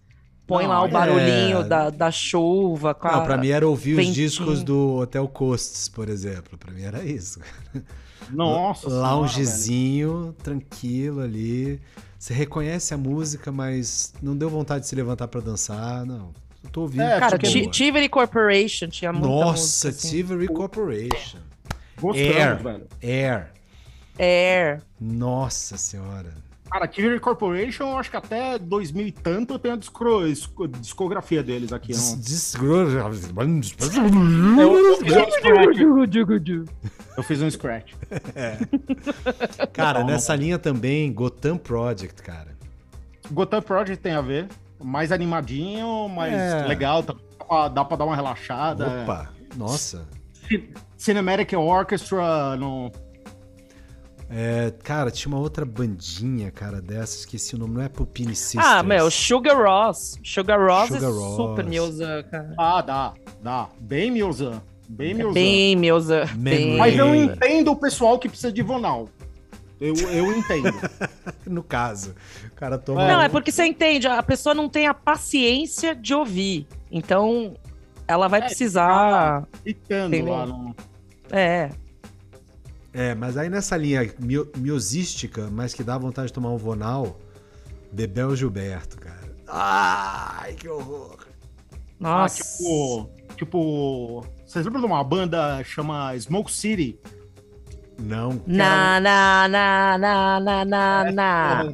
põe 0.48 0.64
Não, 0.64 0.72
lá 0.72 0.84
o 0.84 0.88
é- 0.88 0.92
barulhinho 0.92 1.64
da, 1.68 1.90
da 1.90 2.12
chuva. 2.12 2.94
Com 2.94 3.08
a... 3.08 3.12
Não, 3.18 3.24
pra 3.26 3.38
mim 3.38 3.50
era 3.50 3.68
ouvir 3.68 3.92
os 3.92 3.98
ventinho. 3.98 4.14
discos 4.14 4.64
do 4.64 4.96
Hotel 4.98 5.28
Coasts, 5.28 5.88
por 5.90 6.10
exemplo. 6.10 6.58
Pra 6.58 6.72
mim 6.72 6.84
era 6.84 7.04
isso. 7.04 7.40
Nossa 8.32 8.90
senhora, 8.90 9.02
Loungezinho, 9.08 10.36
tranquilo 10.44 11.22
ali. 11.22 11.80
Você 12.18 12.34
reconhece 12.34 12.94
a 12.94 12.98
música, 12.98 13.52
mas 13.52 14.14
não 14.22 14.36
deu 14.36 14.50
vontade 14.50 14.82
de 14.82 14.88
se 14.88 14.96
levantar 14.96 15.28
pra 15.28 15.42
dançar, 15.42 16.06
não. 16.06 16.32
Eu 16.64 16.70
tô 16.72 16.82
ouvindo. 16.82 17.04
É, 17.04 17.20
Cara, 17.20 17.38
de 17.38 17.52
Ti- 17.52 17.60
boa. 17.62 17.72
Tivoli 17.72 18.10
Corporation 18.10 18.88
tinha 18.88 19.14
muita 19.14 19.28
Nossa, 19.28 19.52
música, 19.90 19.90
assim. 19.90 20.10
Tivery 20.10 20.48
Corporation. 20.48 21.38
Gostamos, 22.02 22.36
Air. 22.36 22.64
velho. 22.64 22.88
Air. 23.04 23.52
Air. 24.18 24.82
Nossa 25.00 25.78
senhora. 25.78 26.34
Cara, 26.72 26.88
Tiver 26.88 27.20
Corporation, 27.20 27.84
eu 27.92 27.98
acho 27.98 28.10
que 28.10 28.18
até 28.18 28.58
2000 28.58 29.08
e 29.08 29.12
tanto 29.12 29.54
eu 29.54 29.60
tenho 29.60 29.76
a 29.76 29.78
discro- 29.78 30.28
disco- 30.28 30.68
discografia 30.68 31.42
deles 31.44 31.72
aqui. 31.72 31.90
Dis- 31.90 32.14
Não. 32.14 32.20
disgro- 32.20 32.76
Eu, 34.62 34.78
eu 34.78 34.98
fiz 34.98 35.14
um 35.16 35.32
scratch. 35.32 35.78
Eu 37.18 37.24
fiz 37.24 37.42
um 37.42 37.50
scratch. 37.52 37.94
Cara, 39.74 40.00
Não, 40.00 40.08
nessa 40.08 40.36
linha 40.36 40.58
também, 40.60 41.12
Gotham 41.14 41.58
Project, 41.58 42.22
cara. 42.22 42.56
Gotham 43.32 43.62
Project 43.62 44.02
tem 44.02 44.14
a 44.14 44.22
ver. 44.22 44.48
mais 44.84 45.12
animadinho, 45.12 46.08
mais 46.10 46.34
É. 46.34 46.66
legal. 46.68 47.02
Dá 47.02 47.14
pra, 47.48 47.68
dá 47.70 47.86
pra 47.86 47.98
dar 47.98 48.06
uma 48.06 48.16
relaxada. 48.16 49.04
Opa, 49.04 49.30
nossa. 49.56 50.08
Ci- 50.48 50.70
Cinematic 50.98 51.54
Orchestra, 51.54 52.56
no, 52.58 52.92
É, 54.30 54.74
cara, 54.84 55.12
tinha 55.12 55.32
uma 55.32 55.40
outra 55.40 55.64
bandinha, 55.66 56.50
cara, 56.52 56.82
dessa, 56.82 57.18
esqueci 57.18 57.56
o 57.56 57.60
nome, 57.60 57.76
não 57.76 57.82
é 57.82 57.90
Pupini 57.90 58.36
Sisters. 58.36 58.66
Ah, 58.66 58.82
meu, 58.82 59.10
Sugar 59.12 59.56
Ross. 59.56 60.20
Sugar 60.24 60.60
Ross 60.60 60.88
Sugar 60.88 61.04
é 61.04 61.14
Ross. 61.14 61.36
super 61.36 61.66
Miosan, 61.66 62.24
cara. 62.24 62.54
Ah, 62.58 62.82
dá, 62.82 63.14
dá. 63.42 63.70
Bem 63.80 64.10
Milzan. 64.10 64.62
Bem 64.90 65.14
Milzan. 65.14 65.34
Bem. 65.34 65.76
Memory. 65.76 66.38
Bem... 66.38 66.78
Mas 66.78 66.98
eu 66.98 67.14
entendo 67.16 67.72
o 67.72 67.76
pessoal 67.76 68.18
que 68.18 68.28
precisa 68.28 68.52
de 68.52 68.62
Vonal. 68.62 69.10
Eu, 69.80 69.94
eu 69.96 70.36
entendo. 70.36 70.74
No 71.46 71.62
caso, 71.62 72.16
o 72.48 72.56
cara 72.56 72.76
toma... 72.76 73.08
Não, 73.08 73.22
é 73.22 73.30
porque 73.30 73.52
você 73.52 73.66
entende, 73.66 74.08
a 74.08 74.24
pessoa 74.24 74.56
não 74.56 74.68
tem 74.68 74.88
a 74.88 74.96
paciência 74.96 75.94
de 75.94 76.12
ouvir. 76.12 76.66
Então, 76.92 77.54
ela 78.08 78.28
vai 78.28 78.40
É, 78.40 78.46
precisar. 78.46 79.48
Ficando 79.64 80.26
lá 80.26 80.46
no... 80.48 80.76
É. 81.30 81.70
É, 82.98 83.14
mas 83.14 83.36
aí 83.36 83.50
nessa 83.50 83.76
linha 83.76 84.10
mio- 84.18 84.50
miosística, 84.56 85.50
mas 85.52 85.74
que 85.74 85.84
dá 85.84 85.98
vontade 85.98 86.28
de 86.28 86.34
tomar 86.34 86.50
um 86.52 86.58
Vonal, 86.58 87.20
Bebel 87.92 88.34
Gilberto, 88.38 88.98
cara. 88.98 89.36
Ai, 89.48 90.54
que 90.54 90.70
horror. 90.70 91.18
Ah, 92.02 92.22
Nossa. 92.22 92.42
tipo, 92.42 93.10
tipo... 93.36 94.26
Vocês 94.46 94.64
lembram 94.64 94.80
de 94.82 94.88
uma 94.88 95.04
banda 95.04 95.62
chama 95.66 96.18
Smoke 96.18 96.50
City? 96.52 96.98
Não. 98.00 98.42
Na, 98.48 99.00
na, 99.02 99.48
na, 99.50 99.98
na, 99.98 100.40
na, 100.40 100.66
na, 100.66 101.12
na. 101.12 101.72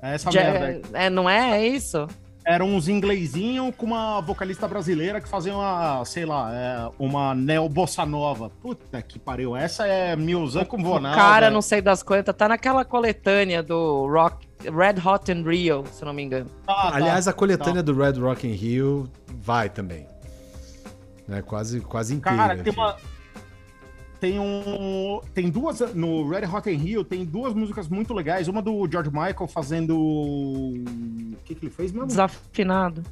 É 0.00 0.14
essa 0.14 0.30
Já- 0.30 0.42
merda. 0.44 0.66
aí. 0.66 0.82
é, 1.06 1.10
não 1.10 1.28
é? 1.28 1.58
É 1.62 1.66
isso? 1.68 2.06
Eram 2.48 2.74
uns 2.74 2.88
inglesinhos 2.88 3.74
com 3.76 3.84
uma 3.84 4.22
vocalista 4.22 4.66
brasileira 4.66 5.20
que 5.20 5.28
fazia 5.28 5.54
uma, 5.54 6.02
sei 6.06 6.24
lá, 6.24 6.50
é, 6.50 6.90
uma 6.98 7.34
neo 7.34 7.68
bossa 7.68 8.06
nova. 8.06 8.48
Puta 8.48 9.02
que 9.02 9.18
pariu. 9.18 9.54
Essa 9.54 9.86
é 9.86 10.16
Milzan 10.16 10.64
com 10.64 10.80
O 10.80 10.82
Vonal. 10.82 11.14
cara, 11.14 11.40
velho. 11.42 11.52
não 11.52 11.60
sei 11.60 11.82
das 11.82 12.02
quantas, 12.02 12.34
tá 12.34 12.48
naquela 12.48 12.86
coletânea 12.86 13.62
do 13.62 14.06
Rock, 14.06 14.48
Red 14.62 15.06
Hot 15.06 15.30
and 15.30 15.42
Rio, 15.42 15.84
se 15.92 16.02
eu 16.02 16.06
não 16.06 16.14
me 16.14 16.22
engano. 16.22 16.48
Tá, 16.64 16.72
tá. 16.72 16.96
Aliás, 16.96 17.28
a 17.28 17.34
coletânea 17.34 17.82
do 17.82 17.92
Red 17.94 18.12
Rock 18.12 18.46
in 18.48 18.52
Rio 18.52 19.10
vai 19.26 19.68
também. 19.68 20.06
É 21.30 21.42
quase, 21.42 21.80
quase 21.82 22.14
inteira. 22.14 22.38
Cara, 22.38 22.56
tem 22.62 22.72
uma. 22.72 22.96
Tem 24.20 24.38
um. 24.40 25.20
Tem 25.32 25.48
duas. 25.48 25.78
No 25.94 26.28
Red 26.28 26.44
Hot 26.46 26.68
in 26.68 26.76
Rio 26.76 27.04
tem 27.04 27.24
duas 27.24 27.54
músicas 27.54 27.88
muito 27.88 28.12
legais. 28.12 28.48
Uma 28.48 28.60
do 28.60 28.88
George 28.90 29.10
Michael 29.10 29.46
fazendo. 29.46 29.96
O 29.96 31.36
que, 31.44 31.54
que 31.54 31.66
ele 31.66 31.72
fez 31.72 31.92
mesmo? 31.92 32.06
Desafinado. 32.08 33.04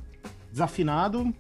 Desafinado. 0.50 1.32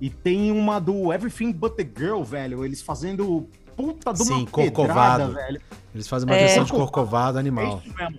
E 0.00 0.08
tem 0.10 0.50
uma 0.52 0.78
do 0.80 1.12
Everything 1.12 1.52
But 1.52 1.74
the 1.74 1.88
Girl, 1.96 2.22
velho. 2.22 2.64
Eles 2.64 2.80
fazendo. 2.82 3.48
Puta 3.76 4.12
de 4.12 4.22
uma 4.22 4.38
Sim, 4.38 4.44
pedrada, 4.44 4.70
Corcovado. 4.72 5.32
velho. 5.34 5.60
Eles 5.94 6.06
fazem 6.06 6.28
uma 6.28 6.36
É. 6.36 6.46
versão 6.46 6.64
de 6.64 6.72
Corcovado 6.72 7.38
É 7.38 7.40
animal. 7.40 7.82
isso 7.84 7.96
mesmo. 7.96 8.18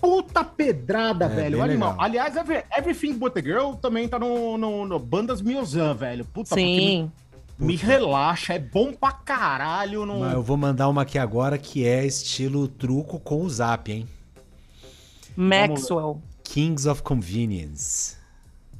Puta 0.00 0.44
pedrada, 0.44 1.24
É, 1.24 1.28
velho. 1.28 1.62
Animal. 1.62 1.90
legal. 1.90 2.04
Aliás, 2.04 2.36
Every- 2.36 2.64
Everything 2.76 3.14
But 3.14 3.32
the 3.32 3.42
Girl 3.42 3.72
também 3.74 4.06
tá 4.08 4.18
no, 4.18 4.56
no, 4.56 4.86
no 4.86 4.98
Bandas 4.98 5.42
Miozan, 5.42 5.94
velho. 5.94 6.24
Puta, 6.26 6.50
porque 6.50 7.06
Sim. 7.58 7.64
Me, 7.66 7.76
relaxa, 7.76 8.54
é 8.54 8.58
bom 8.58 8.92
pra 8.92 9.12
caralho. 9.12 10.04
No... 10.04 10.20
Mas 10.20 10.32
eu 10.34 10.42
vou 10.42 10.56
mandar 10.56 10.88
uma 10.88 11.02
aqui 11.02 11.18
agora 11.18 11.56
que 11.56 11.86
é 11.86 12.04
estilo 12.04 12.68
truco 12.68 13.18
com 13.18 13.42
o 13.42 13.48
zap, 13.48 13.90
hein? 13.90 14.06
Maxwell. 15.36 16.20
Kings 16.42 16.88
of 16.88 17.02
Convenience. 17.02 18.16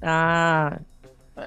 Ah. 0.01 0.79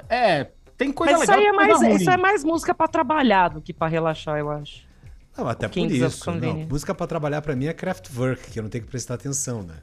É, 0.08 0.48
tem 0.78 0.92
coisa 0.92 1.14
Mas 1.14 1.24
isso 1.24 1.32
legal. 1.32 1.46
aí 1.46 1.48
é 1.48 1.52
mais, 1.52 1.82
ruim. 1.82 1.96
isso 1.96 2.10
é 2.10 2.18
mais 2.18 2.44
música 2.44 2.74
pra 2.74 2.88
trabalhar 2.88 3.50
do 3.50 3.62
que 3.62 3.74
pra 3.74 3.88
relaxar, 3.88 4.38
eu 4.38 4.50
acho. 4.52 4.88
Não, 5.38 5.48
até 5.48 5.68
por 5.68 5.74
Kings 5.74 6.04
of 6.04 6.16
isso. 6.16 6.32
Não, 6.32 6.56
música 6.68 6.94
pra 6.94 7.08
trabalhar 7.08 7.42
pra 7.42 7.56
mim 7.56 7.66
é 7.66 7.74
Kraftwerk, 7.74 8.52
que 8.52 8.60
eu 8.60 8.64
não 8.64 8.70
tenho 8.70 8.84
que 8.84 8.90
prestar 8.90 9.16
atenção, 9.16 9.64
né? 9.64 9.76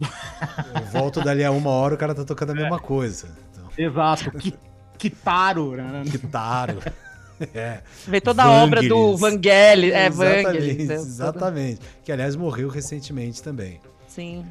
Eu 0.74 0.86
volto 0.86 1.22
dali 1.22 1.44
a 1.44 1.52
uma 1.52 1.70
hora 1.70 1.94
o 1.94 1.98
cara 1.98 2.14
tá 2.14 2.24
tocando 2.24 2.50
a 2.50 2.54
mesma 2.54 2.80
coisa. 2.80 3.28
Então, 3.52 3.68
Exato. 3.78 4.30
Que, 4.32 4.52
Kitaro, 4.98 5.72
né? 5.76 6.02
guitarra. 6.06 6.76
É. 7.52 7.80
Vê 8.06 8.20
toda 8.20 8.44
a 8.44 8.50
obra 8.62 8.80
do 8.80 9.16
Vangelis. 9.16 9.92
Vangelis. 9.92 9.92
É, 9.92 10.06
exatamente, 10.06 10.44
Vangelis. 10.46 10.90
é, 10.90 10.94
exatamente. 10.94 11.80
Que 12.04 12.12
aliás 12.12 12.36
morreu 12.36 12.68
recentemente 12.68 13.42
também. 13.42 13.80
Sim. 14.06 14.46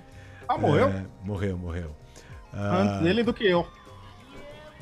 Ah, 0.49 0.57
morreu? 0.57 0.87
É, 0.89 1.05
morreu, 1.23 1.57
morreu. 1.57 1.95
Antes 2.53 2.95
Ah, 2.95 2.99
dele 3.01 3.23
do 3.23 3.33
que 3.33 3.45
eu. 3.45 3.65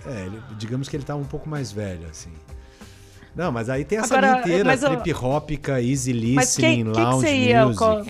é, 0.07 0.25
ele- 0.25 0.41
digamos 0.57 0.89
que 0.89 0.97
ele 0.97 1.03
tá 1.03 1.15
um 1.15 1.23
pouco 1.23 1.47
mais 1.47 1.71
velho, 1.71 2.07
assim. 2.09 2.31
Não, 3.35 3.51
mas 3.51 3.69
aí 3.69 3.85
tem 3.85 3.99
essa 3.99 4.15
Agora, 4.17 4.31
linha 4.31 4.41
inteira, 4.45 4.63
mas 4.65 4.81
eu- 4.81 4.89
trip 4.99 5.13
hópica, 5.13 5.79
easy 5.79 6.11
Mas 6.33 6.57
listening, 6.57 6.83
quem 6.85 6.93
que 6.93 6.99
lounge 6.99 7.27
você 7.27 7.35
ia? 7.35 7.65
music. 7.65 7.77
qual- 7.77 8.05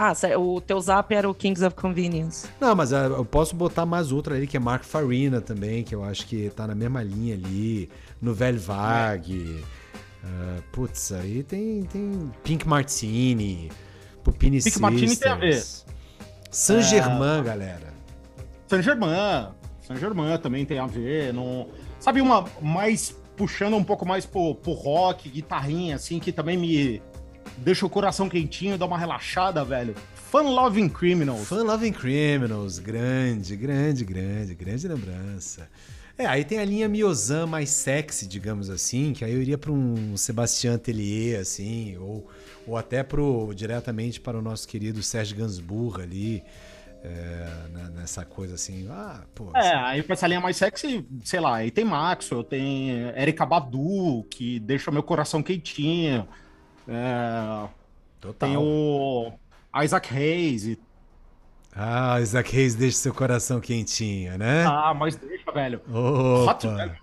Ah, 0.00 0.12
o 0.38 0.60
teu 0.60 0.80
zap 0.80 1.12
era 1.12 1.28
o 1.28 1.34
Kings 1.34 1.64
of 1.64 1.74
Convenience. 1.74 2.48
Não, 2.60 2.72
mas 2.72 2.92
ah, 2.92 3.06
eu 3.06 3.24
posso 3.24 3.56
botar 3.56 3.84
mais 3.84 4.12
outra 4.12 4.36
ali, 4.36 4.46
que 4.46 4.56
é 4.56 4.60
Mark 4.60 4.84
Farina 4.84 5.40
também, 5.40 5.82
que 5.82 5.92
eu 5.92 6.04
acho 6.04 6.24
que 6.24 6.50
tá 6.50 6.68
na 6.68 6.74
mesma 6.74 7.02
linha 7.02 7.34
ali. 7.34 7.90
No 8.22 8.32
Velho 8.32 8.60
Vag. 8.60 9.64
ah, 10.22 10.62
putz, 10.70 11.10
aí 11.10 11.42
tem, 11.42 11.82
tem 11.82 12.30
Pink 12.44 12.66
Martini, 12.66 13.72
Pupini 14.22 14.62
Pink 14.62 14.80
Martini 14.80 15.16
tem 15.16 15.32
a 15.32 15.34
ver. 15.34 15.54
Sisters. 15.54 15.86
Saint 16.48 16.82
Germain, 16.82 17.42
galera. 17.42 17.92
Saint 18.68 18.84
Germain. 18.84 19.48
Saint 19.82 19.98
Germain 19.98 20.38
também 20.38 20.64
tem 20.64 20.78
a 20.78 20.86
ver. 20.86 21.34
Não... 21.34 21.66
Sabe 21.98 22.20
uma 22.20 22.44
mais 22.62 23.16
puxando 23.36 23.74
um 23.74 23.82
pouco 23.82 24.06
mais 24.06 24.24
pro, 24.24 24.54
pro 24.54 24.72
rock, 24.72 25.28
guitarrinha, 25.28 25.96
assim, 25.96 26.20
que 26.20 26.30
também 26.30 26.56
me 26.56 27.02
deixa 27.56 27.86
o 27.86 27.90
coração 27.90 28.28
quentinho, 28.28 28.78
dá 28.78 28.86
uma 28.86 28.98
relaxada, 28.98 29.64
velho. 29.64 29.94
Fun 30.14 30.54
Loving 30.54 30.88
Criminals. 30.88 31.48
Fun 31.48 31.62
Loving 31.62 31.92
Criminals, 31.92 32.78
grande, 32.78 33.56
grande, 33.56 34.04
grande, 34.04 34.54
grande 34.54 34.88
lembrança. 34.88 35.68
É, 36.18 36.26
aí 36.26 36.44
tem 36.44 36.58
a 36.58 36.64
linha 36.64 36.88
Miozan 36.88 37.46
mais 37.46 37.70
sexy, 37.70 38.26
digamos 38.26 38.68
assim, 38.68 39.12
que 39.12 39.24
aí 39.24 39.32
eu 39.32 39.40
iria 39.40 39.56
para 39.56 39.70
um 39.70 40.16
Sebastião 40.16 40.76
Tellier, 40.76 41.40
assim, 41.40 41.96
ou, 41.96 42.28
ou 42.66 42.76
até 42.76 43.04
pro, 43.04 43.52
diretamente 43.54 44.20
para 44.20 44.36
o 44.36 44.42
nosso 44.42 44.66
querido 44.66 45.00
Sérgio 45.00 45.36
Gainsbourg 45.36 46.02
ali, 46.02 46.42
é, 47.04 47.46
nessa 47.94 48.24
coisa 48.24 48.56
assim, 48.56 48.88
ah, 48.90 49.22
pô, 49.32 49.52
É, 49.54 49.74
aí 49.76 50.02
pra 50.02 50.14
essa 50.14 50.26
linha 50.26 50.40
mais 50.40 50.56
sexy, 50.56 51.06
sei 51.22 51.38
lá, 51.38 51.56
aí 51.56 51.70
tem 51.70 51.84
Maxwell, 51.84 52.42
tem 52.42 52.90
Erika 53.16 53.46
Badu, 53.46 54.26
que 54.28 54.58
deixa 54.58 54.90
meu 54.90 55.04
coração 55.04 55.40
quentinho. 55.40 56.26
É, 56.88 57.68
total. 58.20 58.48
tem 58.48 58.56
o 58.56 59.32
Isaac 59.84 60.14
Hayes. 60.14 60.64
e- 60.64 60.78
Ah, 61.76 62.20
Isaac 62.20 62.50
Reis 62.54 62.74
deixa 62.74 62.96
seu 62.98 63.14
coração 63.14 63.60
quentinho, 63.60 64.36
né? 64.38 64.64
Ah, 64.66 64.92
mas 64.94 65.14
deixa, 65.16 65.52
velho. 65.52 65.80
Hot, 65.88 66.66
Opa. 66.66 66.76
velho. 66.76 66.96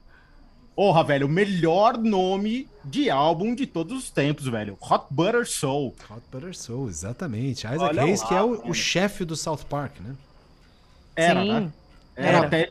Porra, 0.76 1.04
velho, 1.06 1.28
o 1.28 1.30
melhor 1.30 1.98
nome 1.98 2.68
de 2.84 3.10
álbum 3.10 3.56
de 3.56 3.66
todos 3.66 3.98
os 3.98 4.12
tempos, 4.12 4.48
velho. 4.48 4.78
Hot 4.82 5.06
Butter 5.10 5.48
Soul. 5.48 5.96
Hot 6.10 6.22
Butter 6.30 6.54
Soul, 6.58 6.90
exatamente. 6.90 7.60
Isaac 7.66 7.80
Olha 7.82 8.04
Reis, 8.04 8.22
lá, 8.24 8.28
que 8.28 8.34
é 8.34 8.42
o, 8.42 8.70
o 8.70 8.74
chefe 8.74 9.24
do 9.24 9.38
South 9.38 9.60
Park, 9.70 9.94
né? 10.02 10.14
Era, 11.16 11.42
Sim. 11.42 11.54
né? 11.54 11.72
Era, 12.16 12.38
Era. 12.38 12.48
Até, 12.48 12.70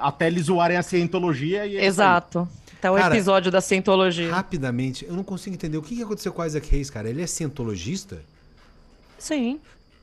até 0.00 0.26
eles 0.28 0.44
zoarem 0.46 0.76
a 0.76 0.82
cientologia 0.82 1.66
e. 1.66 1.76
é. 1.76 1.84
Exato. 1.84 2.48
Até 2.78 2.90
o 2.90 2.94
Cara, 2.94 3.14
episódio 3.14 3.50
da 3.50 3.60
Cientologia. 3.60 4.30
Rapidamente, 4.30 5.04
eu 5.06 5.14
não 5.14 5.24
consigo 5.24 5.54
entender 5.54 5.76
o 5.78 5.82
que 5.82 5.96
que 5.96 6.02
aconteceu 6.02 6.32
com 6.32 6.42
o 6.42 6.44
Isaac 6.44 6.70
Reis, 6.70 6.90
cara. 6.90 7.08
Ele 7.08 7.22
é 7.22 7.26
cientologista? 7.26 8.20
Sim. 9.18 9.58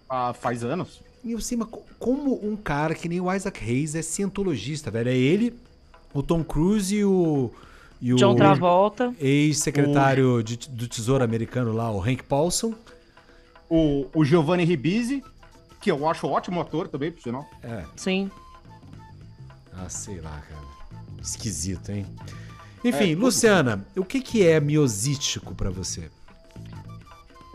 Ah, 0.10 0.34
faz 0.34 0.64
anos. 0.64 0.99
E 1.23 1.31
eu 1.31 1.39
sei, 1.39 1.57
mas 1.57 1.69
co- 1.69 1.84
como 1.99 2.45
um 2.45 2.55
cara 2.57 2.93
que 2.95 3.07
nem 3.07 3.22
o 3.22 3.31
Isaac 3.31 3.64
Reis 3.64 3.95
é 3.95 4.01
cientologista, 4.01 4.89
velho? 4.91 5.10
É 5.10 5.15
ele, 5.15 5.55
o 6.14 6.22
Tom 6.23 6.43
Cruise 6.43 6.93
e 6.95 7.05
o. 7.05 7.51
E 8.01 8.11
o 8.14 8.18
John 8.18 8.35
Travolta. 8.35 9.14
ex-secretário 9.18 10.43
de- 10.43 10.57
do 10.69 10.88
Tesouro 10.89 11.23
Americano 11.23 11.72
lá, 11.72 11.89
o 11.89 12.01
Hank 12.01 12.23
Paulson. 12.23 12.73
O, 13.69 14.07
o 14.14 14.26
Giovanni 14.26 14.65
Ribisi, 14.65 15.23
que 15.80 15.89
eu 15.89 16.07
acho 16.10 16.27
ótimo 16.27 16.60
ator 16.60 16.88
também, 16.89 17.11
por 17.11 17.22
sinal. 17.22 17.47
É, 17.64 17.84
Sim. 17.95 18.30
Ah, 19.77 19.89
sei 19.89 20.19
lá, 20.21 20.41
cara. 20.49 20.61
Esquisito, 21.21 21.91
hein? 21.91 22.05
Enfim, 22.83 23.15
Luciana, 23.15 23.85
o 23.95 24.03
que 24.03 24.19
que 24.19 24.45
é 24.45 24.59
miosítico 24.59 25.55
pra 25.55 25.69
você? 25.69 26.09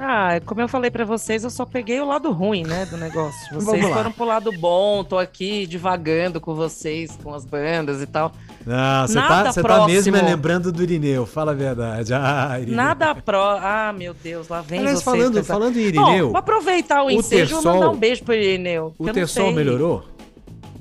Ah, 0.01 0.41
como 0.47 0.61
eu 0.61 0.69
falei 0.69 0.93
pra 0.93 1.05
vocês, 1.05 1.43
eu 1.43 1.51
só 1.51 1.67
peguei 1.67 2.01
o 2.01 2.07
lado 2.07 2.31
ruim, 2.31 2.63
né, 2.63 2.87
do 2.87 2.97
negócio. 2.97 3.37
Vocês 3.53 3.85
foram 3.85 4.13
pro 4.13 4.25
lado 4.25 4.53
bom, 4.53 5.03
tô 5.03 5.19
aqui 5.19 5.67
divagando 5.67 6.41
com 6.41 6.55
vocês, 6.55 7.19
com 7.21 7.35
as 7.35 7.45
bandas 7.45 8.01
e 8.01 8.07
tal. 8.07 8.33
Não, 8.65 9.07
você 9.07 9.15
tá, 9.15 9.29
Nada 9.29 9.53
você 9.53 9.63
tá 9.63 9.87
mesmo 9.87 10.13
próximo. 10.13 10.31
lembrando 10.31 10.71
do 10.71 10.83
Irineu, 10.83 11.27
fala 11.27 11.51
a 11.53 11.55
verdade. 11.55 12.13
Ah, 12.19 12.59
Irineu. 12.61 12.77
Nada 12.77 13.15
pró. 13.15 13.59
Ah, 13.61 13.93
meu 13.97 14.15
Deus, 14.15 14.49
lá 14.49 14.61
vem 14.61 14.79
Aliás, 14.81 15.03
vocês. 15.03 15.05
falando, 15.05 15.45
falando 15.45 15.77
em 15.79 15.91
Bom, 15.93 16.11
Irineu, 16.11 16.29
vou 16.29 16.37
aproveitar 16.37 17.03
o, 17.03 17.07
o 17.07 17.11
ensejo 17.11 17.61
e 17.61 17.65
mandar 17.65 17.91
um 17.91 17.97
beijo 17.97 18.23
pro 18.23 18.35
Irineu. 18.35 18.95
o 18.99 19.27
sei. 19.27 19.53
melhorou? 19.53 20.05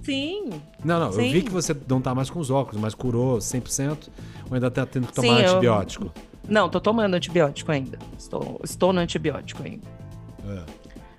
Sim. 0.08 0.50
Não, 0.84 1.00
não, 1.00 1.08
eu 1.08 1.14
Sim. 1.14 1.32
vi 1.32 1.42
que 1.42 1.52
você 1.52 1.76
não 1.88 2.00
tá 2.02 2.16
mais 2.16 2.30
com 2.30 2.40
os 2.40 2.50
óculos, 2.50 2.80
mas 2.82 2.96
curou 2.96 3.38
100% 3.40 4.10
ou 4.50 4.54
ainda 4.56 4.72
tá 4.72 4.86
tendo 4.86 5.08
que 5.08 5.14
tomar 5.14 5.28
Sim, 5.38 5.44
eu- 5.44 5.52
antibiótico? 5.52 6.12
Não, 6.48 6.70
tô 6.70 6.80
tomando 6.80 7.14
antibiótico 7.14 7.72
ainda. 7.72 8.00
Estou, 8.18 8.60
estou 8.64 8.94
no 8.94 9.02
antibiótico 9.02 9.64
ainda. 9.64 9.86
É. 10.48 10.62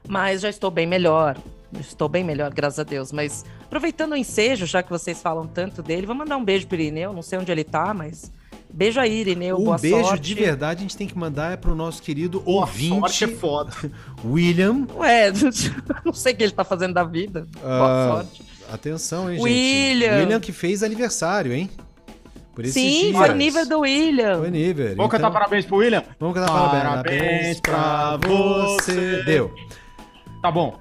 Mas 0.09 0.40
já 0.40 0.48
estou 0.48 0.70
bem 0.70 0.86
melhor. 0.86 1.36
Estou 1.78 2.09
bem 2.09 2.24
melhor, 2.24 2.51
graças 2.52 2.78
a 2.78 2.82
Deus. 2.82 3.12
Mas 3.12 3.44
aproveitando 3.62 4.12
o 4.12 4.16
ensejo, 4.16 4.65
já 4.65 4.82
que 4.82 4.89
vocês 4.89 5.20
falam 5.20 5.47
tanto 5.47 5.82
dele, 5.82 6.06
vou 6.06 6.16
mandar 6.16 6.39
um 6.39 6.44
beijo 6.44 6.66
pro 6.66 6.77
Irineu. 6.81 7.12
Não 7.12 7.20
sei 7.20 7.39
onde 7.39 7.52
ele 7.52 7.62
tá, 7.62 7.93
mas. 7.93 8.32
Beijo 8.73 8.98
aí, 9.01 9.20
Irineu. 9.20 9.59
Um 9.59 9.65
boa 9.65 9.77
beijo 9.78 10.02
sorte. 10.02 10.23
de 10.23 10.35
verdade 10.35 10.78
a 10.78 10.82
gente 10.82 10.97
tem 10.97 11.06
que 11.06 11.16
mandar 11.19 11.52
é 11.52 11.56
pro 11.59 11.74
nosso 11.74 12.02
querido 12.02 12.40
Boa 12.40 12.60
ouvinte 12.60 12.98
sorte 13.01 13.24
é 13.24 13.28
foda. 13.28 13.73
William. 14.24 14.86
Ué, 14.97 15.31
não 16.05 16.12
sei 16.15 16.32
o 16.32 16.36
que 16.36 16.43
ele 16.43 16.52
tá 16.52 16.65
fazendo 16.65 16.94
da 16.94 17.05
vida. 17.05 17.47
Boa 17.60 17.74
Ah, 17.74 18.09
sorte. 18.15 18.43
Atenção, 18.73 19.31
hein, 19.31 19.40
William. 19.40 20.09
gente. 20.11 20.20
William 20.20 20.40
que 20.40 20.53
fez 20.53 20.82
aniversário, 20.82 21.53
hein? 21.53 21.70
Por 22.55 22.65
esses 22.65 22.74
Sim, 22.74 23.12
dias. 23.12 23.16
foi 23.16 23.35
nível 23.35 23.66
do 23.69 23.81
William. 23.81 24.39
Foi 24.40 24.51
nível. 24.51 24.97
Vamos 24.97 25.11
cantar 25.12 25.31
parabéns 25.31 25.65
pro 25.65 25.77
William? 25.77 26.03
Vamos 26.19 26.35
cantar 26.35 26.53
Parabéns 26.53 27.61
parabéns 27.61 27.61
pra 27.61 28.16
você. 28.16 29.23
Deu. 29.24 29.55
Tá 30.43 30.51
bom. 30.51 30.77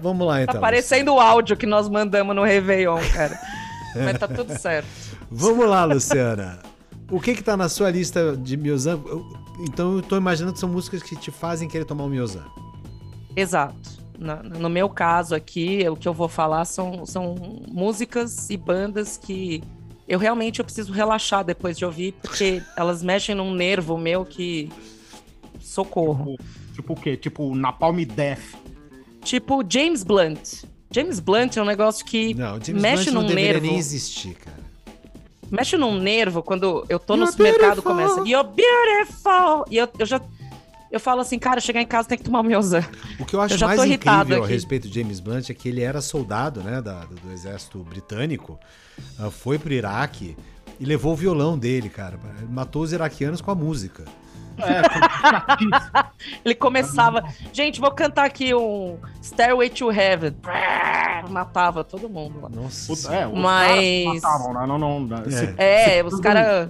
Vamos 0.00 0.26
lá, 0.26 0.42
então. 0.42 0.54
Tá 0.54 0.60
parecendo 0.60 1.14
o 1.14 1.20
áudio 1.20 1.56
que 1.56 1.66
nós 1.66 1.88
mandamos 1.88 2.34
no 2.34 2.44
Réveillon, 2.44 3.00
cara. 3.12 3.38
Mas 3.96 4.18
tá 4.18 4.28
tudo 4.28 4.56
certo. 4.58 4.88
Vamos 5.30 5.66
lá, 5.68 5.84
Luciana. 5.84 6.60
O 7.10 7.20
que 7.20 7.34
que 7.34 7.42
tá 7.42 7.56
na 7.56 7.68
sua 7.68 7.90
lista 7.90 8.36
de 8.36 8.56
Miozan? 8.56 9.00
Então 9.60 9.96
eu 9.96 10.02
tô 10.02 10.16
imaginando 10.16 10.54
que 10.54 10.60
são 10.60 10.68
músicas 10.68 11.02
que 11.02 11.16
te 11.16 11.30
fazem 11.30 11.68
querer 11.68 11.84
tomar 11.84 12.04
um 12.04 12.08
Miozan. 12.08 12.44
Exato. 13.34 13.99
Na- 14.20 14.42
no 14.42 14.68
meu 14.68 14.88
caso 14.88 15.34
aqui, 15.34 15.82
o 15.88 15.96
que 15.96 16.06
eu 16.06 16.12
vou 16.12 16.28
falar 16.28 16.64
são, 16.66 17.04
são 17.06 17.34
músicas 17.68 18.50
e 18.50 18.56
bandas 18.56 19.16
que 19.16 19.62
eu 20.06 20.18
realmente 20.18 20.58
eu 20.58 20.64
preciso 20.64 20.92
relaxar 20.92 21.42
depois 21.42 21.76
de 21.78 21.84
ouvir, 21.86 22.12
porque 22.20 22.62
elas 22.76 23.02
mexem 23.02 23.34
num 23.34 23.52
nervo 23.54 23.96
meu 23.96 24.24
que. 24.24 24.68
Socorro. 25.60 26.36
Tipo 26.74 26.92
o 26.94 26.96
quê? 26.96 27.16
Tipo 27.16 27.54
Napalm 27.54 27.98
Death. 28.04 28.40
Tipo 29.22 29.62
James 29.68 30.02
Blunt. 30.02 30.64
James 30.90 31.20
Blunt 31.20 31.56
é 31.56 31.62
um 31.62 31.66
negócio 31.66 32.04
que 32.04 32.34
Não, 32.34 32.54
mexe 32.74 33.04
Blunt 33.04 33.14
não 33.14 33.22
num 33.22 33.28
deveria 33.28 33.52
nervo. 33.52 33.66
nem 33.66 33.76
existir, 33.78 34.34
cara. 34.34 34.56
mexe 35.50 35.76
num 35.76 35.94
nervo 35.98 36.42
quando 36.42 36.84
eu 36.88 36.98
tô 36.98 37.16
no 37.16 37.26
supermercado 37.26 37.82
começa 37.82 38.20
You're 38.26 38.48
beautiful! 38.48 39.64
E 39.70 39.76
eu, 39.76 39.88
eu 39.98 40.06
já. 40.06 40.20
Eu 40.90 40.98
falo 40.98 41.20
assim, 41.20 41.38
cara, 41.38 41.60
chegar 41.60 41.80
em 41.80 41.86
casa 41.86 42.08
tem 42.08 42.18
que 42.18 42.24
tomar 42.24 42.40
o 42.40 42.42
Miozan. 42.42 42.82
O 43.18 43.24
que 43.24 43.34
eu 43.34 43.40
acho 43.40 43.54
Eu 43.54 43.58
já 43.58 43.66
mais 43.68 43.84
incrível 43.84 44.42
a 44.42 44.46
respeito 44.46 44.88
de 44.88 45.00
James 45.00 45.20
Blunt 45.20 45.48
é 45.48 45.54
que 45.54 45.68
ele 45.68 45.82
era 45.82 46.00
soldado, 46.00 46.60
né, 46.62 46.82
da- 46.82 47.04
do, 47.04 47.14
do 47.14 47.32
exército 47.32 47.78
britânico, 47.84 48.58
ah, 49.18 49.30
foi 49.30 49.58
pro 49.58 49.72
Iraque 49.72 50.36
e 50.80 50.84
levou 50.84 51.12
o 51.12 51.16
violão 51.16 51.56
dele, 51.58 51.88
cara. 51.88 52.18
Ele 52.38 52.48
matou 52.50 52.82
os 52.82 52.92
iraquianos 52.92 53.40
com 53.40 53.50
a 53.50 53.54
música. 53.54 54.04
Ele 56.44 56.54
começava. 56.54 57.24
Gente, 57.52 57.80
vou 57.80 57.90
cantar 57.92 58.24
aqui 58.26 58.54
um 58.54 58.98
Stairway 59.22 59.70
to 59.70 59.90
Heaven. 59.90 60.36
Matava 61.30 61.82
todo 61.84 62.08
mundo 62.08 62.40
lá. 62.42 62.48
Nossa. 62.48 62.86
Puta, 62.94 63.14
é, 63.14 63.26
os 63.26 63.38
Mas- 63.38 64.04
caras 64.04 64.22
matavam? 64.22 64.52
Não, 64.66 64.78
não, 64.78 65.00
não. 65.00 65.16
É. 65.58 65.98
É, 65.98 66.04
os 66.04 66.20
caras. 66.20 66.68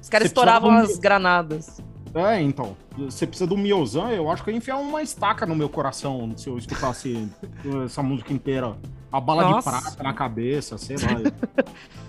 Os 0.00 0.08
caras 0.08 0.26
estouravam 0.28 0.70
as 0.70 0.96
granadas. 0.98 1.80
É, 2.16 2.40
então. 2.40 2.76
Você 2.98 3.26
precisa 3.26 3.46
do 3.46 3.56
Miozan, 3.58 4.08
eu 4.10 4.30
acho 4.30 4.42
que 4.42 4.48
eu 4.48 4.52
ia 4.54 4.58
enfiar 4.58 4.78
uma 4.78 5.02
estaca 5.02 5.44
no 5.44 5.54
meu 5.54 5.68
coração 5.68 6.32
se 6.36 6.48
eu 6.48 6.56
escutasse 6.56 7.28
essa 7.84 8.02
música 8.02 8.32
inteira. 8.32 8.74
A 9.12 9.20
bala 9.20 9.42
Nossa. 9.42 9.70
de 9.70 9.80
prata 9.82 10.02
na 10.02 10.12
cabeça, 10.14 10.78
sei 10.78 10.96
lá. 10.96 11.20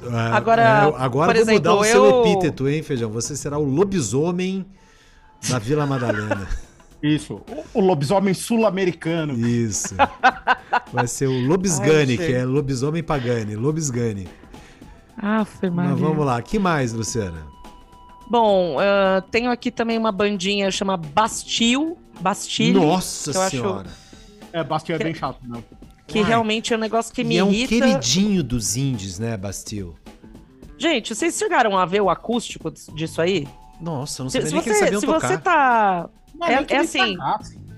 É, 0.04 0.32
Agora, 0.34 0.62
é, 0.62 1.04
agora 1.04 1.34
por 1.34 1.44
vou 1.46 1.54
mudar 1.54 1.74
o 1.76 1.84
exemplo, 1.84 1.86
seu 1.86 2.06
eu- 2.06 2.22
epíteto, 2.26 2.68
hein, 2.70 2.82
Feijão? 2.84 3.10
Você 3.12 3.36
será 3.36 3.58
o 3.58 3.64
lobisomem 3.66 4.66
da 5.50 5.60
Vila 5.60 5.86
Madalena. 5.86 6.48
Isso. 7.04 7.42
O, 7.74 7.80
lobisomem 7.82 8.34
sul-americano. 8.34 9.34
Isso. 9.34 9.94
Vai 10.92 11.06
ser 11.06 11.28
o 11.28 11.48
Lobisgani, 11.48 12.18
que 12.18 12.34
é 12.34 12.44
lobisomem 12.44 13.04
pagani. 13.04 13.56
Lobisgani. 13.56 14.28
Ah, 15.16 15.46
foi 15.46 15.70
Mas 15.70 15.98
vamos 16.00 16.26
lá. 16.26 16.42
que 16.42 16.58
mais, 16.58 16.94
Luciana? 16.94 17.46
Bom, 18.30 18.78
ah, 18.80 19.22
tenho 19.32 19.50
aqui 19.50 19.72
também 19.72 19.98
uma 19.98 20.12
bandinha 20.12 20.70
chama 20.72 20.98
Bastille. 20.98 21.96
Bastille. 22.20 22.74
Nossa 22.80 23.32
que 23.32 23.38
eu 23.38 23.42
acho 23.42 23.58
senhora. 23.58 23.90
É, 24.52 24.64
Bastia 24.64 24.96
é 24.96 24.98
bem 25.00 25.14
chato, 25.14 25.40
não. 25.44 25.64
que 26.08 26.20
Ai. 26.20 26.26
realmente 26.26 26.74
é 26.74 26.78
um 26.78 26.80
negócio 26.80 27.14
que 27.14 27.24
me 27.24 27.36
E 27.36 27.38
é 27.38 27.44
um 27.44 27.52
irrita. 27.52 27.86
queridinho 27.86 28.44
dos 28.44 28.76
indies, 28.78 29.20
né, 29.20 29.36
Bastille? 29.38 29.94
Gente, 30.78 31.14
vocês 31.16 31.38
chegaram 31.38 31.78
a 31.78 31.86
ver 31.86 32.02
o 32.02 32.10
acústico 32.10 32.72
disso 32.96 33.22
aí? 33.22 33.48
Nossa, 33.80 34.22
eu 34.22 34.24
não 34.26 34.30
Se, 34.30 34.38
sabia 34.42 34.48
se 34.50 34.54
nem 34.56 34.64
que 34.64 34.70
eles 34.70 34.78
você, 34.80 34.84
sabiam 34.86 35.00
se 35.02 35.06
tocar. 35.08 35.28
você 35.28 35.38
tá. 35.38 36.10
Não, 36.36 36.48
É- 36.48 36.64
que 36.64 36.74
é 36.74 36.78
assim. 36.80 37.16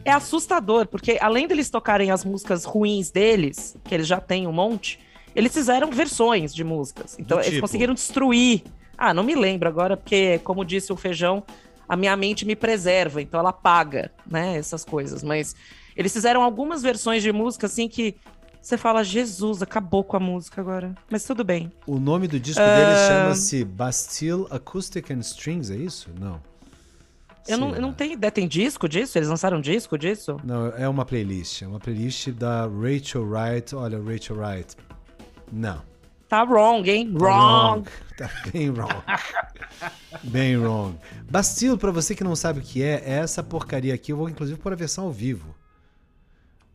É 0.06 0.12
assustador, 0.12 0.88
porque 0.88 1.18
além 1.22 1.48
deles 1.48 1.70
tocarem 1.70 2.10
as 2.12 2.24
músicas 2.24 2.64
ruins 2.66 3.12
deles, 3.12 3.76
que 3.84 3.94
eles 3.94 4.08
já 4.08 4.20
têm 4.22 4.48
um 4.48 4.52
monte, 4.52 5.00
eles 5.36 5.54
fizeram 5.54 5.92
versões 5.92 6.54
de 6.56 6.64
músicas. 6.64 7.18
Então 7.20 7.38
Do 7.38 7.42
eles 7.44 7.50
tipo? 7.56 7.62
conseguiram 7.62 7.94
destruir. 7.94 8.64
Ah, 9.02 9.14
não 9.14 9.24
me 9.24 9.34
lembro 9.34 9.70
agora, 9.70 9.96
porque, 9.96 10.40
como 10.40 10.66
disse 10.66 10.92
o 10.92 10.96
Feijão, 10.98 11.42
a 11.88 11.96
minha 11.96 12.16
mente 12.18 12.46
me 12.46 12.56
preserva, 12.56 13.22
então 13.22 13.40
ela 13.40 13.50
apaga, 13.52 14.12
né, 14.28 14.58
essas 14.58 14.84
coisas. 14.84 15.24
Mas 15.24 15.56
eles 15.96 16.12
fizeram 16.12 16.44
algumas 16.44 16.82
versões 16.82 17.24
de 17.24 17.32
música 17.32 17.66
assim 17.68 17.88
que 17.88 18.16
você 18.62 18.78
fala, 18.78 19.04
Jesus, 19.06 19.62
acabou 19.62 20.04
com 20.04 20.18
a 20.18 20.20
música 20.20 20.60
agora. 20.60 20.94
Mas 21.10 21.24
tudo 21.24 21.46
bem. 21.46 21.72
O 21.88 21.98
nome 21.98 22.28
do 22.28 22.38
disco 22.38 22.62
Ah. 22.62 22.76
deles 22.76 23.08
chama-se 23.08 23.64
Bastille 23.64 24.46
Acoustic 24.50 25.10
and 25.12 25.20
Strings, 25.20 25.72
é 25.72 25.78
isso? 25.78 26.10
Não. 26.20 26.42
Eu 27.48 27.58
não, 27.58 27.74
eu 27.74 27.82
não 27.82 27.90
lá. 27.90 27.96
tenho 27.96 28.14
ideia. 28.14 28.30
Tem 28.30 28.48
disco 28.48 28.88
disso? 28.88 29.18
Eles 29.18 29.30
lançaram 29.30 29.60
disco 29.62 29.98
disso? 29.98 30.38
Não, 30.44 30.68
é 30.78 30.88
uma 30.88 31.04
playlist. 31.06 31.62
É 31.64 31.68
uma 31.68 31.80
playlist 31.80 32.30
da 32.32 32.68
Rachel 32.68 33.24
Wright. 33.28 33.76
Olha, 33.76 33.98
Rachel 33.98 34.36
Wright. 34.38 34.76
Não. 35.52 35.82
Tá 36.30 36.44
wrong, 36.44 36.88
hein? 36.88 37.12
Tá 37.12 37.26
Wrong. 37.26 37.90
Tá 38.16 38.30
bem 38.54 38.70
wrong. 38.70 39.04
bem 40.24 40.58
wrong. 40.58 40.96
Bastille, 41.28 41.76
pra 41.76 41.90
você 41.90 42.14
que 42.14 42.24
não 42.24 42.36
sabe 42.36 42.60
o 42.60 42.62
que 42.62 42.84
é, 42.84 43.02
é 43.04 43.14
essa 43.18 43.42
porcaria 43.42 43.96
aqui. 43.96 44.12
Eu 44.12 44.18
vou 44.18 44.30
inclusive 44.30 44.60
pôr 44.60 44.72
a 44.72 44.76
versão 44.76 45.06
ao 45.06 45.12
vivo. 45.12 45.56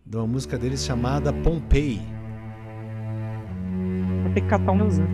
De 0.05 0.17
uma 0.17 0.27
música 0.27 0.59
deles 0.59 0.85
chamada 0.85 1.33
Pompeii. 1.33 2.03
Vou 4.25 4.35
ter 4.35 4.41
que 4.41 4.49
catar 4.49 4.73
o 4.73 4.75
meu 4.75 4.91
Zan. 4.91 5.07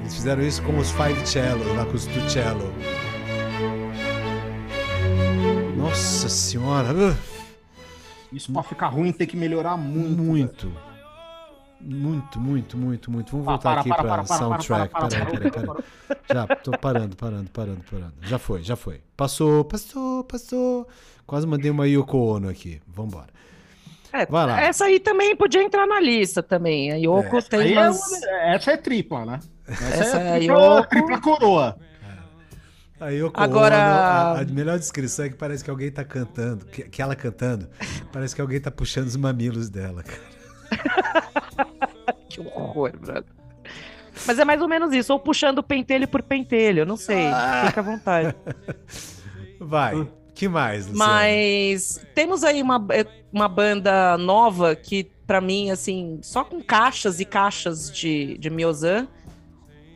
Eles 0.00 0.14
fizeram 0.14 0.42
isso 0.42 0.62
com 0.62 0.78
os 0.78 0.90
Five 0.90 1.26
Cellos, 1.26 1.66
lá 1.76 1.84
com 1.84 1.92
os 1.92 2.06
Two 2.06 2.30
Cello. 2.30 2.72
Nossa 5.76 6.30
senhora. 6.30 7.14
Isso 8.32 8.50
pra 8.50 8.62
ficar 8.62 8.88
ruim 8.88 9.12
tem 9.12 9.26
que 9.26 9.36
melhorar 9.36 9.76
muito. 9.76 10.22
Muito. 10.22 10.93
Muito, 11.80 12.40
muito, 12.40 12.78
muito, 12.78 13.10
muito. 13.10 13.30
Vamos 13.32 13.44
voltar 13.46 13.70
para, 13.72 13.80
aqui 13.80 13.88
para, 13.90 13.96
pra 14.02 14.08
para, 14.08 14.24
para, 14.24 14.36
soundtrack. 14.38 14.92
para, 14.92 15.08
para, 15.08 15.26
Peraí, 15.26 15.50
peraí. 15.50 15.84
Já, 16.32 16.46
tô 16.56 16.70
parando, 16.78 17.14
parando, 17.16 17.50
parando, 17.50 17.80
parando. 17.90 18.14
Já 18.22 18.38
foi, 18.38 18.62
já 18.62 18.74
foi. 18.76 19.02
Passou, 19.16 19.64
passou, 19.64 20.24
passou. 20.24 20.88
Quase 21.26 21.46
mandei 21.46 21.70
uma 21.70 21.86
Yoko 21.86 22.16
Ono 22.18 22.48
aqui. 22.48 22.80
Vambora. 22.86 23.28
É, 24.12 24.24
Vai 24.26 24.46
lá. 24.46 24.60
Essa 24.60 24.84
aí 24.84 25.00
também 25.00 25.34
podia 25.36 25.62
entrar 25.62 25.86
na 25.86 26.00
lista 26.00 26.42
também. 26.42 26.92
A 26.92 26.96
Yoko 26.96 27.42
tem 27.42 27.60
Aí 27.60 27.74
é 27.76 28.54
essa 28.54 28.70
é 28.72 28.76
tripla, 28.76 29.26
né? 29.26 29.40
Essa, 29.66 29.84
Essa 29.84 30.20
é 30.20 30.28
é 30.28 30.36
tripla, 30.38 30.76
Yoko. 30.76 30.88
tripla 30.88 31.20
coroa. 31.20 31.76
A 33.00 33.08
Yoko 33.10 33.38
Agora- 33.40 33.74
Ono, 33.76 34.38
a, 34.38 34.40
a 34.40 34.44
melhor 34.44 34.78
descrição 34.78 35.24
é 35.26 35.28
que 35.28 35.34
parece 35.34 35.64
que 35.64 35.68
alguém 35.68 35.90
tá 35.90 36.04
cantando, 36.04 36.64
que, 36.66 36.84
que 36.84 37.02
ela 37.02 37.14
cantando, 37.16 37.68
parece 38.12 38.34
que 38.34 38.40
alguém 38.40 38.60
tá 38.60 38.70
puxando 38.70 39.08
os 39.08 39.16
mamilos 39.16 39.68
dela, 39.68 40.02
cara. 40.02 40.34
Que 42.28 42.40
horror, 42.40 42.92
brother. 42.98 43.24
Mas 44.26 44.38
é 44.38 44.44
mais 44.44 44.60
ou 44.60 44.68
menos 44.68 44.92
isso, 44.92 45.12
ou 45.12 45.18
puxando 45.18 45.62
pentelho 45.62 46.06
por 46.06 46.22
pentelho, 46.22 46.80
eu 46.80 46.86
não 46.86 46.96
sei. 46.96 47.26
Ah. 47.26 47.64
Fica 47.66 47.80
à 47.80 47.84
vontade. 47.84 48.36
Vai. 49.58 50.08
Que 50.34 50.48
mais, 50.48 50.86
Luciano? 50.86 50.98
Mas 50.98 52.04
temos 52.14 52.42
aí 52.42 52.60
uma, 52.60 52.84
uma 53.32 53.48
banda 53.48 54.18
nova 54.18 54.74
que, 54.74 55.04
pra 55.26 55.40
mim, 55.40 55.70
assim, 55.70 56.18
só 56.22 56.42
com 56.42 56.60
caixas 56.60 57.20
e 57.20 57.24
caixas 57.24 57.90
de, 57.90 58.36
de 58.38 58.50
Miozan. 58.50 59.06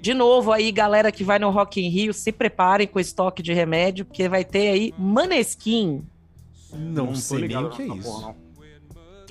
De 0.01 0.15
novo, 0.15 0.53
aí, 0.53 0.71
galera 0.71 1.11
que 1.11 1.25
vai 1.25 1.41
no 1.41 1.51
Rock 1.51 1.85
in 1.85 1.89
Rio, 1.89 2.15
se 2.15 2.31
preparem 2.31 2.87
com 2.87 3.01
estoque 3.01 3.43
de 3.43 3.53
remédio, 3.53 4.05
porque 4.05 4.29
vai 4.29 4.45
ter 4.45 4.69
aí 4.69 4.95
Maneskin. 4.97 6.05
Não, 6.73 7.09
tô 7.09 7.15
sei 7.17 7.49
nem 7.49 7.57
o 7.57 7.71
que 7.71 7.83
é 7.83 7.87
isso. 7.87 8.03
porra, 8.03 8.29
não. 8.29 8.48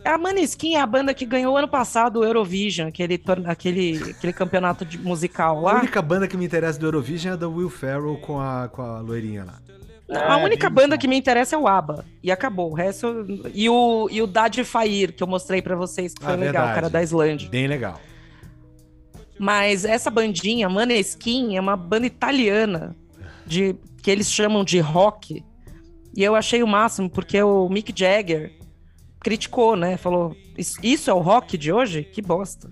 A 0.08 0.18
Maneskin 0.18 0.76
é 0.76 0.80
a 0.82 0.86
banda 0.88 1.14
que 1.14 1.26
ganhou 1.26 1.58
ano 1.58 1.68
passado 1.68 2.20
o 2.20 2.24
Eurovision, 2.24 2.88
aquele, 2.88 3.22
aquele, 3.46 4.12
aquele 4.12 4.34
campeonato 4.34 4.86
de 4.86 4.98
musical 4.98 5.58
A 5.68 5.74
lá. 5.74 5.80
única 5.80 6.02
banda 6.02 6.28
que 6.28 6.38
me 6.38 6.46
interessa 6.46 6.80
do 6.80 6.86
Eurovision 6.88 7.32
é 7.32 7.34
a 7.34 7.38
da 7.38 7.48
Will 7.50 7.70
Ferrell 7.70 8.18
com 8.18 8.40
a, 8.40 8.70
com 8.70 8.82
a 8.82 9.00
loirinha 9.02 9.44
lá. 9.44 9.60
A 10.10 10.40
É, 10.40 10.44
única 10.46 10.70
bem 10.70 10.84
banda 10.84 10.96
bom. 10.96 11.02
que 11.02 11.08
me 11.10 11.18
interessa 11.18 11.58
é 11.58 11.60
o 11.60 11.68
ABBA. 11.68 12.06
E 12.24 12.32
acabou. 12.32 12.72
O 12.72 12.74
resto. 12.74 13.26
E 13.54 13.70
o, 13.70 14.08
e 14.10 14.22
o 14.22 14.28
Dad 14.28 14.56
Fair, 14.64 15.14
que 15.14 15.22
eu 15.22 15.28
mostrei 15.28 15.62
pra 15.62 15.76
vocês, 15.76 16.14
que 16.14 16.24
foi 16.24 16.34
Ah, 16.34 16.38
legal, 16.38 16.52
verdade. 16.54 16.72
o 16.72 16.76
cara 16.76 16.90
da 16.90 17.04
Islândia. 17.04 17.50
Bem 17.50 17.68
legal. 17.68 18.00
Mas 19.38 19.84
essa 19.84 20.10
bandinha, 20.10 20.70
Maneskin, 20.70 21.58
é 21.58 21.60
uma 21.60 21.76
banda 21.76 22.08
italiana 22.08 22.96
de 23.46 23.76
que 24.02 24.10
eles 24.10 24.32
chamam 24.32 24.64
de 24.64 24.80
rock. 24.80 25.44
E 26.16 26.24
eu 26.24 26.34
achei 26.36 26.64
o 26.64 26.68
máximo, 26.68 27.10
porque 27.10 27.44
o 27.44 27.68
Mick 27.68 27.92
Jagger 27.94 28.54
criticou, 29.20 29.76
né? 29.76 29.98
Falou: 29.98 30.36
"Isso- 30.82 31.10
é 31.10 31.14
o 31.14 31.20
rock 31.20 31.58
de 31.58 31.72
hoje? 31.72 32.04
Que 32.04 32.22
bosta. 32.22 32.72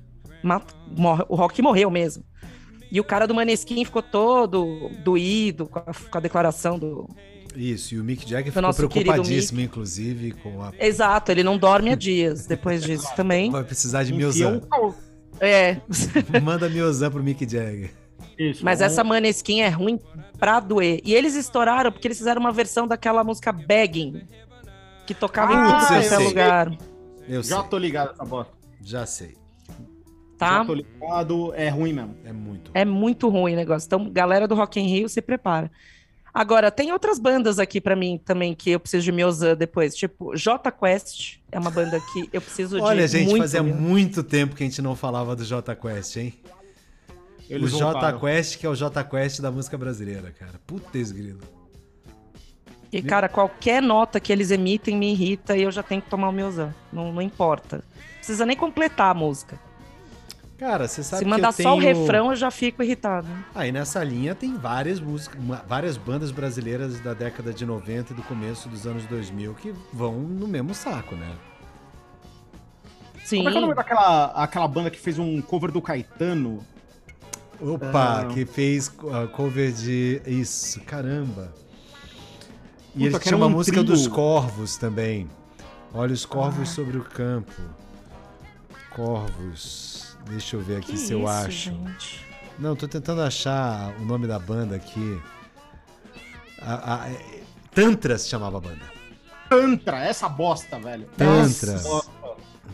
Morre- 0.96 1.26
O 1.28 1.36
rock 1.36 1.62
morreu 1.62 1.90
mesmo. 1.90 2.24
E 2.92 3.00
o 3.00 3.04
cara 3.04 3.26
do 3.28 3.34
Maneskin 3.34 3.84
ficou 3.84 4.02
todo 4.04 4.90
doído 5.04 5.66
com 5.66 5.80
a, 5.80 5.84
com 5.84 6.18
a 6.18 6.22
declaração 6.22 6.78
do. 6.78 7.10
Isso, 7.56 7.96
e 7.96 8.00
o 8.00 8.04
Mick 8.04 8.30
Jagger 8.30 8.52
ficou 8.52 8.74
preocupadíssimo, 8.74 9.62
inclusive, 9.62 10.32
com 10.34 10.62
a. 10.62 10.72
Exato, 10.80 11.32
ele 11.32 11.42
não 11.44 11.58
dorme 11.58 11.90
há 11.92 11.96
dias 11.96 12.46
depois 12.46 12.84
disso 12.84 13.08
também. 13.16 13.50
Vai 13.50 13.64
precisar 13.64 14.04
de 14.04 14.14
Miozan. 14.14 14.62
É. 15.40 15.78
Manda 16.44 16.70
Miozan 16.70 17.10
pro 17.12 17.24
Mick 17.24 17.50
Jagger. 17.50 17.92
Isso, 18.38 18.64
Mas 18.66 18.82
essa 18.82 19.02
Maneskin 19.04 19.62
é 19.62 19.70
ruim 19.70 19.98
pra 20.38 20.60
doer. 20.60 21.00
E 21.06 21.14
eles 21.14 21.36
estouraram 21.36 21.92
porque 21.92 22.08
eles 22.08 22.18
fizeram 22.18 22.42
uma 22.42 22.52
versão 22.52 22.86
daquela 22.86 23.24
música 23.24 23.52
Begging, 23.54 24.24
que 25.06 25.14
tocava 25.14 25.54
em 25.54 25.56
Ah, 25.56 25.64
tudo 25.66 25.74
eu 25.74 25.88
quanto 25.88 25.94
é 26.14 26.18
sei. 26.18 26.28
lugar, 26.28 26.78
Eu 27.28 27.44
Já 27.44 27.60
sei, 27.62 27.70
tô 27.70 27.78
ligado 27.78 28.12
essa 28.12 28.26
bosta. 28.26 28.54
já 28.82 29.06
sei. 29.06 29.36
tá? 30.38 30.60
Já 30.60 30.66
tô 30.66 30.74
ligado, 30.74 31.54
é 31.56 31.70
ruim 31.70 31.94
mesmo. 31.94 32.16
É 32.24 32.32
muito. 32.34 32.72
É 32.74 32.86
muito 32.86 33.30
ruim 33.30 33.54
o 33.54 33.56
negócio. 33.56 33.86
Então, 33.88 34.10
galera 34.10 34.48
do 34.48 34.56
Rock 34.56 34.80
in 34.80 34.88
Rio, 34.88 35.08
se 35.10 35.22
prepara. 35.22 35.72
Agora, 36.34 36.70
tem 36.70 36.92
outras 36.92 37.18
bandas 37.18 37.60
aqui 37.60 37.80
pra 37.80 37.96
mim 37.96 38.20
também 38.24 38.54
que 38.54 38.72
eu 38.72 38.80
preciso 38.80 39.06
de 39.06 39.12
Miozan 39.14 39.56
depois. 39.56 39.96
Tipo, 39.96 40.36
J 40.36 40.70
Quest 40.70 41.38
é 41.50 41.58
uma 41.58 41.72
banda 41.72 41.98
que 42.12 42.30
eu 42.34 42.42
preciso 42.42 42.76
de 42.76 42.82
Olha, 42.84 43.08
gente, 43.08 43.30
muito 43.30 43.38
fazia 43.42 43.64
Miozan. 43.64 43.80
muito 43.80 44.22
tempo 44.22 44.54
que 44.54 44.62
a 44.62 44.68
gente 44.68 44.82
não 44.82 44.96
falava 44.98 45.34
do 45.36 45.46
J 45.46 45.74
Quest, 45.76 46.18
hein? 46.18 46.34
Eles 47.50 47.74
o 47.74 47.78
J. 47.78 48.14
Quest, 48.20 48.58
que 48.58 48.66
é 48.66 48.70
o 48.70 48.76
J 48.76 49.04
Quest 49.04 49.40
da 49.40 49.52
música 49.52 49.78
brasileira, 49.78 50.32
cara. 50.38 50.60
Putz, 50.68 51.12
grilo. 51.12 51.40
E, 52.98 53.02
cara, 53.02 53.28
qualquer 53.28 53.82
nota 53.82 54.20
que 54.20 54.32
eles 54.32 54.52
emitem 54.52 54.96
me 54.98 55.12
irrita 55.12 55.58
e 55.58 55.64
eu 55.64 55.72
já 55.72 55.84
tenho 55.84 56.02
que 56.02 56.10
tomar 56.10 56.30
o 56.30 56.32
Miozan. 56.32 56.74
Não, 56.94 57.12
não 57.12 57.22
importa. 57.22 57.78
Não 57.78 58.16
precisa 58.18 58.46
nem 58.46 58.56
completar 58.56 59.12
a 59.12 59.14
música. 59.14 59.60
Cara, 60.58 60.88
você 60.88 61.04
sabe 61.04 61.20
Se 61.20 61.26
que 61.26 61.30
mandar 61.30 61.50
eu 61.50 61.54
tenho... 61.54 61.70
só 61.70 61.76
o 61.76 61.80
refrão, 61.80 62.30
eu 62.30 62.36
já 62.38 62.50
fico 62.50 62.82
irritado. 62.82 63.28
Aí 63.54 63.72
nessa 63.74 64.02
linha 64.04 64.34
tem 64.34 64.56
várias 64.56 65.02
músicas, 65.02 65.38
várias 65.68 65.98
bandas 65.98 66.32
brasileiras 66.32 67.00
da 67.02 67.14
década 67.14 67.54
de 67.54 67.66
90 67.66 68.14
e 68.14 68.16
do 68.16 68.24
começo 68.24 68.70
dos 68.70 68.88
anos 68.88 69.06
2000 69.06 69.54
que 69.56 69.74
vão 69.92 70.14
no 70.14 70.48
mesmo 70.48 70.74
saco, 70.74 71.14
né? 71.16 71.30
Sim. 73.26 73.38
Como 73.38 73.50
é 73.50 73.52
que 73.52 73.58
é 73.58 73.60
o 73.60 73.62
nome 73.64 73.76
daquela 73.76 74.26
aquela 74.28 74.68
banda 74.68 74.90
que 74.90 75.00
fez 75.00 75.20
um 75.20 75.42
cover 75.42 75.72
do 75.72 75.82
Caetano? 75.82 76.60
Opa, 77.60 78.22
Ah. 78.22 78.26
que 78.34 78.46
fez 78.46 78.92
a 79.12 79.28
cover 79.28 79.72
de. 79.72 80.22
Isso, 80.26 80.80
caramba. 80.82 81.54
E 82.96 83.06
ele 83.06 83.20
tinha 83.20 83.36
uma 83.36 83.48
um 83.48 83.50
música 83.50 83.78
trio. 83.84 83.92
dos 83.92 84.08
corvos 84.08 84.78
também. 84.78 85.30
Olha 85.94 86.14
os 86.14 86.24
Ah. 86.26 86.28
corvos 86.28 86.70
sobre 86.70 86.98
o 86.98 87.04
campo. 87.04 87.52
Corvos. 88.92 90.18
Deixa 90.30 90.56
eu 90.56 90.62
ver 90.62 90.78
aqui 90.78 90.94
Que 90.94 90.98
se 90.98 91.14
eu 91.14 91.20
isso, 91.20 91.28
acho. 91.30 91.70
gente? 91.72 92.26
Não, 92.58 92.76
tô 92.76 92.88
tentando 92.88 93.22
achar 93.22 93.94
o 94.00 94.06
nome 94.06 94.28
da 94.28 94.40
banda 94.40 94.76
aqui. 94.76 95.22
A- 96.62 97.04
a- 97.04 97.10
é- 97.10 97.42
Tantra 97.74 98.18
se 98.18 98.30
chamava 98.30 98.58
a 98.58 98.62
banda. 98.62 98.96
Tantra, 99.50 100.00
essa 100.00 100.30
bosta, 100.30 100.80
velho. 100.80 101.06
Tantra. 101.18 101.80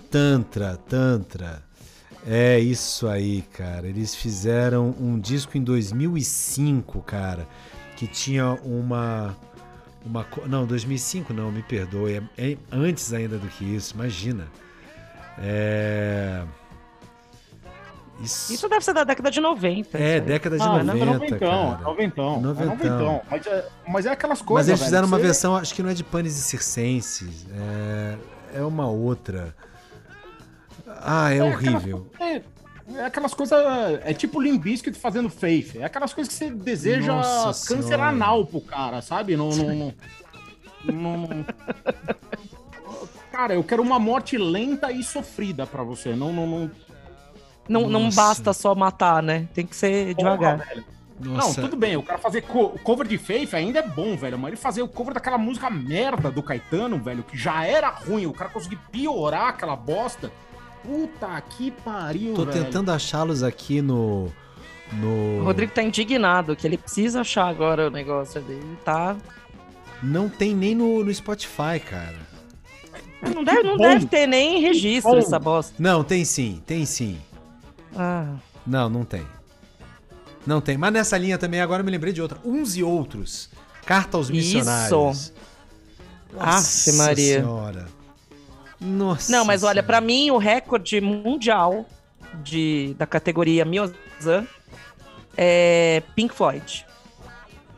Tantra, 0.10 0.78
Tantra. 0.88 1.64
É 2.26 2.60
isso 2.60 3.08
aí, 3.08 3.42
cara. 3.42 3.88
Eles 3.88 4.14
fizeram 4.14 4.96
um 5.00 5.20
disco 5.20 5.58
em 5.58 5.64
2005, 5.64 7.02
cara, 7.02 7.48
que 7.98 8.06
tinha 8.06 8.52
uma 8.64 9.36
uma 10.06 10.26
não, 10.48 10.66
2005 10.66 11.34
não, 11.34 11.52
me 11.52 11.62
perdoe, 11.62 12.22
é, 12.38 12.52
é 12.52 12.58
antes 12.72 13.14
ainda 13.14 13.38
do 13.38 13.48
que 13.48 13.64
isso, 13.64 13.94
imagina. 13.94 14.48
É 15.40 16.44
isso, 18.22 18.54
Isso 18.54 18.70
deve 18.70 18.86
ser 18.86 18.94
da 18.94 19.04
década 19.04 19.32
de 19.32 19.42
90. 19.42 19.98
é 19.98 20.14
aí. 20.16 20.22
década 20.22 20.56
de 20.58 20.62
Ah, 20.64 20.66
é 20.80 20.84
90, 20.84 21.06
noventão, 21.06 21.40
cara. 21.40 21.82
é 21.82 21.84
noventão, 21.84 22.36
é 22.36 22.40
Noventão. 22.40 23.22
Mas 23.32 23.48
é, 23.48 23.68
mas 23.88 24.06
é 24.06 24.12
aquelas 24.12 24.40
Mas 24.40 24.48
coisas, 24.48 24.68
eles 24.70 24.80
velho, 24.80 24.88
fizeram 24.90 25.08
que 25.08 25.12
uma 25.14 25.18
você- 25.18 25.24
versão, 25.24 25.56
acho 25.56 25.74
que 25.74 25.82
não 25.82 25.90
é 25.90 25.94
de 25.96 26.04
Panis 26.04 26.38
e 26.38 26.42
Circenses, 26.44 27.48
é, 27.52 28.18
é 28.60 28.62
uma 28.64 28.88
outra. 28.88 29.56
Ah, 30.88 31.34
é, 31.34 31.38
É 31.38 31.44
horrível. 31.44 32.08
É, 32.20 32.42
é 32.98 33.06
aquelas 33.06 33.34
coisas. 33.34 33.58
É 34.04 34.14
tipo 34.14 34.40
Limp 34.42 34.62
Bizkit 34.64 34.98
fazendo 34.98 35.30
Faith. 35.30 35.76
É 35.78 35.84
aquelas 35.84 36.14
coisas 36.14 36.32
que 36.34 36.38
você 36.38 36.50
deseja 36.52 37.14
Nossa 37.14 37.68
câncer 37.68 37.84
Senhora. 37.90 38.08
anal 38.10 38.46
pro 38.46 38.62
cara, 38.62 39.02
sabe? 39.02 39.36
Não. 39.38 39.50
não, 39.50 39.96
não- 40.86 41.46
Cara, 43.32 43.54
eu 43.54 43.64
quero 43.64 43.82
uma 43.82 43.98
morte 44.00 44.38
lenta 44.38 44.92
e 44.92 45.04
sofrida 45.04 45.66
pra 45.66 45.84
você. 45.84 46.16
Não, 46.16 46.32
não, 46.34 46.46
não. 46.48 46.72
Não, 47.70 47.88
não 47.90 48.10
basta 48.10 48.52
só 48.54 48.76
matar, 48.76 49.24
né? 49.24 49.48
Tem 49.54 49.66
que 49.66 49.76
ser 49.76 50.14
devagar. 50.16 50.58
Porra, 50.58 50.70
velho. 50.70 50.86
Nossa, 51.22 51.62
Não, 51.62 51.70
tudo 51.70 51.78
bem, 51.80 51.96
o 51.96 52.02
cara 52.02 52.18
fazer 52.18 52.42
co- 52.42 52.70
cover 52.84 53.08
de 53.08 53.16
Faith 53.16 53.54
ainda 53.54 53.78
é 53.80 53.88
bom, 53.88 54.18
velho. 54.18 54.40
Mas 54.40 54.48
ele 54.50 54.58
fazer 54.58 54.82
o 54.82 54.88
cover 54.88 55.14
daquela 55.14 55.38
música 55.38 55.70
merda 55.70 56.32
do 56.32 56.42
Caetano, 56.42 56.98
velho, 56.98 57.22
que 57.24 57.38
já 57.38 57.64
era 57.64 57.90
ruim, 57.90 58.26
o 58.26 58.34
cara 58.34 58.50
conseguir 58.50 58.78
piorar 58.92 59.50
aquela 59.50 59.76
bosta. 59.76 60.32
Puta 60.84 61.40
que 61.42 61.72
pariu, 61.72 62.34
Tô 62.34 62.46
velho. 62.46 62.64
tentando 62.66 62.92
achá-los 62.92 63.44
aqui 63.44 63.82
no. 63.82 64.32
no... 64.94 65.42
O 65.42 65.44
Rodrigo 65.44 65.72
tá 65.72 65.84
indignado, 65.84 66.56
que 66.56 66.66
ele 66.66 66.78
precisa 66.78 67.22
achar 67.22 67.48
agora 67.48 67.88
o 67.88 67.92
negócio 67.92 68.42
dele. 68.42 68.78
Tá. 68.84 69.16
Não 70.02 70.28
tem 70.28 70.56
nem 70.56 70.74
no, 70.74 71.04
no 71.04 71.14
Spotify, 71.14 71.80
cara. 71.88 72.32
Não 73.22 73.44
deve, 73.44 73.64
não 73.64 73.78
deve 73.78 74.08
ter 74.08 74.26
nem 74.26 74.60
registro 74.60 75.16
essa 75.18 75.38
bosta. 75.38 75.76
Não, 75.78 76.04
tem 76.04 76.26
sim, 76.26 76.62
tem 76.66 76.86
sim. 76.86 77.20
Ah, 77.96 78.34
Não, 78.66 78.90
não 78.90 79.06
tem. 79.06 79.22
Não 80.46 80.60
tem. 80.60 80.76
Mas 80.76 80.92
nessa 80.92 81.18
linha 81.20 81.38
também, 81.38 81.62
agora 81.62 81.82
eu 81.82 81.86
me 81.86 81.92
lembrei 81.92 82.12
de 82.12 82.22
outra. 82.22 82.40
Uns 82.44 82.76
e 82.76 82.82
outros. 82.82 83.50
Carta 83.86 84.18
aos 84.18 84.28
Isso. 84.30 84.58
missionários. 84.58 85.34
Aff, 86.40 86.92
Maria. 86.94 87.42
Senhora. 87.42 87.88
Nossa. 88.82 89.32
Não, 89.32 89.46
mas 89.46 89.64
olha, 89.64 89.84
pra 89.84 90.02
mim 90.02 90.32
o 90.32 90.38
recorde 90.38 91.00
mundial 91.00 91.86
de, 92.44 92.96
da 92.98 93.06
categoria 93.06 93.64
Miozan 93.64 94.46
é 95.38 96.02
Pink 96.16 96.34
Floyd. 96.34 96.86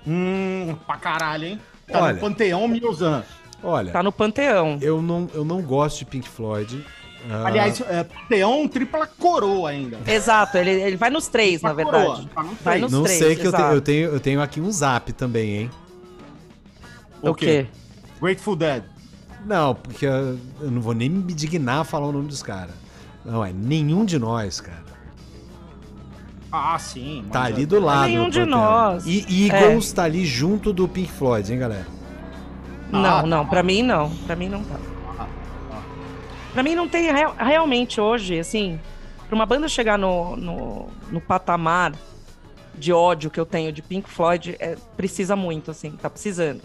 Hum, 0.07 0.75
pra 0.85 0.97
caralho, 0.97 1.45
hein? 1.45 1.61
Tá 1.88 2.01
Olha. 2.01 2.13
no 2.13 2.19
Panteão 2.19 2.67
Miozan. 2.67 3.23
Olha, 3.61 3.91
Tá 3.93 4.03
no 4.03 4.11
panteão. 4.11 4.77
eu 4.81 5.01
não, 5.01 5.30
eu 5.34 5.45
não 5.45 5.61
gosto 5.61 5.99
de 5.99 6.05
Pink 6.05 6.27
Floyd. 6.27 6.85
Ah, 7.30 7.47
Aliás, 7.47 7.80
é, 7.81 8.03
Panteão 8.03 8.67
tripla 8.67 9.07
coroa 9.07 9.69
ainda. 9.69 9.97
Exato, 10.05 10.57
ele, 10.57 10.71
ele 10.71 10.97
vai 10.97 11.09
nos 11.09 11.27
três, 11.30 11.61
na 11.61 11.71
verdade. 11.71 12.05
coroa, 12.05 12.30
tá 12.35 12.43
no 12.43 12.49
Vai 12.55 12.57
três. 12.80 12.81
nos 12.81 12.91
não 12.91 13.03
três, 13.03 13.19
sei 13.19 13.35
que 13.38 13.47
eu, 13.47 13.51
te- 13.51 13.55
exato. 13.55 13.73
eu 13.75 13.81
tenho, 13.81 14.09
eu 14.09 14.19
tenho 14.19 14.41
aqui 14.41 14.59
um 14.59 14.69
zap 14.69 15.13
também, 15.13 15.55
hein? 15.61 15.71
O 17.21 17.34
quê? 17.34 17.67
Grateful 18.21 18.57
Dead. 18.57 18.84
Não, 19.45 19.76
porque 19.76 20.06
eu, 20.06 20.40
eu 20.61 20.72
não 20.72 20.82
vou 20.82 20.94
nem 20.94 21.10
me 21.10 21.34
dignar 21.34 21.82
a 21.82 21.84
falar 21.84 22.07
o 22.07 22.11
nome 22.11 22.28
dos 22.28 22.41
caras. 22.41 22.74
Não, 23.26 23.44
é 23.44 23.52
nenhum 23.53 24.06
de 24.06 24.18
nós, 24.20 24.60
cara. 24.61 24.84
Ah, 26.52 26.78
sim. 26.78 27.26
Tá 27.32 27.49
é- 27.49 27.53
ali 27.53 27.65
do 27.65 27.80
lado. 27.80 28.07
Nenhum 28.07 28.30
de 28.30 28.45
nós. 28.45 29.06
E 29.06 29.48
Eagles 29.48 29.91
tá 29.91 30.03
ali 30.03 30.26
junto 30.26 30.72
do 30.72 30.88
Pink 30.88 31.11
Floyd, 31.11 31.52
hein, 31.52 31.60
galera? 31.60 31.88
Não, 32.91 33.20
Ah, 33.20 33.24
não, 33.24 33.45
pra 33.45 33.64
mim 33.64 33.82
não. 33.82 34.10
Pra 34.28 34.36
mim 34.36 34.49
não 34.49 34.64
tá. 34.64 34.76
Ah, 35.18 35.28
ah. 35.72 35.82
Pra 36.53 36.61
mim 36.61 36.76
não 36.76 36.88
tem 36.88 37.11
real- 37.11 37.36
realmente 37.38 37.99
hoje, 37.99 38.38
assim, 38.40 38.80
pra 39.28 39.34
uma 39.36 39.48
banda 39.48 39.68
chegar 39.68 39.98
no, 39.98 40.36
no, 40.36 40.88
no 41.10 41.20
patamar 41.20 41.94
de 42.76 42.94
ódio 42.94 43.32
que 43.32 43.40
eu 43.40 43.45
tenho 43.48 43.72
de 43.72 43.82
Pink 43.82 44.07
Floyd, 44.10 44.56
é, 44.60 44.76
precisa 44.95 45.36
muito, 45.36 45.72
assim, 45.72 45.91
tá 45.91 46.10
precisando. 46.10 46.61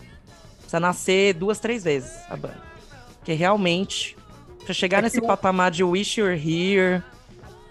Precisa 0.59 0.81
nascer 0.81 1.33
duas, 1.33 1.59
três 1.61 1.83
vezes 1.83 2.13
a 2.29 2.37
banda. 2.37 2.68
Porque 3.29 3.37
realmente, 3.37 4.17
pra 4.65 4.73
chegar 4.73 5.01
É 5.01 5.03
nesse 5.03 5.19
eu- 5.19 5.27
patamar 5.27 5.71
de 5.71 5.85
Wish 5.85 6.19
You're 6.19 6.35
Here, 6.35 7.03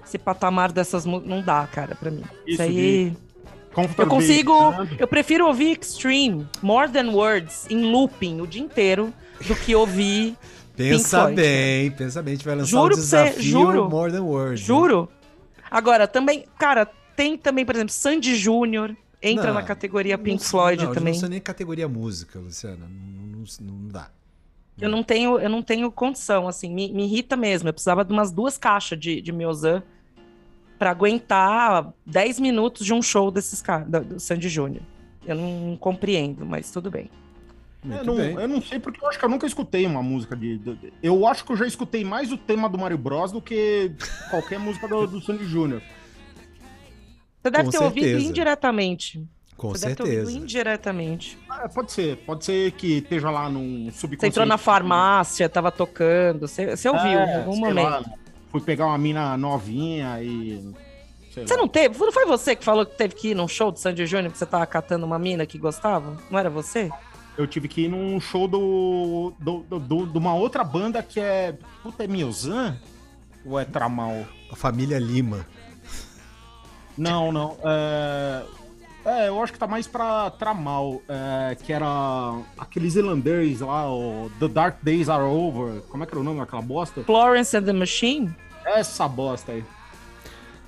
esse 0.06 0.20
patamar 0.20 0.72
dessas 0.72 1.04
músicas, 1.04 1.28
não 1.36 1.42
dá, 1.42 1.66
cara, 1.66 1.96
pra 1.96 2.12
mim. 2.12 2.22
Isso, 2.46 2.62
Isso, 2.62 2.62
aí. 2.62 3.18
Eu 3.98 4.06
consigo. 4.06 4.72
Numb. 4.72 4.96
Eu 5.00 5.08
prefiro 5.08 5.48
ouvir 5.48 5.80
Extreme, 5.82 6.48
More 6.62 6.92
Than 6.92 7.10
Words, 7.10 7.66
em 7.72 7.92
looping 7.92 8.40
o 8.40 8.46
dia 8.46 8.62
inteiro, 8.62 9.12
do 9.48 9.56
que 9.56 9.74
ouvir. 9.74 10.38
Pensa 10.76 11.22
Floyd, 11.22 11.36
bem, 11.42 11.90
pensa 11.90 12.22
bem. 12.22 12.34
A 12.34 12.36
gente 12.36 12.46
vai 12.46 12.56
lançar 12.56 12.70
Juro 12.70 12.86
o 12.86 12.90
pra 12.90 12.98
você, 12.98 13.24
desafio 13.24 13.44
juro. 13.44 13.90
More 13.90 14.12
Than 14.12 14.22
Words. 14.24 14.60
hein? 14.62 14.66
Juro. 14.68 15.10
Agora, 15.72 16.08
também, 16.08 16.46
cara, 16.60 16.86
tem 17.16 17.36
também, 17.36 17.66
por 17.66 17.74
exemplo, 17.74 17.92
Sandy 17.96 18.36
Júnior, 18.36 18.96
entra 19.24 19.48
Não, 19.48 19.56
na 19.56 19.64
categoria 19.64 20.20
Pink 20.20 20.44
Não- 20.44 20.50
Floyd 20.52 20.86
não, 20.86 20.94
também. 20.94 21.14
Não 21.14 21.20
sou 21.20 21.30
nem 21.30 21.42
categoria 21.42 21.88
música, 21.88 22.38
Luciana. 22.38 22.86
Não, 22.88 23.40
não- 23.40 23.46
não 23.82 23.88
dá. 23.88 24.12
Eu 24.80 24.90
não 24.90 25.02
tenho, 25.04 25.40
eu 25.40 25.49
não 25.49 25.62
tenho 25.64 25.91
condição, 25.91 26.48
assim, 26.48 26.70
me, 26.72 26.91
me 26.91 27.04
irrita 27.06 27.36
mesmo. 27.36 27.68
Eu 27.70 27.74
precisava 27.74 28.06
de 28.06 28.14
umas 28.14 28.32
duas 28.32 28.58
caixas 28.58 28.99
de, 28.99 29.22
de 29.22 29.32
Miozan 29.32 29.82
pra 30.78 30.91
aguentar 30.91 31.91
10 32.06 32.40
minutos 32.40 32.86
de 32.86 32.94
um 32.94 33.02
show 33.02 33.32
desses 33.32 33.62
caras, 33.62 33.88
do, 33.90 34.20
Sandy 34.20 34.48
Júnior. 34.49 34.84
Eu 35.26 35.36
não 35.36 35.76
compreendo, 35.78 36.45
mas 36.45 36.70
tudo 36.72 36.91
bem. 36.91 37.10
Eu 37.84 37.90
Muito 37.90 38.06
não, 38.06 38.16
bem. 38.16 38.34
eu 38.36 38.48
não 38.48 38.62
sei 38.62 38.80
porque 38.80 39.04
eu 39.04 39.08
acho 39.10 39.18
que 39.18 39.26
eu 39.26 39.30
nunca 39.30 39.48
escutei 39.48 39.86
uma 39.86 40.04
música 40.04 40.36
de, 40.36 40.58
de- 40.58 40.76
de- 40.76 40.94
Eu 41.02 41.26
acho 41.28 41.44
que 41.44 41.52
eu 41.52 41.58
já 41.58 41.66
escutei 41.66 42.04
mais 42.04 42.32
o 42.32 42.38
tema 42.38 42.70
do 42.70 42.78
Mario 42.78 42.98
Bros 42.98 43.32
do 43.32 43.41
que 43.41 43.91
qualquer 44.30 44.60
música 44.60 44.88
do, 44.88 45.08
do 45.08 45.22
Sandy 45.22 45.45
Júnior. 45.45 45.82
Você 47.41 47.49
deve 47.52 47.66
Com 47.66 47.72
ter 47.72 47.78
ouvido 47.84 48.04
certeza. 48.06 48.26
indiretamente. 48.30 49.26
Com 49.58 49.70
Você 49.70 49.86
deve 49.88 49.96
ter 49.96 50.04
ouvido 50.04 50.18
certeza. 50.26 50.38
indiretamente. 50.40 51.38
Ah, 51.50 51.68
pode 51.68 51.92
ser, 51.92 52.18
pode 52.18 52.46
ser 52.46 52.72
que 52.74 53.00
esteja 53.00 53.32
lá 53.32 53.50
num 53.50 53.90
subconsciente. 53.92 54.20
Você 54.22 54.28
entrou 54.28 54.46
na 54.46 54.58
farmácia, 54.58 55.50
tava 55.50 55.72
tocando, 55.72 56.48
você, 56.48 56.76
você 56.78 56.88
ouviu 56.88 57.20
É, 57.20 57.34
em 57.34 57.38
algum 57.40 57.58
momento. 57.58 57.90
lá? 57.90 58.04
Fui 58.52 58.62
pegar 58.62 58.86
uma 58.86 58.98
mina 58.98 59.36
novinha 59.36 60.22
e. 60.22 60.74
Você 61.34 61.54
lá. 61.54 61.58
não 61.58 61.68
teve? 61.68 61.98
Não 62.00 62.12
foi 62.12 62.26
você 62.28 62.56
que 62.56 62.64
falou 62.64 62.86
que 62.86 62.96
teve 62.96 63.16
que 63.16 63.30
ir 63.30 63.36
num 63.36 63.48
show 63.48 63.72
do 63.72 63.80
Sandy 63.80 64.06
Júnior 64.06 64.32
que 64.32 64.38
você 64.38 64.46
tava 64.46 64.66
catando 64.68 65.06
uma 65.06 65.18
mina 65.20 65.46
que 65.46 65.58
gostava? 65.58 66.16
Não 66.30 66.38
era 66.38 66.50
você? 66.52 66.90
Eu 67.38 67.46
tive 67.48 67.68
que 67.68 67.82
ir 67.82 67.88
num 67.90 68.20
show 68.20 68.48
do, 68.48 69.34
do, 69.40 69.60
do- 69.70 69.80
do- 69.80 70.06
de 70.08 70.18
uma 70.18 70.34
outra 70.36 70.64
banda 70.64 71.02
que 71.04 71.20
é. 71.20 71.56
Puta, 71.84 72.04
é 72.04 72.08
Miozan? 72.08 72.78
Ou 73.46 73.60
é 73.60 73.66
Tramal? 73.66 74.24
A 74.52 74.56
família 74.56 74.98
Lima. 75.00 75.46
Não, 76.98 77.32
não. 77.32 77.58
É, 77.64 78.44
é, 79.08 79.28
eu 79.30 79.42
acho 79.42 79.54
que 79.54 79.60
tá 79.60 79.68
mais 79.68 79.88
pra 79.88 80.30
Tramal, 80.32 81.02
é, 81.08 81.56
que 81.56 81.72
era 81.74 81.86
aqueles 82.58 82.96
irlandês 82.96 83.62
lá, 83.62 83.90
o 83.92 84.30
The 84.40 84.48
Dark 84.48 84.78
Days 84.82 85.10
Are 85.10 85.24
Over. 85.24 85.82
Como 85.90 86.04
é 86.04 86.06
que 86.06 86.14
era 86.14 86.20
o 86.20 86.24
nome 86.24 86.40
daquela 86.40 86.62
bosta? 86.62 87.02
Florence 87.04 87.56
and 87.56 87.64
the 87.64 87.74
Machine? 87.74 88.36
Essa 88.66 89.08
bosta 89.08 89.54
aí. 89.54 89.64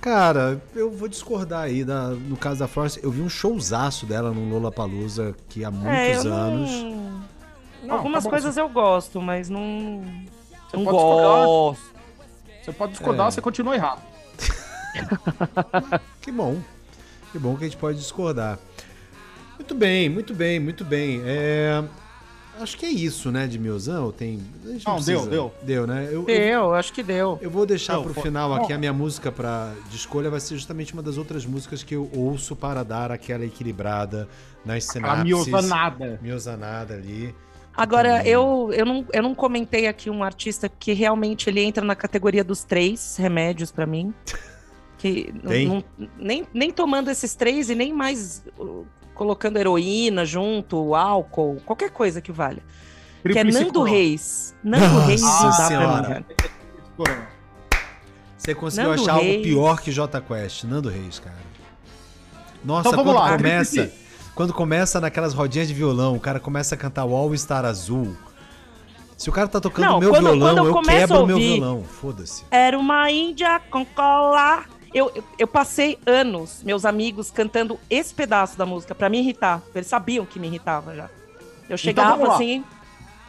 Cara, 0.02 0.62
eu 0.74 0.90
vou 0.90 1.10
discordar 1.10 1.64
aí. 1.64 1.84
da- 1.84 2.08
no 2.12 2.38
caso 2.38 2.60
da 2.60 2.68
Florence, 2.68 3.00
eu 3.04 3.12
vi 3.12 3.22
um 3.22 3.28
showzaço 3.30 4.06
dela 4.06 4.32
no 4.32 4.48
Lollapalooza 4.50 5.36
que 5.50 5.66
há 5.66 5.70
muitos 5.72 6.26
é, 6.26 6.30
anos. 6.30 6.70
não... 6.72 7.10
Não, 7.84 7.96
Algumas 7.96 8.24
tá 8.26 8.30
coisas 8.30 8.56
eu 8.58 8.68
gosto, 8.70 9.22
mas 9.22 9.50
não... 9.50 10.02
Você 10.70 10.78
não 10.78 10.84
pode 10.86 10.98
discordar. 10.98 11.46
gosto. 11.46 11.84
Você 12.64 12.72
pode 12.74 12.92
discordar, 12.92 13.28
É. 13.28 13.32
você 13.32 13.42
continua 13.42 13.76
errado. 13.76 14.02
Que 16.22 16.32
bom. 16.32 16.58
Que 17.32 17.40
bom 17.40 17.56
que 17.56 17.64
a 17.64 17.68
gente 17.68 17.78
pode 17.78 17.98
discordar. 17.98 18.58
Muito 19.58 19.76
bem, 19.76 20.10
muito 20.10 20.34
bem, 20.34 20.60
muito 20.60 20.84
bem. 20.86 21.22
É, 21.26 21.84
Acho 22.60 22.78
que 22.78 22.86
é 22.86 22.90
isso, 22.90 23.32
né, 23.32 23.48
de 23.48 23.58
Miozão? 23.58 24.12
Tem... 24.12 24.42
a 24.86 24.90
Não, 24.92 25.00
deu, 25.02 25.26
deu. 25.28 25.54
Deu, 25.64 25.88
né? 25.88 26.08
Eu, 26.08 26.12
eu, 26.12 26.24
Deu, 26.26 26.74
acho 26.74 26.92
que 26.92 27.02
deu. 27.02 27.40
eu 27.42 27.50
vou 27.50 27.66
deixar 27.66 28.02
pro 28.02 28.14
foi- 28.14 28.24
final 28.24 28.54
aqui 28.54 28.74
a 28.74 28.78
minha 28.78 28.92
música 28.92 29.32
pra, 29.32 29.74
de 29.90 29.96
escolha 29.96 30.30
vai 30.30 30.42
ser 30.42 30.56
justamente 30.56 30.92
uma 30.92 31.02
das 31.02 31.18
outras 31.18 31.46
músicas 31.46 31.84
que 31.84 31.96
eu 31.96 32.10
ouço 32.14 32.58
para 32.58 32.84
dar 32.84 33.14
aquela 33.14 33.46
equilibrada 33.46 34.28
nas 34.66 34.90
A 34.90 34.92
sinapses. 34.92 35.24
miozanada. 35.24 36.20
Miozanada 36.22 36.94
ali. 36.96 37.34
Agora, 37.78 38.28
eu, 38.28 38.72
eu, 38.74 38.86
não, 38.86 39.06
eu 39.14 39.24
não 39.24 39.34
comentei 39.34 39.88
aqui 39.88 40.10
um 40.10 40.22
artista 40.22 40.68
que 40.68 40.92
realmente 40.92 41.50
ele 41.50 41.62
entra 41.62 41.86
na 41.86 41.96
categoria 41.96 42.44
dos 42.44 42.66
três 42.66 43.16
remédios 43.16 43.72
pra 43.72 43.86
mim. 43.86 44.14
Que 45.00 45.34
não- 45.42 45.50
Tem? 45.50 45.68
não- 45.68 45.84
nem, 46.18 46.46
nem 46.54 46.72
tomando 46.72 47.10
esses 47.10 47.34
três 47.34 47.70
e 47.72 47.74
nem 47.76 47.92
mais 47.92 48.44
uh, 48.60 48.86
colocando 49.16 49.58
heroína 49.58 50.26
junto, 50.26 50.94
álcool, 50.94 51.58
qualquer 51.66 51.90
coisa 51.90 52.22
que 52.22 52.32
valha. 52.32 52.62
que 53.24 53.38
é 53.40 53.44
Nando 53.44 53.66
coroa. 53.74 53.90
Reis. 53.90 54.56
Nando 54.64 54.86
Nossa 54.94 55.06
Reis 55.08 55.22
não 55.22 55.30
dá 55.50 55.56
pra 55.56 55.68
Senhora. 55.68 56.02
mim, 56.02 56.08
velho. 56.14 56.26
Coroa. 56.96 57.28
Você 58.38 58.56
conseguiu 58.56 58.90
Nando 58.92 59.02
achar 59.02 59.12
algo 59.14 59.26
Reis. 59.26 59.42
pior 59.44 59.82
que 59.82 59.92
J 59.92 60.22
Quest, 60.22 60.64
Nando 60.66 60.90
Reis, 60.90 61.20
cara. 61.20 61.36
Nossa, 62.64 62.90
Então 62.90 63.04
quando 63.04 63.16
lá, 63.16 63.36
começa, 63.38 63.92
quando 64.36 64.54
começa 64.54 65.00
naquelas 65.02 65.34
rodinhas 65.34 65.68
de 65.70 65.74
violão, 65.74 66.16
o 66.16 66.20
cara 66.20 66.40
começa 66.40 66.76
a 66.76 66.78
cantar 66.78 67.06
o 67.06 67.16
All 67.16 67.36
Star 67.38 67.64
Azul. 67.66 68.16
Se 69.18 69.30
o 69.30 69.34
cara 69.34 69.48
tá 69.50 69.60
tocando 69.60 69.86
Não, 69.86 69.98
o 69.98 70.00
meu 70.00 70.10
quando- 70.12 70.24
violão, 70.24 70.56
quando 70.56 70.68
eu 70.68 70.76
eu, 70.76 70.82
quebro 70.82 71.24
o 71.24 71.28
meu 71.28 71.38
violão. 71.38 71.84
Foda-se. 71.84 72.44
Era 72.52 72.78
uma 72.80 73.12
índia 73.12 73.60
com 73.70 73.86
cola. 73.86 74.64
Eu, 74.94 75.12
eu, 75.16 75.24
eu 75.38 75.48
passei 75.48 75.98
anos, 76.06 76.64
meus 76.64 76.86
amigos, 76.86 77.30
cantando 77.30 77.80
esse 77.90 78.14
pedaço 78.14 78.58
da 78.58 78.66
música 78.66 78.96
pra 78.96 79.10
me 79.10 79.20
irritar. 79.20 79.62
Eles 79.74 79.88
sabiam 79.88 80.26
que 80.26 80.40
me 80.40 80.48
irritava 80.48 80.96
já. 80.96 81.10
Eu 81.70 81.78
chegava 81.78 82.12
vamos 82.12 82.30
lá. 82.30 82.36
assim. 82.36 82.64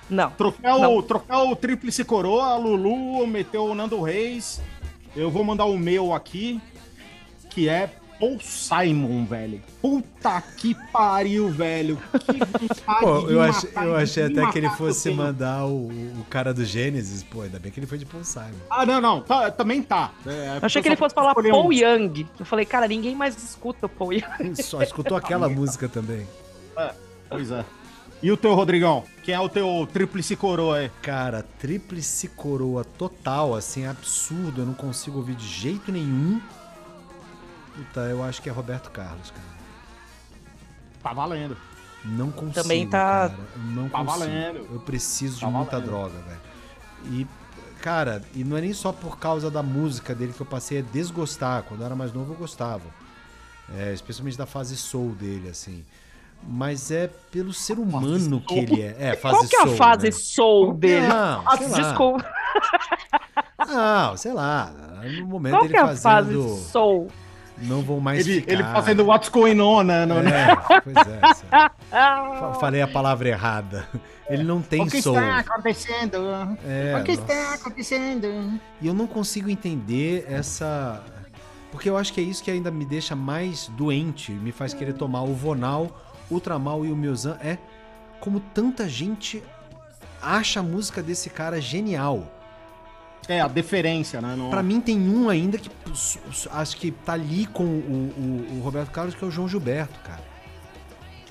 Não. 0.08 0.30
Troféu, 0.30 0.78
Não. 0.78 1.02
troféu 1.02 1.54
Tríplice 1.54 2.04
Coroa, 2.04 2.46
a 2.46 2.56
Lulu 2.56 3.26
meteu 3.26 3.64
o 3.66 3.74
Nando 3.74 4.00
Reis. 4.02 4.60
Eu 5.14 5.30
vou 5.30 5.44
mandar 5.44 5.66
o 5.66 5.78
meu 5.78 6.12
aqui, 6.12 6.60
que 7.50 7.68
é 7.68 7.90
Paul 8.20 8.38
Simon, 8.38 9.24
velho. 9.24 9.62
Puta 9.80 10.42
que 10.56 10.76
pariu, 10.92 11.48
velho. 11.50 11.96
Que 11.96 12.38
vontade 12.38 13.00
Pô, 13.00 13.28
eu, 13.30 13.40
ach- 13.42 13.64
matar, 13.64 13.86
eu 13.86 13.96
achei 13.96 14.24
até 14.24 14.46
que 14.52 14.58
ele 14.58 14.68
fosse 14.70 15.10
mandar 15.10 15.64
o, 15.64 15.88
o 15.88 16.24
cara 16.28 16.52
do 16.52 16.62
Gênesis. 16.64 17.22
Pô, 17.22 17.40
ainda 17.40 17.58
bem 17.58 17.72
que 17.72 17.80
ele 17.80 17.86
foi 17.86 17.96
de 17.96 18.04
Paul 18.04 18.22
Simon. 18.22 18.50
Ah, 18.68 18.84
não, 18.84 19.00
não. 19.00 19.22
tá- 19.22 19.50
também 19.50 19.82
tá. 19.82 20.12
É, 20.26 20.58
Eu 20.60 20.66
achei 20.66 20.82
que 20.82 20.88
ele 20.88 20.96
fosse 20.96 21.14
falar 21.14 21.34
Paul 21.34 21.68
um. 21.68 21.72
Young. 21.72 22.26
Eu 22.38 22.44
falei, 22.44 22.66
cara, 22.66 22.86
ninguém 22.86 23.16
mais 23.16 23.42
escuta 23.42 23.86
o 23.86 23.88
Paul 23.88 24.12
Young. 24.12 24.54
Só 24.62 24.82
escutou 24.82 25.16
aquela 25.16 25.48
música 25.48 25.88
também. 25.88 26.26
Pois 27.28 27.50
é. 27.50 27.64
E 28.22 28.30
o 28.30 28.36
teu, 28.36 28.54
Rodrigão? 28.54 29.02
Quem 29.24 29.34
é 29.34 29.40
o 29.40 29.48
teu 29.48 29.88
Tríplice 29.90 30.36
Coroa 30.36 30.76
aí? 30.76 30.90
Cara, 31.00 31.42
tríplice 31.58 32.28
coroa 32.28 32.84
total, 32.84 33.54
assim, 33.54 33.86
absurdo. 33.86 34.60
Eu 34.60 34.66
não 34.66 34.74
consigo 34.74 35.16
ouvir 35.16 35.34
de 35.36 35.46
jeito 35.48 35.90
nenhum. 35.90 36.38
Puta, 37.74 38.00
eu 38.00 38.22
acho 38.22 38.42
que 38.42 38.48
é 38.48 38.52
Roberto 38.52 38.90
Carlos, 38.90 39.30
cara. 39.30 39.60
Tá 41.02 41.12
valendo. 41.12 41.56
Não 42.04 42.30
consigo. 42.30 42.54
Também 42.62 42.86
tá- 42.88 43.28
Cara. 43.30 43.34
Eu 43.56 43.62
não 43.62 43.88
Tá 43.88 43.98
consigo. 43.98 44.18
valendo. 44.18 44.68
Eu 44.72 44.80
preciso 44.80 45.34
de 45.36 45.40
Tá 45.42 45.50
muita 45.50 45.70
valendo. 45.72 45.86
droga, 45.88 46.14
velho. 46.20 46.40
E, 47.06 47.26
cara, 47.80 48.22
e 48.34 48.42
não 48.44 48.56
é 48.56 48.60
nem 48.60 48.72
só 48.72 48.92
por 48.92 49.18
causa 49.18 49.50
da 49.50 49.62
música 49.62 50.14
dele 50.14 50.32
que 50.32 50.40
eu 50.40 50.46
passei 50.46 50.78
a 50.78 50.82
desgostar. 50.82 51.62
Quando 51.62 51.80
eu 51.80 51.86
era 51.86 51.96
mais 51.96 52.12
novo, 52.12 52.32
eu 52.32 52.36
gostava. 52.36 52.82
É, 53.76 53.92
especialmente 53.92 54.36
da 54.36 54.46
fase 54.46 54.76
soul 54.76 55.10
dele, 55.14 55.48
assim. 55.48 55.84
Mas 56.42 56.90
é 56.90 57.06
pelo 57.30 57.52
ser 57.52 57.78
humano 57.78 58.40
que 58.40 58.58
ele 58.58 58.80
é. 58.82 58.96
É, 58.98 59.16
fase 59.16 59.36
Qual 59.36 59.46
que 59.48 59.56
é 59.56 59.60
a 59.60 59.66
soul, 59.66 59.76
fase 59.76 60.06
né? 60.06 60.10
soul 60.12 60.74
dele? 60.74 61.06
Não, 61.06 61.44
Ah, 61.46 61.56
sei 61.56 61.68
lá. 61.68 61.76
Desculpa. 61.82 62.32
Não, 63.68 64.16
sei 64.16 64.32
lá. 64.32 64.72
No 65.20 65.26
momento 65.26 65.52
Qual 65.52 65.64
ele 65.64 65.70
que 65.72 65.76
é 65.76 65.80
a 65.80 65.86
fase 65.88 66.02
fazendo. 66.02 66.56
soul? 66.56 67.10
Não 67.60 67.82
vou 67.82 68.00
mais 68.00 68.26
Ele, 68.26 68.40
ficar. 68.40 68.52
ele 68.52 68.62
fazendo 68.64 69.04
What's 69.06 69.28
Going 69.28 69.60
On, 69.60 69.82
né? 69.82 70.06
no- 70.06 70.18
É, 70.18 70.56
pois 70.82 70.96
é. 70.96 71.70
Falei 72.60 72.80
a 72.82 72.88
palavra 72.88 73.28
errada. 73.28 73.86
Ele 74.28 74.44
não 74.44 74.62
tem 74.62 74.82
O 74.82 74.86
que 74.86 75.02
soul. 75.02 75.16
está 75.18 75.38
acontecendo? 75.40 76.16
É, 76.66 76.96
o 77.00 77.04
que 77.04 77.16
nossa. 77.16 77.32
está 77.32 77.54
acontecendo? 77.54 78.60
E 78.80 78.86
eu 78.86 78.94
não 78.94 79.06
consigo 79.06 79.50
entender 79.50 80.24
essa. 80.28 81.02
Porque 81.72 81.88
eu 81.88 81.96
acho 81.96 82.12
que 82.12 82.20
é 82.20 82.24
isso 82.24 82.42
que 82.42 82.50
ainda 82.50 82.70
me 82.70 82.84
deixa 82.84 83.14
mais 83.14 83.68
doente, 83.76 84.32
me 84.32 84.52
faz 84.52 84.72
querer 84.74 84.92
tomar 84.94 85.22
o 85.22 85.34
Vonal, 85.34 86.00
Ultramal 86.30 86.84
e 86.84 86.90
o 86.92 86.96
Miozan. 86.96 87.36
É 87.42 87.58
como 88.20 88.40
tanta 88.40 88.88
gente 88.88 89.42
acha 90.22 90.60
a 90.60 90.62
música 90.62 91.02
desse 91.02 91.28
cara 91.30 91.60
genial. 91.60 92.24
É, 93.28 93.40
a 93.40 93.48
deferência, 93.48 94.20
né? 94.20 94.34
No... 94.36 94.50
Pra 94.50 94.62
mim 94.62 94.80
tem 94.80 94.98
um 94.98 95.28
ainda 95.28 95.56
que 95.58 95.70
acho 96.50 96.76
que 96.76 96.90
tá 96.90 97.12
ali 97.12 97.46
com 97.46 97.62
o, 97.64 97.66
o- 97.68 98.58
o 98.58 98.60
Roberto 98.62 98.90
Carlos, 98.90 99.14
que 99.14 99.24
é 99.24 99.26
o 99.28 99.30
João 99.30 99.48
Gilberto, 99.48 99.98
cara. 100.00 100.22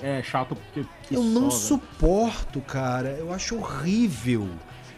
É 0.02 0.22
chato 0.22 0.56
porque. 0.56 0.86
que 1.02 1.14
eu 1.14 1.22
não 1.22 1.50
suporto, 1.50 2.60
cara. 2.62 3.10
Eu 3.18 3.32
acho 3.34 3.56
horrível. 3.56 4.48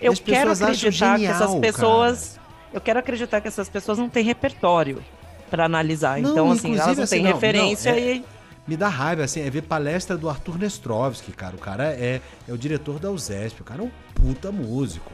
Eu 0.01 0.15
quero 0.15 0.53
acreditar 0.53 1.19
que 1.19 1.27
essas 1.27 1.39
genial, 1.51 1.61
pessoas. 1.61 2.41
Eu 2.73 2.81
quero 2.81 2.99
acreditar 3.01 3.41
que 3.41 3.49
essas 3.49 3.69
pessoas 3.69 3.99
não 3.99 4.09
têm 4.09 4.25
repertório 4.25 5.03
pra 5.51 5.65
analisar. 5.65 6.21
Não, 6.21 6.31
então, 6.31 6.53
assim, 6.53 6.77
elas 6.77 6.97
não 6.97 7.05
assim, 7.05 7.17
têm 7.17 7.25
não, 7.25 7.33
referência 7.33 7.93
não, 7.93 7.99
é- 7.99 8.15
e. 8.17 8.25
Me 8.65 8.77
dá 8.77 8.89
raiva, 8.89 9.25
assim, 9.25 9.41
é 9.41 9.51
ver 9.51 9.63
palestra 9.63 10.17
do 10.17 10.29
Arthur 10.31 10.57
Nestrovski, 10.57 11.33
cara. 11.33 11.57
O 11.57 11.59
cara 11.59 11.85
é, 11.93 12.21
é 12.49 12.53
o 12.53 12.57
diretor 12.57 13.01
da 13.01 13.11
USESP, 13.11 13.61
o 13.61 13.65
cara 13.65 13.83
é 13.83 13.85
um 13.85 13.91
puta 14.15 14.53
músico. 14.53 15.11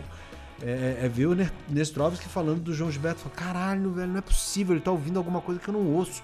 É, 0.63 1.01
é 1.05 1.09
ver 1.09 1.27
o 1.27 1.35
Ne- 1.35 1.51
Nestrovski 1.69 2.27
falando 2.29 2.61
do 2.61 2.75
João 2.75 2.91
Gilberto, 2.91 3.21
fala, 3.21 3.35
caralho, 3.35 3.93
velho, 3.93 4.09
não 4.09 4.19
é 4.19 4.23
possível, 4.23 4.75
ele 4.75 4.83
tá 4.83 4.91
ouvindo 4.91 5.17
alguma 5.17 5.41
coisa 5.41 5.61
que 5.61 5.69
eu 5.69 5.75
não 5.75 5.87
ouço. 5.95 6.23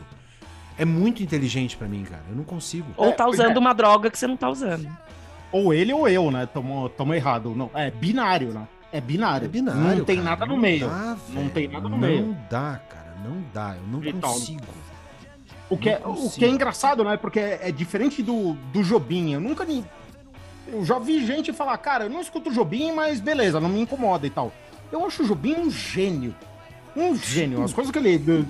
É 0.76 0.84
muito 0.84 1.22
inteligente 1.22 1.76
pra 1.76 1.86
mim, 1.86 2.02
cara, 2.04 2.22
eu 2.28 2.34
não 2.34 2.42
consigo. 2.42 2.86
Ou 2.96 3.10
É, 3.10 3.12
tá 3.12 3.24
pois 3.24 3.38
usando 3.38 3.56
é. 3.56 3.58
uma 3.60 3.72
droga 3.72 4.10
que 4.10 4.18
você 4.18 4.26
não 4.26 4.36
tá 4.36 4.48
usando. 4.50 4.88
Ou 5.52 5.72
ele 5.72 5.92
ou 5.92 6.08
eu, 6.08 6.32
né? 6.32 6.46
Tamo, 6.46 6.88
tamo 6.88 7.14
errado. 7.14 7.54
Não, 7.54 7.70
é 7.74 7.92
binário, 7.92 8.48
né? 8.52 8.66
É 8.92 9.00
binário. 9.00 9.44
É 9.44 9.48
binário, 9.48 9.98
Não 9.98 10.04
tem 10.04 10.16
cara, 10.16 10.30
nada 10.30 10.46
no 10.46 10.54
não 10.54 10.60
meio. 10.60 10.88
dá, 10.88 11.16
não 11.30 11.48
tem 11.48 11.68
nada 11.68 11.82
no 11.84 11.88
não 11.90 11.98
meio. 11.98 12.26
Não 12.26 12.32
dá, 12.50 12.80
cara, 12.90 13.14
não 13.24 13.44
dá, 13.52 13.76
eu 13.76 13.86
não 13.86 14.04
Então, 14.04 14.32
consigo. 14.32 14.64
O 15.70 15.76
que, 15.78 15.88
é, 15.90 16.00
o 16.04 16.28
que 16.30 16.44
é 16.44 16.48
engraçado, 16.48 17.04
né? 17.04 17.16
Porque 17.16 17.38
é, 17.38 17.68
é 17.68 17.72
diferente 17.72 18.20
do, 18.22 18.54
do 18.72 18.82
Jobim. 18.82 19.32
Eu 19.32 19.40
nunca 19.40 19.64
nem. 19.64 19.84
Eu 20.66 20.84
já 20.84 20.98
vi 20.98 21.26
gente 21.26 21.52
falar, 21.52 21.76
cara, 21.78 22.04
eu 22.04 22.10
não 22.10 22.20
escuto 22.20 22.50
Jobim, 22.52 22.92
mas 22.92 23.20
beleza, 23.20 23.60
não 23.60 23.68
me 23.68 23.80
incomoda 23.80 24.26
e 24.26 24.30
tal. 24.30 24.52
Eu 24.90 25.04
acho 25.06 25.22
o 25.22 25.26
Jobim 25.26 25.54
um 25.54 25.70
gênio. 25.70 26.34
Um 26.96 27.14
gênio. 27.16 27.62
As 27.62 27.72
coisas 27.72 27.90
que 27.92 27.98
ele. 27.98 28.46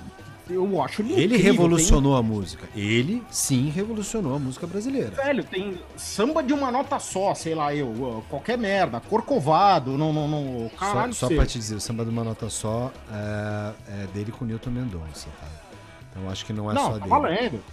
Eu 0.47 0.81
acho 0.83 1.01
ele. 1.01 1.13
Ele 1.13 1.23
incrível. 1.25 1.51
revolucionou 1.53 2.15
a 2.15 2.21
música. 2.21 2.69
Ele, 2.75 3.23
sim, 3.31 3.69
revolucionou 3.69 4.35
a 4.35 4.39
música 4.39 4.67
brasileira. 4.67 5.09
Tem, 5.09 5.25
velho, 5.25 5.43
tem 5.43 5.79
samba 5.97 6.43
de 6.43 6.53
uma 6.53 6.71
nota 6.71 6.99
só, 6.99 7.33
sei 7.33 7.55
lá, 7.55 7.73
eu. 7.73 8.23
Qualquer 8.29 8.55
merda. 8.57 8.99
Corcovado, 8.99 9.97
não. 9.97 10.13
não, 10.13 10.27
não 10.27 10.69
Só, 10.69 10.77
caralho, 10.77 11.13
só 11.15 11.27
sei. 11.27 11.35
pra 11.37 11.45
te 11.47 11.57
dizer, 11.57 11.75
o 11.75 11.81
samba 11.81 12.03
de 12.05 12.11
uma 12.11 12.23
nota 12.23 12.47
só 12.49 12.91
é, 13.11 14.03
é 14.03 14.07
dele 14.13 14.31
com 14.31 14.45
o 14.45 14.47
Newton 14.47 14.69
Mendonça, 14.69 15.27
tá? 15.41 15.47
Então 16.11 16.23
eu 16.23 16.29
acho 16.29 16.45
que 16.45 16.53
não 16.53 16.71
é 16.71 16.75
só 16.75 16.81
Não, 16.81 16.91
tá 16.91 16.97
dele. 16.99 17.09
valendo. 17.09 17.63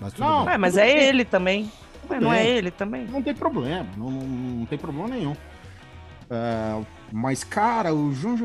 Mas 0.00 0.12
tudo 0.12 0.24
Não, 0.24 0.38
bem. 0.40 0.46
Ué, 0.48 0.58
mas 0.58 0.74
tudo 0.74 0.82
é 0.82 0.94
bem. 0.94 1.04
ele 1.04 1.24
também. 1.24 1.72
Ué, 2.10 2.20
não 2.20 2.32
é 2.32 2.46
ele 2.46 2.70
também? 2.70 3.06
Não 3.06 3.22
tem 3.22 3.34
problema, 3.34 3.86
não, 3.96 4.10
não, 4.10 4.20
não 4.26 4.66
tem 4.66 4.78
problema 4.78 5.08
nenhum. 5.08 5.34
É, 6.30 6.80
mas, 7.12 7.42
cara, 7.42 7.94
o 7.94 8.12
João 8.12 8.36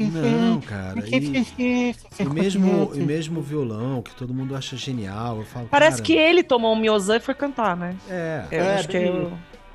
Não, 0.00 0.60
cara. 0.60 1.00
E, 1.06 1.44
e 2.18 2.24
mesmo, 2.28 2.90
e 2.94 3.00
mesmo 3.00 3.40
o 3.40 3.42
violão, 3.42 4.02
que 4.02 4.14
todo 4.14 4.32
mundo 4.32 4.54
acha 4.56 4.76
genial. 4.76 5.38
Eu 5.38 5.44
falo, 5.44 5.68
Parece 5.70 5.96
cara, 5.98 6.04
que 6.04 6.12
ele 6.14 6.42
tomou 6.42 6.72
um 6.72 6.76
Miozan 6.76 7.16
e 7.16 7.20
foi 7.20 7.34
cantar, 7.34 7.76
né? 7.76 7.94
É. 8.08 8.44
Eu 8.50 8.62
É, 8.62 8.74
acho 8.78 8.88
que 8.88 8.96
eu... 8.96 9.32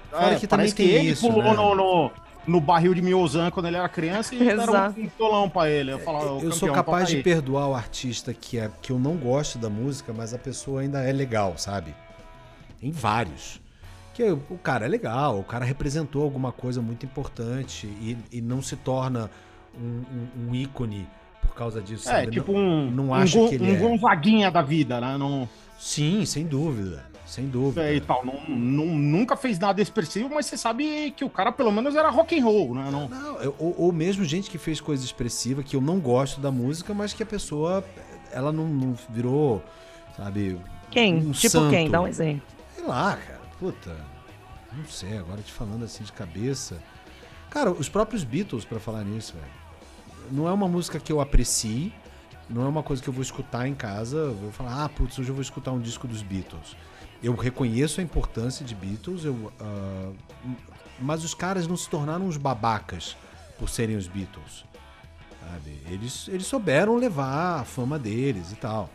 Fora 0.10 0.36
que 0.36 0.48
também 0.48 0.66
parece 0.66 0.76
que 0.76 0.84
tem 0.84 0.94
ele 0.94 1.10
isso, 1.10 1.28
pulou 1.28 1.44
né? 1.44 1.54
no, 1.54 1.76
no, 1.76 2.12
no 2.48 2.62
barril 2.62 2.94
de 2.94 3.02
Miozan 3.02 3.52
quando 3.52 3.66
ele 3.68 3.76
era 3.76 3.90
criança 3.90 4.34
e 4.34 4.40
deram 4.40 4.64
um, 4.98 5.10
tolão 5.18 5.50
pra 5.50 5.70
ele. 5.70 5.92
Eu, 5.92 6.00
falava, 6.00 6.32
"Ô, 6.32 6.42
Eu 6.42 6.52
sou 6.54 6.72
capaz 6.72 7.10
de 7.10 7.18
aí." 7.18 7.24
perdoar 7.24 7.68
o 7.68 7.76
artista 7.76 8.34
que, 8.34 8.58
é, 8.58 8.72
que 8.82 8.92
eu 8.92 8.98
não 8.98 9.16
gosto 9.18 9.58
da 9.60 9.70
música, 9.70 10.14
mas 10.16 10.34
a 10.34 10.38
pessoa 10.38 10.82
ainda 10.82 11.04
é 11.04 11.12
legal, 11.12 11.56
sabe? 11.58 11.94
Em 12.82 12.92
vários. 12.92 13.60
Que 14.14 14.24
o 14.24 14.42
o 14.50 14.58
cara 14.58 14.86
é 14.86 14.88
legal, 14.88 15.40
o 15.40 15.44
cara 15.44 15.64
representou 15.66 16.24
alguma 16.24 16.52
coisa 16.52 16.82
muito 16.82 17.06
importante 17.06 17.86
e, 17.88 18.18
e 18.32 18.42
não 18.42 18.62
se 18.62 18.76
torna 18.76 19.30
um, 19.80 20.02
um- 20.46 20.50
um 20.50 20.56
ícone 20.56 21.08
por 21.42 21.54
causa 21.54 21.82
disso, 21.82 22.10
É, 22.10 22.22
sabe? 22.22 22.32
tipo 22.32 22.52
Não- 22.52 22.60
um, 22.60 22.92
não 22.92 23.08
um, 23.10 23.14
acho 23.14 23.38
Gon- 23.38 23.50
que 23.50 23.56
ele 23.56 23.72
um 23.72 23.76
é. 23.76 23.80
Gonzaguinha 23.80 24.50
da 24.52 24.62
vida, 24.62 25.00
né? 25.00 25.18
Não, 25.18 25.48
Sim, 25.80 26.26
sem 26.26 26.46
dúvida. 26.46 27.06
Sem 27.28 27.48
dúvida. 27.48 27.84
é, 27.84 27.96
e 27.96 28.02
tal. 28.02 28.26
Não, 28.26 28.40
não- 28.48 28.86
nunca 28.98 29.36
fez 29.36 29.60
nada 29.60 29.82
expressivo, 29.82 30.30
mas 30.34 30.46
você 30.48 30.58
sabe 30.58 31.12
que 31.12 31.24
o 31.26 31.30
cara 31.30 31.52
pelo 31.52 31.72
menos 31.72 31.94
era 31.96 32.10
rock 32.10 32.40
and 32.40 32.44
roll, 32.44 32.74
né? 32.74 32.90
Não, 32.92 33.08
Não, 33.10 33.36
eu- 33.42 33.54
ou, 33.60 33.76
ou 33.78 33.92
mesmo 33.92 34.24
gente 34.26 34.50
que 34.50 34.58
fez 34.58 34.80
coisa 34.82 35.04
expressiva, 35.06 35.62
que 35.62 35.76
eu 35.76 35.82
não 35.82 36.00
gosto 36.00 36.40
da 36.42 36.50
música, 36.52 36.94
mas 36.94 37.14
que 37.14 37.22
a 37.22 37.26
pessoa, 37.26 37.84
ela 38.32 38.52
não, 38.52 38.66
não 38.68 38.96
virou, 39.10 39.62
sabe? 40.16 40.58
Quem? 40.90 41.18
um 41.18 41.32
tipo 41.32 41.50
santo. 41.52 41.70
quem? 41.70 41.90
Dá 41.92 42.02
um 42.02 42.08
exemplo. 42.08 42.42
Sei 42.78 42.86
lá, 42.86 43.18
cara. 43.18 43.42
Puta. 43.60 43.98
Não 44.72 44.86
sei, 44.86 45.18
agora 45.18 45.42
te 45.42 45.52
falando 45.52 45.84
assim 45.84 46.04
de 46.04 46.12
cabeça. 46.12 46.78
Cara, 47.50 47.72
os 47.72 47.90
próprios 47.90 48.24
Beatles, 48.24 48.64
pra 48.64 48.80
falar 48.80 49.04
nisso, 49.04 49.34
velho. 49.34 50.32
Não 50.32 50.48
é 50.48 50.54
uma 50.54 50.68
música 50.68 51.00
que 51.00 51.12
eu 51.12 51.20
aprecie, 51.20 51.92
não 52.48 52.66
é 52.66 52.68
uma 52.68 52.84
coisa 52.84 53.02
que 53.02 53.10
eu 53.10 53.14
vou 53.14 53.24
escutar 53.24 53.68
em 53.68 53.74
casa. 53.74 54.18
Eu 54.18 54.36
vou 54.36 54.52
falar, 54.52 54.84
ah, 54.84 54.90
putz, 54.90 55.18
hoje 55.18 55.30
eu 55.30 55.34
vou 55.34 55.42
escutar 55.42 55.72
um 55.72 55.80
disco 55.80 56.08
dos 56.08 56.22
Beatles. 56.22 56.78
Eu 57.24 57.34
reconheço 57.34 58.00
a 58.00 58.04
importância 58.04 58.64
de 58.64 58.76
Beatles, 58.76 59.26
eu, 59.26 59.52
ah, 59.60 60.12
mas 61.00 61.24
os 61.24 61.34
caras 61.34 61.66
não 61.66 61.76
se 61.76 61.90
tornaram 61.90 62.28
uns 62.28 62.38
babacas 62.38 63.18
por 63.58 63.70
serem 63.70 63.96
os 63.96 64.08
Beatles. 64.08 64.66
Sabe? 65.42 65.82
Eles, 65.90 66.28
eles 66.28 66.46
souberam 66.46 66.96
levar 66.96 67.62
a 67.62 67.66
fama 67.66 67.98
deles 67.98 68.52
e 68.52 68.56
tal. 68.56 68.88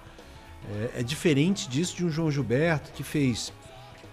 É, 0.95 1.01
é 1.01 1.03
diferente 1.03 1.69
disso 1.69 1.97
de 1.97 2.05
um 2.05 2.11
João 2.11 2.31
Gilberto 2.31 2.93
que 2.93 3.03
fez 3.03 3.53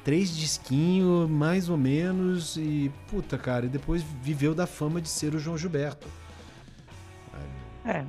três 0.09 0.35
disquinhos, 0.35 1.29
mais 1.29 1.69
ou 1.69 1.77
menos, 1.77 2.57
e 2.57 2.91
puta, 3.11 3.37
cara, 3.37 3.67
e 3.67 3.69
depois 3.69 4.01
viveu 4.23 4.55
da 4.55 4.65
fama 4.65 4.99
de 4.99 5.07
ser 5.07 5.35
o 5.35 5.39
João 5.39 5.55
Gilberto. 5.55 6.07
É. 7.85 8.03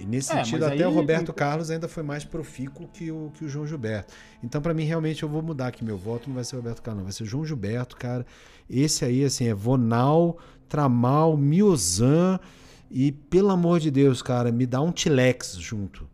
E 0.00 0.06
nesse 0.06 0.32
É, 0.32 0.36
sentido, 0.42 0.64
até 0.64 0.76
aí- 0.76 0.84
o 0.86 0.90
Roberto 0.90 1.34
Carlos 1.34 1.70
ainda 1.70 1.86
foi 1.86 2.02
mais 2.02 2.24
profícuo 2.24 2.88
que 2.88 3.10
o, 3.10 3.30
que 3.34 3.44
o 3.44 3.48
João 3.48 3.66
Gilberto. 3.66 4.14
Então, 4.42 4.62
pra 4.62 4.72
mim, 4.72 4.84
realmente, 4.84 5.22
eu 5.22 5.28
vou 5.28 5.42
mudar 5.42 5.66
aqui. 5.66 5.84
Meu 5.84 5.98
voto 5.98 6.28
não 6.28 6.34
vai 6.34 6.44
ser 6.44 6.56
o 6.56 6.60
Roberto 6.60 6.80
Carlos, 6.80 6.98
não. 7.00 7.04
Vai 7.04 7.12
ser 7.12 7.24
o 7.24 7.26
João 7.26 7.44
Gilberto, 7.44 7.94
cara. 7.96 8.24
Esse 8.68 9.04
aí, 9.04 9.22
assim, 9.22 9.46
é 9.46 9.52
Vonal, 9.52 10.38
Tramal, 10.66 11.36
Miozan 11.36 12.40
e, 12.90 13.12
pelo 13.12 13.50
amor 13.50 13.80
de 13.80 13.90
Deus, 13.90 14.22
cara, 14.22 14.50
me 14.50 14.64
dá 14.64 14.80
um 14.80 14.90
Tilex 14.90 15.56
junto. 15.58 16.08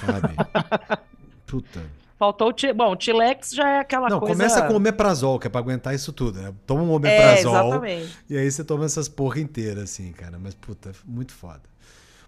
Sabe? 0.00 0.34
Puta. 1.46 1.82
Faltou 2.22 2.50
o... 2.50 2.74
Bom, 2.74 2.92
o 2.92 2.96
Tilex 2.96 3.50
já 3.50 3.68
é 3.68 3.80
aquela 3.80 4.08
Não, 4.08 4.20
coisa... 4.20 4.32
começa 4.36 4.62
com 4.68 4.74
omeprazol, 4.74 5.40
que 5.40 5.48
é 5.48 5.50
pra 5.50 5.58
aguentar 5.58 5.92
isso 5.92 6.12
tudo, 6.12 6.40
né? 6.40 6.54
Toma 6.64 6.84
um 6.84 6.92
É, 6.92 6.94
omeprazol 6.94 7.56
exatamente. 7.66 8.18
e 8.30 8.38
aí 8.38 8.48
você 8.48 8.62
toma 8.62 8.84
essas 8.84 9.08
porra 9.08 9.40
inteiras, 9.40 9.82
assim, 9.82 10.12
cara. 10.12 10.38
Mas, 10.38 10.54
puta, 10.54 10.92
muito 11.04 11.32
foda. 11.32 11.62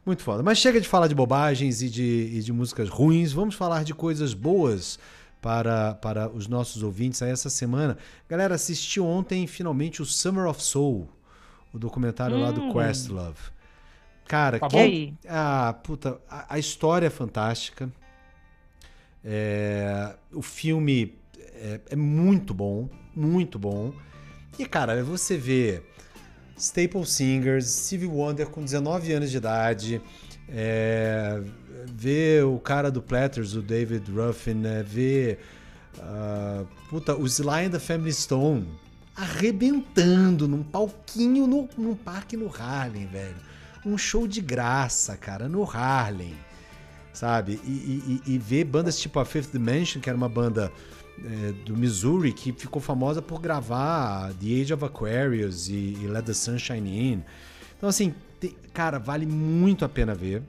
Muito 0.04 0.20
foda. 0.24 0.42
Mas 0.42 0.58
chega 0.58 0.80
de 0.80 0.88
falar 0.88 1.06
de 1.06 1.14
bobagens 1.14 1.80
e 1.80 1.88
de, 1.88 2.28
e 2.32 2.40
de 2.40 2.52
músicas 2.52 2.88
ruins. 2.88 3.32
Vamos 3.32 3.54
falar 3.54 3.84
de 3.84 3.94
coisas 3.94 4.34
boas 4.34 4.98
para, 5.40 5.94
para 5.94 6.28
os 6.28 6.48
nossos 6.48 6.82
ouvintes 6.82 7.22
aí 7.22 7.30
essa 7.30 7.48
semana. 7.48 7.96
Galera, 8.28 8.56
assisti 8.56 8.98
ontem 9.00 9.46
finalmente 9.46 10.02
o 10.02 10.04
Summer 10.04 10.46
of 10.48 10.60
Soul, 10.60 11.08
o 11.72 11.78
documentário 11.78 12.36
lá 12.36 12.50
do 12.50 12.62
Hum. 12.62 12.72
Questlove. 12.72 13.38
Cara, 14.26 14.58
Tá 14.58 14.66
que 14.66 15.14
ah, 15.28 15.72
puta, 15.84 16.18
a, 16.28 16.54
a 16.56 16.58
história 16.58 17.06
é 17.06 17.10
fantástica. 17.10 17.88
É, 19.24 20.14
o 20.32 20.42
filme 20.42 21.16
é, 21.54 21.80
é 21.90 21.96
muito 21.96 22.52
bom, 22.52 22.88
muito 23.14 23.58
bom. 23.58 23.92
E, 24.58 24.66
cara, 24.66 25.02
você 25.02 25.36
vê 25.36 25.82
Staple 26.56 27.06
Singers, 27.06 27.66
Stevie 27.66 28.06
Wonder 28.06 28.48
com 28.48 28.62
19 28.62 29.12
anos 29.12 29.30
de 29.30 29.36
idade, 29.36 30.00
é, 30.48 31.42
vê 31.92 32.42
o 32.42 32.58
cara 32.58 32.90
do 32.90 33.02
Platters, 33.02 33.54
o 33.54 33.62
David 33.62 34.10
Ruffin, 34.10 34.54
né, 34.54 34.84
vê 34.86 35.38
ah, 36.00 36.64
puta, 36.88 37.16
o 37.16 37.26
Sly 37.26 37.66
and 37.66 37.70
the 37.70 37.78
Family 37.78 38.12
Stone 38.12 38.66
arrebentando 39.16 40.48
num 40.48 40.62
palquinho 40.62 41.46
no, 41.46 41.68
num 41.78 41.94
parque 41.94 42.36
no 42.36 42.52
Harlem, 42.52 43.06
velho. 43.06 43.36
Um 43.86 43.96
show 43.96 44.26
de 44.26 44.40
graça, 44.40 45.16
cara, 45.16 45.48
no 45.48 45.62
Harlem 45.62 46.34
sabe? 47.14 47.58
E, 47.64 48.20
e, 48.26 48.34
e- 48.34 48.38
ver 48.38 48.64
bandas 48.64 48.98
tipo 48.98 49.18
a 49.18 49.24
Fifth 49.24 49.50
Dimension, 49.52 50.02
que 50.02 50.08
era 50.10 50.16
uma 50.16 50.28
banda 50.28 50.70
é, 51.24 51.52
do 51.64 51.74
Missouri, 51.76 52.32
que 52.32 52.52
ficou 52.52 52.82
famosa 52.82 53.22
por 53.22 53.40
gravar 53.40 54.32
The 54.34 54.60
Age 54.60 54.74
of 54.74 54.84
Aquarius 54.84 55.68
e, 55.68 55.96
e 56.02 56.06
Let 56.06 56.26
the 56.26 56.34
Sunshine 56.34 56.90
In. 57.14 57.22
Então, 57.78 57.88
assim, 57.88 58.12
te- 58.40 58.54
cara, 58.74 58.98
vale 58.98 59.24
muito 59.24 59.84
a 59.84 59.88
pena 59.88 60.14
ver. 60.14 60.42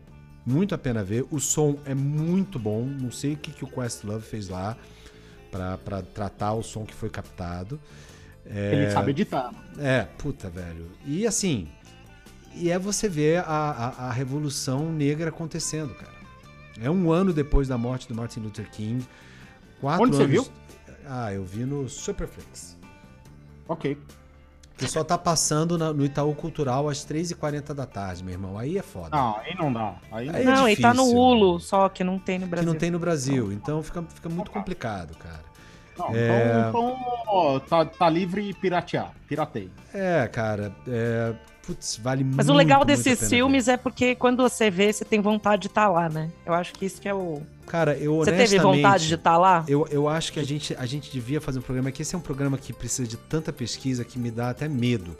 Muito 0.46 0.76
a 0.76 0.78
pena 0.78 1.04
ver. 1.04 1.26
O 1.32 1.40
som 1.40 1.78
é 1.86 1.94
muito 1.96 2.60
bom. 2.60 2.84
Não 2.84 3.12
sei 3.12 3.34
o 3.34 3.38
que, 3.38 3.52
que 3.52 3.64
o 3.64 3.68
Questlove 3.68 4.24
fez 4.26 4.50
lá 4.50 4.76
pra 5.52 5.78
pra 5.78 6.02
tratar 6.02 6.54
o 6.54 6.62
som 6.64 6.84
que 6.86 6.94
foi 6.94 7.10
captado. 7.10 7.80
Ele 8.46 8.92
sabe 8.92 9.10
editar. 9.12 9.52
É, 9.80 10.04
puta, 10.20 10.50
velho. 10.50 10.92
E 11.04 11.26
assim, 11.26 11.68
e 12.54 12.70
é 12.70 12.78
você 12.78 13.10
ver 13.10 13.40
a, 13.40 13.44
a, 13.48 13.88
a 14.08 14.12
revolução 14.12 14.92
negra 14.92 15.30
acontecendo, 15.30 15.96
cara. 15.96 16.14
É 16.82 16.90
um 16.90 17.12
ano 17.12 17.32
depois 17.34 17.68
da 17.68 17.78
morte 17.78 18.08
do 18.08 18.16
Martin 18.16 18.42
Luther 18.42 18.70
King. 18.70 19.06
Quatro 19.80 20.04
Onde 20.04 20.16
você 20.16 20.24
anos... 20.24 20.34
viu? 20.34 20.46
Ah, 21.08 21.32
eu 21.34 21.44
vi 21.46 21.64
no 21.66 21.88
Superflix. 21.88 22.78
Ok. 23.68 23.98
Que 24.78 24.88
só 24.90 25.04
tá 25.06 25.18
passando 25.18 25.78
na- 25.78 25.94
no 25.94 26.04
Itaú 26.04 26.36
Cultural 26.36 26.90
às 26.90 27.06
3h40 27.06 27.74
da 27.74 27.86
tarde, 27.86 28.24
meu 28.24 28.34
irmão. 28.34 28.58
Aí 28.58 28.78
é 28.78 28.82
foda. 28.82 29.16
Não, 29.16 29.38
aí 29.38 29.56
não 29.56 29.72
dá. 29.72 29.96
Aí 30.12 30.30
Aí 30.30 30.42
é 30.42 30.46
não, 30.46 30.68
e 30.68 30.76
tá 30.76 30.94
no. 30.94 31.04
Hulu, 31.06 31.60
só 31.62 31.88
que 31.88 32.04
não 32.04 32.20
tem 32.20 32.38
no 32.40 32.46
que 32.46 32.50
Brasil. 32.52 32.72
não 32.74 32.78
tem 32.78 32.92
no 32.92 33.00
Brasil. 33.00 33.54
Então 33.54 33.82
fica, 33.82 34.04
fica 34.04 34.28
muito 34.28 34.52
complicado, 34.52 35.16
cara. 35.18 35.44
Não, 35.98 36.14
É. 36.14 36.68
Então, 36.68 36.90
então, 36.90 37.24
ó, 37.28 37.60
tá, 37.60 37.86
tá 37.86 38.10
livre 38.10 38.54
piratear. 38.56 39.14
Piratei. 39.30 39.72
É, 39.94 40.28
cara. 40.28 40.76
É... 40.88 41.34
Putz, 41.66 41.98
vale 41.98 42.24
muito 42.24 42.38
Mas 42.38 42.48
o 42.48 42.54
legal 42.54 42.80
muito 42.80 42.88
desses 42.88 43.28
filmes 43.28 43.68
é 43.68 43.76
porque 43.76 44.14
quando 44.16 44.44
você 44.44 44.70
vê, 44.70 44.94
você 44.94 45.04
tem 45.04 45.20
vontade 45.20 45.64
de 45.64 45.68
estar 45.68 45.88
lá, 45.88 46.08
né? 46.08 46.30
Eu 46.46 46.54
acho 46.54 46.74
que 46.74 46.86
isso 46.86 47.02
que 47.02 47.10
é 47.10 47.14
o. 47.14 47.42
Cara, 47.66 47.98
eu 47.98 48.18
Você 48.18 48.32
teve 48.32 48.60
vontade 48.60 49.08
de 49.08 49.16
estar 49.16 49.38
lá? 49.38 49.66
Eu, 49.68 49.88
eu 49.90 50.08
acho 50.08 50.32
que 50.32 50.40
a 50.40 50.44
gente, 50.44 50.76
a 50.76 50.86
gente 50.86 51.12
devia 51.12 51.42
fazer 51.42 51.58
um 51.58 51.64
programa, 51.64 51.92
que 51.92 52.04
esse 52.04 52.14
é 52.14 52.18
um 52.18 52.22
programa 52.22 52.58
que 52.58 52.72
precisa 52.72 53.08
de 53.08 53.18
tanta 53.18 53.52
pesquisa 53.52 54.06
que 54.06 54.20
me 54.20 54.30
dá 54.30 54.52
até 54.52 54.68
medo. 54.68 55.18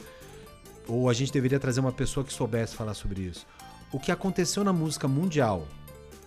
Ou 0.86 1.10
a 1.10 1.12
gente 1.12 1.32
deveria 1.32 1.58
trazer 1.58 1.80
uma 1.80 1.90
pessoa 1.90 2.24
que 2.24 2.32
soubesse 2.32 2.76
falar 2.76 2.94
sobre 2.94 3.22
isso. 3.22 3.44
O 3.92 3.98
que 3.98 4.12
aconteceu 4.12 4.62
na 4.62 4.72
música 4.72 5.08
mundial, 5.08 5.66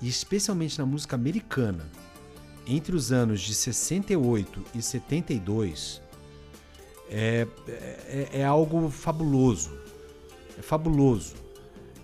e 0.01 0.09
especialmente 0.09 0.77
na 0.77 0.85
música 0.85 1.15
americana, 1.15 1.89
entre 2.67 2.93
os 2.93 3.13
anos 3.13 3.39
de 3.39 3.55
68 3.55 4.65
e 4.75 4.81
72, 4.81 6.01
é, 7.09 7.47
é, 7.67 8.29
é 8.33 8.45
algo 8.45 8.89
fabuloso. 8.89 9.79
É 10.59 10.61
fabuloso. 10.61 11.33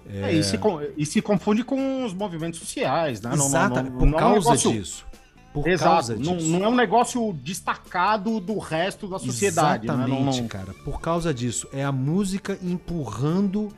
É, 0.08 0.32
e, 0.34 0.44
se, 0.44 0.60
e 0.98 1.06
se 1.06 1.22
confunde 1.22 1.64
com 1.64 2.06
os 2.06 2.14
movimentos 2.14 2.60
sociais, 2.60 3.20
né? 3.22 3.32
Não- 3.36 3.50
não- 3.50 3.70
não- 3.70 3.92
por 3.98 4.06
não 4.08 4.18
é 4.18 4.22
causa 4.22 4.40
negócio- 4.52 4.72
disso. 4.72 5.06
Por 5.52 5.68
Exato, 5.68 5.90
causa 5.92 6.16
não, 6.18 6.38
disso. 6.38 6.50
não 6.52 6.64
é 6.66 6.68
um 6.68 6.76
negócio 6.76 7.34
destacado 7.42 8.40
do 8.42 8.58
resto 8.60 9.08
da 9.08 9.18
sociedade. 9.18 9.88
né? 9.88 9.94
Não- 9.96 10.04
Exatamente, 10.06 10.42
não- 10.42 10.48
cara. 10.48 10.74
Por 10.84 11.00
causa 11.02 11.34
disso. 11.34 11.68
É 11.74 11.84
a 11.84 11.92
música 11.94 12.60
empurrando 12.62 13.70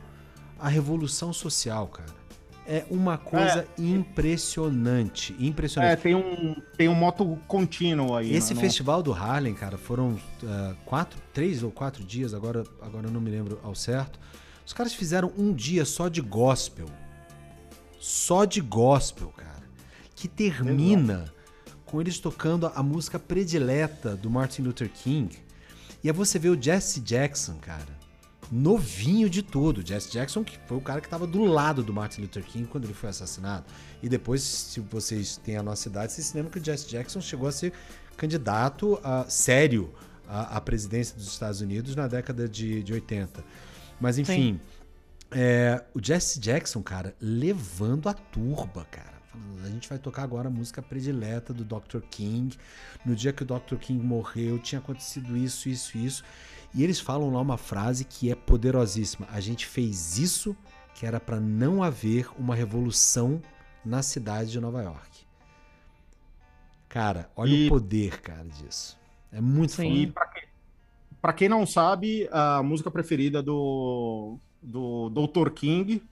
a 0.58 0.68
revolução 0.68 1.32
social, 1.32 1.86
cara. 1.86 2.18
É 2.66 2.84
uma 2.90 3.16
coisa 3.16 3.64
impressionante. 3.78 5.34
É, 5.40 5.44
Impressionante. 5.46 6.00
tem 6.02 6.14
um, 6.14 6.54
tem 6.76 6.88
um 6.88 6.94
moto 6.94 7.38
contínuo 7.46 8.14
aí. 8.14 8.34
Esse 8.34 8.52
né? 8.54 8.60
festival 8.60 9.02
do 9.02 9.12
Harlem, 9.12 9.54
cara, 9.54 9.78
foram 9.78 10.18
ah, 10.44 10.74
quatro, 10.84 11.18
três 11.32 11.62
ou 11.62 11.70
quatro 11.70 12.04
dias, 12.04 12.34
agora, 12.34 12.64
agora 12.82 13.06
eu 13.06 13.10
não 13.12 13.20
me 13.20 13.30
lembro 13.30 13.58
ao 13.62 13.74
certo. 13.74 14.18
Os 14.68 14.74
caras 14.74 14.92
fizeram 14.92 15.32
um 15.34 15.54
dia 15.54 15.86
só 15.86 16.08
de 16.08 16.20
gospel. 16.20 16.90
Só 17.98 18.44
de 18.44 18.60
gospel, 18.60 19.28
cara. 19.28 19.62
Que 20.14 20.28
termina 20.28 21.32
com 21.86 22.02
eles 22.02 22.18
tocando 22.18 22.70
a, 22.74 22.82
música 22.82 23.18
predileta 23.18 24.14
do 24.14 24.28
Martin 24.28 24.60
Luther 24.60 24.90
King. 24.90 25.38
E 26.04 26.10
aí 26.10 26.12
você 26.14 26.38
vê 26.38 26.50
o 26.50 26.62
Jesse 26.62 27.00
Jackson, 27.00 27.54
cara. 27.54 27.88
Novinho 28.52 29.30
de 29.30 29.42
tudo. 29.42 29.80
Jesse 29.80 30.10
Jackson, 30.10 30.44
que 30.44 30.58
foi 30.66 30.76
o 30.76 30.82
cara 30.82 31.00
que 31.00 31.08
tava 31.08 31.26
do 31.26 31.46
lado 31.46 31.82
do 31.82 31.94
Martin 31.94 32.20
Luther 32.20 32.44
King 32.44 32.68
quando 32.68 32.84
ele 32.84 32.92
foi 32.92 33.08
assassinado. 33.08 33.64
E 34.02 34.08
depois, 34.08 34.42
se 34.42 34.80
vocês 34.80 35.38
têm 35.38 35.56
a 35.56 35.62
nossa 35.62 35.88
idade, 35.88 36.12
vocês 36.12 36.26
se 36.26 36.36
lembram 36.36 36.52
que 36.52 36.58
o 36.58 36.64
Jesse 36.64 36.86
Jackson 36.86 37.22
chegou 37.22 37.48
a 37.48 37.52
ser 37.52 37.72
candidato 38.18 39.00
a, 39.02 39.24
sério 39.30 39.90
à, 40.28 40.58
à 40.58 40.60
presidência 40.60 41.16
dos 41.16 41.26
Estados 41.26 41.62
Unidos 41.62 41.96
na 41.96 42.06
década 42.06 42.46
de, 42.46 42.82
de 42.82 42.92
80. 42.92 43.42
Mas 44.00 44.18
enfim, 44.18 44.60
é, 45.30 45.84
o 45.94 46.02
Jesse 46.02 46.38
Jackson, 46.40 46.82
cara, 46.82 47.14
levando 47.20 48.08
a 48.08 48.14
turba, 48.14 48.84
cara. 48.90 49.18
Falando, 49.30 49.64
A 49.66 49.68
gente 49.70 49.88
vai 49.88 49.98
tocar 49.98 50.22
agora 50.22 50.48
a 50.48 50.50
música 50.50 50.80
predileta 50.82 51.52
do 51.52 51.64
Dr. 51.64 52.00
King. 52.10 52.56
No 53.04 53.14
dia 53.14 53.32
que 53.32 53.42
o 53.42 53.46
Dr. 53.46 53.76
King 53.78 54.04
morreu, 54.04 54.58
tinha 54.58 54.78
acontecido 54.78 55.36
isso, 55.36 55.68
isso, 55.68 55.96
isso. 55.98 56.24
E 56.74 56.82
eles 56.84 57.00
falam 57.00 57.30
lá 57.32 57.40
uma 57.40 57.56
frase 57.56 58.04
que 58.04 58.30
é 58.30 58.34
poderosíssima. 58.34 59.26
A 59.30 59.40
gente 59.40 59.66
fez 59.66 60.18
isso 60.18 60.56
que 60.94 61.06
era 61.06 61.18
para 61.20 61.38
não 61.40 61.82
haver 61.82 62.28
uma 62.38 62.54
revolução 62.54 63.40
na 63.84 64.02
cidade 64.02 64.50
de 64.50 64.60
Nova 64.60 64.82
York. 64.82 65.26
Cara, 66.88 67.30
olha 67.36 67.50
E- 67.54 67.66
o 67.66 67.68
poder, 67.68 68.20
cara, 68.20 68.44
disso. 68.44 68.98
É 69.30 69.40
muito 69.40 69.72
Sim. 69.74 69.92
E 69.92 70.06
foda. 70.06 70.12
pra, 70.14 70.26
pra 71.20 71.32
quem 71.32 71.48
não 71.48 71.66
sabe, 71.66 72.28
a 72.30 72.62
música 72.62 72.90
preferida 72.90 73.42
do, 73.42 74.38
do 74.62 75.10
Dr. 75.10 75.50
King 75.50 76.02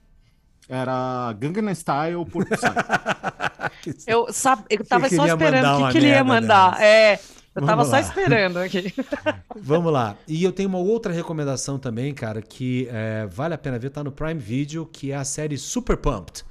era 0.69 1.33
Gangnam 1.33 1.73
Style 1.73 2.25
por 2.25 2.45
Psy. 2.45 2.67
Eu, 4.05 4.31
sabe, 4.33 4.63
eu 4.69 4.85
tava 4.85 5.09
só 5.09 5.25
esperando 5.25 5.83
o 5.83 5.87
que, 5.87 5.91
que 5.93 5.97
ele 5.97 6.07
ia 6.07 6.23
mandar. 6.23 6.81
É, 6.81 7.19
eu 7.57 7.65
Vamos 7.65 7.69
tava 7.69 7.83
lá. 7.83 7.89
só 7.89 7.99
esperando 7.99 8.57
aqui. 8.57 8.93
Vamos 9.55 9.91
lá. 9.91 10.15
E 10.27 10.43
eu 10.43 10.51
tenho 10.51 10.69
uma 10.69 10.77
outra 10.77 11.11
recomendação 11.11 11.79
também, 11.79 12.13
cara, 12.13 12.41
que 12.41 12.87
é, 12.91 13.25
vale 13.27 13.53
a 13.53 13.57
pena 13.57 13.79
ver, 13.79 13.89
tá 13.89 14.03
no 14.03 14.11
Prime 14.11 14.39
Video, 14.39 14.85
que 14.85 15.11
é 15.11 15.15
a 15.15 15.23
série 15.23 15.57
Super 15.57 15.97
Pumped. 15.97 16.45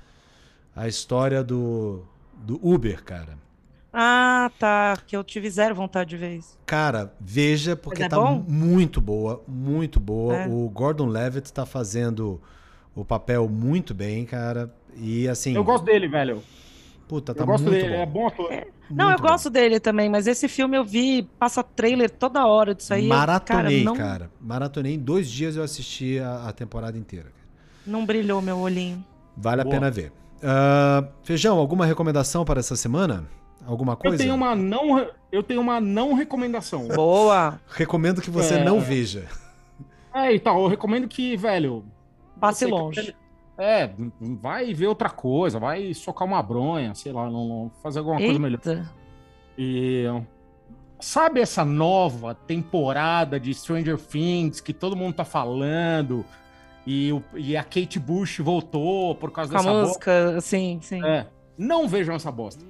A 0.75 0.89
história 0.89 1.45
do, 1.45 2.05
do 2.35 2.59
Uber, 2.63 3.03
cara. 3.05 3.39
Ah, 3.99 4.51
tá. 4.59 4.99
Que 5.07 5.17
eu 5.17 5.25
tive 5.25 5.49
zero 5.49 5.75
vontade 5.75 6.11
de 6.11 6.17
ver 6.19 6.37
isso. 6.37 6.59
Cara, 6.67 7.15
veja, 7.19 7.75
porque 7.75 8.01
Mas 8.03 8.07
é 8.07 8.09
tá 8.11 8.17
bom? 8.21 8.45
muito 8.47 9.01
boa, 9.01 9.43
muito 9.49 9.99
boa. 9.99 10.35
É. 10.37 10.47
O 10.49 10.69
Gordon 10.69 11.07
Levitt 11.07 11.51
tá 11.51 11.65
fazendo 11.65 12.39
o 12.95 13.05
papel 13.07 13.49
muito 13.49 13.95
bem, 13.95 14.27
cara. 14.27 14.71
E 14.99 15.27
assim, 15.27 15.55
Eu 15.55 15.65
gosto 15.65 15.85
dele, 15.85 16.09
velho. 16.09 16.43
puta, 17.09 17.35
tá 17.35 17.43
Eu 17.43 17.47
gosto 17.47 17.65
muito 17.65 17.75
dele, 17.81 17.97
bom. 17.97 18.03
é 18.03 18.07
bom 18.07 18.27
ator. 18.27 18.51
Não, 18.91 19.07
Muito 19.07 19.19
eu 19.19 19.23
bom. 19.23 19.29
gosto 19.33 19.49
dele 19.51 19.81
também, 19.81 20.09
mas 20.11 20.27
esse 20.27 20.47
filme 20.47 20.77
eu 20.77 20.85
vi, 20.85 21.23
passa 21.39 21.63
trailer 21.63 22.11
toda 22.11 22.47
hora 22.47 22.75
disso 22.75 22.93
aí. 22.95 23.05
eu, 23.05 23.09
Maratonei, 23.09 23.83
não, 23.83 23.97
cara. 23.97 24.31
Maratonei. 24.41 24.95
Em 24.95 24.99
dois 24.99 25.29
dias 25.31 25.57
eu 25.57 25.63
assisti 25.63 26.19
a, 26.19 26.49
a 26.49 26.53
temporada 26.53 26.97
inteira. 26.99 27.25
cara. 27.31 27.47
Não 27.87 28.05
brilhou 28.05 28.41
meu 28.43 28.59
olhinho. 28.59 29.03
Vale 29.37 29.63
Boa. 29.65 29.75
a 29.75 29.79
pena 29.79 29.91
ver. 29.91 30.13
Ah, 30.43 31.05
Feijão, 31.25 31.59
alguma 31.59 31.85
recomendação 31.87 32.45
para 32.45 32.61
essa 32.61 32.77
semana? 32.77 33.25
Alguma 33.65 33.97
coisa? 33.97 34.15
Eu 34.17 34.19
tenho 34.19 34.35
uma 34.35 34.55
não, 34.55 35.07
eu 35.33 35.43
tenho 35.43 35.61
uma 35.61 35.81
não 35.81 36.15
recomendação. 36.15 36.89
Boa. 36.89 37.61
Recomendo 37.69 38.21
que 38.21 38.31
você 38.31 38.55
É. 38.55 38.65
não 38.65 38.81
veja. 38.81 39.27
É, 40.15 40.35
então, 40.35 40.61
eu 40.63 40.67
recomendo 40.69 41.07
que, 41.09 41.37
velho. 41.37 41.85
Passe 42.41 42.61
você 42.61 42.65
que- 42.67 42.71
longe. 42.71 43.17
É, 43.59 43.91
vai 44.21 44.75
ver 44.75 44.87
outra 44.87 45.09
coisa, 45.09 45.59
vai 45.59 45.95
socar 45.95 46.29
uma 46.29 46.43
bronha, 46.43 46.95
sei 46.95 47.11
lá, 47.11 47.31
não, 47.31 47.49
não- 47.49 47.71
fazer 47.83 48.01
alguma 48.01 48.19
coisa 48.19 48.39
melhor. 48.39 48.59
Eita. 48.67 48.91
E 49.57 50.05
sabe 51.01 51.41
essa 51.41 51.65
nova 51.65 52.35
temporada 52.35 53.41
de 53.41 53.53
Stranger 53.55 53.99
Things 53.99 54.61
que 54.61 54.75
todo 54.75 54.95
mundo 54.95 55.15
tá 55.15 55.25
falando 55.25 56.25
e, 56.87 57.11
o- 57.13 57.23
e 57.35 57.57
a 57.57 57.65
Kate 57.65 57.99
Bush 57.99 58.39
voltou 58.41 59.15
por 59.15 59.31
causa 59.33 59.51
Com 59.51 59.57
a 59.57 59.61
dessa 59.63 59.73
bosta? 59.73 59.87
música, 59.89 60.41
sim, 60.43 60.79
sim. 60.83 61.03
É, 61.05 61.27
não 61.57 61.89
vejam 61.89 62.15
essa 62.15 62.31
bosta. 62.31 62.63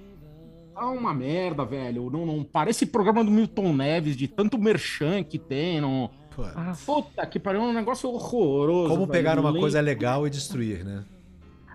Tá 0.76 0.86
uma 0.86 1.14
merda, 1.14 1.64
velho. 1.64 2.10
Não, 2.10 2.26
não 2.26 2.44
parece 2.44 2.84
programa 2.84 3.24
do 3.24 3.30
Milton 3.30 3.72
Neves 3.72 4.14
de 4.16 4.28
tanto 4.28 4.58
merchan 4.58 5.22
que 5.24 5.38
tem. 5.38 5.80
Não... 5.80 6.10
Ah, 6.54 6.74
Puta 6.84 7.24
que 7.26 7.40
pariu, 7.40 7.62
é 7.62 7.64
um 7.64 7.72
negócio 7.72 8.10
horroroso. 8.10 8.90
como 8.90 9.06
velho. 9.06 9.10
pegar 9.12 9.38
uma 9.38 9.50
Nem- 9.50 9.60
coisa 9.60 9.80
legal 9.80 10.26
e 10.26 10.30
destruir, 10.30 10.84
né? 10.84 11.02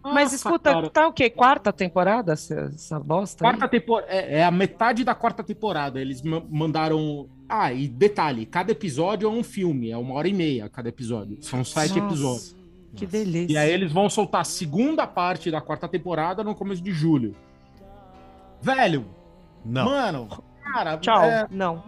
mas 0.04 0.26
Nossa, 0.32 0.36
escuta, 0.36 0.72
cara. 0.74 0.90
tá 0.90 1.08
o 1.08 1.14
quê? 1.14 1.30
Quarta 1.32 1.74
temporada 1.74 2.34
essa, 2.34 2.72
essa 2.74 3.00
bosta? 3.00 3.44
Quarta 3.44 3.68
temporada. 3.68 4.12
É, 4.12 4.40
é 4.40 4.44
a 4.44 4.52
metade 4.52 5.04
da 5.04 5.16
quarta 5.16 5.44
temporada. 5.44 6.00
Eles 6.00 6.22
ma- 6.22 6.44
mandaram. 6.48 7.28
Ah, 7.50 7.74
e 7.74 7.88
detalhe: 7.88 8.46
cada 8.46 8.72
episódio 8.72 9.28
é 9.28 9.32
um 9.32 9.44
filme, 9.44 9.90
é 9.90 9.98
uma 9.98 10.14
hora 10.14 10.28
e 10.28 10.34
meia 10.34 10.70
cada 10.70 10.90
episódio. 10.90 11.38
São 11.42 11.64
sete 11.64 12.00
Nossa, 12.00 12.06
episódios. 12.08 12.56
Que 12.96 13.06
delícia. 13.08 13.54
E 13.54 13.58
aí 13.58 13.72
eles 13.72 13.92
vão 13.92 14.10
soltar 14.12 14.42
a 14.42 14.44
segunda 14.44 15.08
parte 15.08 15.50
da 15.50 15.60
quarta 15.62 15.88
temporada 15.88 16.44
no 16.44 16.54
começo 16.54 16.84
de 16.84 16.92
julho. 16.92 17.36
Velho, 18.62 19.06
Não. 19.66 19.86
mano, 19.86 20.30
cara, 20.74 20.98
Tchau. 20.98 21.24
é, 21.24 21.48
Não. 21.50 21.84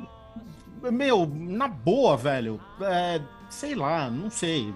meu, 0.91 1.29
na 1.33 1.67
boa, 1.67 2.17
velho. 2.17 2.59
é, 2.81 3.21
sei 3.49 3.75
lá, 3.75 4.09
não 4.09 4.29
sei. 4.29 4.73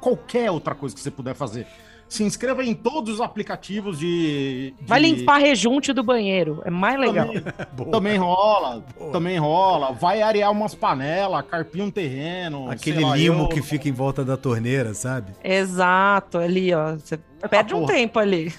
Qualquer 0.00 0.50
outra 0.50 0.74
coisa 0.74 0.94
que 0.94 1.00
você 1.00 1.10
puder 1.10 1.34
fazer. 1.34 1.66
Se 2.08 2.22
inscreva 2.22 2.62
em 2.64 2.72
todos 2.72 3.14
os 3.14 3.20
aplicativos 3.20 3.98
de. 3.98 4.72
de- 4.78 4.86
Vai 4.86 5.00
limpar 5.00 5.38
rejunte 5.38 5.92
do 5.92 6.04
banheiro. 6.04 6.62
É 6.64 6.70
mais 6.70 6.98
legal. 7.00 7.26
Também, 7.76 7.90
também 7.90 8.16
rola, 8.16 8.84
Boa. 8.96 9.12
também 9.12 9.38
rola. 9.38 9.92
Vai 9.92 10.22
arear 10.22 10.52
umas 10.52 10.72
panelas, 10.72 11.44
carpir 11.46 11.82
um 11.82 11.90
terreno. 11.90 12.70
Aquele 12.70 12.98
sei 12.98 13.04
lá, 13.04 13.16
limo 13.16 13.42
eu- 13.44 13.48
que 13.48 13.60
fica 13.60 13.88
em 13.88 13.92
volta 13.92 14.24
da 14.24 14.36
torneira, 14.36 14.94
sabe? 14.94 15.32
Exato, 15.42 16.38
ali, 16.38 16.72
ó. 16.72 16.92
Você 16.94 17.18
perde 17.50 17.74
um 17.74 17.80
porra. 17.80 17.92
tempo 17.94 18.18
ali. 18.20 18.54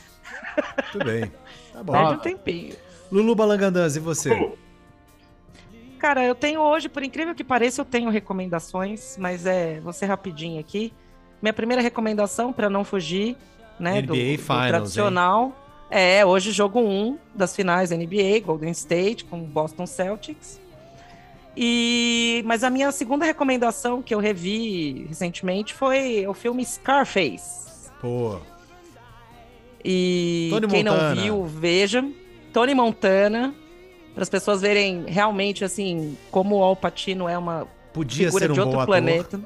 Tudo 0.92 1.06
bem. 1.06 1.32
Tá 1.78 1.84
bom. 1.84 1.94
Perde 1.94 2.14
um 2.14 2.18
tempinho. 2.18 2.76
Lulu 3.12 3.36
Balangandãs, 3.36 3.96
e 3.96 4.00
você? 4.00 4.52
Cara, 6.00 6.26
eu 6.26 6.34
tenho 6.34 6.60
hoje, 6.60 6.90
por 6.90 7.04
incrível 7.04 7.36
que 7.36 7.44
pareça, 7.44 7.82
eu 7.82 7.86
tenho 7.86 8.10
recomendações, 8.10 9.16
mas 9.18 9.46
é, 9.46 9.80
vou 9.80 9.94
ser 9.94 10.08
rapidinho 10.08 10.60
aqui. 10.60 10.92
Minha 11.40 11.54
primeira 11.54 11.82
recomendação, 11.82 12.52
para 12.52 12.68
não 12.68 12.84
fugir, 12.84 13.38
né, 13.80 14.02
do, 14.02 14.14
NBA 14.16 14.38
do 14.38 14.44
Finals, 14.44 14.68
tradicional, 14.70 15.56
é 15.90 16.26
hoje 16.26 16.52
jogo 16.52 16.80
1 16.80 17.18
das 17.34 17.56
finais 17.56 17.92
NBA, 17.92 18.40
Golden 18.44 18.72
State 18.72 19.26
com 19.26 19.40
Boston 19.44 19.86
Celtics. 19.86 20.60
E 21.56 22.44
mas 22.46 22.64
a 22.64 22.70
minha 22.70 22.92
segunda 22.92 23.24
recomendação 23.26 24.02
que 24.02 24.14
eu 24.14 24.20
revi 24.20 25.06
recentemente 25.08 25.74
foi 25.74 26.26
o 26.28 26.34
filme 26.34 26.66
Scarface. 26.66 27.90
Pô, 28.02 28.40
E 29.90 30.50
Tony 30.52 30.68
quem 30.68 30.84
Montana. 30.84 31.16
não 31.16 31.22
viu, 31.22 31.46
veja. 31.46 32.04
Tony 32.52 32.76
Montana, 32.76 33.56
para 34.14 34.24
as 34.24 34.30
pessoas 34.30 34.60
verem 34.62 35.06
realmente 35.08 35.64
assim 35.64 36.18
como 36.30 36.58
o 36.58 36.64
Al 36.64 36.76
Pacino 36.76 37.30
é 37.30 37.38
uma 37.38 37.66
podia 37.94 38.28
figura 38.28 38.52
um 38.52 38.54
de 38.54 38.60
outro 38.60 38.86
planeta. 38.86 39.40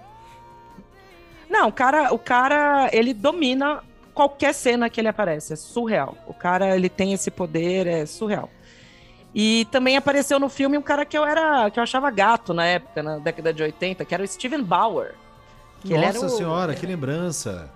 Não, 1.48 1.68
o 1.68 1.72
cara, 1.72 2.12
o 2.14 2.18
cara, 2.18 2.90
ele 2.92 3.14
domina 3.14 3.84
qualquer 4.16 4.54
cena 4.54 4.90
que 4.90 5.00
ele 5.00 5.08
aparece, 5.10 5.54
é 5.54 5.56
surreal. 5.56 6.18
O 6.26 6.34
cara, 6.34 6.76
ele 6.76 6.90
tem 6.90 7.14
esse 7.14 7.30
poder, 7.30 7.86
é 7.86 8.06
surreal. 8.06 8.50
E 9.36 9.66
também 9.72 9.96
apareceu 9.96 10.40
no 10.40 10.50
filme 10.50 10.78
um 10.78 10.82
cara 10.82 11.06
que 11.06 11.18
eu 11.18 11.24
era, 11.26 11.70
que 11.70 11.78
eu 11.80 11.84
achava 11.84 12.10
gato 12.10 12.54
na 12.54 12.66
época, 12.66 13.04
na 13.04 13.18
década 13.20 13.54
de 13.54 13.62
80, 13.64 14.04
que 14.06 14.14
era 14.14 14.24
o 14.24 14.28
Steven 14.28 14.64
Bauer. 14.64 15.14
Nossa 15.86 16.26
o- 16.26 16.30
senhora, 16.30 16.74
que 16.74 16.86
lembrança. 16.86 17.70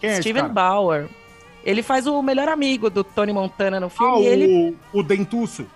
Quem 0.00 0.10
é 0.10 0.20
Steven 0.20 0.42
cara? 0.42 0.52
Bauer. 0.54 1.08
Ele 1.64 1.82
faz 1.82 2.06
o 2.06 2.20
melhor 2.22 2.48
amigo 2.48 2.88
do 2.88 3.04
Tony 3.04 3.32
Montana 3.32 3.78
no 3.78 3.88
filme 3.90 4.12
Ah, 4.16 4.20
e 4.20 4.26
ele 4.26 4.76
o, 4.92 4.98
o 4.98 5.02
Dentuço. 5.02 5.66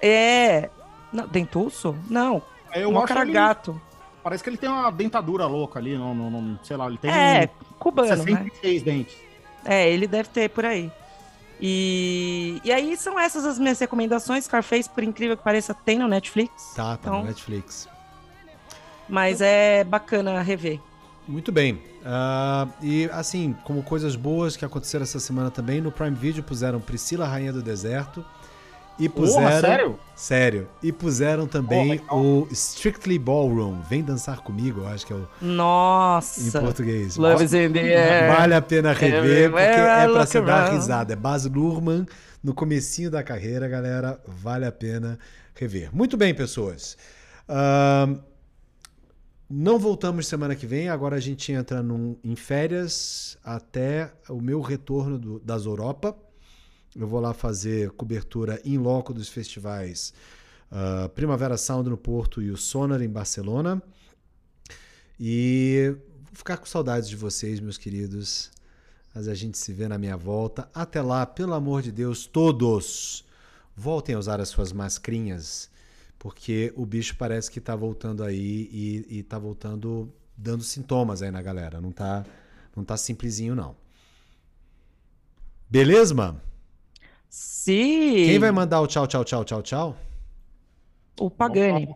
é. 0.00 0.70
Não, 1.12 1.28
Dentuço? 1.28 1.94
Não, 2.10 2.42
Eu 2.74 2.90
um 2.90 3.04
cara 3.04 3.22
ele- 3.22 3.32
gato. 3.32 3.80
Parece 4.22 4.42
que 4.42 4.48
ele 4.50 4.56
tem 4.56 4.68
uma 4.70 4.90
dentadura 4.90 5.46
louca 5.46 5.78
ali, 5.78 5.96
não, 5.98 6.14
não, 6.14 6.30
não- 6.30 6.58
sei 6.64 6.76
lá, 6.76 6.86
ele 6.88 6.96
tem 6.98 7.10
É, 7.10 7.48
cubano, 7.78 8.08
né? 8.08 8.16
66 8.24 8.82
dentes. 8.82 9.16
É, 9.64 9.88
ele 9.90 10.06
deve 10.06 10.28
ter 10.30 10.48
por 10.50 10.64
aí. 10.64 10.90
E, 11.60 12.60
e 12.64 12.72
aí 12.72 12.96
são 12.96 13.18
essas 13.20 13.44
as 13.44 13.58
minhas 13.58 13.78
recomendações. 13.78 14.44
Scarface, 14.44 14.88
por 14.88 15.04
incrível 15.04 15.36
que 15.36 15.42
pareça, 15.44 15.72
tem 15.72 15.98
no 15.98 16.08
Netflix. 16.08 16.72
Tá, 16.74 16.96
tá 16.96 17.08
Então- 17.10 17.20
no 17.20 17.26
Netflix. 17.26 17.88
Mas 19.08 19.40
é 19.40 19.84
bacana 19.84 20.40
rever. 20.42 20.80
Muito 21.26 21.50
bem. 21.50 21.80
Ah, 22.04 22.68
e 22.82 23.08
assim, 23.12 23.56
como 23.64 23.82
coisas 23.82 24.14
boas 24.14 24.56
que 24.56 24.64
aconteceram 24.64 25.04
essa 25.04 25.18
semana 25.18 25.50
também, 25.50 25.80
no 25.80 25.90
Prime 25.90 26.14
Video 26.14 26.42
puseram 26.42 26.80
Priscila 26.80 27.26
Rainha 27.26 27.52
do 27.52 27.62
Deserto. 27.62 28.24
E 28.98 29.08
puseram. 29.08 29.60
sério? 29.60 29.98
Sério. 30.14 30.68
E 30.82 30.92
puseram 30.92 31.46
também 31.48 31.90
legal. 31.90 32.16
o 32.16 32.48
Strictly 32.52 33.18
Ballroom. 33.18 33.80
Vem 33.82 34.02
dançar 34.02 34.40
comigo, 34.40 34.82
eu 34.82 34.86
acho 34.86 35.04
que 35.04 35.12
é 35.12 35.16
o 35.16 35.28
em 35.42 35.46
Nossa. 35.46 36.60
português. 36.60 37.16
Love 37.16 37.44
is 37.44 37.52
in 37.52 37.72
the 37.72 37.80
air. 37.80 38.36
Vale 38.36 38.54
a 38.54 38.62
pena 38.62 38.92
rever, 38.92 39.50
porque 39.50 39.62
é 39.64 40.08
pra 40.08 40.26
se 40.26 40.40
dar 40.40 40.72
risada. 40.72 41.12
É 41.12 41.16
Baz 41.16 41.44
Luhrmann 41.44 42.06
no 42.42 42.54
comecinho 42.54 43.10
da 43.10 43.22
carreira, 43.22 43.66
galera. 43.66 44.20
Vale 44.26 44.64
a 44.64 44.72
pena 44.72 45.18
rever. 45.56 45.90
Muito 45.92 46.16
bem, 46.16 46.32
pessoas. 46.32 46.96
Ahn, 47.48 48.18
não 49.48 49.78
voltamos 49.78 50.26
semana 50.26 50.54
que 50.56 50.66
vem. 50.66 50.88
Agora 50.88 51.16
a 51.16 51.20
gente 51.20 51.52
entra 51.52 51.82
num- 51.82 52.16
em 52.24 52.34
férias 52.36 53.36
até 53.44 54.12
o 54.28 54.40
meu 54.40 54.60
retorno 54.60 55.18
do- 55.18 55.40
das 55.40 55.66
Europa. 55.66 56.16
Eu 56.96 57.06
vou 57.08 57.20
lá 57.20 57.34
fazer 57.34 57.90
cobertura 57.90 58.60
em 58.64 58.78
loco 58.78 59.12
dos 59.12 59.28
festivais 59.28 60.12
ah, 60.70 61.08
Primavera 61.14 61.56
Sound 61.56 61.88
no 61.88 61.96
Porto 61.96 62.42
e 62.42 62.50
o 62.50 62.56
Sonar 62.56 63.00
em 63.02 63.08
Barcelona. 63.08 63.80
E 65.18 65.94
vou 66.24 66.34
ficar 66.34 66.56
com 66.56 66.66
saudades 66.66 67.08
de 67.08 67.16
vocês, 67.16 67.60
meus 67.60 67.78
queridos. 67.78 68.50
Mas 69.14 69.28
a 69.28 69.34
gente 69.34 69.56
se 69.56 69.72
vê 69.72 69.86
na 69.86 69.96
minha 69.98 70.16
volta. 70.16 70.68
Até 70.74 71.00
lá, 71.00 71.24
pelo 71.24 71.54
amor 71.54 71.82
de 71.82 71.92
Deus, 71.92 72.26
todos 72.26 73.24
voltem 73.76 74.14
a 74.14 74.18
usar 74.18 74.40
as 74.40 74.48
suas 74.48 74.72
mascrinhas, 74.72 75.70
porque 76.24 76.72
o 76.74 76.86
bicho 76.86 77.16
parece 77.18 77.50
que 77.50 77.60
tá 77.60 77.76
voltando 77.76 78.24
aí 78.24 78.70
e, 78.72 79.18
e 79.18 79.22
tá 79.22 79.38
voltando 79.38 80.10
dando 80.34 80.62
sintomas 80.64 81.20
aí 81.20 81.30
na 81.30 81.42
galera. 81.42 81.82
Não 81.82 81.92
tá, 81.92 82.24
não 82.74 82.82
tá 82.82 82.96
simplesinho, 82.96 83.54
não. 83.54 83.76
Beleza, 85.68 86.14
mano? 86.14 86.40
Sim. 87.28 88.24
Quem 88.24 88.38
vai 88.38 88.50
mandar 88.50 88.80
o 88.80 88.86
tchau, 88.86 89.06
tchau, 89.06 89.22
tchau, 89.22 89.44
tchau, 89.44 89.62
tchau? 89.62 89.98
O 91.20 91.30
Pagani. 91.30 91.94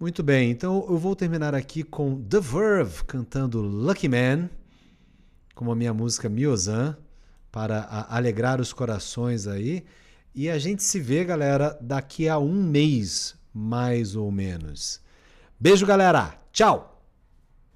Muito 0.00 0.22
bem, 0.22 0.50
então 0.50 0.86
eu 0.88 0.96
vou 0.96 1.14
terminar 1.14 1.54
aqui 1.54 1.82
com 1.82 2.22
The 2.22 2.40
Verve 2.40 3.04
cantando 3.04 3.60
Lucky 3.60 4.08
Man, 4.08 4.48
como 5.54 5.70
a 5.70 5.76
minha 5.76 5.92
música 5.92 6.26
Miozan, 6.26 6.96
para 7.52 8.06
alegrar 8.08 8.62
os 8.62 8.72
corações 8.72 9.46
aí. 9.46 9.84
E 10.34 10.48
a 10.48 10.58
gente 10.58 10.82
se 10.82 10.98
vê, 10.98 11.22
galera, 11.22 11.76
daqui 11.82 12.30
a 12.30 12.38
um 12.38 12.62
mês, 12.62 13.37
mais 13.58 14.14
ou 14.14 14.30
menos. 14.30 15.00
Beijo, 15.58 15.84
galera. 15.84 16.38
Tchau. 16.52 17.02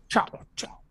Tchau, 0.09 0.27
tchau, 0.55 0.82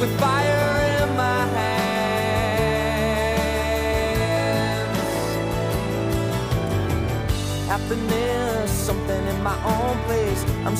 with 0.00 0.18
fire 0.18 1.02
in 1.02 1.14
my 1.14 1.44
hands. 1.58 1.78
Happiness, 7.68 8.70
something 8.70 9.26
in 9.26 9.42
my 9.42 9.56
own 9.62 9.98
place. 10.04 10.42
I'm 10.64 10.74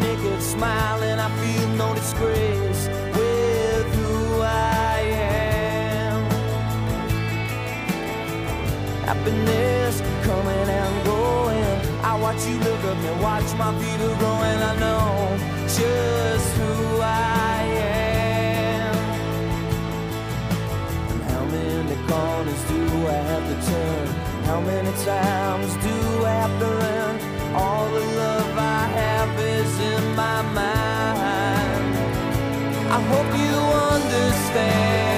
naked, 0.00 0.42
smiling. 0.42 1.20
I 1.20 1.28
feel 1.40 1.68
no 1.76 1.94
disgrace 1.94 2.88
with 3.14 3.86
who 3.94 4.40
I 4.42 5.00
am. 6.10 6.24
Happiness 9.04 10.02
coming 10.24 10.68
and 10.80 11.04
going. 11.06 11.80
I 12.02 12.16
watch 12.20 12.44
you 12.46 12.58
look 12.58 12.82
at 12.90 12.96
me, 13.04 13.10
watch 13.22 13.54
my 13.56 13.72
feet 13.78 14.00
are 14.00 14.16
growing. 14.18 14.60
I 14.70 14.74
know 14.80 15.36
just 15.68 16.56
who 16.56 17.00
I 17.00 17.04
am. 17.28 17.33
To 23.54 23.66
turn? 23.70 24.06
How 24.46 24.60
many 24.60 24.90
times 25.04 25.72
do 25.76 26.24
I 26.24 26.34
have 26.42 26.58
to 26.58 26.66
run? 26.66 27.14
All 27.54 27.88
the 27.88 28.00
love 28.00 28.58
I 28.58 28.86
have 28.98 29.38
is 29.38 29.78
in 29.78 30.16
my 30.16 30.42
mind. 30.42 31.94
I 32.90 33.00
hope 33.10 33.30
you 33.38 33.56
understand. 33.94 35.13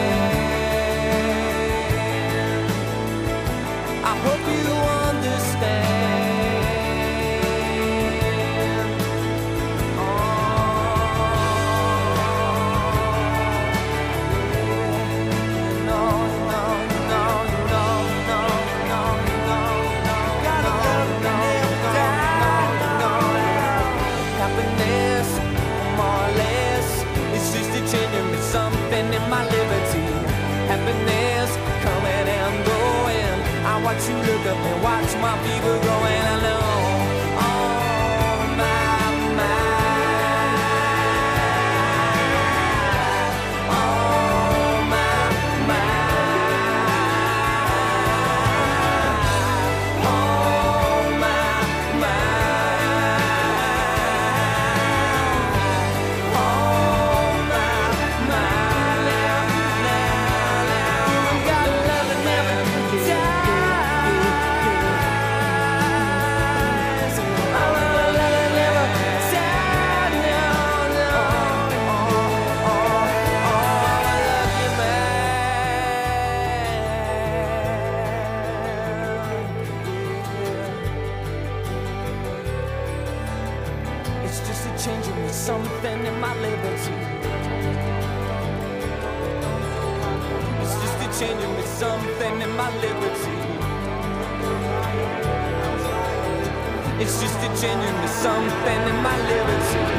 It's 97.49 97.61
just 97.61 97.65
a 97.65 97.69
changing 97.69 98.01
me 98.01 98.07
something 98.09 98.89
in 98.89 99.03
my 99.03 99.17
liberty. 99.29 99.79
Oh. 99.79 99.96